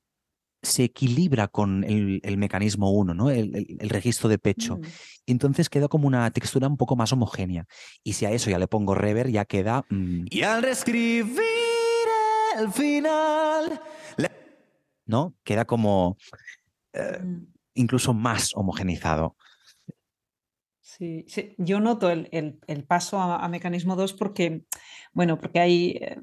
se 0.62 0.84
equilibra 0.84 1.48
con 1.48 1.84
el, 1.84 2.20
el 2.22 2.36
mecanismo 2.36 2.90
1, 2.92 3.14
¿no? 3.14 3.30
El, 3.30 3.54
el- 3.56 3.76
el 3.80 3.88
registro 3.88 4.28
de 4.28 4.38
pecho. 4.38 4.76
Mm. 4.76 4.82
Entonces 5.26 5.68
queda 5.70 5.88
como 5.88 6.06
una 6.06 6.30
textura 6.30 6.66
un 6.68 6.76
poco 6.76 6.96
más 6.96 7.12
homogénea. 7.12 7.66
Y 8.04 8.12
si 8.14 8.26
a 8.26 8.30
eso 8.32 8.50
ya 8.50 8.58
le 8.58 8.66
pongo 8.68 8.94
reverb, 8.94 9.30
ya 9.30 9.44
queda... 9.44 9.84
mm, 9.88 10.26
Y 10.30 10.42
al 10.42 10.62
reescribir 10.62 11.40
el 12.58 12.70
final. 12.72 13.80
¿No? 15.06 15.34
Queda 15.44 15.64
como 15.64 16.16
eh, 16.92 17.18
Mm. 17.22 17.46
Incluso 17.74 18.14
más 18.14 18.50
homogenizado. 18.54 19.36
Sí, 20.82 21.24
sí, 21.28 21.54
yo 21.58 21.78
noto 21.78 22.10
el, 22.10 22.28
el- 22.32 22.58
el 22.66 22.84
paso 22.84 23.20
a, 23.20 23.44
a 23.44 23.48
mecanismo 23.48 23.94
2 23.96 24.12
porque, 24.12 24.64
bueno, 25.12 25.38
porque 25.38 25.60
hay, 25.60 25.90
eh, 26.00 26.16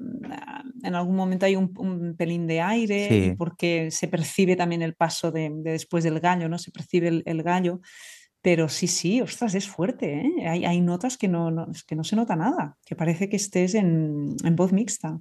en 0.82 0.94
algún 0.94 1.16
momento 1.16 1.46
hay 1.46 1.56
un, 1.56 1.72
un 1.78 2.16
pelín 2.16 2.46
de 2.46 2.60
aire 2.60 3.08
Sí. 3.08 3.34
porque 3.36 3.90
se 3.90 4.08
percibe 4.08 4.56
también 4.56 4.82
el 4.82 4.94
paso 4.94 5.30
de, 5.32 5.48
de 5.50 5.72
después 5.72 6.04
del 6.04 6.20
gallo, 6.20 6.48
¿no? 6.48 6.58
Se 6.58 6.70
percibe 6.70 7.08
el, 7.08 7.22
el 7.24 7.42
gallo, 7.42 7.80
pero 8.42 8.68
sí, 8.68 8.88
sí, 8.88 9.22
ostras, 9.22 9.54
es 9.54 9.66
fuerte, 9.66 10.20
¿eh? 10.20 10.46
Hay, 10.48 10.64
hay 10.66 10.80
notas 10.82 11.16
que 11.16 11.28
no, 11.28 11.66
que 11.86 11.96
no 11.96 12.04
se 12.04 12.16
nota 12.16 12.36
nada, 12.36 12.76
que 12.84 12.94
parece 12.94 13.28
que 13.30 13.36
estés 13.36 13.74
en, 13.74 14.36
en 14.44 14.54
voz 14.56 14.72
mixta. 14.72 15.18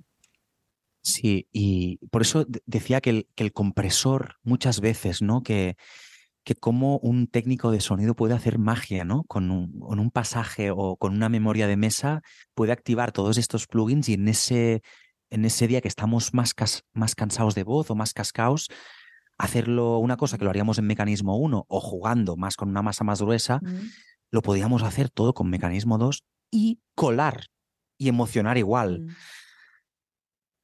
Sí, 1.02 1.48
y 1.54 1.98
por 2.12 2.22
eso 2.24 2.44
de- 2.44 2.62
decía 2.66 3.00
que 3.00 3.12
el, 3.12 3.28
que 3.34 3.44
el 3.46 3.54
compresor 3.54 4.36
muchas 4.44 4.82
veces, 4.82 5.22
¿no? 5.22 5.42
Que, 5.42 5.78
que 6.48 6.56
como 6.56 6.98
un 7.00 7.28
técnico 7.28 7.72
de 7.72 7.82
sonido 7.82 8.16
puede 8.16 8.34
hacer 8.34 8.58
magia, 8.58 9.04
¿no? 9.04 9.24
Con 9.26 9.52
un, 9.52 9.80
con 9.82 10.00
un 10.00 10.12
pasaje 10.12 10.72
o 10.72 10.96
con 10.96 11.14
una 11.14 11.28
memoria 11.28 11.68
de 11.68 11.76
mesa 11.76 12.22
puede 12.56 12.72
activar 12.72 13.12
todos 13.12 13.38
estos 13.38 13.68
plugins 13.68 14.08
y 14.08 14.14
en 14.14 14.30
ese, 14.30 14.82
en 15.30 15.44
ese 15.44 15.68
día 15.68 15.82
que 15.82 15.90
estamos 15.90 16.34
más, 16.34 16.54
cas- 16.54 16.84
más 16.94 17.16
cansados 17.16 17.54
de 17.54 17.64
voz 17.64 17.92
o 17.92 17.96
más 17.96 18.14
cascaos, 18.14 18.70
hacerlo 19.38 19.98
una 20.00 20.16
cosa 20.16 20.38
que 20.38 20.46
lo 20.46 20.50
haríamos 20.50 20.78
en 20.78 20.88
mecanismo 20.88 21.36
1 21.38 21.66
o 21.68 21.82
jugando 21.82 22.38
más 22.38 22.56
con 22.56 22.70
una 22.70 22.82
masa 22.82 23.04
más 23.04 23.22
gruesa, 23.22 23.60
Mm, 23.62 23.90
lo 24.32 24.42
podíamos 24.42 24.84
hacer 24.84 25.10
todo 25.10 25.34
con 25.34 25.50
mecanismo 25.50 25.98
2 25.98 26.24
y 26.50 26.80
colar 26.96 27.48
y 27.98 28.08
emocionar 28.08 28.58
igual. 28.58 29.02
mm, 29.02 29.16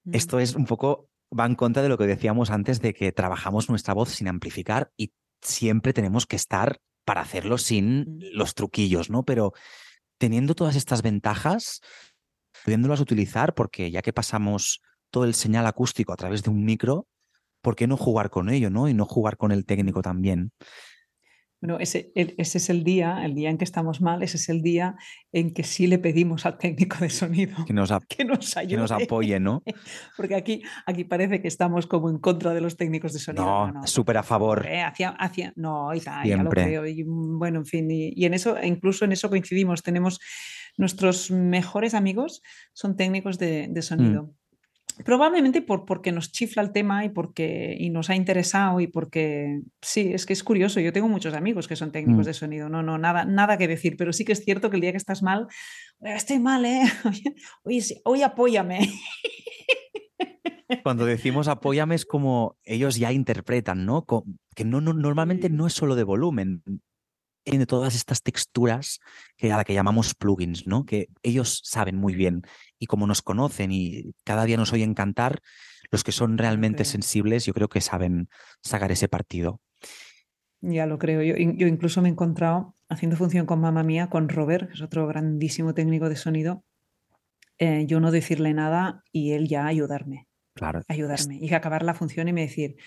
mm. 0.05 0.15
Esto 0.15 0.39
es 0.39 0.55
un 0.55 0.63
poco, 0.65 1.09
va 1.37 1.45
en 1.45 1.55
contra 1.55 1.83
de 1.83 1.89
lo 1.89 1.97
que 1.97 2.07
decíamos 2.07 2.51
antes 2.51 2.79
de 2.79 2.93
que 2.93 3.11
trabajamos 3.11 3.69
nuestra 3.69 3.93
voz 3.93 4.09
sin 4.11 4.29
amplificar 4.29 4.91
y 4.95 5.11
siempre 5.43 5.93
tenemos 5.93 6.25
que 6.25 6.35
estar 6.35 6.79
para 7.05 7.21
hacerlo 7.21 7.57
sin 7.57 8.19
los 8.33 8.55
truquillos, 8.55 9.09
¿no? 9.09 9.23
Pero 9.23 9.53
teniendo 10.17 10.55
todas 10.55 10.75
estas 10.75 11.01
ventajas, 11.01 11.81
pudiéndolas 12.63 12.99
utilizar, 12.99 13.53
porque 13.53 13.91
ya 13.91 14.01
que 14.01 14.13
pasamos 14.13 14.81
todo 15.11 15.25
el 15.25 15.33
señal 15.33 15.67
acústico 15.67 16.13
a 16.13 16.17
través 16.17 16.43
de 16.43 16.49
un 16.49 16.63
micro, 16.63 17.07
¿por 17.61 17.75
qué 17.75 17.87
no 17.87 17.97
jugar 17.97 18.29
con 18.29 18.49
ello, 18.49 18.69
¿no? 18.69 18.87
Y 18.87 18.93
no 18.93 19.05
jugar 19.05 19.37
con 19.37 19.51
el 19.51 19.65
técnico 19.65 20.01
también. 20.01 20.51
Bueno, 21.63 21.79
ese, 21.79 22.11
el- 22.15 22.35
ese 22.37 22.57
es 22.57 22.69
el 22.69 22.83
día, 22.83 23.23
el 23.23 23.35
día 23.35 23.49
en 23.49 23.57
que 23.57 23.63
estamos 23.63 24.01
mal, 24.01 24.21
ese 24.21 24.35
es 24.35 24.49
el 24.49 24.61
día 24.61 24.95
en 25.31 25.53
que 25.53 25.63
sí 25.63 25.87
le 25.87 25.97
pedimos 25.97 26.45
al 26.45 26.57
técnico 26.57 26.97
de 26.99 27.09
sonido 27.09 27.63
Que 27.65 27.71
nos, 27.71 27.89
que 28.09 28.25
nos 28.25 28.53
que 28.53 28.75
nos 28.75 28.91
ayude. 28.91 29.03
apoye, 29.05 29.39
¿no? 29.39 29.63
Porque 30.17 30.35
aquí, 30.35 30.61
aquí 30.85 31.05
parece 31.05 31.41
que 31.41 31.47
estamos 31.47 31.87
como 31.87 32.09
en 32.09 32.17
contra 32.19 32.53
de 32.53 32.59
los 32.59 32.75
técnicos 32.75 33.13
de 33.13 33.19
sonido. 33.19 33.45
No, 33.45 33.71
no, 33.71 33.87
súper 33.87 34.17
a 34.17 34.23
favor. 34.23 34.65
eh, 34.67 34.81
hacia, 34.81 35.11
hacia, 35.11 35.53
no, 35.55 35.93
y 35.95 36.01
tal, 36.01 36.27
ya 36.27 36.43
lo 36.43 36.49
creo. 36.49 36.85
Y, 36.85 37.05
mm, 37.05 37.39
bueno, 37.39 37.59
en 37.59 37.65
fin, 37.65 37.89
y, 37.89 38.11
y 38.13 38.25
en 38.25 38.33
eso, 38.33 38.57
incluso 38.61 39.05
en 39.05 39.13
eso 39.13 39.29
coincidimos. 39.29 39.81
Tenemos 39.83 40.19
nuestros 40.77 41.31
mejores 41.31 41.93
amigos 41.93 42.41
son 42.73 42.97
técnicos 42.97 43.37
de, 43.39 43.67
Mm. 43.69 43.73
de 43.73 43.81
sonido. 43.81 44.33
Probablemente 45.05 45.61
por, 45.61 45.85
porque 45.85 46.11
nos 46.11 46.31
chifla 46.31 46.61
el 46.61 46.71
tema 46.71 47.03
y 47.05 47.09
porque 47.09 47.75
y 47.79 47.89
nos 47.89 48.09
ha 48.09 48.15
interesado 48.15 48.79
y 48.79 48.87
porque 48.87 49.61
sí, 49.81 50.11
es 50.13 50.25
que 50.25 50.33
es 50.33 50.43
curioso. 50.43 50.79
Yo 50.79 50.93
tengo 50.93 51.07
muchos 51.09 51.33
amigos 51.33 51.67
que 51.67 51.75
son 51.75 51.91
técnicos 51.91 52.25
Mm. 52.25 52.27
de 52.27 52.33
sonido. 52.33 52.69
No, 52.69 52.83
no, 52.83 52.97
nada, 52.97 53.25
nada 53.25 53.57
que 53.57 53.67
decir, 53.67 53.95
pero 53.97 54.13
sí 54.13 54.23
que 54.25 54.33
es 54.33 54.43
cierto 54.43 54.69
que 54.69 54.77
el 54.77 54.81
día 54.81 54.91
que 54.91 54.97
estás 54.97 55.23
mal, 55.23 55.47
"Oye, 55.99 56.15
estoy 56.15 56.39
mal, 56.39 56.65
¿eh? 56.65 56.83
Sí, 57.81 58.01
oye, 58.05 58.23
apóyame. 58.23 58.79
Cuando 60.83 61.05
decimos 61.05 61.47
apóyame 61.47 61.95
es 61.95 62.05
como 62.05 62.57
ellos 62.63 62.97
ya 62.97 63.11
interpretan, 63.11 63.85
¿no? 63.85 64.05
Que 64.55 64.65
no, 64.65 64.81
no- 64.81 64.93
normalmente 64.93 65.49
no 65.49 65.67
es 65.67 65.73
solo 65.73 65.95
de 65.95 66.03
volumen, 66.03 66.63
tiene 67.43 67.65
todas 67.65 67.95
estas 67.95 68.21
texturas 68.21 68.99
que 69.37 69.51
a 69.51 69.57
la 69.57 69.63
que 69.63 69.73
llamamos 69.73 70.15
plugins, 70.15 70.65
¿no? 70.67 70.85
Que 70.85 71.07
ellos 71.23 71.61
saben 71.63 71.97
muy 71.97 72.15
bien 72.15 72.41
y 72.79 72.85
como 72.87 73.05
nos 73.07 73.21
conocen 73.21 73.71
y 73.71 74.13
cada 74.23 74.45
día 74.45 74.57
nos 74.57 74.73
oyen 74.73 74.93
cantar, 74.93 75.39
los 75.91 76.03
que 76.03 76.11
son 76.11 76.37
realmente 76.37 76.85
sensibles, 76.85 77.45
yo 77.45 77.53
creo 77.53 77.67
que 77.69 77.81
saben 77.81 78.29
sacar 78.61 78.91
ese 78.91 79.07
partido. 79.07 79.61
Ya 80.61 80.85
lo 80.85 80.97
creo. 80.97 81.21
Yo, 81.21 81.35
in- 81.35 81.57
yo 81.57 81.67
incluso 81.67 82.01
me 82.01 82.07
he 82.07 82.11
encontrado 82.11 82.75
haciendo 82.89 83.17
función 83.17 83.45
con 83.45 83.59
mamá 83.59 83.83
mía, 83.83 84.09
con 84.09 84.29
Robert, 84.29 84.67
que 84.69 84.75
es 84.75 84.81
otro 84.81 85.05
grandísimo 85.07 85.73
técnico 85.73 86.09
de 86.09 86.15
sonido. 86.15 86.63
eh, 87.59 87.85
yo 87.85 87.99
no 87.99 88.11
decirle 88.11 88.53
nada 88.53 89.03
y 89.11 89.33
él 89.33 89.47
ya 89.47 89.67
ayudarme, 89.67 90.27
Claro. 90.55 90.81
ayudarme. 90.87 91.37
Y 91.39 91.53
acabar 91.53 91.83
la 91.83 91.93
función 91.93 92.27
y 92.27 92.33
me 92.33 92.41
decir, 92.41 92.77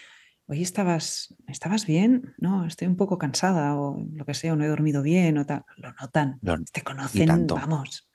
oye, 0.46 0.62
¿estabas, 0.62 1.34
¿estabas 1.48 1.86
bien? 1.86 2.34
No, 2.38 2.66
estoy 2.66 2.88
un 2.88 2.96
poco 2.96 3.18
cansada 3.18 3.76
o 3.76 3.98
lo 4.12 4.24
que 4.24 4.34
sea, 4.34 4.52
o 4.52 4.56
no 4.56 4.64
he 4.64 4.68
dormido 4.68 5.02
bien 5.02 5.38
o 5.38 5.46
tal. 5.46 5.64
Lo 5.76 5.92
notan. 6.00 6.38
Lo- 6.42 6.56
Te 6.72 6.82
conocen, 6.82 7.46
vamos. 7.46 8.08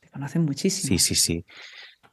Te 0.00 0.08
conocen 0.10 0.44
muchísimo. 0.44 0.88
Sí, 0.88 0.98
sí, 0.98 1.14
sí. 1.14 1.44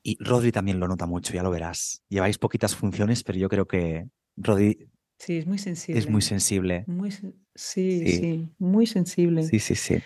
Y 0.02 0.18
Rodri 0.24 0.52
también 0.52 0.80
lo 0.80 0.88
nota 0.88 1.06
mucho, 1.06 1.34
ya 1.34 1.44
lo 1.44 1.52
verás. 1.52 2.04
Lleváis 2.10 2.38
poquitas 2.38 2.76
funciones, 2.76 3.24
pero 3.24 3.40
yo 3.40 3.48
creo 3.50 3.68
que 3.68 4.08
Rodri 4.36 4.90
Sí, 5.18 5.38
es 5.38 5.48
muy 5.48 5.58
sensible. 5.58 6.00
es 6.00 6.10
muy 6.10 6.22
sensible. 6.22 6.84
Muy 6.88 7.12
Sí. 7.12 7.28
sí, 7.56 8.50
muy 8.58 8.86
sensible. 8.88 9.44
Sí, 9.44 9.60
sí, 9.60 9.76
sí. 9.76 9.98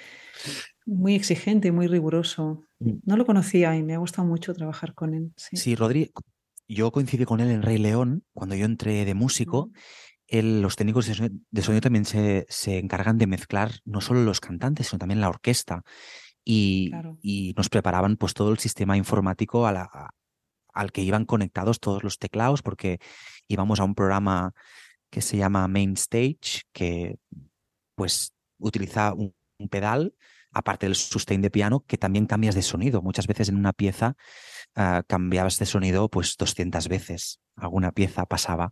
Muy 0.86 1.16
exigente, 1.16 1.72
muy 1.72 1.88
riguroso. 1.88 2.64
Mm. 2.80 2.98
No 3.06 3.18
lo 3.18 3.26
conocía 3.26 3.76
y 3.76 3.82
me 3.84 3.96
ha 3.96 3.98
gustado 3.98 4.28
mucho 4.28 4.54
trabajar 4.54 4.94
con 4.94 5.14
él. 5.16 5.34
Sí. 5.36 5.58
Sí, 5.58 5.76
Rodri, 5.76 6.12
yo 6.68 6.92
coincidí 6.92 7.26
con 7.26 7.40
él 7.40 7.50
en 7.50 7.62
Rey 7.62 7.78
León 7.78 8.24
cuando 8.34 8.56
yo 8.56 8.66
entré 8.66 9.06
de 9.06 9.14
músico. 9.14 9.72
Él- 10.28 10.62
los 10.62 10.76
técnicos 10.76 11.08
de 11.08 11.14
sonido, 11.16 11.36
de 11.52 11.62
sonido 11.62 11.82
también 11.82 12.06
se, 12.06 12.46
se 12.50 12.78
encargan 12.80 13.18
de 13.18 13.28
mezclar 13.28 13.72
no 13.86 14.02
solo 14.02 14.24
los 14.24 14.40
cantantes, 14.42 14.88
sino 14.88 15.00
también 15.00 15.22
la 15.22 15.30
orquesta. 15.30 15.84
Y, 16.44 16.90
Claro. 16.90 17.18
y 17.22 17.54
nos 17.58 17.70
preparaban 17.70 18.18
pues 18.18 18.34
todo 18.34 18.52
el 18.52 18.58
sistema 18.60 18.98
informático 18.98 19.68
a 19.68 19.72
la- 19.72 19.90
a- 19.92 20.10
al 20.74 20.92
que 20.92 21.02
iban 21.02 21.26
conectados 21.26 21.80
todos 21.80 22.04
los 22.04 22.20
teclados, 22.20 22.62
porque 22.62 23.00
íbamos 23.48 23.80
a 23.80 23.84
un 23.84 23.96
programa 23.96 24.54
que 25.10 25.22
se 25.22 25.38
llama 25.38 25.68
Main 25.68 25.94
Stage, 25.94 26.64
que 26.74 27.18
pues 27.96 28.34
utiliza 28.60 29.14
un, 29.14 29.34
un 29.58 29.70
pedal, 29.70 30.14
aparte 30.52 30.86
del 30.86 30.96
sustain 30.96 31.42
de 31.42 31.50
piano, 31.50 31.84
que 31.88 31.98
también 31.98 32.26
cambias 32.28 32.56
de 32.56 32.62
sonido. 32.62 33.02
Muchas 33.02 33.26
veces 33.28 33.50
en 33.50 33.56
una 33.58 33.74
pieza 33.74 34.16
ah, 34.78 35.04
cambiabas 35.08 35.60
de 35.60 35.66
sonido 35.66 36.08
pues 36.10 36.38
200 36.38 36.88
veces. 36.88 37.42
Alguna 37.58 37.92
pieza 37.92 38.26
pasaba. 38.26 38.72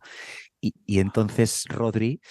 Y, 0.61 0.73
y 0.86 0.99
entonces 0.99 1.65
Rodri, 1.68 2.22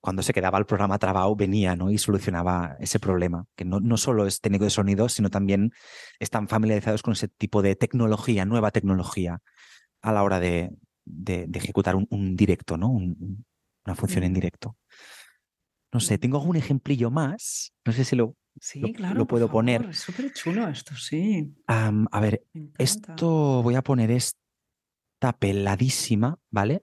cuando 0.00 0.22
se 0.22 0.32
quedaba 0.32 0.58
el 0.58 0.66
programa 0.66 0.98
trabado, 0.98 1.34
venía 1.36 1.76
¿no? 1.76 1.90
y 1.90 1.98
solucionaba 1.98 2.76
ese 2.80 2.98
problema, 3.00 3.44
que 3.56 3.64
no, 3.66 3.80
no 3.80 3.96
solo 3.96 4.26
es 4.26 4.40
técnico 4.40 4.64
de 4.64 4.70
sonido, 4.70 5.08
sino 5.08 5.28
también 5.30 5.72
están 6.20 6.48
familiarizados 6.48 7.02
con 7.02 7.12
ese 7.12 7.28
tipo 7.28 7.60
de 7.60 7.76
tecnología, 7.76 8.44
nueva 8.46 8.70
tecnología, 8.70 9.40
a 10.02 10.12
la 10.12 10.22
hora 10.22 10.38
de, 10.40 10.70
de- 11.04 11.46
de 11.48 11.58
ejecutar 11.58 11.96
un, 11.96 12.06
un 12.10 12.36
directo, 12.36 12.76
¿no? 12.78 12.88
Un- 12.90 13.16
un- 13.20 13.44
una 13.84 13.94
función 13.96 14.24
en 14.24 14.32
Mm. 14.32 14.34
directo. 14.34 14.76
No 15.92 16.00
sé, 16.00 16.18
tengo 16.18 16.38
algún 16.38 16.56
ejemplillo 16.56 17.10
más. 17.10 17.72
No 17.84 17.92
sé 17.92 18.04
si 18.04 18.16
lo... 18.16 18.34
Sí, 18.60 18.80
lo- 18.80 18.92
claro. 18.92 19.14
lo 19.14 19.20
por 19.26 19.28
puedo 19.36 19.50
poner. 19.50 19.80
favor, 19.82 19.90
Es 19.94 20.00
súper 20.00 20.32
chulo 20.32 20.66
esto, 20.68 20.94
sí. 20.96 21.54
am, 21.66 22.06
a 22.10 22.20
ver, 22.20 22.44
esto 22.78 23.62
voy 23.62 23.74
a 23.74 23.82
poner 23.82 24.10
esta 24.10 25.32
peladísima, 25.38 26.38
¿vale? 26.50 26.82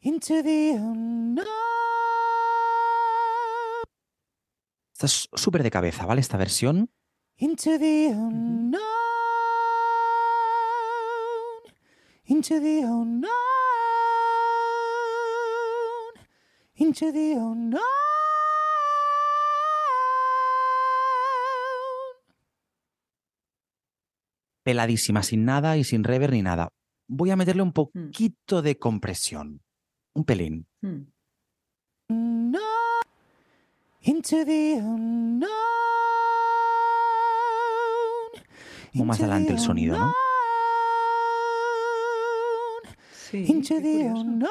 Into 0.00 0.42
the 0.42 0.72
unknown. 0.78 1.46
Esta 4.92 5.06
es 5.06 5.28
súper 5.32 5.62
de 5.62 5.70
cabeza, 5.70 6.06
¿vale? 6.06 6.20
Esta 6.20 6.36
versión. 6.36 6.90
Into 7.36 7.78
the 7.78 8.08
unknown. 8.12 8.82
Into 12.24 12.60
the 12.60 12.80
unknown. 12.84 13.28
Into 16.74 17.12
the 17.12 17.32
unknown. 17.36 17.82
Peladísima, 24.72 25.22
sin 25.22 25.46
nada 25.46 25.78
y 25.78 25.84
sin 25.84 26.04
rever 26.04 26.30
ni 26.30 26.42
nada. 26.42 26.68
Voy 27.08 27.30
a 27.30 27.36
meterle 27.36 27.62
un 27.62 27.70
Mm. 27.70 27.72
poquito 27.72 28.60
de 28.60 28.76
compresión. 28.78 29.62
Un 30.14 30.24
pelín. 30.24 30.66
Mm. 30.82 31.04
unknown, 32.10 32.62
into 34.02 34.44
the 34.44 34.74
unknown. 34.78 35.48
Como 38.92 39.04
más 39.06 39.20
adelante 39.20 39.52
el 39.52 39.58
sonido, 39.58 39.96
¿no? 39.98 40.04
unknown, 42.84 42.96
Sí, 43.12 43.44
Into 43.48 43.74
qué 43.76 43.80
the 43.80 43.92
curioso. 43.92 44.20
unknown. 44.20 44.50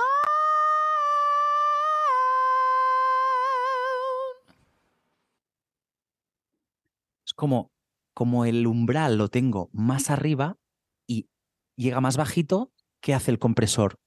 Es 7.25 7.33
como, 7.33 7.71
como 8.17 8.45
el 8.45 8.65
umbral 8.65 9.19
lo 9.19 9.27
tengo 9.27 9.69
más 9.73 10.09
arriba 10.09 10.57
y 11.05 11.29
llega 11.75 12.01
más 12.01 12.17
bajito, 12.17 12.71
¿qué 12.99 13.13
hace 13.13 13.29
el 13.29 13.37
compresor? 13.37 13.99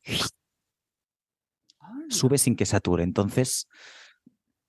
Sube 2.09 2.37
sin 2.39 2.57
que 2.57 2.67
sature. 2.67 3.05
Entonces, 3.05 3.69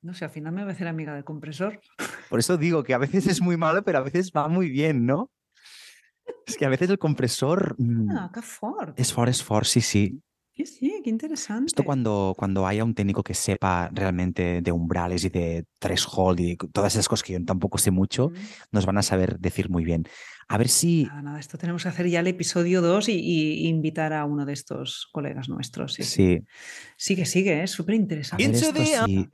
No 0.04 0.14
sé, 0.14 0.26
al 0.26 0.30
final 0.32 0.54
me 0.54 0.62
voy 0.62 0.70
a 0.70 0.74
hacer 0.76 0.88
amiga 0.88 1.16
del 1.16 1.24
compresor. 1.24 1.82
por 2.30 2.40
eso 2.40 2.56
digo 2.58 2.84
que 2.84 2.94
a 2.94 3.00
veces 3.00 3.26
es 3.26 3.42
muy 3.42 3.58
malo, 3.58 3.82
pero 3.84 3.98
a 3.98 4.02
veces 4.02 4.32
va 4.32 4.48
muy 4.48 4.70
bien, 4.70 5.08
¿no? 5.08 5.32
Es 6.46 6.56
que 6.56 6.68
a 6.68 6.70
veces 6.70 6.92
el 6.92 7.00
compresor 7.00 7.76
mm, 7.80 8.12
Ah, 8.12 8.30
qué 8.32 8.44
fort. 8.44 9.00
es 9.00 9.12
for, 9.12 9.28
es 9.28 9.44
for, 9.44 9.66
sí, 9.66 9.82
sí. 9.82 10.22
Sí, 10.54 10.66
sí, 10.66 11.02
qué 11.04 11.10
interesante. 11.10 11.68
Esto 11.68 11.84
cuando, 11.84 12.36
cuando 12.38 12.68
haya 12.68 12.84
un 12.84 12.94
técnico 12.94 13.24
que 13.24 13.34
sepa 13.34 13.90
realmente 13.94 14.62
de 14.62 14.72
umbrales 14.72 15.24
y 15.24 15.30
de 15.30 15.66
threshold 15.80 16.40
y 16.42 16.58
todas 16.58 16.94
esas 16.94 17.08
cosas 17.08 17.24
que 17.24 17.34
yo 17.34 17.44
tampoco 17.46 17.78
sé 17.78 17.90
mucho, 17.90 18.30
Mm. 18.30 18.36
nos 18.72 18.86
van 18.86 18.98
a 18.98 19.02
saber 19.02 19.40
decir 19.40 19.70
muy 19.70 19.84
bien. 19.86 20.04
A 20.50 20.58
ver 20.58 20.68
si... 20.68 21.06
Nada, 21.06 21.22
nada, 21.22 21.40
esto 21.40 21.58
tenemos 21.58 21.84
que 21.84 21.90
hacer 21.90 22.08
ya 22.10 22.20
el 22.20 22.28
episodio 22.28 22.82
2 22.82 23.08
y, 23.10 23.14
y 23.14 23.68
invitar 23.70 24.12
a 24.12 24.26
uno 24.26 24.46
de 24.46 24.52
estos 24.54 25.08
colegas 25.14 25.48
nuestros. 25.48 25.94
Sí, 25.94 26.42
Sigue, 26.98 27.26
sigue, 27.26 27.64
es 27.64 27.72
súper 27.72 27.94
a 27.94 27.98
interesante. 27.98 28.54
sí. 28.54 29.30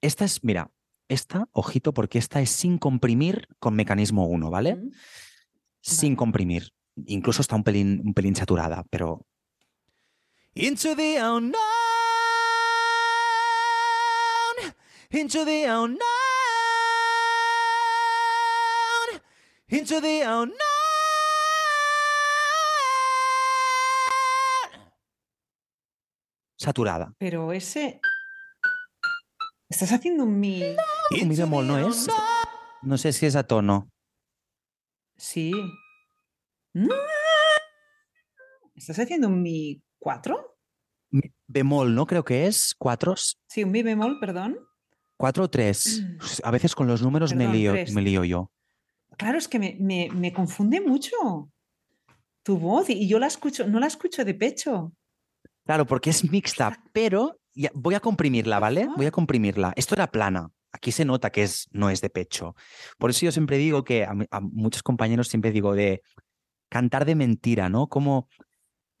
Esta 0.00 0.24
es, 0.24 0.42
mira, 0.42 0.70
esta, 1.08 1.48
ojito, 1.52 1.92
porque 1.92 2.18
esta 2.18 2.40
es 2.40 2.48
sin 2.50 2.78
comprimir 2.78 3.46
con 3.58 3.74
mecanismo 3.74 4.26
1, 4.26 4.50
¿vale? 4.50 4.76
Mm. 4.76 4.90
Sin 5.82 6.10
Vale. 6.12 6.16
comprimir. 6.16 6.70
Incluso 7.06 7.42
está 7.42 7.56
un 7.56 7.64
pelín, 7.64 8.00
un 8.04 8.14
pelín 8.14 8.34
saturada, 8.36 8.84
pero 8.90 9.26
Into 10.56 10.94
the 10.94 11.16
unknown. 11.16 11.54
Into 15.10 15.44
the 15.44 15.64
unknown. 15.64 15.98
Into 19.68 20.00
the 20.00 20.20
unknown. 20.22 20.58
saturada. 26.64 27.14
Pero 27.18 27.52
ese. 27.52 28.00
Estás 29.68 29.92
haciendo 29.92 30.24
un 30.24 30.40
mi. 30.40 30.62
Un 31.10 31.28
mi 31.28 31.36
bemol 31.36 31.66
no 31.66 31.78
es. 31.78 32.08
No 32.82 32.98
sé 32.98 33.12
si 33.12 33.26
es 33.26 33.36
a 33.36 33.46
tono. 33.46 33.90
Sí. 35.16 35.52
Mm. 36.72 36.88
¿Estás 38.74 38.98
haciendo 38.98 39.28
un 39.28 39.42
mi 39.42 39.82
4? 40.04 40.58
Mi- 41.12 41.32
Bemol, 41.46 41.94
¿no? 41.94 42.06
Creo 42.06 42.24
que 42.24 42.46
es. 42.46 42.74
¿Cuatro? 42.78 43.14
Sí, 43.48 43.64
un 43.64 43.70
mi 43.70 43.82
bemol, 43.82 44.20
perdón. 44.20 44.58
¿Cuatro 45.16 45.44
o 45.44 45.48
tres? 45.48 46.02
Mm. 46.02 46.18
A 46.46 46.50
veces 46.50 46.74
con 46.74 46.86
los 46.86 47.00
números 47.00 47.34
me, 47.34 47.48
lío, 47.48 47.72
me 47.94 48.02
lío 48.02 48.22
yo. 48.24 48.50
Claro, 49.16 49.38
es 49.38 49.48
que 49.48 49.58
me, 49.58 49.76
me- 49.80 50.10
me 50.12 50.32
confunde 50.32 50.80
mucho 50.82 51.16
tu 52.42 52.58
voz 52.58 52.90
y 52.90 53.08
yo 53.08 53.18
la 53.18 53.28
escucho, 53.28 53.66
no 53.66 53.80
la 53.80 53.86
escucho 53.86 54.24
de 54.24 54.34
pecho. 54.34 54.92
Claro, 55.64 55.86
porque 55.86 56.10
es 56.10 56.30
mixta, 56.30 56.82
pero 56.92 57.40
ya- 57.54 57.70
voy 57.74 57.94
a 57.94 58.00
comprimirla, 58.00 58.58
¿vale? 58.58 58.86
Voy 58.96 59.06
a 59.06 59.10
comprimirla. 59.10 59.72
Esto 59.76 59.94
era 59.94 60.08
plana. 60.10 60.50
Aquí 60.72 60.92
se 60.92 61.04
nota 61.06 61.30
que 61.30 61.44
es, 61.44 61.68
no 61.70 61.88
es 61.88 62.02
de 62.02 62.10
pecho. 62.10 62.54
Por 62.98 63.08
eso 63.08 63.24
yo 63.24 63.32
siempre 63.32 63.56
digo 63.56 63.84
que 63.84 64.04
a, 64.04 64.12
a 64.30 64.40
muchos 64.40 64.82
compañeros 64.82 65.28
siempre 65.28 65.52
digo 65.52 65.74
de 65.74 66.02
cantar 66.68 67.04
de 67.06 67.14
mentira, 67.14 67.68
¿no? 67.70 67.86
Como 67.86 68.28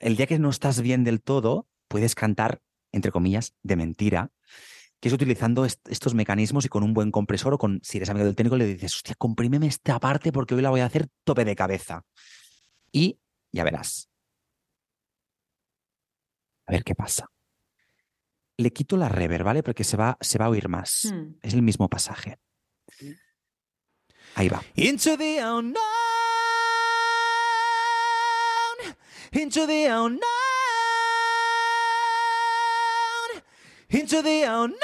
el 0.04 0.16
día 0.16 0.26
que 0.26 0.38
no 0.38 0.50
estás 0.50 0.80
bien 0.80 1.02
del 1.02 1.22
todo, 1.22 1.66
puedes 1.88 2.14
cantar, 2.14 2.60
entre 2.92 3.10
comillas, 3.10 3.54
de 3.62 3.76
mentira, 3.76 4.30
que 5.00 5.08
es 5.08 5.14
utilizando 5.14 5.64
est- 5.64 5.88
estos 5.88 6.14
mecanismos 6.14 6.64
y 6.64 6.68
con 6.68 6.82
un 6.82 6.92
buen 6.94 7.10
compresor 7.10 7.54
o 7.54 7.58
con, 7.58 7.80
si 7.82 7.96
eres 7.98 8.10
amigo 8.10 8.26
del 8.26 8.36
técnico, 8.36 8.56
le 8.56 8.66
dices, 8.66 8.94
hostia, 8.94 9.14
comprímeme 9.16 9.66
esta 9.66 9.98
parte 9.98 10.30
porque 10.30 10.54
hoy 10.54 10.62
la 10.62 10.70
voy 10.70 10.80
a 10.80 10.86
hacer 10.86 11.08
tope 11.24 11.44
de 11.44 11.56
cabeza. 11.56 12.04
Y 12.92 13.18
ya 13.50 13.64
verás. 13.64 14.08
A 16.66 16.72
ver 16.72 16.84
qué 16.84 16.94
pasa. 16.94 17.30
Le 18.56 18.72
quito 18.72 18.96
la 18.96 19.08
reverb, 19.08 19.44
¿vale? 19.44 19.62
Porque 19.62 19.84
se 19.84 19.96
va, 19.96 20.16
se 20.20 20.38
va 20.38 20.46
a 20.46 20.50
oír 20.50 20.68
más. 20.68 21.10
Hmm. 21.12 21.34
Es 21.42 21.54
el 21.54 21.62
mismo 21.62 21.88
pasaje. 21.88 22.38
Ahí 24.36 24.48
va. 24.48 24.62
Into 24.76 25.16
the 25.16 25.44
unknown. 25.44 26.03
Into 29.34 29.66
the 29.66 29.86
unknown. 29.86 30.20
Into 33.88 34.22
the 34.22 34.44
unknown. 34.44 34.78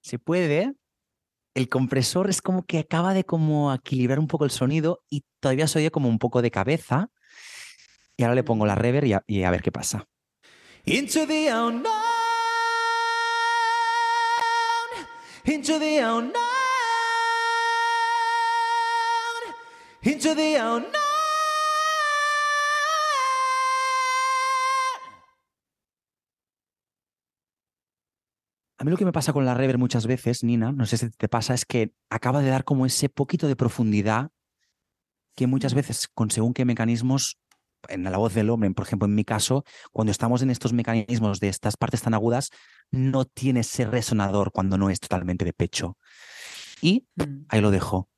Se 0.00 0.18
puede. 0.18 0.72
El 1.54 1.68
compresor 1.68 2.30
es 2.30 2.40
como 2.40 2.64
que 2.64 2.78
acaba 2.78 3.12
de 3.12 3.24
como 3.24 3.74
equilibrar 3.74 4.18
un 4.18 4.28
poco 4.28 4.46
el 4.46 4.50
sonido 4.50 5.04
y 5.10 5.24
todavía 5.38 5.66
se 5.66 5.80
oye 5.80 5.90
como 5.90 6.08
un 6.08 6.18
poco 6.18 6.40
de 6.40 6.50
cabeza. 6.50 7.10
Y 8.16 8.22
ahora 8.22 8.34
le 8.34 8.44
pongo 8.44 8.64
la 8.64 8.74
reverb 8.74 9.04
y 9.04 9.12
a, 9.12 9.22
y 9.26 9.42
a 9.42 9.50
ver 9.50 9.60
qué 9.60 9.70
pasa. 9.70 10.08
Into 10.86 11.26
the 11.26 11.52
unknown. 11.52 11.92
Into 15.44 15.78
the 15.78 16.02
unknown. 16.02 16.51
Into 20.04 20.34
the 20.34 20.56
unknown. 20.56 20.92
A 28.78 28.84
mí 28.84 28.90
lo 28.90 28.96
que 28.96 29.04
me 29.04 29.12
pasa 29.12 29.32
con 29.32 29.44
la 29.44 29.54
reverb 29.54 29.78
muchas 29.78 30.08
veces, 30.08 30.42
Nina, 30.42 30.72
no 30.72 30.86
sé 30.86 30.96
si 30.96 31.08
te 31.10 31.28
pasa, 31.28 31.54
es 31.54 31.64
que 31.64 31.92
acaba 32.10 32.42
de 32.42 32.50
dar 32.50 32.64
como 32.64 32.84
ese 32.84 33.08
poquito 33.08 33.46
de 33.46 33.54
profundidad 33.54 34.30
que 35.36 35.46
muchas 35.46 35.74
veces 35.74 36.08
con 36.08 36.32
según 36.32 36.52
qué 36.52 36.64
mecanismos, 36.64 37.38
en 37.88 38.02
la 38.02 38.18
voz 38.18 38.34
del 38.34 38.50
hombre, 38.50 38.70
por 38.72 38.84
ejemplo, 38.84 39.06
en 39.06 39.14
mi 39.14 39.24
caso, 39.24 39.64
cuando 39.92 40.10
estamos 40.10 40.42
en 40.42 40.50
estos 40.50 40.72
mecanismos 40.72 41.38
de 41.38 41.48
estas 41.48 41.76
partes 41.76 42.02
tan 42.02 42.14
agudas, 42.14 42.50
no 42.90 43.24
tiene 43.24 43.60
ese 43.60 43.84
resonador 43.84 44.50
cuando 44.50 44.76
no 44.78 44.90
es 44.90 44.98
totalmente 44.98 45.44
de 45.44 45.52
pecho. 45.52 45.96
Y 46.80 47.06
Mm, 47.14 47.44
ahí 47.48 47.60
lo 47.60 47.70
dejo. 47.70 48.08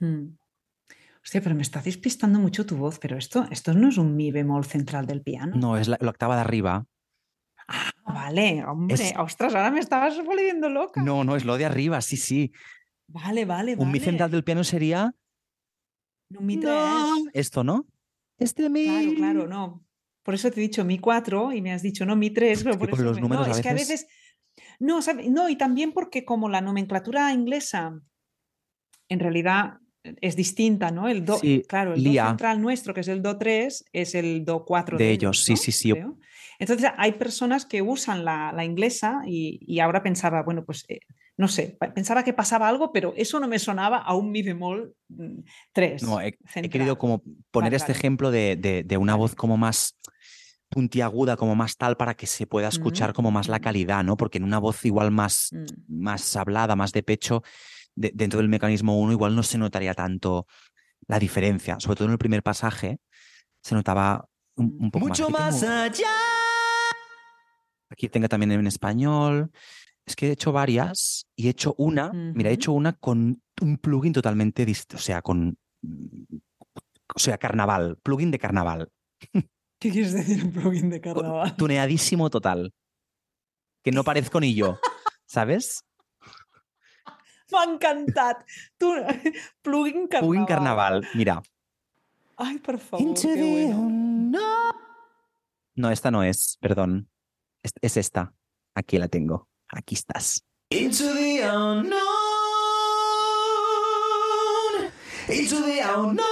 mm. 0.00 0.38
Hostia, 1.26 1.40
pero 1.42 1.56
me 1.56 1.62
está 1.62 1.82
despistando 1.82 2.38
mucho 2.38 2.64
tu 2.66 2.76
voz, 2.76 3.00
pero 3.00 3.18
esto, 3.18 3.48
esto 3.50 3.74
no 3.74 3.88
es 3.88 3.98
un 3.98 4.14
mi 4.14 4.30
bemol 4.30 4.64
central 4.64 5.06
del 5.08 5.22
piano. 5.22 5.56
No, 5.56 5.76
es 5.76 5.88
la, 5.88 5.96
la 6.00 6.10
octava 6.10 6.36
de 6.36 6.42
arriba. 6.42 6.86
Ah, 7.66 7.90
vale, 8.04 8.64
hombre, 8.64 8.94
Es- 8.94 9.12
ostras, 9.18 9.52
ahora 9.56 9.72
me 9.72 9.80
estabas 9.80 10.24
volviendo 10.24 10.68
loca. 10.68 11.02
No, 11.02 11.24
no, 11.24 11.34
es 11.34 11.44
lo 11.44 11.58
de 11.58 11.64
arriba, 11.64 12.00
sí, 12.00 12.16
sí. 12.16 12.52
Vale, 13.08 13.44
vale, 13.44 13.74
vale. 13.74 13.84
Un 13.84 13.90
mi 13.90 13.98
central 13.98 14.30
del 14.30 14.44
piano 14.44 14.62
sería 14.62 15.12
Un 16.30 16.46
mi 16.46 16.58
tres. 16.58 16.72
No, 16.72 17.24
esto, 17.32 17.64
¿no? 17.64 17.86
Este 18.38 18.70
mi. 18.70 18.84
Claro, 18.84 19.14
claro, 19.16 19.46
no. 19.48 19.84
Por 20.22 20.34
eso 20.34 20.48
te 20.52 20.60
he 20.60 20.62
dicho 20.62 20.84
mi 20.84 21.00
4 21.00 21.52
y 21.52 21.60
me 21.60 21.72
has 21.72 21.82
dicho 21.82 22.06
no 22.06 22.14
mi 22.14 22.30
3, 22.30 22.62
pero 22.62 22.78
por 22.78 22.90
eso 22.90 23.02
los 23.02 23.16
me- 23.16 23.22
números 23.22 23.48
no, 23.48 23.52
a 23.52 23.56
es 23.56 23.62
que 23.62 23.68
a 23.68 23.74
veces- 23.74 24.06
no, 24.78 25.02
¿sabe? 25.02 25.28
no, 25.28 25.48
y 25.48 25.56
también 25.56 25.90
porque 25.92 26.24
como 26.24 26.48
la 26.48 26.60
nomenclatura 26.60 27.32
inglesa 27.32 28.00
en 29.08 29.18
realidad 29.20 29.78
es 30.20 30.36
distinta, 30.36 30.90
¿no? 30.90 31.08
El 31.08 31.24
do, 31.24 31.38
Sí, 31.38 31.62
claro, 31.68 31.94
el 31.94 32.02
lía. 32.02 32.24
do 32.24 32.28
central 32.30 32.60
nuestro, 32.60 32.94
que 32.94 33.00
es 33.00 33.08
el 33.08 33.22
do 33.22 33.36
3, 33.38 33.84
es 33.92 34.14
el 34.14 34.44
do 34.44 34.64
4 34.64 34.98
De 34.98 35.10
ellos, 35.10 35.42
sí, 35.42 35.52
¿no? 35.52 35.56
sí, 35.56 35.72
sí. 35.72 35.90
Creo. 35.92 36.18
Entonces 36.58 36.90
hay 36.96 37.12
personas 37.12 37.66
que 37.66 37.82
usan 37.82 38.24
la, 38.24 38.50
la 38.52 38.64
inglesa 38.64 39.20
y, 39.26 39.58
y 39.66 39.80
ahora 39.80 40.02
pensaba, 40.02 40.42
bueno, 40.42 40.64
pues 40.64 40.84
eh, 40.88 41.00
no 41.36 41.48
sé, 41.48 41.76
pensaba 41.94 42.24
que 42.24 42.32
pasaba 42.32 42.66
algo, 42.68 42.92
pero 42.92 43.12
eso 43.16 43.38
no 43.40 43.46
me 43.48 43.58
sonaba 43.58 43.98
a 43.98 44.14
un 44.14 44.30
mi 44.30 44.42
bemol 44.42 44.94
3. 45.72 46.02
No, 46.02 46.20
he, 46.20 46.38
he 46.54 46.68
querido 46.70 46.96
como 46.96 47.22
poner 47.50 47.74
este 47.74 47.92
ejemplo 47.92 48.30
de, 48.30 48.56
de- 48.56 48.84
de 48.84 48.96
una 48.96 49.16
voz 49.16 49.34
como 49.34 49.56
más 49.58 49.98
puntiaguda, 50.68 51.36
como 51.36 51.54
más 51.54 51.76
tal, 51.76 51.96
para 51.96 52.14
que 52.14 52.26
se 52.26 52.46
pueda 52.46 52.68
escuchar 52.68 53.12
como 53.12 53.30
más 53.30 53.48
la 53.48 53.58
Mm. 53.58 53.62
calidad, 53.62 54.04
¿no? 54.04 54.16
Porque 54.16 54.38
en 54.38 54.44
una 54.44 54.58
voz 54.58 54.84
igual 54.84 55.10
más, 55.10 55.50
más 55.88 56.36
hablada, 56.36 56.74
más 56.74 56.92
de 56.92 57.02
pecho, 57.02 57.42
de- 57.96 58.12
dentro 58.14 58.38
del 58.38 58.48
mecanismo 58.48 58.98
1, 59.00 59.12
igual 59.12 59.34
no 59.34 59.42
se 59.42 59.58
notaría 59.58 59.94
tanto 59.94 60.46
la 61.08 61.18
diferencia. 61.18 61.76
Sobre 61.80 61.96
todo 61.96 62.06
en 62.06 62.12
el 62.12 62.18
primer 62.18 62.42
pasaje 62.42 62.98
se 63.62 63.74
notaba 63.74 64.28
un, 64.56 64.76
un 64.80 64.90
poco 64.90 65.06
Mucho 65.08 65.28
más. 65.30 65.62
más 65.62 65.62
Aquí 65.62 65.66
tengo, 65.66 65.82
allá. 65.82 66.10
aquí 67.90 68.08
tengo 68.08 68.28
también 68.28 68.52
en 68.52 68.66
español. 68.66 69.50
es 70.06 70.14
que 70.16 70.28
he 70.28 70.32
hecho 70.32 70.52
varias 70.52 71.26
y 71.36 71.46
he 71.48 71.50
hecho 71.50 71.74
una, 71.78 72.12
mira, 72.12 72.50
he 72.50 72.54
hecho 72.54 72.72
una 72.72 72.92
con 72.92 73.42
un 73.60 73.78
plugin 73.78 74.12
totalmente 74.12 74.64
distinto, 74.64 74.96
o 74.98 75.00
sea, 75.00 75.20
con, 75.22 75.56
o 77.14 77.18
sea, 77.18 77.38
carnaval, 77.38 77.98
plugin 78.02 78.30
de 78.30 78.38
carnaval, 78.38 78.90
¿Qué 79.78 79.90
quieres 79.90 80.12
decir 80.14 80.42
un 80.44 80.52
plugin 80.52 80.88
de 80.90 81.00
carnaval? 81.00 81.54
tuneadísimo 81.56 82.30
total, 82.30 82.72
que 83.84 83.90
no 83.92 84.04
parezco 84.04 84.40
ni 84.40 84.54
yo, 84.54 84.78
¿sabes? 85.26 85.82
M'ha 87.52 87.64
encantat. 87.64 88.44
Tu, 88.78 88.86
plugin 89.62 90.06
carnaval. 90.08 90.26
Plugin 90.28 90.46
carnaval, 90.46 91.06
mira, 91.14 91.42
Ay, 92.38 92.58
por 92.58 92.78
favor, 92.78 93.00
Into 93.06 93.28
qué 93.28 93.34
the 93.34 93.50
bueno. 93.66 93.80
unknown. 93.80 94.72
no, 95.76 95.90
esta 95.90 96.10
no 96.10 96.22
es, 96.22 96.58
perdón, 96.60 97.08
es, 97.62 97.72
es 97.80 97.96
esta, 97.96 98.34
aquí 98.74 98.98
la 98.98 99.08
tengo, 99.08 99.48
aquí 99.68 99.94
estás. 99.94 100.44
Into 100.70 101.14
the 101.14 101.42
unknown. 101.48 102.02
Into 105.28 105.62
the 105.62 105.80
unknown. 105.82 106.26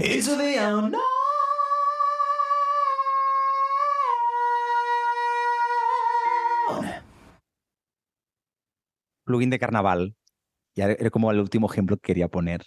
Into 0.00 0.36
the 0.36 0.58
unknown. 0.58 1.15
Plugin 9.26 9.50
de 9.50 9.58
carnaval, 9.58 10.16
ya 10.76 10.86
era 10.92 11.10
como 11.10 11.30
el 11.32 11.40
último 11.40 11.70
ejemplo 11.70 11.96
que 11.98 12.08
quería 12.08 12.28
poner. 12.28 12.62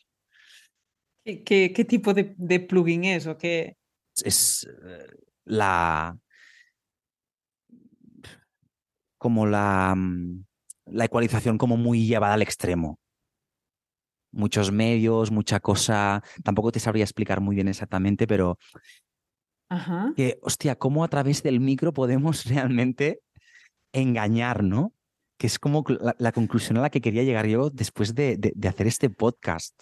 ¿Qué, 1.26 1.44
qué- 1.44 1.73
qué 1.73 1.86
tipo 1.86 2.14
de, 2.14 2.34
de 2.38 2.60
plugin 2.60 3.03
es? 3.06 3.27
¿O 3.27 3.38
qué? 3.38 3.77
es 4.23 4.68
eh, 4.84 5.06
la 5.45 6.18
como 9.18 9.45
la, 9.45 9.94
mm, 9.95 10.45
la 10.88 11.06
ecualización 11.06 11.57
como 11.57 11.77
muy 11.77 12.06
llevada 12.07 12.34
al 12.36 12.41
extremo. 12.41 12.99
Muchos 14.31 14.72
medios, 14.72 15.31
mucha 15.31 15.60
cosa. 15.60 16.22
Tampoco 16.44 16.72
te 16.72 16.80
sabría 16.80 17.03
explicar 17.03 17.41
muy 17.41 17.56
bien 17.56 17.68
exactamente, 17.68 18.27
pero 18.27 18.57
Ajá. 19.69 20.14
que, 20.15 20.40
hostia, 20.41 20.76
cómo 20.77 21.03
a 21.03 21.07
través 21.07 21.44
del 21.44 21.60
micro 21.60 21.94
podemos 21.94 22.45
realmente 22.45 23.22
engañar, 23.94 24.64
¿no? 24.64 24.94
Que 25.40 25.48
es 25.48 25.57
como 25.57 25.84
la, 25.88 26.16
la 26.20 26.32
conclusión 26.34 26.78
a 26.78 26.82
la 26.82 26.90
que 26.90 27.02
quería 27.02 27.24
llegar 27.24 27.48
yo 27.48 27.70
después 27.70 28.14
de, 28.14 28.36
de- 28.38 28.52
de 28.56 28.68
hacer 28.68 28.86
este 28.88 29.10
podcast. 29.10 29.74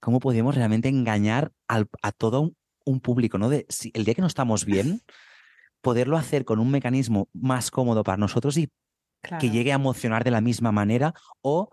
¿Cómo 0.00 0.20
podemos 0.20 0.54
realmente 0.54 0.88
engañar 0.88 1.52
al- 1.66 1.88
a 2.02 2.12
todo 2.12 2.40
un, 2.42 2.56
un 2.84 3.00
público, 3.00 3.38
¿no? 3.38 3.48
De, 3.48 3.66
si 3.68 3.90
el 3.94 4.04
día 4.04 4.14
que 4.14 4.20
no 4.20 4.26
estamos 4.28 4.64
bien, 4.64 5.00
poderlo 5.80 6.16
hacer 6.16 6.44
con 6.44 6.58
un 6.58 6.70
mecanismo 6.70 7.28
más 7.32 7.70
cómodo 7.70 8.04
para 8.04 8.18
nosotros 8.18 8.56
y 8.58 8.70
que 9.40 9.50
llegue 9.50 9.72
a 9.72 9.76
emocionar 9.76 10.22
de 10.22 10.30
la 10.30 10.40
misma 10.40 10.70
manera 10.70 11.14
o 11.40 11.70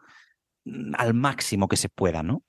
mm, 0.65 0.93
al 0.97 1.13
máximo 1.13 1.67
que 1.67 1.77
se 1.77 1.89
pueda, 1.89 2.23
¿no? 2.23 2.43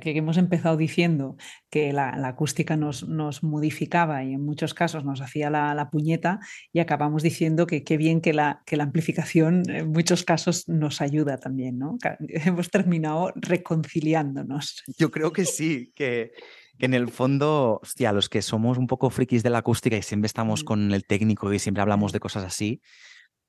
Que 0.00 0.10
hemos 0.16 0.36
empezado 0.38 0.76
diciendo 0.76 1.36
que 1.70 1.92
la, 1.92 2.16
la 2.16 2.28
acústica 2.28 2.76
nos, 2.76 3.08
nos 3.08 3.42
modificaba 3.42 4.24
y 4.24 4.32
en 4.34 4.44
muchos 4.44 4.74
casos 4.74 5.04
nos 5.04 5.20
hacía 5.20 5.50
la, 5.50 5.72
la 5.74 5.90
puñeta 5.90 6.40
y 6.72 6.80
acabamos 6.80 7.22
diciendo 7.22 7.66
que 7.66 7.84
qué 7.84 7.96
bien 7.96 8.20
que 8.20 8.32
la, 8.32 8.62
que 8.66 8.76
la 8.76 8.84
amplificación 8.84 9.62
en 9.70 9.90
muchos 9.92 10.24
casos 10.24 10.68
nos 10.68 11.00
ayuda 11.00 11.38
también, 11.38 11.78
¿no? 11.78 11.96
Hemos 12.28 12.70
terminado 12.70 13.32
reconciliándonos. 13.36 14.82
Yo 14.98 15.10
creo 15.10 15.32
que 15.32 15.44
sí, 15.44 15.92
que, 15.94 16.32
que 16.78 16.86
en 16.86 16.94
el 16.94 17.08
fondo, 17.08 17.80
hostia, 17.82 18.12
los 18.12 18.28
que 18.28 18.42
somos 18.42 18.78
un 18.78 18.86
poco 18.86 19.10
frikis 19.10 19.42
de 19.42 19.50
la 19.50 19.58
acústica 19.58 19.96
y 19.96 20.02
siempre 20.02 20.26
estamos 20.26 20.62
Mm. 20.62 20.64
con 20.66 20.92
el 20.92 21.04
técnico 21.06 21.52
y 21.52 21.58
siempre 21.58 21.82
hablamos 21.82 22.12
Mm. 22.12 22.14
de 22.14 22.20
cosas 22.20 22.44
así, 22.44 22.80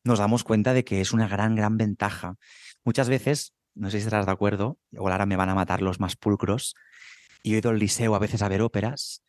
nos 0.04 0.20
damos 0.20 0.44
cuenta 0.44 0.74
de 0.74 0.84
que 0.84 1.02
es 1.02 1.14
una 1.14 1.28
gran, 1.28 1.56
gran 1.56 1.78
ventaja. 1.78 2.36
Muchas 2.84 3.10
veces, 3.10 3.54
no 3.76 3.90
sé 3.90 4.00
si 4.00 4.06
estarás 4.06 4.26
de 4.26 4.32
acuerdo, 4.32 4.80
igual 4.92 5.12
ahora 5.14 5.26
me 5.26 5.36
van 5.36 5.50
a 5.50 5.56
matar 5.56 5.82
los 5.82 6.00
más 6.00 6.16
pulcros, 6.16 6.76
y 7.44 7.54
he 7.54 7.58
ido 7.60 7.70
al 7.70 7.80
liceo 7.80 8.16
a 8.16 8.20
veces 8.20 8.42
a 8.42 8.48
ver 8.50 8.62
óperas 8.62 9.22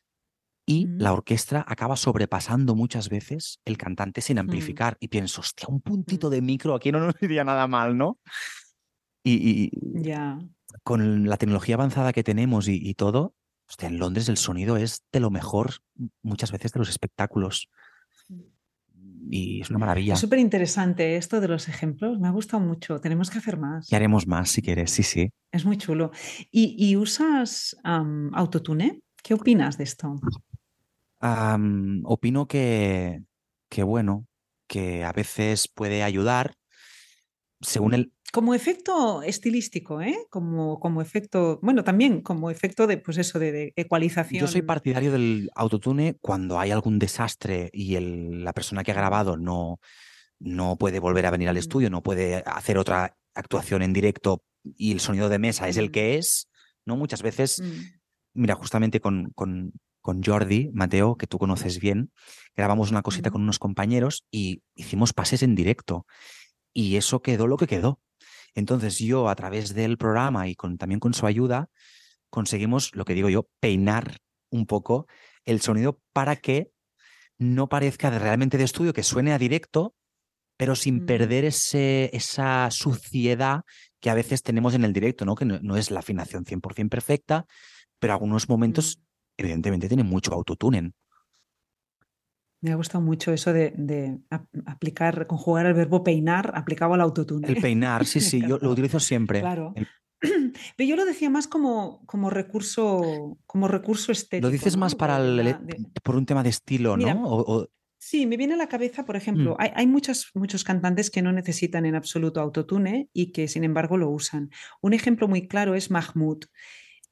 y 0.69 0.87
Mm. 0.87 1.01
la 1.01 1.13
orquesta 1.13 1.65
acaba 1.69 1.97
sobrepasando 1.97 2.75
muchas 2.75 3.09
veces 3.09 3.61
el 3.65 3.77
cantante 3.79 4.21
sin 4.21 4.39
amplificar. 4.39 4.97
Y 5.01 5.09
pienso, 5.09 5.41
hostia, 5.43 5.69
un 5.69 5.81
puntito 5.81 6.29
Mm. 6.29 6.31
de 6.31 6.41
micro 6.43 6.75
aquí 6.75 6.91
no 6.91 6.99
nos 7.01 7.15
iría 7.23 7.45
nada 7.45 7.67
mal, 7.69 7.97
¿no? 7.97 8.19
Y, 9.23 9.35
y- 9.65 9.71
Ya. 10.03 10.39
con 10.83 11.29
la 11.29 11.37
tecnología 11.37 11.75
avanzada 11.77 12.13
que 12.13 12.23
tenemos 12.25 12.69
y, 12.69 12.77
y 12.83 12.95
todo, 12.95 13.35
hostia, 13.69 13.89
en 13.89 13.99
Londres 13.99 14.29
el 14.29 14.37
sonido 14.37 14.77
es 14.77 15.03
de 15.13 15.21
lo 15.21 15.31
mejor 15.31 15.77
muchas 16.23 16.53
veces 16.53 16.73
de 16.73 16.79
los 16.81 16.89
espectáculos. 16.89 17.69
Y 19.29 19.61
es 19.61 19.71
una 19.71 19.79
maravilla. 19.79 20.15
Es 20.15 20.21
súper 20.21 20.39
interesante 20.39 21.17
esto 21.17 21.41
de 21.41 21.49
los 21.49 21.69
ejemplos. 21.69 22.19
Me 22.19 22.29
ha 22.29 22.31
gustado 22.31 22.63
mucho. 22.63 23.01
Tenemos 23.01 23.31
que 23.31 23.39
hacer 23.39 23.59
más. 23.59 23.91
Y 23.91 23.97
haremos 23.97 24.27
más 24.27 24.51
si 24.51 24.63
quieres, 24.63 24.91
sí, 24.91 25.03
sí. 25.03 25.31
Es 25.53 25.65
muy 25.65 25.77
chulo. 25.77 26.11
¿Y, 26.51 26.77
y 26.79 26.97
usas 26.97 27.77
autotune? 27.85 29.01
¿Qué 29.23 29.35
opinas 29.35 29.79
de 29.79 29.85
esto? 29.85 30.21
Opino 32.05 32.47
que, 32.47 33.23
que, 33.69 33.83
bueno, 33.83 34.27
que 34.69 35.05
a 35.05 35.13
veces 35.13 35.69
puede 35.69 36.03
ayudar 36.03 36.55
según 37.61 37.95
el... 37.95 38.13
Como 38.33 38.55
efecto 38.55 39.23
estilístico, 39.23 40.03
¿eh? 40.03 40.17
Como, 40.31 40.79
como 40.81 41.01
efecto, 41.01 41.59
bueno, 41.63 41.85
también 41.85 42.21
como 42.21 42.51
efecto 42.51 42.87
de, 42.87 42.99
pues 42.99 43.17
eso, 43.19 43.39
de, 43.39 43.53
de 43.53 43.73
ecualización. 43.77 44.41
Yo 44.41 44.47
soy 44.49 44.63
partidario 44.63 45.11
del 45.13 45.51
autotune 45.55 46.17
cuando 46.21 46.59
hay 46.59 46.71
algún 46.71 46.99
desastre 46.99 47.71
y 47.73 47.95
el- 47.95 48.45
la 48.45 48.53
persona 48.53 48.83
que 48.85 48.91
ha 48.91 48.95
grabado 48.97 49.37
no, 49.37 49.79
no 50.39 50.77
puede 50.77 50.99
volver 50.99 51.25
a 51.27 51.31
venir 51.31 51.49
al 51.49 51.55
Mm. 51.55 51.59
estudio, 51.59 51.89
no 51.91 52.03
puede 52.03 52.43
hacer 52.47 52.77
otra 52.79 53.17
actuación 53.35 53.83
en 53.83 53.93
directo 53.93 54.43
y 54.65 54.93
el 54.93 55.01
sonido 55.01 55.29
de 55.29 55.39
mesa 55.39 55.69
es 55.69 55.77
el 55.79 55.89
Mm. 55.89 55.93
que 55.93 56.19
es, 56.19 56.49
¿no? 56.85 56.97
Muchas 56.97 57.23
veces, 57.23 57.61
Mm, 57.63 58.41
mira, 58.43 58.55
justamente 58.57 59.01
con, 59.01 59.31
con, 59.35 59.73
con 60.03 60.23
Jordi, 60.23 60.71
Mateo, 60.75 61.17
que 61.17 61.27
tú 61.27 61.39
conoces 61.39 61.79
bien, 61.81 62.11
grabamos 62.55 62.91
una 62.91 63.03
cosita 63.03 63.31
con 63.31 63.43
unos 63.43 63.59
compañeros 63.59 64.25
y 64.31 64.63
hicimos 64.75 65.13
pases 65.13 65.43
en 65.43 65.55
directo 65.55 66.07
y 66.77 66.97
eso 66.97 67.23
quedó 67.23 67.47
lo 67.47 67.57
que 67.57 67.67
quedó. 67.67 68.03
Entonces 68.55 68.99
yo 68.99 69.31
a 69.31 69.35
través 69.35 69.73
del 69.73 69.97
programa 69.97 70.47
y 70.47 70.55
con, 70.55 70.77
también 70.77 71.01
con 71.01 71.15
su 71.15 71.27
ayuda 71.27 71.71
conseguimos, 72.29 72.95
lo 72.95 73.07
que 73.07 73.15
digo 73.15 73.31
yo, 73.31 73.49
peinar 73.61 74.19
un 74.51 74.67
poco 74.67 75.07
el 75.47 75.63
sonido 75.63 75.99
para 76.13 76.37
que 76.37 76.71
no 77.39 77.71
parezca 77.71 78.11
realmente 78.19 78.59
de 78.59 78.65
estudio, 78.65 78.93
que 78.93 79.03
suene 79.03 79.33
a 79.33 79.39
directo, 79.39 79.95
pero 80.59 80.77
sin 80.77 81.07
perder 81.07 81.47
ese, 81.47 82.11
esa 82.13 82.71
suciedad 82.71 83.63
que 83.99 84.11
a 84.11 84.15
veces 84.15 84.43
tenemos 84.43 84.75
en 84.75 84.85
el 84.85 84.93
directo, 84.93 85.25
¿no? 85.25 85.35
Que 85.35 85.47
no, 85.47 85.59
no 85.63 85.79
es 85.79 85.91
la 85.91 86.01
afinación 86.01 86.45
100% 86.45 86.91
perfecta, 86.91 87.47
pero 87.99 88.13
algunos 88.13 88.51
momentos, 88.51 89.01
evidentemente, 89.39 89.89
tienen 89.89 90.07
mucho 90.07 90.35
autotunen. 90.35 90.95
Me 92.63 92.73
ha 92.73 92.75
gustado 92.77 93.03
mucho 93.05 93.33
eso 93.33 93.53
de, 93.53 93.73
de 93.77 94.19
ap- 94.31 94.49
aplicar, 94.67 95.27
conjugar 95.27 95.67
el 95.67 95.75
verbo 95.75 96.03
peinar 96.03 96.53
aplicado 96.55 96.95
al 96.95 97.01
autotune. 97.01 97.47
El 97.49 97.57
peinar, 97.57 98.07
sí, 98.07 98.21
sí, 98.21 98.41
yo 98.41 98.59
lo 98.59 98.71
utilizo 98.71 98.99
siempre. 99.01 99.41
Claro. 99.41 99.73
El- 99.77 99.87
Pero 100.77 100.89
yo 100.89 100.97
lo 100.97 101.05
decía 101.05 101.29
más 101.29 101.47
como, 101.47 102.05
como 102.07 102.31
recurso, 102.31 103.39
como 103.47 103.69
recurso 103.69 104.13
estético. 104.13 104.47
lo 104.47 104.51
dices 104.51 104.75
¿no? 104.77 104.81
más 104.81 104.95
para 104.95 105.19
el- 105.19 105.37
de- 105.67 105.77
por 106.03 106.17
un 106.17 106.25
tema 106.27 106.43
de 106.43 106.49
estilo, 106.51 106.97
Mira, 106.97 107.15
¿no? 107.15 107.25
O- 107.27 107.57
o- 107.63 107.69
Sí, 107.99 108.27
me 108.27 108.37
viene 108.37 108.55
a 108.55 108.57
la 108.57 108.69
cabeza, 108.69 109.05
por 109.05 109.17
Mm. 109.17 109.19
ejemplo, 109.19 109.57
hay, 109.59 109.71
hay 109.75 109.87
muchos, 109.87 110.31
muchos 110.35 110.65
cantantes 110.65 111.11
que 111.11 111.23
no 111.23 111.33
necesitan 111.33 111.87
en 111.87 111.97
absoluto 111.97 112.41
autotune 112.41 113.09
y 113.13 113.33
que 113.33 113.49
sin 113.49 113.65
embargo 113.65 113.97
lo 113.97 114.11
usan. 114.11 114.51
Un 114.81 114.93
ejemplo 114.93 115.27
muy 115.29 115.49
claro 115.49 115.75
es 115.75 115.91
Mahmoud. 115.91 116.45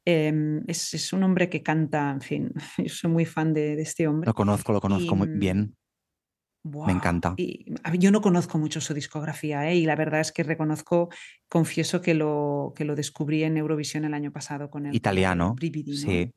Em, 0.06 0.62
es, 0.66 0.92
es 0.92 1.12
un 1.12 1.22
hombre 1.22 1.48
que 1.48 1.62
canta, 1.62 2.10
en 2.10 2.20
fin, 2.20 2.52
yo 2.78 2.88
soy 2.88 3.10
muy 3.10 3.24
fan 3.24 3.54
de, 3.54 3.76
de 3.76 3.82
este 3.82 4.06
hombre. 4.06 4.26
lo 4.26 4.34
conozco, 4.34 4.72
lo 4.72 4.80
conozco 4.80 5.14
Y, 5.14 5.18
muy 5.18 5.28
mm, 5.28 5.38
bien. 5.38 5.76
Buah, 6.62 6.90
encanta. 6.90 7.34
Y, 7.36 7.74
a 7.82 7.94
yo 7.94 8.10
no 8.10 8.20
conozco 8.20 8.58
mucho 8.58 8.80
su 8.80 8.94
discografía 8.94 9.70
¿eh? 9.70 9.76
y 9.76 9.84
la 9.84 9.96
verdad 9.96 10.20
es 10.20 10.32
que 10.32 10.42
reconozco, 10.42 11.10
confieso 11.48 12.00
que 12.00 12.14
lo, 12.14 12.72
que 12.74 12.84
lo 12.84 12.94
descubrí 12.94 13.44
en 13.44 13.56
Eurovisión 13.56 14.04
el 14.04 14.14
año 14.14 14.32
pasado 14.32 14.70
con 14.70 14.86
el 14.86 14.94
Italiano, 14.94 15.56
sí. 15.60 16.32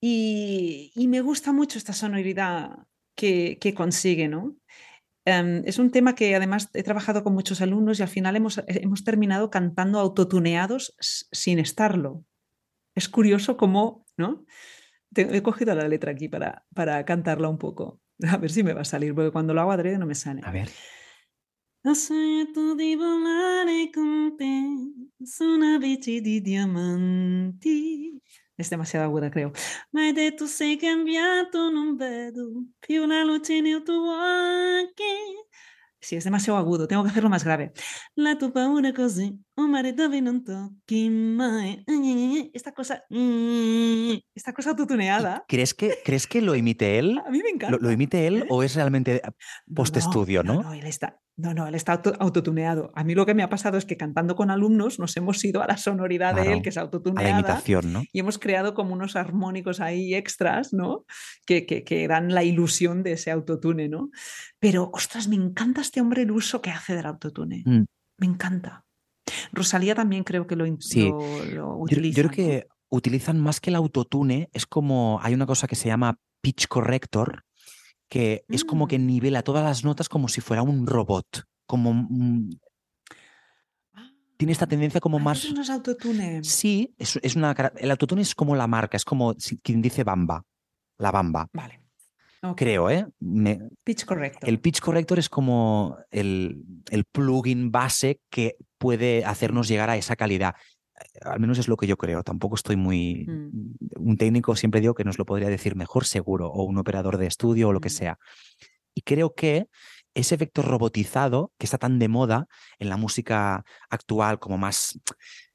Y, 0.00 0.92
y 0.94 1.08
me 1.08 1.20
gusta 1.20 1.52
mucho 1.52 1.78
esta 1.78 1.92
sonoridad 1.92 2.86
que, 3.14 3.58
que 3.60 3.72
consigue, 3.72 4.28
¿no? 4.28 4.56
Em, 5.28 5.62
es 5.66 5.78
un 5.80 5.90
tema 5.90 6.14
que 6.14 6.34
además 6.36 6.70
he 6.72 6.84
trabajado 6.84 7.24
con 7.24 7.34
muchos 7.34 7.60
alumnos 7.60 7.98
y 7.98 8.02
al 8.02 8.08
final 8.08 8.36
hemos, 8.36 8.62
hemos 8.68 9.02
terminado 9.02 9.50
cantando 9.50 9.98
autotuneados 9.98 10.94
sin 11.00 11.58
estarlo. 11.58 12.24
Es 12.94 13.08
curioso 13.08 13.56
cómo, 13.56 14.06
¿no? 14.16 14.46
Te- 15.12 15.36
he 15.36 15.42
cogido 15.42 15.74
la 15.74 15.88
letra 15.88 16.12
aquí 16.12 16.28
para, 16.28 16.64
para 16.74 17.04
cantarla 17.04 17.48
un 17.48 17.58
poco. 17.58 18.00
A 18.28 18.36
ver 18.36 18.50
si 18.50 18.62
me 18.62 18.72
va 18.72 18.82
a 18.82 18.84
salir, 18.84 19.14
porque 19.14 19.32
cuando 19.32 19.52
lo 19.52 19.60
hago 19.60 19.72
adrede 19.72 19.98
no 19.98 20.06
me 20.06 20.14
sale. 20.14 20.42
A 20.44 20.52
ver. 20.52 20.70
Ho 21.84 21.94
sognato 21.94 22.74
di 22.74 22.96
volare 22.96 23.90
con 23.92 24.36
te 24.36 24.62
su 25.24 25.44
una 25.44 25.78
bici 25.78 26.20
di 26.20 26.40
diamanti. 26.40 28.20
Es 28.56 28.70
demasiado 28.70 29.04
aguda, 29.06 29.30
creo. 29.30 29.52
Mas 29.92 30.14
de 30.14 30.32
tu 30.32 30.46
sei 30.48 30.78
cambiato 30.78 31.70
non 31.70 31.96
vedo 31.96 32.64
più 32.80 33.06
la 33.06 33.22
luce 33.24 33.60
nel 33.60 33.82
tuo 33.84 34.16
occhi. 34.16 35.04
Sí, 36.00 36.16
es 36.16 36.24
demasiado 36.24 36.58
agudo, 36.58 36.86
tengo 36.88 37.02
que 37.02 37.10
hacerlo 37.10 37.28
más 37.30 37.44
grave. 37.44 37.72
La 38.14 38.38
tu 38.38 38.52
paura 38.52 38.92
così, 38.94 39.38
un 39.58 39.70
mare 39.70 39.92
dove 39.92 40.20
non 40.20 40.44
tocchi 40.44 41.08
mai. 41.08 41.82
Esta 42.52 42.72
cosa, 42.72 43.02
esta 44.34 44.52
cosa 44.52 44.70
autotuneada, 44.70 45.44
¿Crees 45.48 45.72
que, 45.74 45.98
¿Crees 46.04 46.26
que 46.26 46.42
lo 46.42 46.54
imite 46.54 46.98
él? 46.98 47.18
a 47.24 47.30
mí 47.30 47.40
me 47.42 47.50
encanta. 47.50 47.76
¿Lo, 47.76 47.78
lo 47.82 47.90
imite 47.90 48.26
él 48.26 48.42
¿Eh? 48.42 48.46
o 48.50 48.62
es 48.62 48.74
realmente 48.74 49.22
No, 49.24 49.74
postestudio, 49.74 50.42
no? 50.42 50.62
No, 50.62 50.72
él 50.74 50.86
está, 50.86 51.20
no, 51.36 51.54
no, 51.54 51.66
él 51.66 51.74
está 51.74 51.92
auto- 51.94 52.14
autotuneado. 52.18 52.92
A 52.94 53.02
mí 53.04 53.14
lo 53.14 53.24
que 53.24 53.34
me 53.34 53.42
ha 53.42 53.48
pasado 53.48 53.78
es 53.78 53.84
que 53.86 53.96
cantando 53.96 54.36
con 54.36 54.50
alumnos 54.50 54.98
nos 54.98 55.16
hemos 55.16 55.42
ido 55.44 55.62
a 55.62 55.66
la 55.66 55.76
sonoridad 55.78 56.34
de 56.34 56.52
él, 56.52 56.62
que 56.62 56.68
es 56.68 56.76
a 56.76 56.80
la 56.80 56.84
autotuneada, 56.86 57.30
imitación, 57.30 57.92
¿no? 57.92 58.02
y 58.12 58.20
hemos 58.20 58.38
creado 58.38 58.74
como 58.74 58.92
unos 58.92 59.16
armónicos 59.16 59.80
ahí 59.80 60.14
extras, 60.14 60.72
¿no? 60.72 61.04
Que, 61.46 61.64
que, 61.66 61.82
que 61.82 62.06
dan 62.08 62.34
la 62.34 62.44
ilusión 62.44 63.02
de 63.02 63.12
ese 63.12 63.30
autotune, 63.30 63.88
¿no? 63.88 64.10
Pero, 64.58 64.90
ostras, 64.92 65.28
me 65.28 65.36
encanta 65.36 65.80
este 65.80 66.00
hombre 66.00 66.22
el 66.22 66.30
uso 66.30 66.60
que 66.60 66.70
hace 66.70 66.94
del 66.94 67.06
autotune. 67.06 67.62
Mm. 67.64 67.84
Me 68.18 68.26
encanta. 68.26 68.84
Rosalía 69.52 69.94
también 69.94 70.24
creo 70.24 70.46
que 70.46 70.56
lo, 70.56 70.64
Sí. 70.80 71.08
lo, 71.10 71.44
lo 71.44 71.66
Yo, 71.70 71.76
utiliza. 71.78 72.20
yo 72.22 72.28
creo 72.28 72.36
que 72.36 72.66
utilizan 72.88 73.40
más 73.40 73.60
que 73.60 73.70
el 73.70 73.76
autotune, 73.76 74.48
es 74.52 74.66
como, 74.66 75.18
hay 75.22 75.34
una 75.34 75.46
cosa 75.46 75.66
que 75.66 75.74
se 75.76 75.88
llama 75.88 76.18
pitch 76.40 76.68
corrector, 76.68 77.44
que 78.08 78.44
es 78.48 78.64
como 78.64 78.86
que 78.86 78.98
Mm. 78.98 79.06
nivela 79.06 79.42
todas 79.42 79.64
las 79.64 79.84
notas 79.84 80.08
como 80.08 80.28
si 80.28 80.40
fuera 80.40 80.62
un 80.62 80.86
robot, 80.86 81.44
como 81.66 81.92
mm, 81.92 82.50
tiene 84.36 84.52
esta 84.52 84.66
tendencia 84.66 85.00
como 85.00 85.16
Ah, 85.18 85.22
más... 85.22 85.38
entonces 85.44 85.56
no 85.56 85.62
es 85.62 85.70
autotune. 85.70 86.44
Sí, 86.44 86.94
es, 86.98 87.18
es 87.22 87.36
una, 87.36 87.52
el 87.78 87.90
autotune 87.90 88.22
es 88.22 88.34
como 88.34 88.54
la 88.54 88.66
marca, 88.66 88.96
es 88.96 89.04
como 89.04 89.34
quien 89.62 89.80
dice 89.82 90.04
Bamba, 90.04 90.42
la 90.98 91.10
Bamba, 91.10 91.48
Vale. 91.52 91.80
Creo, 92.54 92.90
¿eh? 92.90 93.06
Me- 93.20 93.60
Pitch 93.84 94.04
correcto. 94.04 94.46
el 94.46 94.60
pitch 94.60 94.80
corrector 94.80 95.18
es 95.18 95.28
como 95.28 95.96
el, 96.10 96.62
el 96.90 97.04
plugin 97.04 97.70
base 97.72 98.20
que 98.30 98.56
puede 98.78 99.24
hacernos 99.24 99.68
llegar 99.68 99.90
a 99.90 99.96
esa 99.96 100.16
calidad. 100.16 100.54
Al 101.22 101.40
menos 101.40 101.58
es 101.58 101.68
lo 101.68 101.76
que 101.76 101.86
yo 101.86 101.96
creo. 101.96 102.22
Tampoco 102.22 102.54
estoy 102.54 102.76
muy... 102.76 103.26
Mm. 103.26 103.74
Un 103.98 104.16
técnico 104.16 104.54
siempre 104.56 104.80
digo 104.80 104.94
que 104.94 105.04
nos 105.04 105.18
lo 105.18 105.26
podría 105.26 105.48
decir 105.48 105.76
mejor 105.76 106.04
seguro, 106.06 106.48
o 106.48 106.62
un 106.64 106.78
operador 106.78 107.18
de 107.18 107.26
estudio 107.26 107.68
o 107.68 107.72
lo 107.72 107.80
que 107.80 107.88
Mm. 107.88 107.92
sea. 107.92 108.18
Y 108.94 109.02
creo 109.02 109.34
que 109.34 109.66
ese 110.14 110.34
efecto 110.34 110.62
robotizado 110.62 111.52
que 111.58 111.66
está 111.66 111.76
tan 111.76 111.98
de 111.98 112.08
moda 112.08 112.46
en 112.78 112.88
la 112.88 112.96
música 112.96 113.64
actual 113.90 114.38
como 114.38 114.56
más 114.56 114.98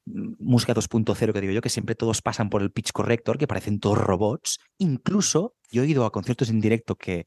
mm, 0.06 0.34
música 0.40 0.74
2.0 0.76 1.34
que 1.34 1.42
digo 1.42 1.54
yo, 1.54 1.62
que 1.62 1.70
siempre 1.70 1.96
todos 1.96 2.22
pasan 2.22 2.50
por 2.52 2.62
el 2.62 2.72
pitch 2.72 2.92
corrector, 2.92 3.38
que 3.40 3.48
parecen 3.48 3.80
todos 3.80 3.98
robots. 3.98 4.60
Incluso 4.78 5.56
yo 5.72 5.84
he 5.84 5.88
ido 5.88 6.06
a 6.06 6.12
conciertos 6.12 6.50
en 6.50 6.62
directo 6.62 6.96
que, 6.96 7.26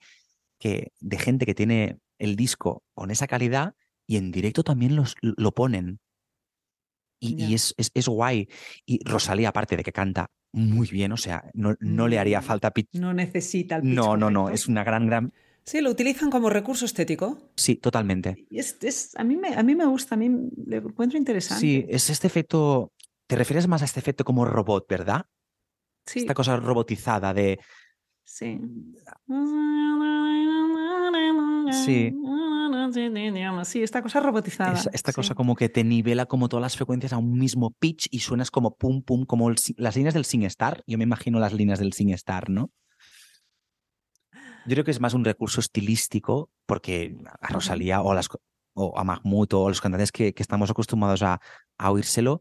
que 0.58 0.92
de 1.00 1.18
gente 1.18 1.46
que 1.46 1.54
tiene 1.54 1.98
el 2.18 2.36
disco 2.36 2.82
con 2.94 3.10
esa 3.10 3.26
calidad 3.26 3.74
y 4.06 4.16
en 4.16 4.30
directo 4.30 4.62
también 4.62 4.96
los, 4.96 5.14
lo 5.20 5.52
ponen. 5.52 6.00
Y, 7.20 7.42
y 7.42 7.54
es, 7.54 7.74
es, 7.78 7.90
es 7.94 8.06
guay. 8.08 8.48
Y 8.84 9.00
Rosalía, 9.04 9.48
aparte 9.48 9.76
de 9.76 9.82
que 9.82 9.92
canta 9.92 10.30
muy 10.52 10.86
bien, 10.88 11.10
o 11.12 11.16
sea, 11.16 11.50
no, 11.54 11.74
no 11.80 12.06
le 12.06 12.18
haría 12.18 12.40
Mm, 12.40 12.44
falta 12.44 12.70
pitch. 12.70 12.94
No 12.94 13.12
necesita 13.14 13.76
el 13.76 13.82
pitch 13.82 13.94
No, 13.94 14.16
no, 14.16 14.30
no, 14.30 14.50
es 14.50 14.68
una 14.68 14.84
gran, 14.84 15.06
gran... 15.06 15.32
Sí, 15.64 15.80
lo 15.80 15.90
utilizan 15.90 16.30
como 16.30 16.50
recurso 16.50 16.84
estético. 16.84 17.50
Sí, 17.56 17.76
totalmente. 17.76 18.46
Es, 18.50 18.76
es- 18.82 19.16
a, 19.16 19.24
mí 19.24 19.36
me, 19.36 19.54
a 19.54 19.62
mí 19.62 19.74
me 19.74 19.86
gusta, 19.86 20.14
a 20.14 20.18
mí 20.18 20.30
le 20.66 20.76
encuentro 20.76 21.18
interesante. 21.18 21.60
Sí, 21.60 21.86
es 21.88 22.10
este 22.10 22.26
efecto... 22.26 22.92
Te 23.26 23.36
refieres 23.36 23.66
más 23.66 23.80
a 23.80 23.86
este 23.86 24.00
efecto 24.00 24.22
como 24.22 24.44
robot, 24.44 24.86
¿verdad? 24.86 25.24
sí, 26.06 26.20
Esta 26.20 26.34
cosa 26.34 26.56
robotizada 26.56 27.32
de... 27.32 27.58
sí. 28.24 28.58
Sí. 31.72 32.12
Sí, 33.64 33.82
esta 33.82 34.02
cosa 34.02 34.20
robotizada. 34.20 34.72
es- 34.74 34.90
esta 34.92 35.12
cosa 35.12 35.34
como 35.34 35.56
que 35.56 35.68
te 35.68 35.84
nivela 35.84 36.26
como 36.26 36.48
todas 36.48 36.62
las 36.62 36.76
frecuencias 36.76 37.12
a 37.12 37.18
un 37.18 37.38
mismo 37.38 37.70
pitch 37.78 38.08
y 38.10 38.20
suenas 38.20 38.50
como 38.50 38.76
pum, 38.76 39.02
pum, 39.02 39.24
como 39.24 39.48
el 39.48 39.56
las 39.76 39.96
líneas 39.96 40.14
del 40.14 40.24
SingStar. 40.24 40.82
Yo 40.86 40.98
me 40.98 41.04
imagino 41.04 41.38
las 41.40 41.52
líneas 41.52 41.78
del 41.78 41.92
SingStar, 41.92 42.50
¿no? 42.50 42.70
Yo 44.66 44.74
creo 44.74 44.84
que 44.84 44.90
es 44.90 45.00
más 45.00 45.14
un 45.14 45.24
recurso 45.24 45.60
estilístico 45.60 46.50
porque 46.66 47.16
a. 47.40 47.48
Rosalía 47.52 48.00
o 48.02 48.12
a, 48.12 48.14
las, 48.14 48.28
o 48.74 48.98
a 48.98 49.04
Mahmoud 49.04 49.52
o 49.54 49.66
a 49.66 49.70
los 49.70 49.80
cantantes 49.80 50.12
que, 50.12 50.32
que 50.32 50.42
estamos 50.42 50.70
acostumbrados 50.70 51.22
a, 51.22 51.40
a 51.78 51.90
oírselo 51.90 52.40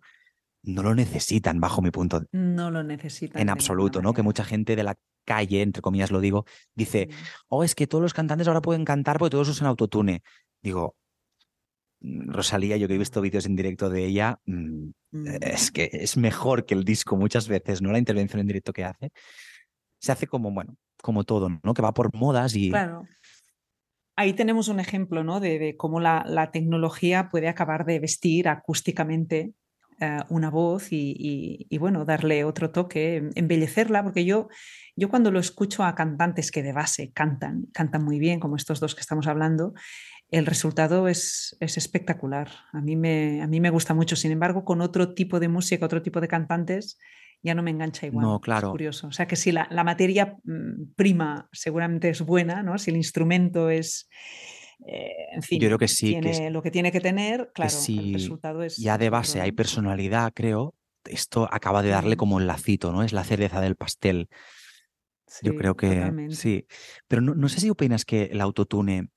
no 0.66 0.82
lo 0.84 0.96
necesitan 0.96 1.60
bajo 1.60 1.82
mi 1.82 1.92
punto 1.92 2.24
No 2.32 2.72
lo 2.72 2.84
necesitan. 2.84 3.42
en 3.42 3.50
absoluto, 3.50 4.02
¿no? 4.02 4.14
Que 4.14 4.22
mucha 4.22 4.46
gente 4.46 4.78
de 4.78 4.84
la 4.84 4.96
calle, 5.26 5.62
entre 5.62 5.82
comillas 5.82 6.12
lo 6.12 6.20
digo, 6.20 6.46
dice, 6.76 7.08
Mm. 7.10 7.14
oh, 7.50 7.64
es 7.64 7.76
que 7.76 7.88
todos 7.88 8.02
los 8.02 8.14
cantantes 8.14 8.48
ahora 8.48 8.62
pueden 8.62 8.86
cantar 8.86 9.18
porque 9.20 9.32
todos 9.32 9.50
usan 9.50 9.68
autotune. 9.68 10.22
Digo, 10.62 10.96
mm, 12.02 12.32
Rosalía, 12.32 12.78
yo 12.78 12.88
que 12.88 12.96
he 12.96 12.98
visto 12.98 13.22
vídeos 13.22 13.46
en 13.46 13.56
directo 13.56 13.90
de 13.90 14.06
ella, 14.06 14.40
mm, 14.46 14.90
Mm. 15.12 15.28
es 15.42 15.72
que 15.72 15.90
es 15.94 16.18
mejor 16.18 16.66
que 16.66 16.74
el 16.74 16.84
disco 16.84 17.16
muchas 17.18 17.48
veces, 17.48 17.82
¿no? 17.82 17.92
La 17.92 18.00
intervención 18.00 18.40
en 18.40 18.48
directo 18.48 18.74
que 18.74 18.84
hace. 18.84 19.12
Se 20.00 20.12
hace 20.12 20.28
como, 20.28 20.52
bueno, 20.52 20.76
como 21.02 21.24
todo, 21.24 21.50
¿no? 21.64 21.74
Que 21.74 21.82
va 21.82 21.94
por 21.94 22.14
modas 22.16 22.56
y... 22.56 22.70
Claro. 22.70 23.06
Ahí 24.16 24.34
tenemos 24.34 24.68
un 24.68 24.80
ejemplo 24.80 25.24
¿no? 25.24 25.40
de, 25.40 25.58
de 25.58 25.76
cómo 25.76 26.00
la, 26.00 26.24
la 26.28 26.52
tecnología 26.52 27.30
puede 27.30 27.48
acabar 27.48 27.84
de 27.86 28.00
vestir 28.00 28.48
acústicamente 28.48 29.54
una 30.30 30.50
voz 30.50 30.92
y, 30.92 31.16
y- 31.18 31.68
y, 31.70 31.78
bueno, 31.78 32.06
darle 32.06 32.44
otro 32.44 32.72
toque, 32.72 33.18
em- 33.18 33.32
embellecerla, 33.36 34.04
porque 34.04 34.26
yo, 34.26 34.48
yo 34.96 35.10
cuando 35.10 35.32
lo 35.32 35.40
escucho 35.40 35.84
a 35.84 35.96
cantantes 35.96 36.52
que 36.52 36.64
de 36.64 36.74
base 36.74 37.12
cantan, 37.14 37.66
cantan 37.74 38.04
muy 38.04 38.20
bien, 38.20 38.40
como 38.40 38.56
estos 38.56 38.80
dos 38.80 38.96
que 38.96 39.02
estamos 39.02 39.28
hablando, 39.28 39.74
el 40.32 40.46
resultado 40.46 41.08
es, 41.08 41.56
es 41.60 41.78
espectacular. 41.78 42.50
A 42.72 42.82
mí, 42.82 42.96
me, 42.96 43.42
a 43.44 43.48
mí 43.48 43.60
me 43.60 43.70
gusta 43.70 43.94
mucho. 43.94 44.16
Sin 44.16 44.32
embargo, 44.32 44.64
con 44.66 44.82
otro 44.82 45.14
tipo 45.14 45.40
de 45.40 45.48
música, 45.48 45.86
otro 45.86 46.02
tipo 46.02 46.20
de 46.22 46.28
cantantes, 46.28 46.98
ya 47.44 47.54
no 47.54 47.62
me 47.62 47.72
engancha 47.72 48.08
igual. 48.08 48.26
No, 48.26 48.36
Es 48.38 48.42
claro. 48.42 48.72
curioso. 48.72 49.08
O 49.08 49.12
sea 49.12 49.28
que 49.28 49.36
si 49.36 49.52
la, 49.52 49.68
la 49.70 49.84
materia 49.84 50.36
mm, 50.44 50.94
prima 50.96 51.50
seguramente 51.52 52.10
es 52.10 52.22
buena, 52.22 52.64
¿no? 52.64 52.78
Si 52.78 52.90
el 52.90 52.98
instrumento 52.98 53.70
es, 53.70 54.10
eh, 54.86 55.28
en 55.32 55.42
fin, 55.42 55.60
Yo 55.60 55.68
creo 55.68 55.78
que 55.78 55.88
sí, 55.88 56.20
que 56.20 56.50
lo 56.50 56.62
que 56.62 56.72
tiene 56.72 56.92
que 56.92 57.00
tener, 57.00 57.52
claro, 57.54 57.72
si 57.72 57.98
el 57.98 58.14
resultado 58.14 58.64
es 58.64 58.78
ya 58.78 58.98
de 58.98 59.06
es 59.06 59.12
base 59.12 59.42
hay 59.42 59.52
personalidad, 59.52 60.32
creo, 60.34 60.76
esto 61.06 61.48
acaba 61.52 61.82
de 61.82 61.90
darle 61.90 62.18
como 62.18 62.40
el 62.40 62.48
lacito, 62.48 62.92
¿no? 62.92 63.04
Es 63.04 63.14
la 63.14 63.24
cereza 63.24 63.62
del 63.62 63.76
pastel. 63.76 64.30
Yo 65.42 65.56
creo 65.56 65.76
que 65.76 65.88
totalmente. 65.88 66.36
sí. 66.36 66.68
Pero 67.08 67.22
no, 67.22 67.34
no 67.34 67.50
sé 67.50 67.60
si 67.60 67.70
opinas 67.70 68.06
que 68.06 68.24
el 68.26 68.42
autotune, 68.42 69.10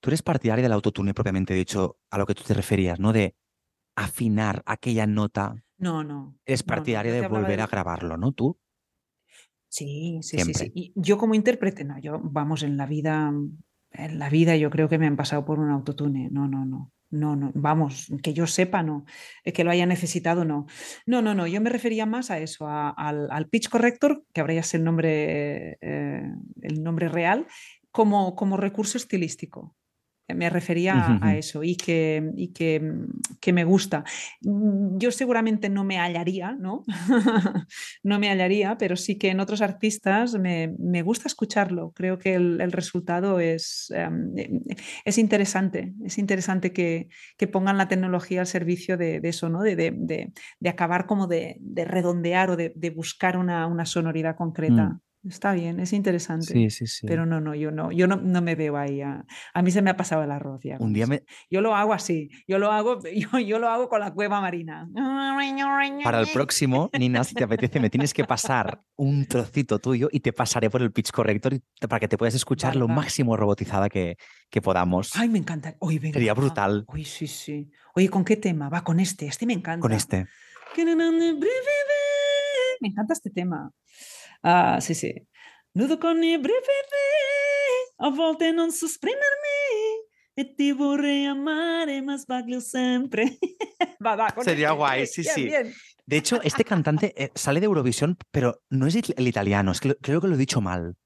tú 0.00 0.10
eres 0.10 0.22
partidaria 0.22 0.62
del 0.62 0.72
autotune 0.72 1.14
propiamente 1.14 1.54
dicho, 1.54 1.98
a 2.10 2.18
lo 2.18 2.26
que 2.26 2.34
tú 2.34 2.44
te 2.44 2.54
referías, 2.54 3.00
¿no? 3.00 3.12
De 3.12 3.34
afinar 3.96 4.62
aquella 4.66 5.06
nota, 5.06 5.54
No, 5.78 6.04
no. 6.04 6.36
eres 6.44 6.64
no, 6.64 6.70
no, 6.70 6.76
partidaria 6.76 7.12
de 7.12 7.28
volver 7.28 7.60
a 7.60 7.66
grabarlo, 7.66 8.16
¿no? 8.16 8.32
Tú. 8.32 8.58
Sí, 9.68 10.20
sí, 10.22 10.38
sí, 10.38 10.54
sí. 10.54 10.72
Y 10.74 10.92
yo 10.94 11.18
como 11.18 11.34
intérprete, 11.34 11.84
no, 11.84 11.98
yo, 11.98 12.20
vamos, 12.22 12.62
en 12.62 12.76
la 12.76 12.86
vida, 12.86 13.32
en 13.94 14.18
la 14.18 14.28
vida 14.28 14.56
yo 14.56 14.70
creo 14.70 14.88
que 14.88 14.98
me 14.98 15.06
han 15.06 15.16
pasado 15.16 15.44
por 15.44 15.58
un 15.58 15.70
autotune. 15.70 16.28
No, 16.30 16.48
no, 16.48 16.64
no. 16.64 16.90
No, 17.10 17.36
no, 17.36 17.52
vamos, 17.54 18.12
que 18.24 18.34
yo 18.34 18.48
sepa, 18.48 18.82
no. 18.82 19.04
Eh, 19.44 19.52
Que 19.52 19.62
lo 19.62 19.70
haya 19.70 19.86
necesitado, 19.86 20.44
no. 20.44 20.66
No, 21.06 21.22
no, 21.22 21.32
no. 21.34 21.46
Yo 21.46 21.60
me 21.60 21.70
refería 21.70 22.06
más 22.06 22.32
a 22.32 22.40
eso, 22.40 22.66
al, 22.68 23.48
pitch 23.50 23.68
corrector, 23.68 24.24
que 24.32 24.42
ya 24.42 24.60
es 24.60 24.74
el 24.74 24.82
nombre, 24.82 25.78
eh, 25.80 26.28
el 26.62 26.82
nombre 26.82 27.08
real, 27.08 27.46
como, 27.92 28.34
como 28.34 28.56
recurso 28.56 28.98
estilístico. 28.98 29.76
Me 30.28 30.48
refería 30.48 31.18
a, 31.20 31.36
eso 31.36 31.62
y 31.62 31.76
que, 31.76 32.30
y 32.36 32.52
que, 32.52 32.80
mm, 32.80 33.06
que 33.40 33.52
me 33.52 33.64
gusta. 33.64 34.04
Mm, 34.42 34.96
Yo 34.98 35.10
seguramente 35.10 35.68
no 35.68 35.84
me 35.84 35.98
hallaría, 35.98 36.52
¿no? 36.52 36.82
no 38.02 38.18
me 38.18 38.28
hallaría, 38.30 38.78
pero 38.78 38.96
sí 38.96 39.18
que 39.18 39.28
en 39.30 39.40
otros 39.40 39.60
artistas 39.60 40.34
me, 40.38 40.74
me 40.78 41.02
gusta 41.02 41.28
escucharlo. 41.28 41.92
Creo 41.94 42.18
que 42.18 42.34
el, 42.34 42.60
el 42.60 42.72
resultado 42.72 43.38
es, 43.40 43.92
em, 43.94 44.32
es 45.04 45.18
interesante. 45.18 45.94
Es 46.04 46.18
interesante 46.18 46.72
que, 46.72 47.08
que 47.36 47.46
pongan 47.48 47.78
la 47.78 47.88
tecnología 47.88 48.40
al 48.40 48.46
servicio 48.46 48.96
de, 48.96 49.20
de 49.20 49.28
eso, 49.28 49.48
¿no? 49.48 49.62
De, 49.62 49.76
de- 49.76 49.92
de- 49.94 50.32
de 50.60 50.68
acabar 50.70 51.06
como 51.06 51.26
de, 51.26 51.56
de 51.60 51.84
redondear 51.84 52.50
o 52.50 52.56
de, 52.56 52.72
de 52.74 52.90
buscar 52.90 53.36
una, 53.36 53.66
una 53.66 53.84
sonoridad 53.86 54.36
concreta. 54.36 55.00
Está 55.28 55.54
bien, 55.54 55.80
es 55.80 55.92
interesante. 55.92 56.52
Sí, 56.52 56.70
sí, 56.70 56.86
sí. 56.86 57.06
Pero 57.06 57.24
no, 57.24 57.40
no, 57.40 57.54
yo 57.54 57.70
no, 57.70 57.90
yo 57.90 58.06
no, 58.06 58.16
no 58.16 58.42
me 58.42 58.54
veo 58.54 58.76
ahí. 58.76 59.00
A, 59.00 59.24
a 59.54 59.62
mí 59.62 59.70
se 59.70 59.80
me 59.80 59.90
ha 59.90 59.96
pasado 59.96 60.22
el 60.22 60.30
arroz 60.30 60.60
ya. 60.62 60.76
Un 60.78 60.92
día 60.92 61.06
me, 61.06 61.24
Yo 61.50 61.62
lo 61.62 61.74
hago 61.74 61.94
así, 61.94 62.28
yo 62.46 62.58
lo 62.58 62.70
hago, 62.70 63.00
yo, 63.32 63.38
yo 63.38 63.58
lo 63.58 63.68
hago 63.68 63.88
con 63.88 64.00
la 64.00 64.12
cueva 64.12 64.40
marina. 64.40 64.86
para 66.02 66.20
el 66.20 66.28
próximo, 66.28 66.90
Nina, 66.98 67.24
si 67.24 67.34
te 67.34 67.44
apetece, 67.44 67.80
me 67.80 67.88
tienes 67.88 68.12
que 68.12 68.24
pasar 68.24 68.82
un 68.96 69.26
trocito 69.26 69.78
tuyo 69.78 70.08
y 70.12 70.20
te 70.20 70.32
pasaré 70.32 70.68
por 70.68 70.82
el 70.82 70.92
pitch 70.92 71.10
corrector 71.10 71.58
para 71.88 72.00
que 72.00 72.08
te 72.08 72.18
puedas 72.18 72.34
escuchar 72.34 72.70
Vale, 72.70 72.80
lo 72.80 72.88
máximo 72.88 73.36
robotizada 73.36 73.88
que, 73.88 74.16
que 74.50 74.60
podamos. 74.60 75.16
Ay, 75.16 75.30
me 75.30 75.38
encanta. 75.38 75.74
Oye, 75.78 75.98
venga, 75.98 76.14
Sería 76.14 76.34
brutal. 76.34 76.84
Uy, 76.88 77.04
sí, 77.04 77.26
sí. 77.26 77.70
Oye, 77.94 78.10
¿con 78.10 78.24
qué 78.24 78.36
tema? 78.36 78.68
Va 78.68 78.84
con 78.84 79.00
este. 79.00 79.26
Este 79.26 79.46
me 79.46 79.54
encanta. 79.54 79.80
Con 79.80 79.92
este. 79.92 80.26
me 80.76 82.88
encanta 82.88 83.14
este 83.14 83.30
tema. 83.30 83.70
Ah, 84.44 84.78
sí, 84.80 84.94
sí. 84.94 85.12
Nudo 85.72 85.98
con 85.98 86.22
i 86.22 86.36
brividi, 86.36 87.08
a 87.98 88.10
volte 88.10 88.52
non 88.52 88.70
so 88.70 88.84
esprimermi, 88.86 90.04
e 90.36 90.54
ti 90.54 90.70
vorrei 90.72 91.24
amare, 91.24 92.02
mas 92.02 92.26
baglio 92.26 92.60
sempre. 92.60 93.24
va, 94.04 94.14
va, 94.14 94.28
Sería 94.44 94.68
este, 94.68 94.76
guay, 94.76 95.06
sí, 95.08 95.22
bien, 95.22 95.34
sí. 95.34 95.44
bien. 95.44 95.74
De 96.04 96.16
hecho, 96.18 96.42
este 96.42 96.64
cantante 96.64 97.14
eh, 97.16 97.30
sale 97.34 97.60
de 97.60 97.66
Eurovisión, 97.66 98.18
pero 98.30 98.60
no 98.68 98.86
es 98.86 98.94
el 98.94 99.26
italiano, 99.26 99.72
es 99.72 99.80
que 99.80 99.96
creo 99.96 100.20
que 100.20 100.28
lo 100.28 100.34
he 100.34 100.38
dicho 100.38 100.60
mal. 100.60 100.96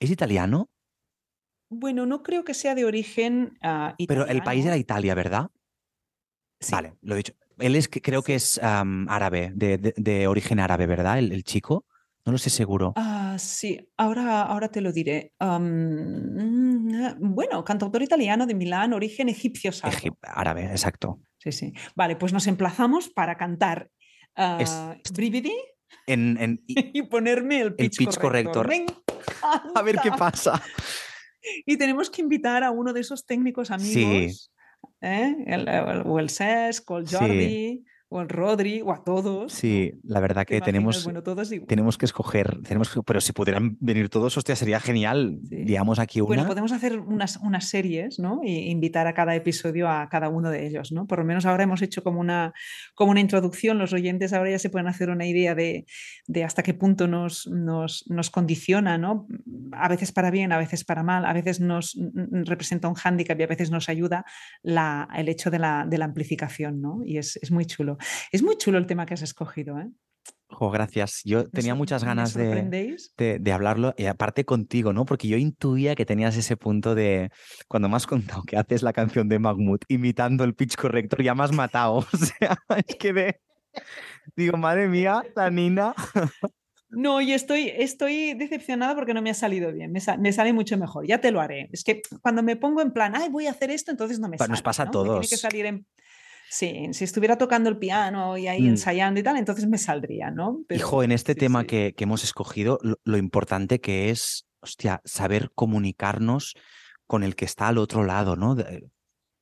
¿Es 0.00 0.10
italiano? 0.10 0.68
Bueno, 1.70 2.04
no 2.04 2.22
creo 2.24 2.42
que 2.44 2.52
sea 2.52 2.74
de 2.74 2.84
origen 2.84 3.56
ah, 3.62 3.94
Pero 4.08 4.26
el 4.26 4.42
país 4.42 4.66
era 4.66 4.76
italiano. 4.76 4.80
Italia, 4.80 5.14
¿verdad? 5.14 5.50
Sí. 6.60 6.72
Vale, 6.72 6.94
lo 7.02 7.14
he 7.14 7.18
dicho. 7.18 7.34
Él 7.58 7.76
es 7.76 7.88
creo 7.88 8.22
que 8.22 8.34
es 8.34 8.58
am, 8.62 9.08
árabe, 9.08 9.52
de, 9.54 9.78
de- 9.78 9.94
de 9.96 10.26
origen 10.26 10.58
árabe, 10.58 10.86
¿verdad? 10.86 11.18
El, 11.18 11.30
el 11.32 11.44
chico. 11.44 11.86
No 12.24 12.30
lo 12.32 12.38
sé 12.38 12.50
seguro. 12.50 12.92
Ah, 12.96 13.36
sí, 13.38 13.88
ahora, 13.96 14.42
ahora 14.42 14.68
te 14.68 14.80
lo 14.80 14.92
diré. 14.92 15.32
Mm, 15.40 17.14
bueno, 17.34 17.64
cantautor 17.64 18.02
italiano 18.02 18.46
de 18.46 18.54
Milán, 18.54 18.92
origen 18.92 19.28
egipcio 19.28 19.72
sardo. 19.72 19.96
Egip- 19.98 20.18
árabe, 20.22 20.66
exacto. 20.66 21.20
Sí, 21.38 21.50
sí. 21.50 21.72
Vale, 21.96 22.14
pues 22.16 22.32
nos 22.32 22.46
emplazamos 22.46 23.08
para 23.10 23.36
cantar 23.36 23.90
ah, 24.36 24.94
Brividi 25.12 25.52
En, 26.06 26.36
en- 26.40 26.62
y- 26.68 26.98
y 27.00 27.02
ponerme 27.02 27.60
el 27.60 27.74
pitch, 27.74 27.98
pitch 27.98 28.18
corrector. 28.18 28.68
Me 28.68 28.86
a 29.74 29.82
ver 29.82 29.98
qué 30.02 30.10
pasa. 30.12 30.62
Y 31.66 31.76
tenemos 31.76 32.08
que 32.08 32.22
invitar 32.22 32.62
a 32.62 32.70
uno 32.70 32.92
de 32.92 33.00
esos 33.00 33.26
técnicos 33.26 33.66
Sí. 33.66 33.74
amigos, 34.04 34.52
¿eh? 35.00 35.34
el, 35.48 35.66
el- 35.66 36.02
o 36.06 36.20
el 36.20 36.30
Cesc, 36.30 36.88
o 36.88 36.98
el 36.98 37.08
Sí. 37.08 37.84
O 38.14 38.20
el 38.20 38.28
Rodri, 38.28 38.82
o 38.82 38.92
a 38.92 39.02
todos. 39.02 39.52
Sí, 39.52 39.92
la 40.04 40.20
verdad 40.20 40.44
¿Te 40.46 40.54
que 40.56 40.60
tenemos, 40.60 41.04
Bueno, 41.04 41.22
todos 41.22 41.50
igual. 41.50 41.66
tenemos 41.66 41.96
que 41.96 42.04
escoger, 42.04 42.60
tenemos 42.62 42.90
que- 42.90 43.02
pero 43.02 43.20
si 43.20 43.32
pudieran 43.32 43.76
venir 43.80 44.08
todos, 44.10 44.36
hostia, 44.36 44.54
sería 44.54 44.80
genial. 44.80 45.38
Sí. 45.48 45.64
Digamos 45.64 45.98
aquí 45.98 46.20
una. 46.20 46.28
Bueno, 46.28 46.46
podemos 46.46 46.72
hacer 46.72 46.98
unas, 46.98 47.38
unas 47.38 47.68
series, 47.68 48.18
¿no? 48.18 48.40
E 48.44 48.50
invitar 48.70 49.06
a 49.06 49.14
cada 49.14 49.34
episodio 49.34 49.88
a 49.88 50.08
cada 50.10 50.28
uno 50.28 50.50
de 50.50 50.66
ellos, 50.66 50.92
¿no? 50.92 51.06
Por 51.06 51.20
lo 51.20 51.24
menos 51.24 51.46
ahora 51.46 51.64
hemos 51.64 51.80
hecho 51.80 52.02
como 52.02 52.20
una, 52.20 52.52
como 52.94 53.10
una 53.12 53.20
introducción, 53.20 53.78
los 53.78 53.92
oyentes 53.94 54.32
ahora 54.34 54.50
ya 54.50 54.58
se 54.58 54.68
pueden 54.68 54.88
hacer 54.88 55.08
una 55.08 55.24
idea 55.26 55.54
de, 55.54 55.86
de 56.26 56.44
hasta 56.44 56.62
qué 56.62 56.74
punto 56.74 57.08
nos, 57.08 57.46
nos, 57.46 58.04
nos 58.10 58.30
condiciona, 58.30 58.98
¿no? 58.98 59.26
A 59.72 59.88
veces 59.88 60.12
para 60.12 60.30
bien, 60.30 60.52
a 60.52 60.58
veces 60.58 60.84
para 60.84 61.02
mal, 61.02 61.24
a 61.24 61.32
veces 61.32 61.60
nos 61.60 61.96
mm, 61.96 62.42
representa 62.44 62.88
un 62.88 62.94
hándicap 62.94 63.40
y 63.40 63.42
a 63.44 63.46
veces 63.46 63.70
nos 63.70 63.88
ayuda 63.88 64.24
la, 64.62 65.08
el 65.16 65.28
hecho 65.28 65.50
de 65.50 65.58
la, 65.58 65.86
de 65.88 65.96
la 65.98 66.04
amplificación, 66.04 66.80
¿no? 66.82 67.00
Y 67.04 67.16
es, 67.18 67.36
es 67.42 67.50
muy 67.50 67.64
chulo. 67.64 67.96
Es 68.30 68.42
muy 68.42 68.56
chulo 68.56 68.78
el 68.78 68.86
tema 68.86 69.06
que 69.06 69.14
has 69.14 69.22
escogido, 69.22 69.78
¿eh? 69.78 69.88
Jo, 70.48 70.70
gracias. 70.70 71.22
Yo 71.24 71.48
tenía 71.48 71.74
muchas 71.74 72.04
ganas 72.04 72.34
de, 72.34 72.62
de, 73.16 73.38
de 73.38 73.52
hablarlo 73.52 73.94
y 73.96 74.04
aparte 74.04 74.44
contigo, 74.44 74.92
¿no? 74.92 75.06
Porque 75.06 75.26
yo 75.26 75.38
intuía 75.38 75.94
que 75.94 76.04
tenías 76.04 76.36
ese 76.36 76.56
punto 76.58 76.94
de 76.94 77.30
cuando 77.68 77.88
me 77.88 77.96
has 77.96 78.06
contado 78.06 78.42
que 78.42 78.58
haces 78.58 78.82
la 78.82 78.92
canción 78.92 79.28
de 79.30 79.38
Mahmoud 79.38 79.80
imitando 79.88 80.44
el 80.44 80.54
pitch 80.54 80.76
corrector, 80.76 81.22
ya 81.22 81.34
me 81.34 81.44
has 81.44 81.52
matado. 81.52 82.04
O 82.12 82.16
sea, 82.18 82.58
es 82.86 82.96
que 82.96 83.12
de... 83.14 83.40
Digo, 84.36 84.58
madre 84.58 84.88
mía, 84.88 85.22
la 85.34 85.48
Nina. 85.50 85.94
No, 86.90 87.22
y 87.22 87.32
estoy, 87.32 87.72
estoy 87.74 88.34
decepcionada 88.34 88.94
porque 88.94 89.14
no 89.14 89.22
me 89.22 89.30
ha 89.30 89.34
salido 89.34 89.72
bien. 89.72 89.90
Me, 89.90 90.00
sa- 90.00 90.18
me 90.18 90.30
sale 90.34 90.52
mucho 90.52 90.76
mejor. 90.76 91.06
Ya 91.06 91.18
te 91.22 91.30
lo 91.30 91.40
haré. 91.40 91.70
Es 91.72 91.82
que 91.82 92.02
cuando 92.20 92.42
me 92.42 92.56
pongo 92.56 92.82
en 92.82 92.92
plan, 92.92 93.16
ay, 93.16 93.30
voy 93.30 93.46
a 93.46 93.52
hacer 93.52 93.70
esto, 93.70 93.90
entonces 93.90 94.20
no 94.20 94.28
me 94.28 94.36
Pa- 94.36 94.44
sale. 94.44 94.50
nos 94.50 94.60
pasa 94.62 94.82
a 94.82 94.86
¿no? 94.86 94.90
Me 94.90 95.08
tiene 95.08 95.20
que 95.22 95.28
todos. 95.28 95.40
salir 95.40 95.64
en. 95.64 95.86
Sí, 96.54 96.88
si 96.92 97.04
estuviera 97.04 97.38
tocando 97.38 97.70
el 97.70 97.78
piano 97.78 98.36
y 98.36 98.46
ahí 98.46 98.64
Mm. 98.64 98.68
ensayando 98.72 99.18
y 99.18 99.22
tal, 99.22 99.38
entonces 99.38 99.66
me 99.66 99.78
saldría, 99.78 100.30
¿no? 100.30 100.60
Pero, 100.68 100.78
Hijo, 100.78 101.02
en 101.02 101.10
este 101.10 101.32
sí, 101.32 101.38
tema 101.40 101.62
sí. 101.62 101.66
Que, 101.68 101.94
que 101.96 102.04
hemos 102.04 102.24
escogido, 102.24 102.78
lo, 102.82 102.98
lo 103.04 103.16
importante 103.16 103.80
que 103.80 104.10
es, 104.10 104.44
hostia, 104.60 105.00
saber 105.06 105.50
comunicarnos 105.54 106.52
con 107.06 107.22
el 107.22 107.36
que 107.36 107.46
está 107.46 107.68
al 107.68 107.78
otro 107.78 108.04
lado, 108.04 108.36
¿no? 108.36 108.54
De- 108.54 108.86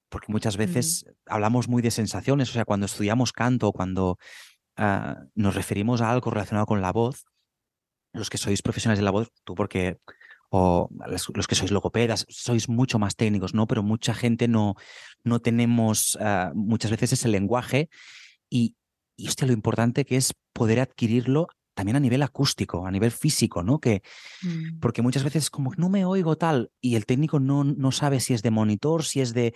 porque 0.08 0.30
muchas 0.30 0.56
veces 0.56 1.04
hablamos 1.26 1.66
muy 1.66 1.82
de 1.82 1.90
sensaciones, 1.90 2.48
o 2.50 2.52
sea, 2.52 2.64
cuando 2.64 2.86
estudiamos 2.86 3.32
canto, 3.32 3.72
cuando 3.72 4.16
ah, 4.76 5.24
nos 5.34 5.56
referimos 5.56 6.00
a 6.02 6.12
algo 6.12 6.30
relacionado 6.30 6.66
con 6.66 6.80
la 6.80 6.92
voz, 6.92 7.24
los 8.12 8.30
que 8.30 8.38
sois 8.38 8.62
profesionales 8.62 9.00
de 9.00 9.04
la 9.04 9.10
voz, 9.10 9.32
tú 9.42 9.56
porque, 9.56 9.98
o 10.50 10.88
los, 11.06 11.46
que 11.46 11.54
sois 11.54 11.70
logopedas, 11.70 12.26
sois 12.28 12.68
mucho 12.68 12.98
más 12.98 13.16
técnicos, 13.16 13.54
¿no? 13.54 13.66
Pero 13.66 13.82
mucha 13.82 14.14
gente 14.14 14.48
no, 14.48 14.74
no 15.24 15.40
tenemos 15.40 16.18
ah, 16.20 16.52
muchas 16.54 16.90
veces 16.90 17.12
ese 17.12 17.28
lenguaje 17.28 17.88
y, 18.50 18.74
y 19.16 19.28
hostia, 19.28 19.46
lo 19.46 19.52
importante 19.52 20.04
que 20.04 20.16
es 20.16 20.34
poder 20.52 20.80
adquirirlo 20.80 21.48
también 21.74 21.96
a 21.96 22.00
nivel 22.00 22.22
acústico, 22.22 22.84
a 22.84 22.90
nivel 22.90 23.12
físico, 23.12 23.62
¿no? 23.62 23.78
Que, 23.78 24.02
Mm. 24.42 24.80
porque 24.80 25.02
muchas 25.02 25.22
veces 25.22 25.50
como 25.50 25.72
no 25.76 25.88
me 25.88 26.04
oigo 26.04 26.36
tal 26.36 26.70
y 26.80 26.96
el 26.96 27.04
técnico 27.06 27.38
no, 27.40 27.62
no 27.64 27.92
sabe 27.92 28.20
si 28.20 28.32
es 28.34 28.42
de 28.42 28.50
monitor, 28.50 29.04
si 29.04 29.20
es 29.20 29.34
de 29.34 29.54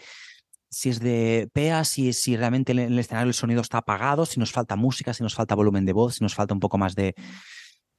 si 0.70 0.90
es 0.90 1.00
de 1.00 1.48
PEA, 1.52 1.84
si, 1.84 2.12
si 2.12 2.36
realmente 2.36 2.72
en 2.72 2.80
el 2.80 2.98
escenario 2.98 3.28
el 3.28 3.34
sonido 3.34 3.62
está 3.62 3.78
apagado, 3.78 4.26
si 4.26 4.40
nos 4.40 4.52
falta 4.52 4.74
música, 4.76 5.14
si 5.14 5.22
nos 5.22 5.34
falta 5.34 5.54
volumen 5.54 5.86
de 5.86 5.92
voz, 5.92 6.16
si 6.16 6.24
nos 6.24 6.34
falta 6.34 6.52
un 6.52 6.58
poco 6.60 6.78
más 6.78 6.96
de... 6.96 7.14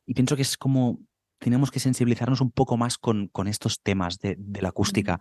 Y 0.06 0.14
pienso 0.14 0.36
que 0.36 0.42
es 0.42 0.58
como 0.58 1.00
tenemos 1.46 1.70
que 1.70 1.80
sensibilizarnos 1.80 2.42
un 2.42 2.50
poco 2.50 2.76
más 2.76 2.98
con, 2.98 3.28
con 3.28 3.48
estos 3.48 3.80
temas 3.84 4.18
de, 4.18 4.36
de 4.40 4.64
la 4.64 4.70
acústica, 4.70 5.20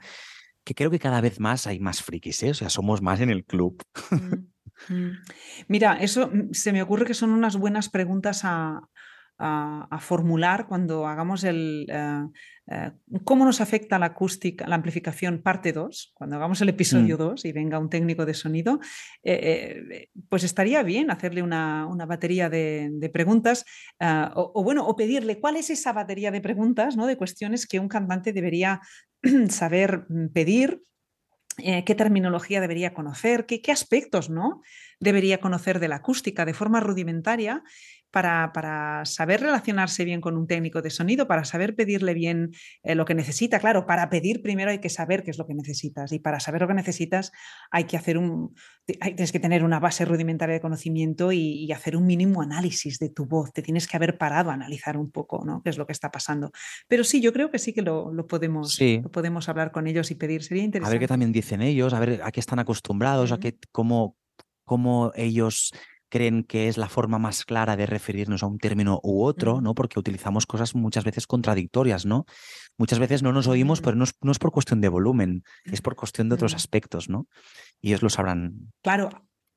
que 0.64 0.74
creo 0.74 0.90
que 0.90 0.98
cada 0.98 1.20
vez 1.20 1.38
más 1.38 1.66
hay 1.66 1.80
más 1.80 2.02
frikis, 2.02 2.42
¿eh? 2.44 2.50
O 2.52 2.54
sea, 2.54 2.70
somos 2.70 3.02
más 3.02 3.20
en 3.20 3.28
el 3.28 3.44
club. 3.44 3.82
Mm, 4.10 4.94
mm. 4.94 5.18
Mira, 5.68 5.98
eso 6.00 6.30
mm, 6.32 6.52
se 6.52 6.72
me 6.72 6.80
ocurre 6.80 7.04
que 7.04 7.12
son 7.12 7.28
unas 7.28 7.58
buenas 7.58 7.90
preguntas 7.90 8.40
a, 8.44 8.88
a- 9.38 9.86
a 9.90 9.98
formular 10.00 10.66
cuando 10.66 11.06
hagamos 11.06 11.44
el 11.44 11.86
eh, 11.88 12.24
eh, 12.70 12.92
cómo 13.24 13.44
nos 13.44 13.60
afecta 13.60 13.98
la 13.98 14.06
acústica, 14.06 14.66
la 14.66 14.76
amplificación 14.76 15.42
parte 15.42 15.72
2, 15.72 16.12
cuando 16.14 16.36
hagamos 16.36 16.60
el 16.62 16.70
episodio 16.70 17.16
2 17.18 17.44
y 17.44 17.52
venga 17.52 17.78
un 17.78 17.90
técnico 17.90 18.24
de 18.24 18.32
sonido, 18.32 18.80
eh, 19.22 19.82
eh, 19.90 20.08
pues 20.30 20.44
estaría 20.44 20.82
bien 20.82 21.10
hacerle 21.10 21.42
una, 21.42 21.86
una 21.86 22.06
batería 22.06 22.48
de, 22.48 22.88
de 22.92 23.08
preguntas 23.10 23.64
o, 24.00 24.52
o 24.54 24.64
bueno, 24.64 24.86
o 24.86 24.96
pedirle 24.96 25.40
cuál 25.40 25.56
es 25.56 25.68
esa 25.68 25.92
batería 25.92 26.30
de 26.30 26.40
preguntas, 26.40 26.96
¿no? 26.96 27.06
De 27.06 27.16
cuestiones 27.16 27.66
que 27.66 27.80
un 27.80 27.88
cantante 27.88 28.32
debería 28.32 28.80
saber 29.50 30.06
mm, 30.08 30.28
pedir 30.28 30.80
eh, 31.58 31.84
qué 31.84 31.94
terminología 31.94 32.60
debería 32.60 32.94
conocer, 32.94 33.46
qué, 33.46 33.60
qué 33.62 33.70
aspectos 33.70 34.28
¿no? 34.28 34.60
debería 34.98 35.38
conocer 35.38 35.78
de 35.78 35.86
la 35.86 35.96
acústica 35.96 36.44
de 36.44 36.52
forma 36.54 36.80
rudimentaria 36.80 37.62
para, 38.14 38.52
para 38.52 39.04
saber 39.04 39.40
relacionarse 39.40 40.04
bien 40.04 40.20
con 40.20 40.36
un 40.38 40.46
técnico 40.46 40.80
de 40.80 40.90
sonido, 40.90 41.26
para 41.26 41.44
saber 41.44 41.74
pedirle 41.74 42.14
bien 42.14 42.52
eh, 42.84 42.94
lo 42.94 43.04
que 43.04 43.14
necesita. 43.14 43.58
Claro, 43.58 43.84
para 43.86 44.08
pedir 44.08 44.40
primero 44.40 44.70
hay 44.70 44.78
que 44.78 44.88
saber 44.88 45.24
qué 45.24 45.32
es 45.32 45.38
lo 45.38 45.46
que 45.46 45.54
necesitas 45.54 46.12
y 46.12 46.20
para 46.20 46.38
saber 46.38 46.62
lo 46.62 46.68
que 46.68 46.74
necesitas 46.74 47.32
hay 47.72 47.84
que 47.84 47.96
hacer 47.96 48.16
un, 48.16 48.54
hay- 49.00 49.14
tienes 49.14 49.32
que 49.32 49.40
tener 49.40 49.64
una 49.64 49.80
base 49.80 50.04
rudimentaria 50.04 50.54
de 50.54 50.60
conocimiento 50.60 51.32
y, 51.32 51.64
y 51.64 51.72
hacer 51.72 51.96
un 51.96 52.06
mínimo 52.06 52.40
análisis 52.40 52.98
de 53.00 53.10
tu 53.10 53.26
voz. 53.26 53.52
Te 53.52 53.62
tienes 53.62 53.88
que 53.88 53.96
haber 53.96 54.16
parado 54.16 54.50
a 54.50 54.54
analizar 54.54 54.96
un 54.96 55.10
poco 55.10 55.44
¿no? 55.44 55.60
qué 55.64 55.70
es 55.70 55.76
lo 55.78 55.84
que 55.86 55.92
está 55.92 56.12
pasando. 56.12 56.52
Pero 56.86 57.02
sí, 57.02 57.20
yo 57.20 57.32
creo 57.32 57.50
que 57.50 57.58
sí 57.58 57.72
que 57.74 57.82
lo, 57.82 58.12
lo 58.12 58.26
podemos, 58.28 58.74
Sí. 58.74 59.00
lo 59.02 59.10
podemos 59.10 59.48
hablar 59.48 59.72
con 59.72 59.88
ellos 59.88 60.10
y 60.12 60.14
pedir. 60.14 60.44
Sería 60.44 60.62
A 60.62 60.66
interesante. 60.66 60.94
ver 60.94 61.00
qué 61.00 61.08
también 61.08 61.32
dicen 61.32 61.62
ellos, 61.62 61.92
a 61.92 61.98
ver 61.98 62.20
a 62.22 62.30
qué 62.30 62.38
están 62.38 62.60
acostumbrados, 62.60 63.32
a 63.32 63.38
qué, 63.40 63.58
cómo, 63.72 64.16
cómo 64.64 65.10
ellos 65.16 65.72
creen 66.14 66.44
que 66.44 66.68
es 66.68 66.78
la 66.78 66.88
forma 66.88 67.18
más 67.18 67.44
clara 67.44 67.76
de 67.76 67.86
referirnos 67.86 68.44
a 68.44 68.46
un 68.46 68.58
término 68.58 69.00
u 69.02 69.24
otro. 69.24 69.60
¿no? 69.60 69.74
Porque 69.74 69.98
utilizamos 69.98 70.46
cosas 70.46 70.76
muchas 70.76 71.02
veces 71.02 71.26
contradictorias, 71.26 72.06
¿no? 72.06 72.24
Muchas 72.78 73.00
veces 73.00 73.24
no 73.24 73.32
nos 73.32 73.48
oímos, 73.48 73.80
pero 73.80 73.96
no 73.96 74.04
es, 74.04 74.12
no 74.22 74.30
es 74.30 74.38
por 74.38 74.52
cuestión 74.52 74.80
de 74.80 74.88
volumen, 74.88 75.42
es 75.64 75.80
por 75.80 75.96
cuestión 75.96 76.28
de 76.28 76.36
otros 76.36 76.54
aspectos, 76.54 77.08
¿no? 77.08 77.26
Y 77.80 77.88
ellos 77.88 78.02
lo 78.02 78.10
sabrán. 78.10 78.70
Claro, 78.82 79.10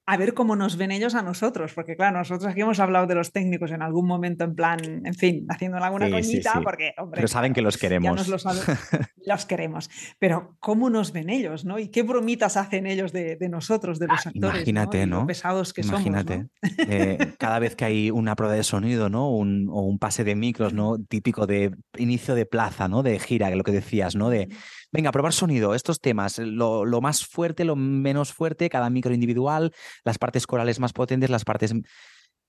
a 0.09 0.17
ver 0.17 0.33
cómo 0.33 0.55
nos 0.55 0.77
ven 0.77 0.91
ellos 0.91 1.15
a 1.15 1.21
nosotros, 1.21 1.73
porque 1.73 1.95
claro, 1.95 2.17
nosotros 2.17 2.49
aquí 2.49 2.61
hemos 2.61 2.79
hablado 2.79 3.07
de 3.07 3.15
los 3.15 3.31
técnicos 3.33 3.71
en 3.71 3.81
algún 3.81 4.07
momento, 4.07 4.45
en 4.45 4.55
plan, 4.55 4.79
en 5.05 5.13
fin, 5.13 5.45
haciendo 5.49 5.77
alguna 5.77 6.05
Sí, 6.07 6.11
coñita, 6.13 6.53
sí. 6.53 6.59
porque, 6.63 6.93
hombre, 6.97 7.17
Pero 7.17 7.27
saben 7.27 7.53
que 7.53 7.61
los 7.61 7.75
ya 7.75 7.81
queremos. 7.81 8.15
nos 8.15 8.27
lo 8.29 8.39
saben, 8.39 8.61
los 9.27 9.45
queremos. 9.45 9.89
Pero 10.19 10.55
¿cómo 10.59 10.89
nos 10.89 11.11
ven 11.11 11.29
ellos, 11.29 11.65
no? 11.65 11.77
¿Y 11.79 11.89
qué 11.89 12.01
bromitas 12.03 12.57
hacen 12.57 12.87
ellos 12.87 13.11
de, 13.11 13.35
de 13.35 13.49
nosotros, 13.49 13.99
de 13.99 14.07
los 14.07 14.25
Ah, 14.25 14.29
actores? 14.29 14.55
imagínate, 14.61 15.05
¿no? 15.05 15.27
Pesados 15.27 15.73
que 15.73 15.81
Imagínate. 15.81 16.33
somos, 16.35 16.49
¿no? 16.77 16.93
eh, 16.93 17.17
cada 17.37 17.59
vez 17.59 17.75
que 17.75 17.85
hay 17.85 18.09
una 18.11 18.35
prueba 18.35 18.55
de 18.55 18.63
sonido, 18.63 19.09
¿no? 19.09 19.29
Un, 19.29 19.67
o 19.69 19.81
un 19.81 19.99
pase 19.99 20.23
de 20.23 20.35
micros, 20.35 20.73
¿no? 20.73 20.97
Típico 20.97 21.45
de 21.45 21.75
inicio 21.97 22.33
de 22.35 22.45
plaza, 22.45 22.87
¿no? 22.87 23.03
De 23.03 23.19
gira, 23.19 23.49
lo 23.55 23.63
que 23.63 23.71
decías, 23.71 24.15
¿no? 24.15 24.29
De 24.29 24.47
venga, 24.91 25.11
probar 25.11 25.33
sonido, 25.33 25.75
estos 25.75 25.99
temas, 25.99 26.39
lo, 26.39 26.85
lo 26.85 27.01
más 27.01 27.25
fuerte, 27.25 27.65
lo 27.65 27.75
menos 27.75 28.33
fuerte, 28.33 28.69
cada 28.69 28.89
micro 28.89 29.13
individual, 29.13 29.73
las 30.05 30.17
partes 30.17 30.47
corales 30.47 30.79
más 30.79 30.93
potentes, 30.93 31.29
las 31.29 31.43
partes 31.43 31.73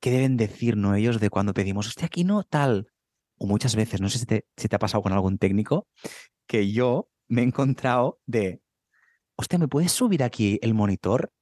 que 0.01 0.11
deben 0.13 0.37
decir, 0.37 0.77
¿no? 0.77 0.95
Ellos 0.95 1.19
de 1.19 1.29
cuando 1.31 1.53
pedimos, 1.53 1.89
hostia, 1.89 2.07
aquí 2.07 2.23
no 2.25 2.45
tal. 2.45 2.87
O 3.39 3.47
muchas 3.47 3.77
veces, 3.77 4.01
no 4.01 4.09
sé 4.09 4.19
si 4.19 4.27
te, 4.27 4.47
si 4.57 4.69
te 4.69 4.77
ha 4.77 4.79
pasado 4.79 5.03
con 5.03 5.13
algún 5.13 5.39
técnico, 5.39 5.87
que 6.47 6.71
yo 6.73 7.09
me 7.29 7.43
he 7.43 7.45
encontrado 7.45 8.21
de, 8.27 8.61
hostia, 9.37 9.59
¿me 9.59 9.69
puedes 9.69 9.93
subir 9.93 10.23
aquí 10.23 10.59
el 10.63 10.75
monitor? 10.75 11.33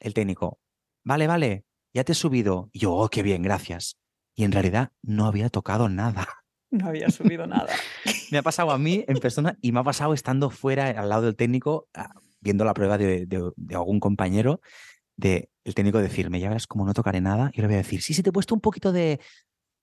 El 0.00 0.14
técnico, 0.14 0.60
vale, 1.04 1.26
vale, 1.26 1.64
ya 1.94 2.04
te 2.04 2.12
he 2.12 2.14
subido. 2.14 2.68
Y 2.72 2.80
yo, 2.80 2.92
oh, 2.94 3.08
qué 3.08 3.22
bien, 3.22 3.42
gracias. 3.42 3.96
y 4.34 4.44
en 4.44 4.52
realidad 4.52 4.92
no 5.02 5.26
había 5.26 5.48
tocado 5.50 5.88
nada. 5.88 6.26
No 6.68 6.88
había 6.88 7.08
subido 7.10 7.46
nada. 7.46 7.72
Me 8.32 8.38
ha 8.38 8.42
pasado 8.42 8.72
a 8.72 8.76
mí 8.78 9.04
en 9.06 9.18
persona 9.18 9.56
y 9.62 9.70
me 9.70 9.78
ha 9.80 9.84
pasado 9.84 10.12
estando 10.12 10.50
fuera 10.50 10.88
al 10.90 11.08
lado 11.08 11.22
del 11.22 11.36
técnico, 11.36 11.88
ah, 11.94 12.12
viendo 12.40 12.64
la 12.64 12.74
prueba 12.74 12.98
de, 12.98 13.24
de- 13.24 13.52
de 13.54 13.74
algún 13.76 14.00
compañero, 14.00 14.60
de 15.16 15.48
el 15.64 15.74
técnico 15.76 15.98
decirme, 15.98 16.40
ya 16.40 16.48
verás 16.48 16.66
como 16.66 16.84
no 16.84 16.92
tocaré 16.92 17.20
nada, 17.20 17.50
y 17.54 17.60
le 17.60 17.68
voy 17.68 17.74
a 17.74 17.78
decir, 17.78 18.02
sí, 18.02 18.14
sí, 18.14 18.22
te 18.24 18.30
he 18.30 18.32
puesto 18.32 18.52
un 18.54 18.60
poquito 18.60 18.90
de... 18.92 19.20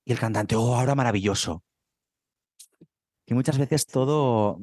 Y 0.05 0.11
el 0.11 0.19
cantante, 0.19 0.55
oh, 0.55 0.75
ahora 0.75 0.95
maravilloso. 0.95 1.63
Y 3.25 3.34
muchas 3.34 3.57
veces 3.57 3.85
todo, 3.85 4.59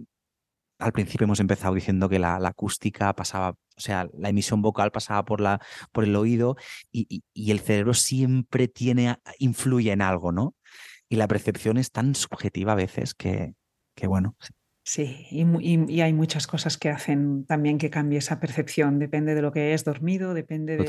al 0.79 0.93
principio 0.93 1.25
hemos 1.25 1.41
empezado 1.41 1.75
diciendo 1.75 2.09
que 2.09 2.19
la, 2.19 2.37
acústica 2.37 3.15
pasaba, 3.15 3.51
o 3.51 3.81
sea, 3.81 4.09
la 4.13 4.29
emisión 4.29 4.61
vocal 4.63 4.93
pasaba 4.93 5.25
por, 5.25 5.41
la, 5.41 5.61
por 5.93 6.05
el 6.05 6.15
oído 6.17 6.57
y, 6.93 7.07
y- 7.09 7.25
y 7.33 7.51
el 7.53 7.61
cerebro 7.61 7.95
siempre 7.95 8.69
tiene, 8.69 9.17
influye 9.39 9.93
en 9.93 10.03
algo, 10.03 10.33
¿no? 10.33 10.55
Y 11.09 11.17
la 11.17 11.29
percepción 11.29 11.79
es 11.79 11.91
tan 11.91 12.15
subjetiva 12.15 12.73
a 12.73 12.77
veces 12.77 13.15
que, 13.15 13.55
que 13.95 14.07
bueno, 14.07 14.37
Sí, 14.93 15.25
y, 15.31 15.43
y- 15.61 15.85
y 15.89 16.01
hay 16.01 16.13
muchas 16.13 16.49
cosas 16.49 16.77
que 16.77 16.89
hacen 16.89 17.45
también 17.47 17.79
que 17.79 17.91
cambie 17.91 18.19
esa 18.19 18.41
percepción. 18.41 18.99
Depende 18.99 19.37
de 19.37 19.43
lo 19.43 19.53
que 19.53 19.73
es 19.73 19.85
dormido, 19.85 20.35
depende 20.35 20.73
de, 20.73 20.83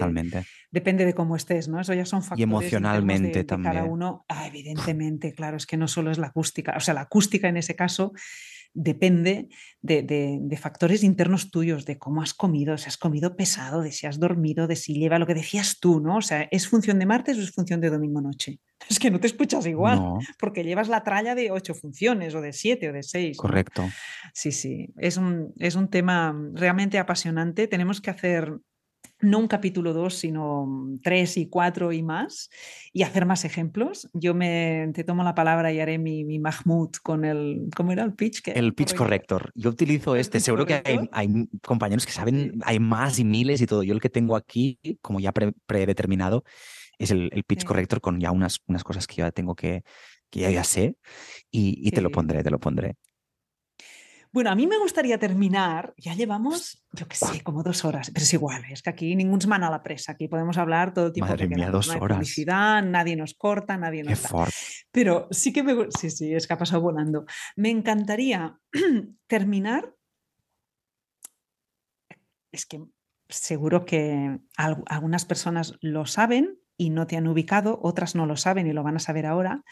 depende 0.71 1.05
de 1.05 1.13
cómo 1.13 1.35
estés, 1.35 1.67
¿no? 1.67 1.79
Eso 1.79 1.93
ya 1.93 2.07
son 2.07 2.23
factores 2.23 2.39
de- 2.49 2.55
emocionalmente 2.77 3.27
de, 3.39 3.45
cada 3.45 3.61
también. 3.61 3.85
uno. 3.85 4.25
Ah, 4.27 4.47
evidentemente, 4.47 5.33
claro, 5.33 5.55
es 5.57 5.67
que 5.67 5.77
no 5.77 5.87
solo 5.87 6.09
es 6.09 6.17
la 6.17 6.27
acústica, 6.27 6.73
o 6.75 6.79
sea, 6.79 6.95
la 6.95 7.01
acústica 7.01 7.47
en 7.47 7.57
ese 7.57 7.75
caso 7.75 8.11
depende 8.73 9.49
de, 9.83 10.01
de- 10.01 10.39
de 10.41 10.57
factores 10.57 11.03
internos 11.03 11.51
tuyos, 11.51 11.85
de 11.85 11.99
cómo 11.99 12.23
has 12.23 12.33
comido, 12.33 12.79
si 12.79 12.87
has 12.87 12.97
comido 12.97 13.35
pesado, 13.35 13.81
de 13.83 13.91
si 13.91 14.07
has 14.07 14.19
dormido, 14.19 14.65
de 14.65 14.77
si 14.77 14.95
lleva 14.95 15.19
lo 15.19 15.27
que 15.27 15.35
decías 15.35 15.77
tú, 15.79 15.99
¿no? 15.99 16.17
O 16.17 16.21
sea, 16.23 16.47
¿es 16.49 16.67
función 16.67 16.97
de 16.97 17.05
martes 17.05 17.37
o 17.37 17.41
es 17.41 17.51
función 17.51 17.81
de 17.81 17.91
domingo 17.91 18.19
noche? 18.19 18.59
Es 18.89 18.99
que 18.99 19.11
no 19.11 19.19
te 19.19 19.27
escuchas 19.27 19.65
igual, 19.65 19.99
No, 19.99 20.19
porque 20.39 20.63
llevas 20.63 20.87
la 20.89 21.03
tralla 21.03 21.35
de 21.35 21.51
ocho 21.51 21.73
funciones, 21.73 22.35
o 22.35 22.41
de 22.41 22.53
siete, 22.53 22.89
o 22.89 22.93
de 22.93 23.03
seis. 23.03 23.37
¿no? 23.37 23.41
correcto. 23.41 23.89
Sí, 24.33 24.51
sí, 24.51 24.89
es 24.97 25.17
un, 25.17 25.53
es 25.57 25.75
un 25.75 25.89
tema 25.89 26.35
realmente 26.53 26.99
apasionante. 26.99 27.67
Tenemos 27.67 28.01
que 28.01 28.09
hacer 28.09 28.53
no 29.19 29.37
un 29.37 29.47
capítulo 29.47 29.93
2, 29.93 30.15
sino 30.15 30.97
3 31.03 31.37
y 31.37 31.47
4 31.47 31.91
y 31.91 32.01
más, 32.01 32.49
y 32.91 33.03
hacer 33.03 33.25
más 33.27 33.45
ejemplos. 33.45 34.09
Yo 34.13 34.33
me 34.33 34.89
te 34.93 35.03
tomo 35.03 35.23
la 35.23 35.35
palabra 35.35 35.71
y 35.71 35.79
haré 35.79 35.99
mi, 35.99 36.23
mi 36.23 36.39
Mahmoud 36.39 36.89
con 37.03 37.23
el, 37.23 37.69
¿cómo 37.75 37.91
era 37.91 38.03
el 38.03 38.13
pitch? 38.13 38.41
El 38.47 38.73
pitch 38.73 38.95
corrector. 38.95 39.51
Yo 39.53 39.69
utilizo 39.69 40.15
¿El 40.15 40.21
este. 40.21 40.39
Seguro 40.39 40.65
que 40.65 40.81
hay, 40.83 41.07
hay 41.11 41.27
compañeros 41.61 42.05
que 42.05 42.11
saben, 42.11 42.59
hay 42.63 42.79
más 42.79 43.19
y 43.19 43.23
miles 43.23 43.61
y 43.61 43.67
todo. 43.67 43.83
Yo 43.83 43.93
el 43.93 44.01
que 44.01 44.09
tengo 44.09 44.35
aquí, 44.35 44.79
como 45.01 45.19
ya 45.19 45.31
pre- 45.31 45.53
predeterminado, 45.67 46.43
es 47.03 47.11
el, 47.11 47.29
el 47.33 47.43
pitch 47.43 47.61
Sí. 47.61 47.65
corrector 47.65 48.01
con 48.01 48.19
ya 48.19 48.31
unas, 48.31 48.59
unas 48.67 48.83
cosas 48.83 49.07
que 49.07 49.15
ya 49.17 49.31
tengo 49.31 49.55
que, 49.55 49.83
que 50.29 50.41
ya, 50.41 50.49
ya 50.51 50.63
sé. 50.63 50.97
Y, 51.49 51.87
y 51.87 51.91
te 51.91 52.01
lo 52.01 52.11
pondré, 52.11 52.43
te 52.43 52.49
lo 52.51 52.59
pondré. 52.59 52.95
Bueno, 54.33 54.49
a 54.49 54.55
mí 54.55 54.65
me 54.65 54.77
gustaría 54.77 55.17
terminar, 55.19 55.93
ya 55.97 56.13
llevamos, 56.15 56.85
yo 56.93 57.05
qué 57.05 57.17
sé, 57.17 57.41
como 57.43 57.63
dos 57.63 57.83
horas, 57.83 58.11
pero 58.13 58.23
es 58.23 58.33
igual, 58.33 58.63
es 58.71 58.81
que 58.81 58.89
aquí 58.89 59.13
ningún 59.13 59.41
man 59.45 59.61
a 59.65 59.69
la 59.69 59.83
presa, 59.83 60.13
aquí 60.13 60.29
podemos 60.29 60.57
hablar 60.57 60.93
todo 60.93 61.07
el 61.07 61.11
tiempo 61.11 61.29
Madre 61.33 61.49
mía, 61.49 61.69
dos 61.69 61.89
horas. 61.89 62.15
publicidad, 62.19 62.81
nadie 62.81 63.17
nos 63.17 63.33
corta, 63.33 63.75
nadie 63.75 64.03
Qué 64.03 64.11
nos 64.11 64.21
da. 64.23 64.29
fuerte. 64.29 64.55
Pero 64.89 65.27
sí 65.31 65.51
que 65.51 65.63
me... 65.63 65.75
Sí, 65.99 66.09
sí, 66.09 66.33
es 66.33 66.47
que 66.47 66.53
ha 66.53 66.57
pasado 66.57 66.79
volando. 66.81 67.25
Me 67.57 67.71
encantaría 67.71 68.57
terminar. 69.27 69.93
Es 72.53 72.65
que 72.65 72.81
seguro 73.31 73.85
que 73.85 74.39
al- 74.57 74.83
algunas 74.87 75.25
personas 75.25 75.75
lo 75.81 76.05
saben 76.05 76.59
y 76.77 76.89
no 76.89 77.07
te 77.07 77.17
han 77.17 77.27
ubicado, 77.27 77.79
otras 77.83 78.15
no 78.15 78.25
lo 78.25 78.37
saben 78.37 78.67
y 78.67 78.73
lo 78.73 78.83
van 78.83 78.95
a 78.95 78.99
saber 78.99 79.25
ahora, 79.25 79.63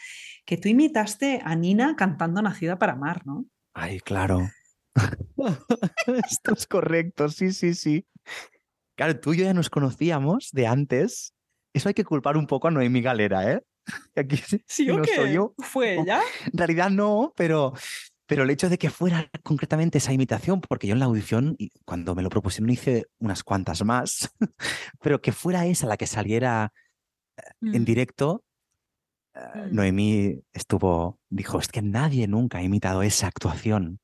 que 0.44 0.56
tú 0.56 0.68
imitaste 0.68 1.40
a 1.44 1.54
Nina 1.56 1.96
cantando 1.96 2.40
Nacida 2.42 2.78
para 2.78 2.92
Amar, 2.92 3.26
¿no? 3.26 3.46
Ay, 3.74 4.00
claro. 4.00 4.48
Esto 6.30 6.52
es 6.54 6.66
correcto, 6.66 7.28
sí, 7.28 7.52
sí, 7.52 7.74
sí. 7.74 8.06
Claro, 8.96 9.18
tú 9.18 9.32
y 9.32 9.38
yo 9.38 9.44
ya 9.44 9.54
nos 9.54 9.70
conocíamos 9.70 10.50
de 10.52 10.66
antes. 10.66 11.34
Eso 11.72 11.88
hay 11.88 11.94
que 11.94 12.04
culpar 12.04 12.36
un 12.36 12.46
poco 12.46 12.68
a 12.68 12.70
Noemí 12.70 13.00
Galera, 13.00 13.50
¿eh? 13.52 13.62
Aquí 14.16 14.36
¿Sí 14.66 14.90
o 14.90 14.96
no 14.98 15.04
qué? 15.04 15.14
soy 15.14 15.32
yo. 15.34 15.54
¿Fue 15.58 16.00
ella? 16.00 16.20
En 16.52 16.58
realidad 16.58 16.90
no, 16.90 17.32
pero, 17.36 17.72
pero 18.30 18.44
el 18.44 18.50
hecho 18.50 18.68
de 18.68 18.78
que 18.78 18.90
fuera 18.90 19.28
concretamente 19.42 19.98
esa 19.98 20.12
imitación, 20.12 20.60
porque 20.60 20.86
yo 20.86 20.92
en 20.94 21.00
la 21.00 21.06
audición, 21.06 21.56
cuando 21.84 22.14
me 22.14 22.22
lo 22.22 22.28
propusieron, 22.30 22.70
hice 22.70 23.06
unas 23.18 23.42
cuantas 23.42 23.84
más, 23.84 24.30
pero 25.02 25.20
que 25.20 25.32
fuera 25.32 25.66
esa 25.66 25.86
la 25.88 25.96
que 25.96 26.06
saliera 26.06 26.72
en 27.60 27.82
Mm, 27.82 27.84
directo, 27.84 28.44
eh, 29.34 29.40
mm. 29.70 29.74
Noemí 29.74 30.40
estuvo, 30.52 31.18
dijo, 31.28 31.58
es 31.58 31.66
que 31.68 31.82
nadie 31.82 32.28
nunca 32.28 32.58
ha 32.58 32.62
imitado 32.62 33.02
esa 33.02 33.26
actuación. 33.26 33.98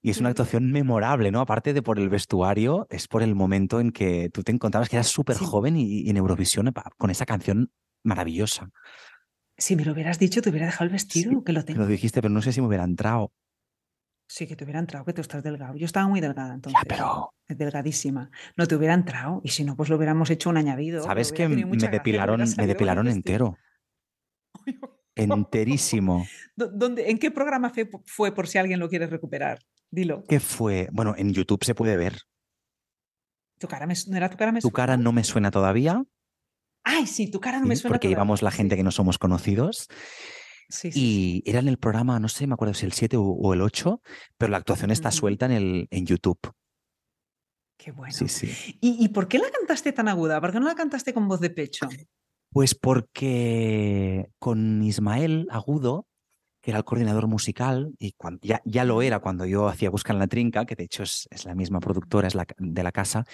Y 0.00 0.10
es 0.10 0.18
una 0.20 0.30
Mm. 0.30 0.32
actuación 0.32 0.72
memorable, 0.72 1.30
¿no? 1.30 1.40
Aparte 1.40 1.74
de 1.74 1.82
por 1.82 1.98
el 1.98 2.08
vestuario, 2.08 2.86
es 2.88 3.06
por 3.06 3.22
el 3.22 3.34
momento 3.34 3.80
en 3.80 3.90
que 3.90 4.30
tú 4.32 4.42
te 4.42 4.52
encontrabas 4.52 4.88
que 4.88 4.96
eras 4.96 5.08
súper 5.08 5.36
Sí. 5.36 5.44
joven 5.44 5.76
y, 5.76 6.00
y 6.00 6.08
en 6.10 6.16
Eurovisión 6.16 6.72
pa- 6.72 6.90
con 6.96 7.10
esa 7.10 7.26
canción 7.26 7.70
maravillosa. 8.02 8.70
Si 9.58 9.74
me 9.76 9.84
lo 9.84 9.92
hubieras 9.92 10.18
dicho, 10.18 10.42
te 10.42 10.50
hubiera 10.50 10.66
dejado 10.66 10.84
el 10.84 10.90
vestido, 10.90 11.42
que 11.42 11.52
lo 11.52 11.64
tengo. 11.64 11.80
lo 11.80 11.86
dijiste, 11.86 12.20
pero 12.20 12.32
no 12.32 12.42
sé 12.42 12.52
si 12.52 12.60
me 12.60 12.66
hubiera 12.66 12.84
entrado. 12.84 13.32
Sí, 14.28 14.46
que 14.46 14.56
te 14.56 14.64
hubiera 14.64 14.80
entrado, 14.80 15.04
que 15.04 15.12
tú 15.12 15.20
estás 15.20 15.42
delgado. 15.42 15.76
Yo 15.76 15.86
estaba 15.86 16.08
muy 16.08 16.20
delgada 16.20 16.52
entonces. 16.52 16.82
Ya, 16.82 16.88
pero 16.88 17.32
delgadísima. 17.48 18.30
No 18.56 18.66
te 18.66 18.74
hubiera 18.74 18.92
entrado 18.92 19.40
y 19.44 19.50
si 19.50 19.64
no, 19.64 19.76
pues 19.76 19.88
lo 19.88 19.96
hubiéramos 19.96 20.30
hecho 20.30 20.50
un 20.50 20.56
añadido. 20.56 21.02
sabes 21.04 21.32
que 21.32 21.48
me 21.48 21.64
depilaron, 21.88 22.40
me 22.56 22.66
depilaron 22.66 23.08
entero, 23.08 23.56
enterísimo. 25.14 26.26
¿Dó- 26.56 26.68
¿Dónde, 26.70 27.10
¿En 27.10 27.18
qué 27.18 27.30
programa 27.30 27.70
fue, 27.70 27.88
fue 28.04 28.34
por 28.34 28.48
si 28.48 28.58
alguien 28.58 28.80
lo 28.80 28.88
quiere 28.88 29.06
recuperar? 29.06 29.60
Dilo. 29.90 30.24
¿Qué 30.28 30.40
fue? 30.40 30.88
Bueno, 30.92 31.14
en 31.16 31.32
YouTube 31.32 31.64
se 31.64 31.74
puede 31.74 31.96
ver. 31.96 32.18
¿Tu 33.58 33.68
cara 33.68 33.86
me, 33.86 33.94
¿No 34.08 34.16
era 34.16 34.28
tu 34.28 34.36
cara 34.36 34.52
me 34.52 34.60
Tu 34.60 34.70
cara 34.70 34.96
no 34.96 35.12
me 35.12 35.24
suena 35.24 35.50
todavía, 35.50 36.04
Ay, 36.88 37.08
sí, 37.08 37.28
tu 37.28 37.40
cara 37.40 37.58
no 37.58 37.66
me 37.66 37.74
suena 37.74 37.94
porque 37.94 38.08
íbamos 38.08 38.42
la 38.42 38.52
gente 38.52 38.76
que 38.76 38.84
no 38.84 38.92
somos 38.92 39.18
conocidos. 39.18 39.88
Sí. 40.68 40.90
Y 40.94 41.42
era 41.44 41.58
en 41.58 41.66
el 41.66 41.78
programa, 41.78 42.20
no 42.20 42.28
sé, 42.28 42.46
me 42.46 42.54
acuerdo 42.54 42.74
si 42.74 42.86
el 42.86 42.92
7 42.92 43.16
o, 43.18 43.52
el 43.54 43.60
8, 43.60 44.00
pero 44.38 44.52
la 44.52 44.58
actuación 44.58 44.92
está 44.92 45.10
suelta 45.10 45.46
en, 45.46 45.52
el, 45.52 45.88
en 45.90 46.06
YouTube. 46.06 46.38
Qué 47.76 47.90
bueno. 47.90 48.12
Sí, 48.12 48.28
sí. 48.28 48.78
¿Y, 48.80 49.04
y 49.04 49.08
por 49.08 49.26
qué 49.26 49.38
la 49.38 49.50
cantaste 49.50 49.92
tan 49.92 50.06
aguda? 50.06 50.40
¿Por 50.40 50.52
qué 50.52 50.60
no 50.60 50.66
la 50.66 50.76
cantaste 50.76 51.12
con 51.12 51.26
voz 51.26 51.40
de 51.40 51.50
pecho? 51.50 51.88
Pues 52.50 52.76
porque 52.76 54.28
con 54.38 54.80
Ismael 54.84 55.48
Agudo, 55.50 56.06
que 56.62 56.70
era 56.70 56.78
el 56.78 56.84
coordinador 56.84 57.26
musical, 57.26 57.92
y 57.98 58.12
cuan- 58.12 58.38
ya, 58.42 58.62
ya 58.64 58.84
lo 58.84 59.02
era 59.02 59.18
cuando 59.18 59.44
yo 59.44 59.66
hacía 59.68 59.90
Busca 59.90 60.12
en 60.12 60.20
la 60.20 60.26
Trinca, 60.28 60.64
que 60.66 60.76
de 60.76 60.84
hecho 60.84 61.02
es, 61.02 61.26
es 61.30 61.44
la 61.44 61.54
misma 61.56 61.80
productora, 61.80 62.28
es 62.28 62.34
la, 62.36 62.46
de 62.58 62.82
la 62.82 62.92
casa, 62.92 63.24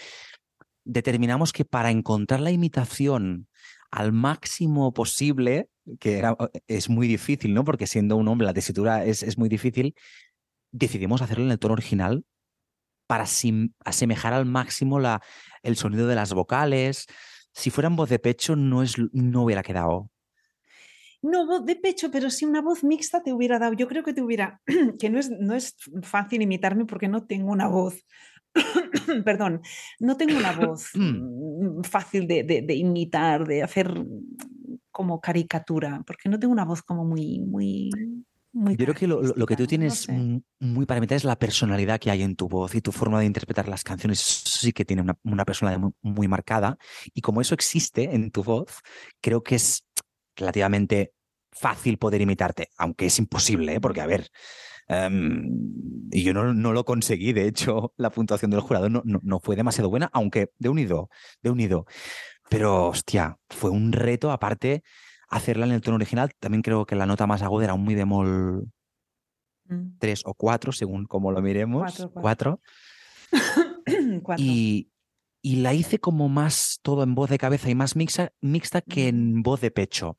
determinamos 0.85 1.53
que 1.53 1.65
para 1.65 1.91
encontrar 1.91 2.41
la 2.41 2.51
imitación 2.51 3.49
al 3.91 4.13
máximo 4.13 4.93
posible, 4.93 5.69
que 6.01 6.19
era, 6.19 6.37
es 6.67 6.89
muy 6.89 7.07
difícil, 7.09 7.55
¿no? 7.55 7.65
Porque 7.65 7.87
siendo 7.87 8.17
un 8.17 8.29
hombre 8.29 8.47
la 8.47 8.55
tesitura 8.55 9.05
es, 9.05 9.23
es 9.23 9.37
muy 9.37 9.49
difícil, 9.49 9.95
decidimos 10.71 11.23
hacerlo 11.23 11.45
en 11.45 11.51
el 11.51 11.59
tono 11.59 11.75
original 11.75 12.25
para 13.07 13.27
sim- 13.27 13.73
asemejar 13.85 14.33
al 14.33 14.47
máximo 14.47 14.99
la, 14.99 15.21
el 15.63 15.77
sonido 15.77 16.07
de 16.07 16.15
las 16.15 16.33
vocales. 16.33 17.07
Si 17.53 17.71
fuera 17.71 17.89
en 17.89 17.97
voz 17.97 18.09
de 18.09 18.19
pecho, 18.19 18.57
no, 18.57 18.83
es, 18.83 18.95
no 19.13 19.43
hubiera 19.43 19.63
quedado. 19.63 20.11
No, 21.21 21.47
voz 21.47 21.65
de 21.65 21.77
pecho, 21.77 22.11
pero 22.11 22.31
sí 22.31 22.45
una 22.45 22.63
voz 22.63 22.83
mixta 22.83 23.23
te 23.23 23.33
hubiera 23.33 23.59
dado. 23.59 23.75
Yo 23.75 23.87
creo 23.87 24.03
que 24.03 24.13
te 24.13 24.23
hubiera, 24.23 24.61
que 24.99 25.11
no 25.11 25.21
es, 25.21 25.31
no 25.31 25.55
es 25.55 25.77
fácil 26.03 26.43
imitarme 26.43 26.85
porque 26.85 27.09
no 27.09 27.27
tengo 27.27 27.53
una 27.53 27.69
voz, 27.69 28.05
perdón, 29.25 29.63
no 30.01 30.17
tengo 30.17 30.37
una 30.37 30.53
voz 30.53 30.91
mm, 30.95 31.83
fácil 31.83 32.27
de, 32.27 32.43
de- 32.45 32.63
de 32.63 32.75
imitar, 32.75 33.47
de 33.47 33.63
hacer 33.63 33.91
mm, 33.99 34.79
como 34.91 35.21
caricatura, 35.21 36.03
porque 36.07 36.29
no 36.29 36.39
tengo 36.39 36.53
una 36.53 36.65
voz 36.65 36.83
como 36.83 37.05
muy, 37.05 37.41
muy, 37.41 37.91
muy 38.53 38.77
Yo 38.77 38.85
creo 38.85 38.95
que 38.95 39.07
lo, 39.07 39.23
que 39.47 39.57
tú 39.57 39.67
característica, 39.67 39.79
¿no? 39.79 39.95
Tienes 39.95 39.99
sé. 40.01 40.13
m- 40.13 40.43
muy 40.61 40.85
es 41.17 41.25
la 41.25 41.39
personalidad 41.39 41.99
que 41.99 42.11
hay 42.11 42.23
en 42.23 42.37
tu 42.37 42.49
voz 42.49 42.75
y 42.75 42.83
tu 42.83 42.93
forma 42.93 43.19
de 43.21 43.27
interpretar 43.27 43.69
las 43.69 43.85
canciones. 43.85 44.21
Eso 44.21 44.59
sí 44.59 44.73
que 44.73 44.85
tiene 44.85 45.01
una, 45.03 45.17
una 45.25 45.45
personalidad 45.47 45.81
muy, 45.81 45.93
muy 46.03 46.29
marcada. 46.29 46.77
Y 47.15 47.23
como 47.23 47.41
eso 47.41 47.55
existe 47.55 48.15
en 48.15 48.31
tu 48.31 48.43
voz, 48.45 48.81
creo 49.23 49.43
que 49.43 49.55
es 49.55 49.87
relativamente 50.37 51.13
fácil 51.53 51.99
poder 51.99 52.21
imitarte, 52.21 52.69
aunque 52.79 53.07
es 53.07 53.19
imposible, 53.19 53.75
¿eh? 53.75 53.81
porque 53.81 54.01
a 54.01 54.07
ver, 54.07 54.29
em, 54.93 55.49
y 56.11 56.23
yo 56.23 56.35
no, 56.35 56.53
no 56.55 56.73
lo 56.73 56.85
conseguí, 56.85 57.33
de 57.33 57.47
hecho, 57.47 57.93
la 57.97 58.11
puntuación 58.11 58.51
del 58.51 58.61
jurado 58.61 58.89
no, 58.89 59.03
no, 59.05 59.19
no 59.23 59.41
fue 59.41 59.57
demasiado 59.57 59.89
buena, 59.91 60.11
aunque 60.13 60.51
de 60.59 60.69
unido, 60.69 61.09
de 61.43 61.51
unido. 61.51 61.87
Pero, 62.51 62.89
hostia, 62.89 63.39
fue 63.49 63.71
un 63.71 63.93
reto, 63.93 64.31
aparte, 64.31 64.83
hacerla 65.29 65.65
en 65.67 65.73
el 65.73 65.81
tono 65.81 65.95
original. 65.97 66.31
También 66.39 66.61
creo 66.63 66.85
que 66.85 66.97
la 66.97 67.07
nota 67.07 67.27
más 67.27 67.41
aguda 67.43 67.65
era 67.65 67.75
un 67.75 67.85
mi 67.85 67.95
bemol 67.95 68.69
Mm, 69.65 69.97
3 70.01 70.23
o 70.27 70.35
4, 70.35 70.73
según 70.73 71.07
como 71.07 71.31
lo 71.31 71.41
miremos. 71.41 71.83
Cuatro, 71.83 72.11
4. 72.13 72.61
Cuatro. 74.23 74.45
Y, 74.45 74.91
y 75.41 75.57
la 75.57 75.73
hice 75.73 75.99
como 76.01 76.29
más 76.29 76.81
todo 76.83 77.03
en 77.05 77.15
voz 77.15 77.31
de 77.31 77.39
cabeza 77.39 77.71
y 77.71 77.75
más 77.75 77.97
mixa- 77.97 78.33
mixta 78.41 78.81
que 78.81 79.03
Ujú. 79.03 79.09
en 79.09 79.43
voz 79.43 79.61
de 79.61 79.71
pecho. 79.71 80.17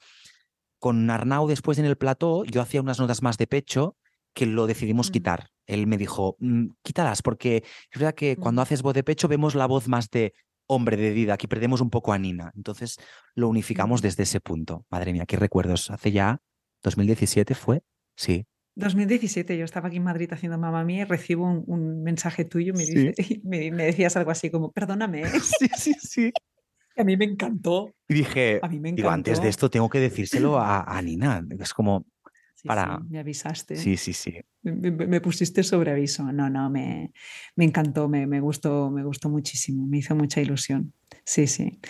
con 0.80 1.10
Arnau 1.10 1.48
después 1.48 1.78
en 1.78 1.86
el 1.86 1.98
plató, 1.98 2.44
yo 2.46 2.62
hacía 2.62 2.82
unas 2.82 3.00
notas 3.00 3.22
más 3.22 3.38
de 3.38 3.48
pecho 3.48 3.96
que 4.34 4.46
lo 4.46 4.68
decidimos 4.68 5.10
Mm. 5.10 5.12
quitar. 5.14 5.50
Él 5.66 5.88
me 5.88 5.98
dijo, 5.98 6.36
"Mm, 6.40 6.68
quítalas, 6.84 7.22
porque 7.22 7.58
es 7.92 8.00
verdad 8.00 8.14
que 8.16 8.36
cuando 8.38 8.62
Mm. 8.62 8.64
haces 8.64 8.82
voz 8.82 8.94
de 8.94 9.04
pecho 9.04 9.28
vemos 9.28 9.56
la 9.56 9.66
voz 9.66 9.88
más 9.88 10.10
de 10.10 10.34
hombre 10.68 10.98
de 10.98 11.12
Didac 11.12 11.44
y 11.44 11.48
perdemos 11.48 11.82
un 11.82 11.90
poco 11.90 12.14
a 12.14 12.18
Nina. 12.18 12.52
Entonces 12.56 12.98
lo 13.36 13.48
unificamos 13.50 14.02
desde 14.02 14.24
ese 14.24 14.40
punto. 14.42 14.86
Madre 14.90 15.14
mía, 15.14 15.26
qué 15.28 15.38
recuerdos. 15.38 15.92
Hace 15.92 16.12
ya 16.12 16.40
2017 16.84 17.54
fue. 17.56 17.82
Sí. 18.16 18.46
2017, 18.76 19.56
yo 19.58 19.66
estaba 19.66 19.88
aquí 19.90 19.98
en 19.98 20.04
Madrid 20.04 20.30
haciendo 20.34 20.58
mamá 20.58 20.84
mía 20.84 21.02
y 21.02 21.06
recibo 21.06 21.46
un, 21.46 21.64
un 21.68 22.02
mensaje 22.04 22.44
tuyo, 22.44 22.74
me, 22.74 22.86
Sí. 22.86 22.96
dice, 22.96 23.14
me, 23.44 23.72
me 23.72 23.86
decías 23.86 24.16
algo 24.18 24.32
así 24.32 24.50
como, 24.50 24.72
perdóname, 24.72 25.22
¿eh?". 25.22 25.24
Sí, 25.60 25.68
sí, 25.78 25.94
sí. 26.00 26.32
a 26.98 27.04
mí 27.04 27.18
me 27.18 27.26
encantó, 27.26 27.92
Y 28.10 28.14
dije, 28.16 28.60
a 28.64 28.68
mí 28.70 28.80
me 28.80 28.92
digo, 28.94 29.10
antes 29.10 29.34
de 29.34 29.34
encantó. 29.44 29.50
esto 29.50 29.70
tengo 29.70 29.90
que 29.90 30.00
decírselo 30.00 30.58
a, 30.60 30.82
a 30.84 31.02
Nina. 31.02 31.44
Es 31.60 31.74
como, 31.74 32.06
Sí, 32.64 32.68
para- 32.70 32.98
sí, 32.98 33.08
me 33.10 33.20
avisaste. 33.20 33.76
sí, 33.76 33.98
sí, 33.98 34.14
sí. 34.14 34.40
Me, 34.62 35.20
pusiste 35.20 35.62
sobre 35.64 35.92
aviso. 35.92 36.32
No, 36.32 36.50
no, 36.50 36.70
me, 36.70 37.12
me 37.58 37.66
encantó, 37.66 38.08
me, 38.08 38.26
me 38.26 38.40
gustó, 38.40 38.90
me 38.90 39.04
gustó 39.04 39.30
muchísimo, 39.30 39.86
me 39.86 39.98
hizo 39.98 40.16
mucha 40.16 40.40
ilusión. 40.40 40.94
Sí, 41.26 41.48
sí. 41.48 41.82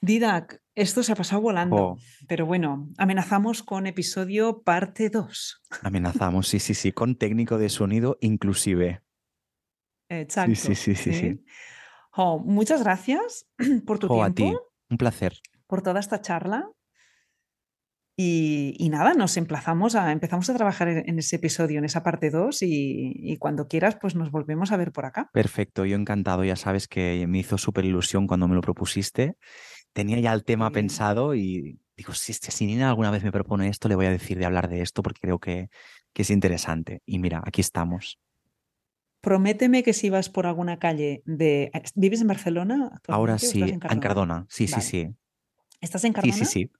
Didac, 0.00 0.60
esto 0.74 1.04
se 1.04 1.12
ha 1.12 1.14
pasado 1.14 1.40
volando, 1.40 1.76
Jo, 1.76 1.98
pero 2.26 2.46
bueno, 2.46 2.88
amenazamos 2.98 3.62
con 3.62 3.86
episodio 3.86 4.62
parte 4.62 5.08
2. 5.10 5.62
amenazamos, 5.82 6.48
sí, 6.48 6.58
sí, 6.58 6.74
sí, 6.74 6.90
con 6.90 7.14
técnico 7.14 7.58
de 7.58 7.68
sonido 7.68 8.18
inclusive. 8.20 9.02
Exacto. 10.08 10.54
sí, 10.56 10.74
sí, 10.74 10.94
sí, 10.96 11.12
sí. 11.12 11.44
Jo, 12.10 12.40
muchas 12.40 12.82
gracias 12.82 13.46
por 13.86 14.00
tu 14.00 14.06
a 14.06 14.30
tiempo, 14.30 14.34
ti. 14.34 14.56
Un 14.90 14.98
placer. 14.98 15.38
por 15.68 15.82
toda 15.82 16.00
esta 16.00 16.20
charla. 16.20 16.68
Y, 18.16 18.74
y 18.78 18.90
nada, 18.90 19.14
nos 19.14 19.36
emplazamos 19.38 19.94
a, 19.94 20.12
empezamos 20.12 20.50
a 20.50 20.54
trabajar 20.54 20.88
en, 20.88 21.18
ese 21.18 21.36
episodio, 21.36 21.78
en 21.78 21.86
esa 21.86 22.02
parte 22.02 22.30
2 22.30 22.62
y, 22.62 23.12
y 23.14 23.38
cuando 23.38 23.66
quieras, 23.66 23.96
pues 24.00 24.14
nos 24.14 24.30
volvemos 24.30 24.72
a 24.72 24.76
ver 24.76 24.92
por 24.92 25.06
acá. 25.06 25.30
Perfecto, 25.32 25.86
yo 25.86 25.96
encantado. 25.96 26.44
Ya 26.44 26.56
sabes 26.56 26.86
que 26.86 27.26
me 27.26 27.38
hizo 27.38 27.56
súper 27.56 27.86
ilusión 27.86 28.26
cuando 28.26 28.46
me 28.46 28.54
lo 28.54 28.60
propusiste. 28.60 29.36
Tenía 29.92 30.20
ya 30.20 30.32
el 30.34 30.44
tema 30.44 30.70
pensado 30.70 31.34
y 31.34 31.80
digo, 31.96 32.12
si, 32.12 32.32
si 32.34 32.66
Nina 32.66 32.90
alguna 32.90 33.10
vez 33.10 33.24
me 33.24 33.32
propone 33.32 33.68
esto, 33.68 33.88
le 33.88 33.94
voy 33.94 34.06
a 34.06 34.10
decir 34.10 34.38
de 34.38 34.44
hablar 34.44 34.68
de 34.68 34.82
esto 34.82 35.02
porque 35.02 35.20
creo 35.20 35.38
que, 35.38 35.68
que 36.12 36.22
es 36.22 36.30
interesante. 36.30 37.02
Y 37.06 37.18
mira, 37.20 37.42
aquí 37.44 37.60
estamos. 37.62 38.18
Prométeme 39.22 39.82
que 39.82 39.92
si 39.92 40.08
vas 40.08 40.30
por 40.30 40.46
alguna 40.46 40.78
calle 40.78 41.22
de... 41.26 41.70
¿Vives 41.94 42.22
en 42.22 42.26
Barcelona? 42.28 43.00
Ahora 43.08 43.38
sí, 43.38 43.60
en 43.62 43.78
Cardona. 43.78 44.46
Sí, 44.48 44.66
Vale. 44.70 44.82
sí, 44.82 44.90
sí. 44.90 45.14
¿Estás 45.80 46.04
en 46.04 46.10
Sí, 46.10 46.14
Cardona? 46.14 46.34
sí, 46.36 46.44
sí. 46.46 46.70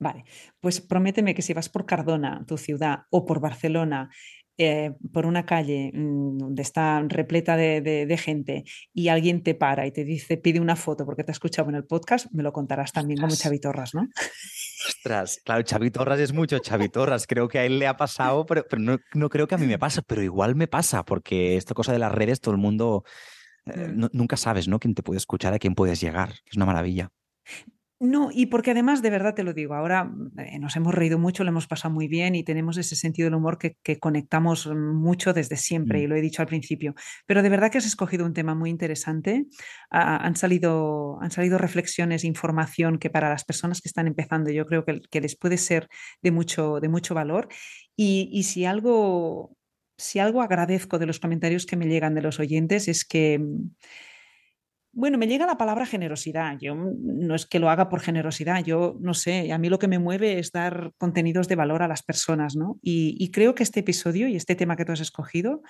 Vale, 0.00 0.24
pues 0.60 0.80
prométeme 0.80 1.34
que 1.34 1.42
si 1.42 1.52
vas 1.52 1.68
por 1.68 1.84
Cardona, 1.84 2.42
tu 2.46 2.56
ciudad, 2.56 3.00
o 3.10 3.26
por 3.26 3.38
Barcelona, 3.40 4.08
eh, 4.56 4.92
por 5.12 5.26
una 5.26 5.44
calle 5.46 5.90
mm, 5.94 6.38
donde 6.38 6.62
está 6.62 7.02
repleta 7.06 7.56
de, 7.56 7.80
de- 7.82 8.06
de 8.06 8.16
gente 8.18 8.64
y 8.94 9.08
alguien 9.08 9.42
te 9.42 9.54
para 9.54 9.86
y 9.86 9.92
te 9.92 10.04
dice, 10.04 10.36
pide 10.38 10.58
una 10.60 10.74
foto 10.76 11.04
porque 11.06 11.22
te 11.22 11.30
ha 11.30 11.34
escuchado 11.34 11.68
en 11.68 11.74
el 11.76 11.84
podcast, 11.84 12.26
me 12.32 12.42
lo 12.42 12.52
contarás 12.52 12.92
también 12.92 13.18
como 13.20 13.28
Ostras. 13.32 13.44
Xavi 13.44 13.60
Torras, 13.60 13.94
¿no? 13.94 14.08
Ostras, 14.88 15.40
claro, 15.44 15.62
Xavi 15.68 15.90
Torras 15.90 16.18
es 16.20 16.32
mucho 16.32 16.58
Xavi 16.66 16.88
Torras. 16.88 17.26
Creo 17.26 17.48
que 17.48 17.58
a 17.58 17.64
él 17.66 17.78
le 17.78 17.86
ha 17.86 17.96
pasado, 17.96 18.46
pero, 18.46 18.64
pero 18.68 18.80
no, 18.82 18.96
no 19.14 19.28
creo 19.28 19.46
que 19.46 19.54
a 19.54 19.58
mí 19.58 19.66
me 19.66 19.78
pasa, 19.78 20.00
pero 20.02 20.22
igual 20.22 20.54
me 20.56 20.66
pasa, 20.66 21.04
porque 21.04 21.56
esta 21.56 21.74
cosa 21.74 21.92
de 21.92 21.98
las 21.98 22.12
redes, 22.12 22.40
todo 22.40 22.54
el 22.54 22.60
mundo, 22.60 23.04
eh, 23.66 23.88
Mm. 23.88 23.98
no- 23.98 24.08
nunca 24.14 24.36
sabes, 24.38 24.66
¿no? 24.68 24.78
Quién 24.78 24.94
te 24.94 25.02
puede 25.02 25.18
escuchar, 25.18 25.52
a 25.52 25.58
quién 25.58 25.74
puedes 25.74 26.00
llegar. 26.00 26.30
Es 26.50 26.56
una 26.56 26.64
maravilla. 26.66 27.10
No, 28.02 28.30
y 28.32 28.46
porque 28.46 28.70
además, 28.70 29.02
de 29.02 29.10
verdad 29.10 29.34
te 29.34 29.42
lo 29.42 29.52
digo, 29.52 29.74
ahora 29.74 30.10
eh, 30.38 30.58
nos 30.58 30.74
hemos 30.74 30.94
reído 30.94 31.18
mucho, 31.18 31.44
lo 31.44 31.50
hemos 31.50 31.66
pasado 31.66 31.92
muy 31.92 32.08
bien 32.08 32.34
y 32.34 32.42
tenemos 32.42 32.78
ese 32.78 32.96
sentido 32.96 33.26
del 33.26 33.34
humor 33.34 33.58
que, 33.58 33.76
que 33.82 33.98
conectamos 33.98 34.66
mm, 34.66 34.94
mucho 34.96 35.34
desde 35.34 35.56
siempre, 35.56 36.00
Mm. 36.00 36.02
y 36.02 36.06
lo 36.06 36.16
he 36.16 36.22
dicho 36.22 36.40
al 36.40 36.48
principio. 36.48 36.94
Pero 37.26 37.42
de 37.42 37.50
verdad 37.50 37.70
que 37.70 37.76
has 37.76 37.84
escogido 37.84 38.24
un 38.24 38.32
tema 38.32 38.54
muy 38.54 38.70
interesante. 38.70 39.44
Ah, 39.90 40.16
han, 40.16 40.34
salido, 40.34 41.20
han 41.20 41.30
salido 41.30 41.58
reflexiones, 41.58 42.24
información 42.24 42.98
que 42.98 43.10
para 43.10 43.28
las 43.28 43.44
personas 43.44 43.82
que 43.82 43.88
están 43.88 44.06
empezando 44.06 44.50
yo 44.50 44.64
creo 44.64 44.82
que, 44.86 45.02
que 45.10 45.20
les 45.20 45.36
puede 45.36 45.58
ser 45.58 45.88
de 46.22 46.30
mucho, 46.30 46.80
de 46.80 46.88
mucho 46.88 47.14
valor. 47.14 47.48
Y, 47.96 48.30
y 48.32 48.44
si 48.44 48.64
algo... 48.64 49.54
Si 49.98 50.18
algo 50.18 50.40
agradezco 50.40 50.98
de 50.98 51.04
los 51.04 51.20
comentarios 51.20 51.66
que 51.66 51.76
me 51.76 51.84
llegan 51.86 52.14
de 52.14 52.22
los 52.22 52.40
oyentes 52.40 52.88
es 52.88 53.04
que 53.04 53.38
mm, 53.38 53.72
bueno, 54.92 55.18
me 55.18 55.28
llega 55.28 55.46
la 55.46 55.56
palabra 55.56 55.86
generosidad. 55.86 56.58
Yo 56.60 56.74
mm, 56.74 57.26
no 57.26 57.34
es 57.34 57.46
que 57.46 57.58
lo 57.58 57.70
haga 57.70 57.88
por 57.88 58.00
generosidad, 58.00 58.64
yo 58.64 58.96
no 59.00 59.14
sé, 59.14 59.52
a 59.52 59.58
mí 59.58 59.68
lo 59.68 59.78
que 59.78 59.88
me 59.88 59.98
mueve 59.98 60.38
es 60.38 60.52
dar 60.52 60.92
contenidos 60.98 61.48
de 61.48 61.56
valor 61.56 61.82
a 61.82 61.88
las 61.88 62.02
personas, 62.02 62.56
¿no? 62.56 62.78
Y, 62.82 63.30
creo 63.30 63.54
que 63.54 63.62
este 63.62 63.80
episodio 63.80 64.26
y 64.28 64.34
este 64.36 64.56
tema 64.56 64.76
que 64.76 64.84
tú 64.84 64.92
has 64.92 65.00
escogido, 65.00 65.62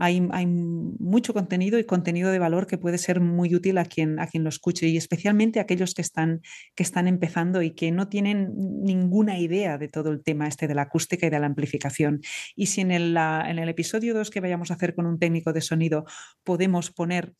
hay, 0.00 0.20
mucho 0.20 1.32
contenido 1.32 1.78
y 1.78 1.84
contenido 1.84 2.30
de 2.30 2.38
valor 2.38 2.66
que 2.66 2.78
puede 2.78 2.98
ser 2.98 3.20
muy 3.20 3.54
útil 3.54 3.78
a 3.78 3.84
quien, 3.84 4.20
a 4.20 4.28
quien 4.28 4.44
lo 4.44 4.48
escuche 4.48 4.86
y 4.86 4.96
especialmente 4.96 5.58
a 5.58 5.62
aquellos 5.62 5.94
que 5.94 6.02
están, 6.02 6.42
que 6.76 6.84
están 6.84 7.08
empezando 7.08 7.62
y 7.62 7.72
que 7.72 7.90
no 7.90 8.08
tienen 8.08 8.52
ninguna 8.56 9.38
idea 9.38 9.76
de 9.78 9.88
todo 9.88 10.10
el 10.10 10.22
tema 10.22 10.46
este 10.46 10.68
de 10.68 10.74
la 10.74 10.82
acústica 10.82 11.26
y 11.26 11.30
de 11.30 11.40
la 11.40 11.46
amplificación. 11.46 12.20
Y 12.54 12.66
si 12.66 12.82
en 12.82 12.92
el, 12.92 13.16
en 13.16 13.58
el 13.58 13.68
episodio 13.68 14.14
2 14.14 14.30
que 14.30 14.40
vayamos 14.40 14.70
a 14.70 14.74
hacer 14.74 14.94
con 14.94 15.06
un 15.06 15.18
técnico 15.18 15.52
de 15.52 15.62
sonido 15.62 16.04
podemos 16.44 16.92
poner 16.92 17.34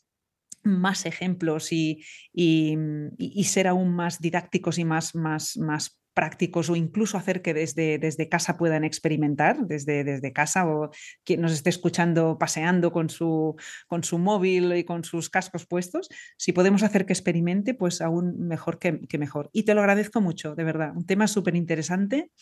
más 0.62 1.06
ejemplos 1.06 1.72
y, 1.72 2.02
y- 2.32 2.76
y- 3.18 3.32
y 3.40 3.44
ser 3.44 3.66
aún 3.68 3.94
más 3.94 4.20
didácticos 4.20 4.78
y 4.78 4.84
más, 4.84 5.14
más, 5.14 5.56
más 5.56 5.98
prácticos 6.14 6.68
o 6.68 6.74
incluso 6.74 7.16
hacer 7.16 7.42
que 7.42 7.54
desde, 7.54 7.96
desde 7.98 8.28
casa 8.28 8.56
puedan 8.56 8.82
experimentar, 8.82 9.64
desde, 9.68 10.02
desde 10.02 10.32
casa 10.32 10.66
o 10.66 10.90
quien 11.24 11.40
nos 11.40 11.52
esté 11.52 11.70
escuchando 11.70 12.38
paseando 12.38 12.90
con 12.90 13.08
su, 13.08 13.54
con 13.86 14.02
su 14.02 14.18
móvil 14.18 14.72
y 14.74 14.82
con 14.82 15.04
sus 15.04 15.30
cascos 15.30 15.64
puestos, 15.64 16.08
si 16.36 16.50
podemos 16.52 16.82
hacer 16.82 17.06
que 17.06 17.12
experimente, 17.12 17.72
pues 17.72 18.00
aún 18.00 18.36
mejor 18.48 18.80
que, 18.80 18.98
que 19.06 19.16
mejor. 19.16 19.48
Y 19.52 19.62
te 19.62 19.74
lo 19.74 19.80
agradezco 19.80 20.20
mucho, 20.20 20.56
de 20.56 20.64
verdad. 20.64 20.90
Un 20.96 21.06
tema 21.06 21.28
súper 21.28 21.54
interesante 21.54 22.32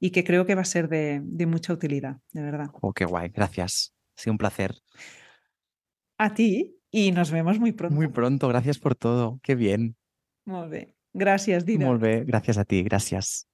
y 0.00 0.10
que 0.10 0.24
creo 0.24 0.44
que 0.44 0.56
va 0.56 0.62
a 0.62 0.64
ser 0.64 0.88
de, 0.88 1.20
de 1.22 1.46
mucha 1.46 1.72
utilidad, 1.72 2.16
de 2.32 2.42
verdad. 2.42 2.70
Oh, 2.80 2.92
qué 2.92 3.04
guay, 3.04 3.28
gracias. 3.28 3.94
Ha 4.18 4.22
sido 4.22 4.32
un 4.32 4.38
placer. 4.38 4.74
A 6.18 6.34
ti 6.34 6.79
y 6.90 7.12
nos 7.12 7.30
vemos 7.30 7.58
muy 7.58 7.72
pronto. 7.72 7.94
Muy 7.94 8.08
pronto, 8.08 8.48
gracias 8.48 8.78
por 8.78 8.94
todo. 8.94 9.40
Qué 9.42 9.54
bien. 9.54 9.96
Molt 10.46 10.70
bé. 10.70 10.94
Gràcies, 11.12 11.64
Dina. 11.66 11.86
Molt 11.86 12.00
bé, 12.00 12.24
gracias 12.24 12.58
a 12.58 12.64
ti, 12.64 12.82
gracias. 12.82 13.49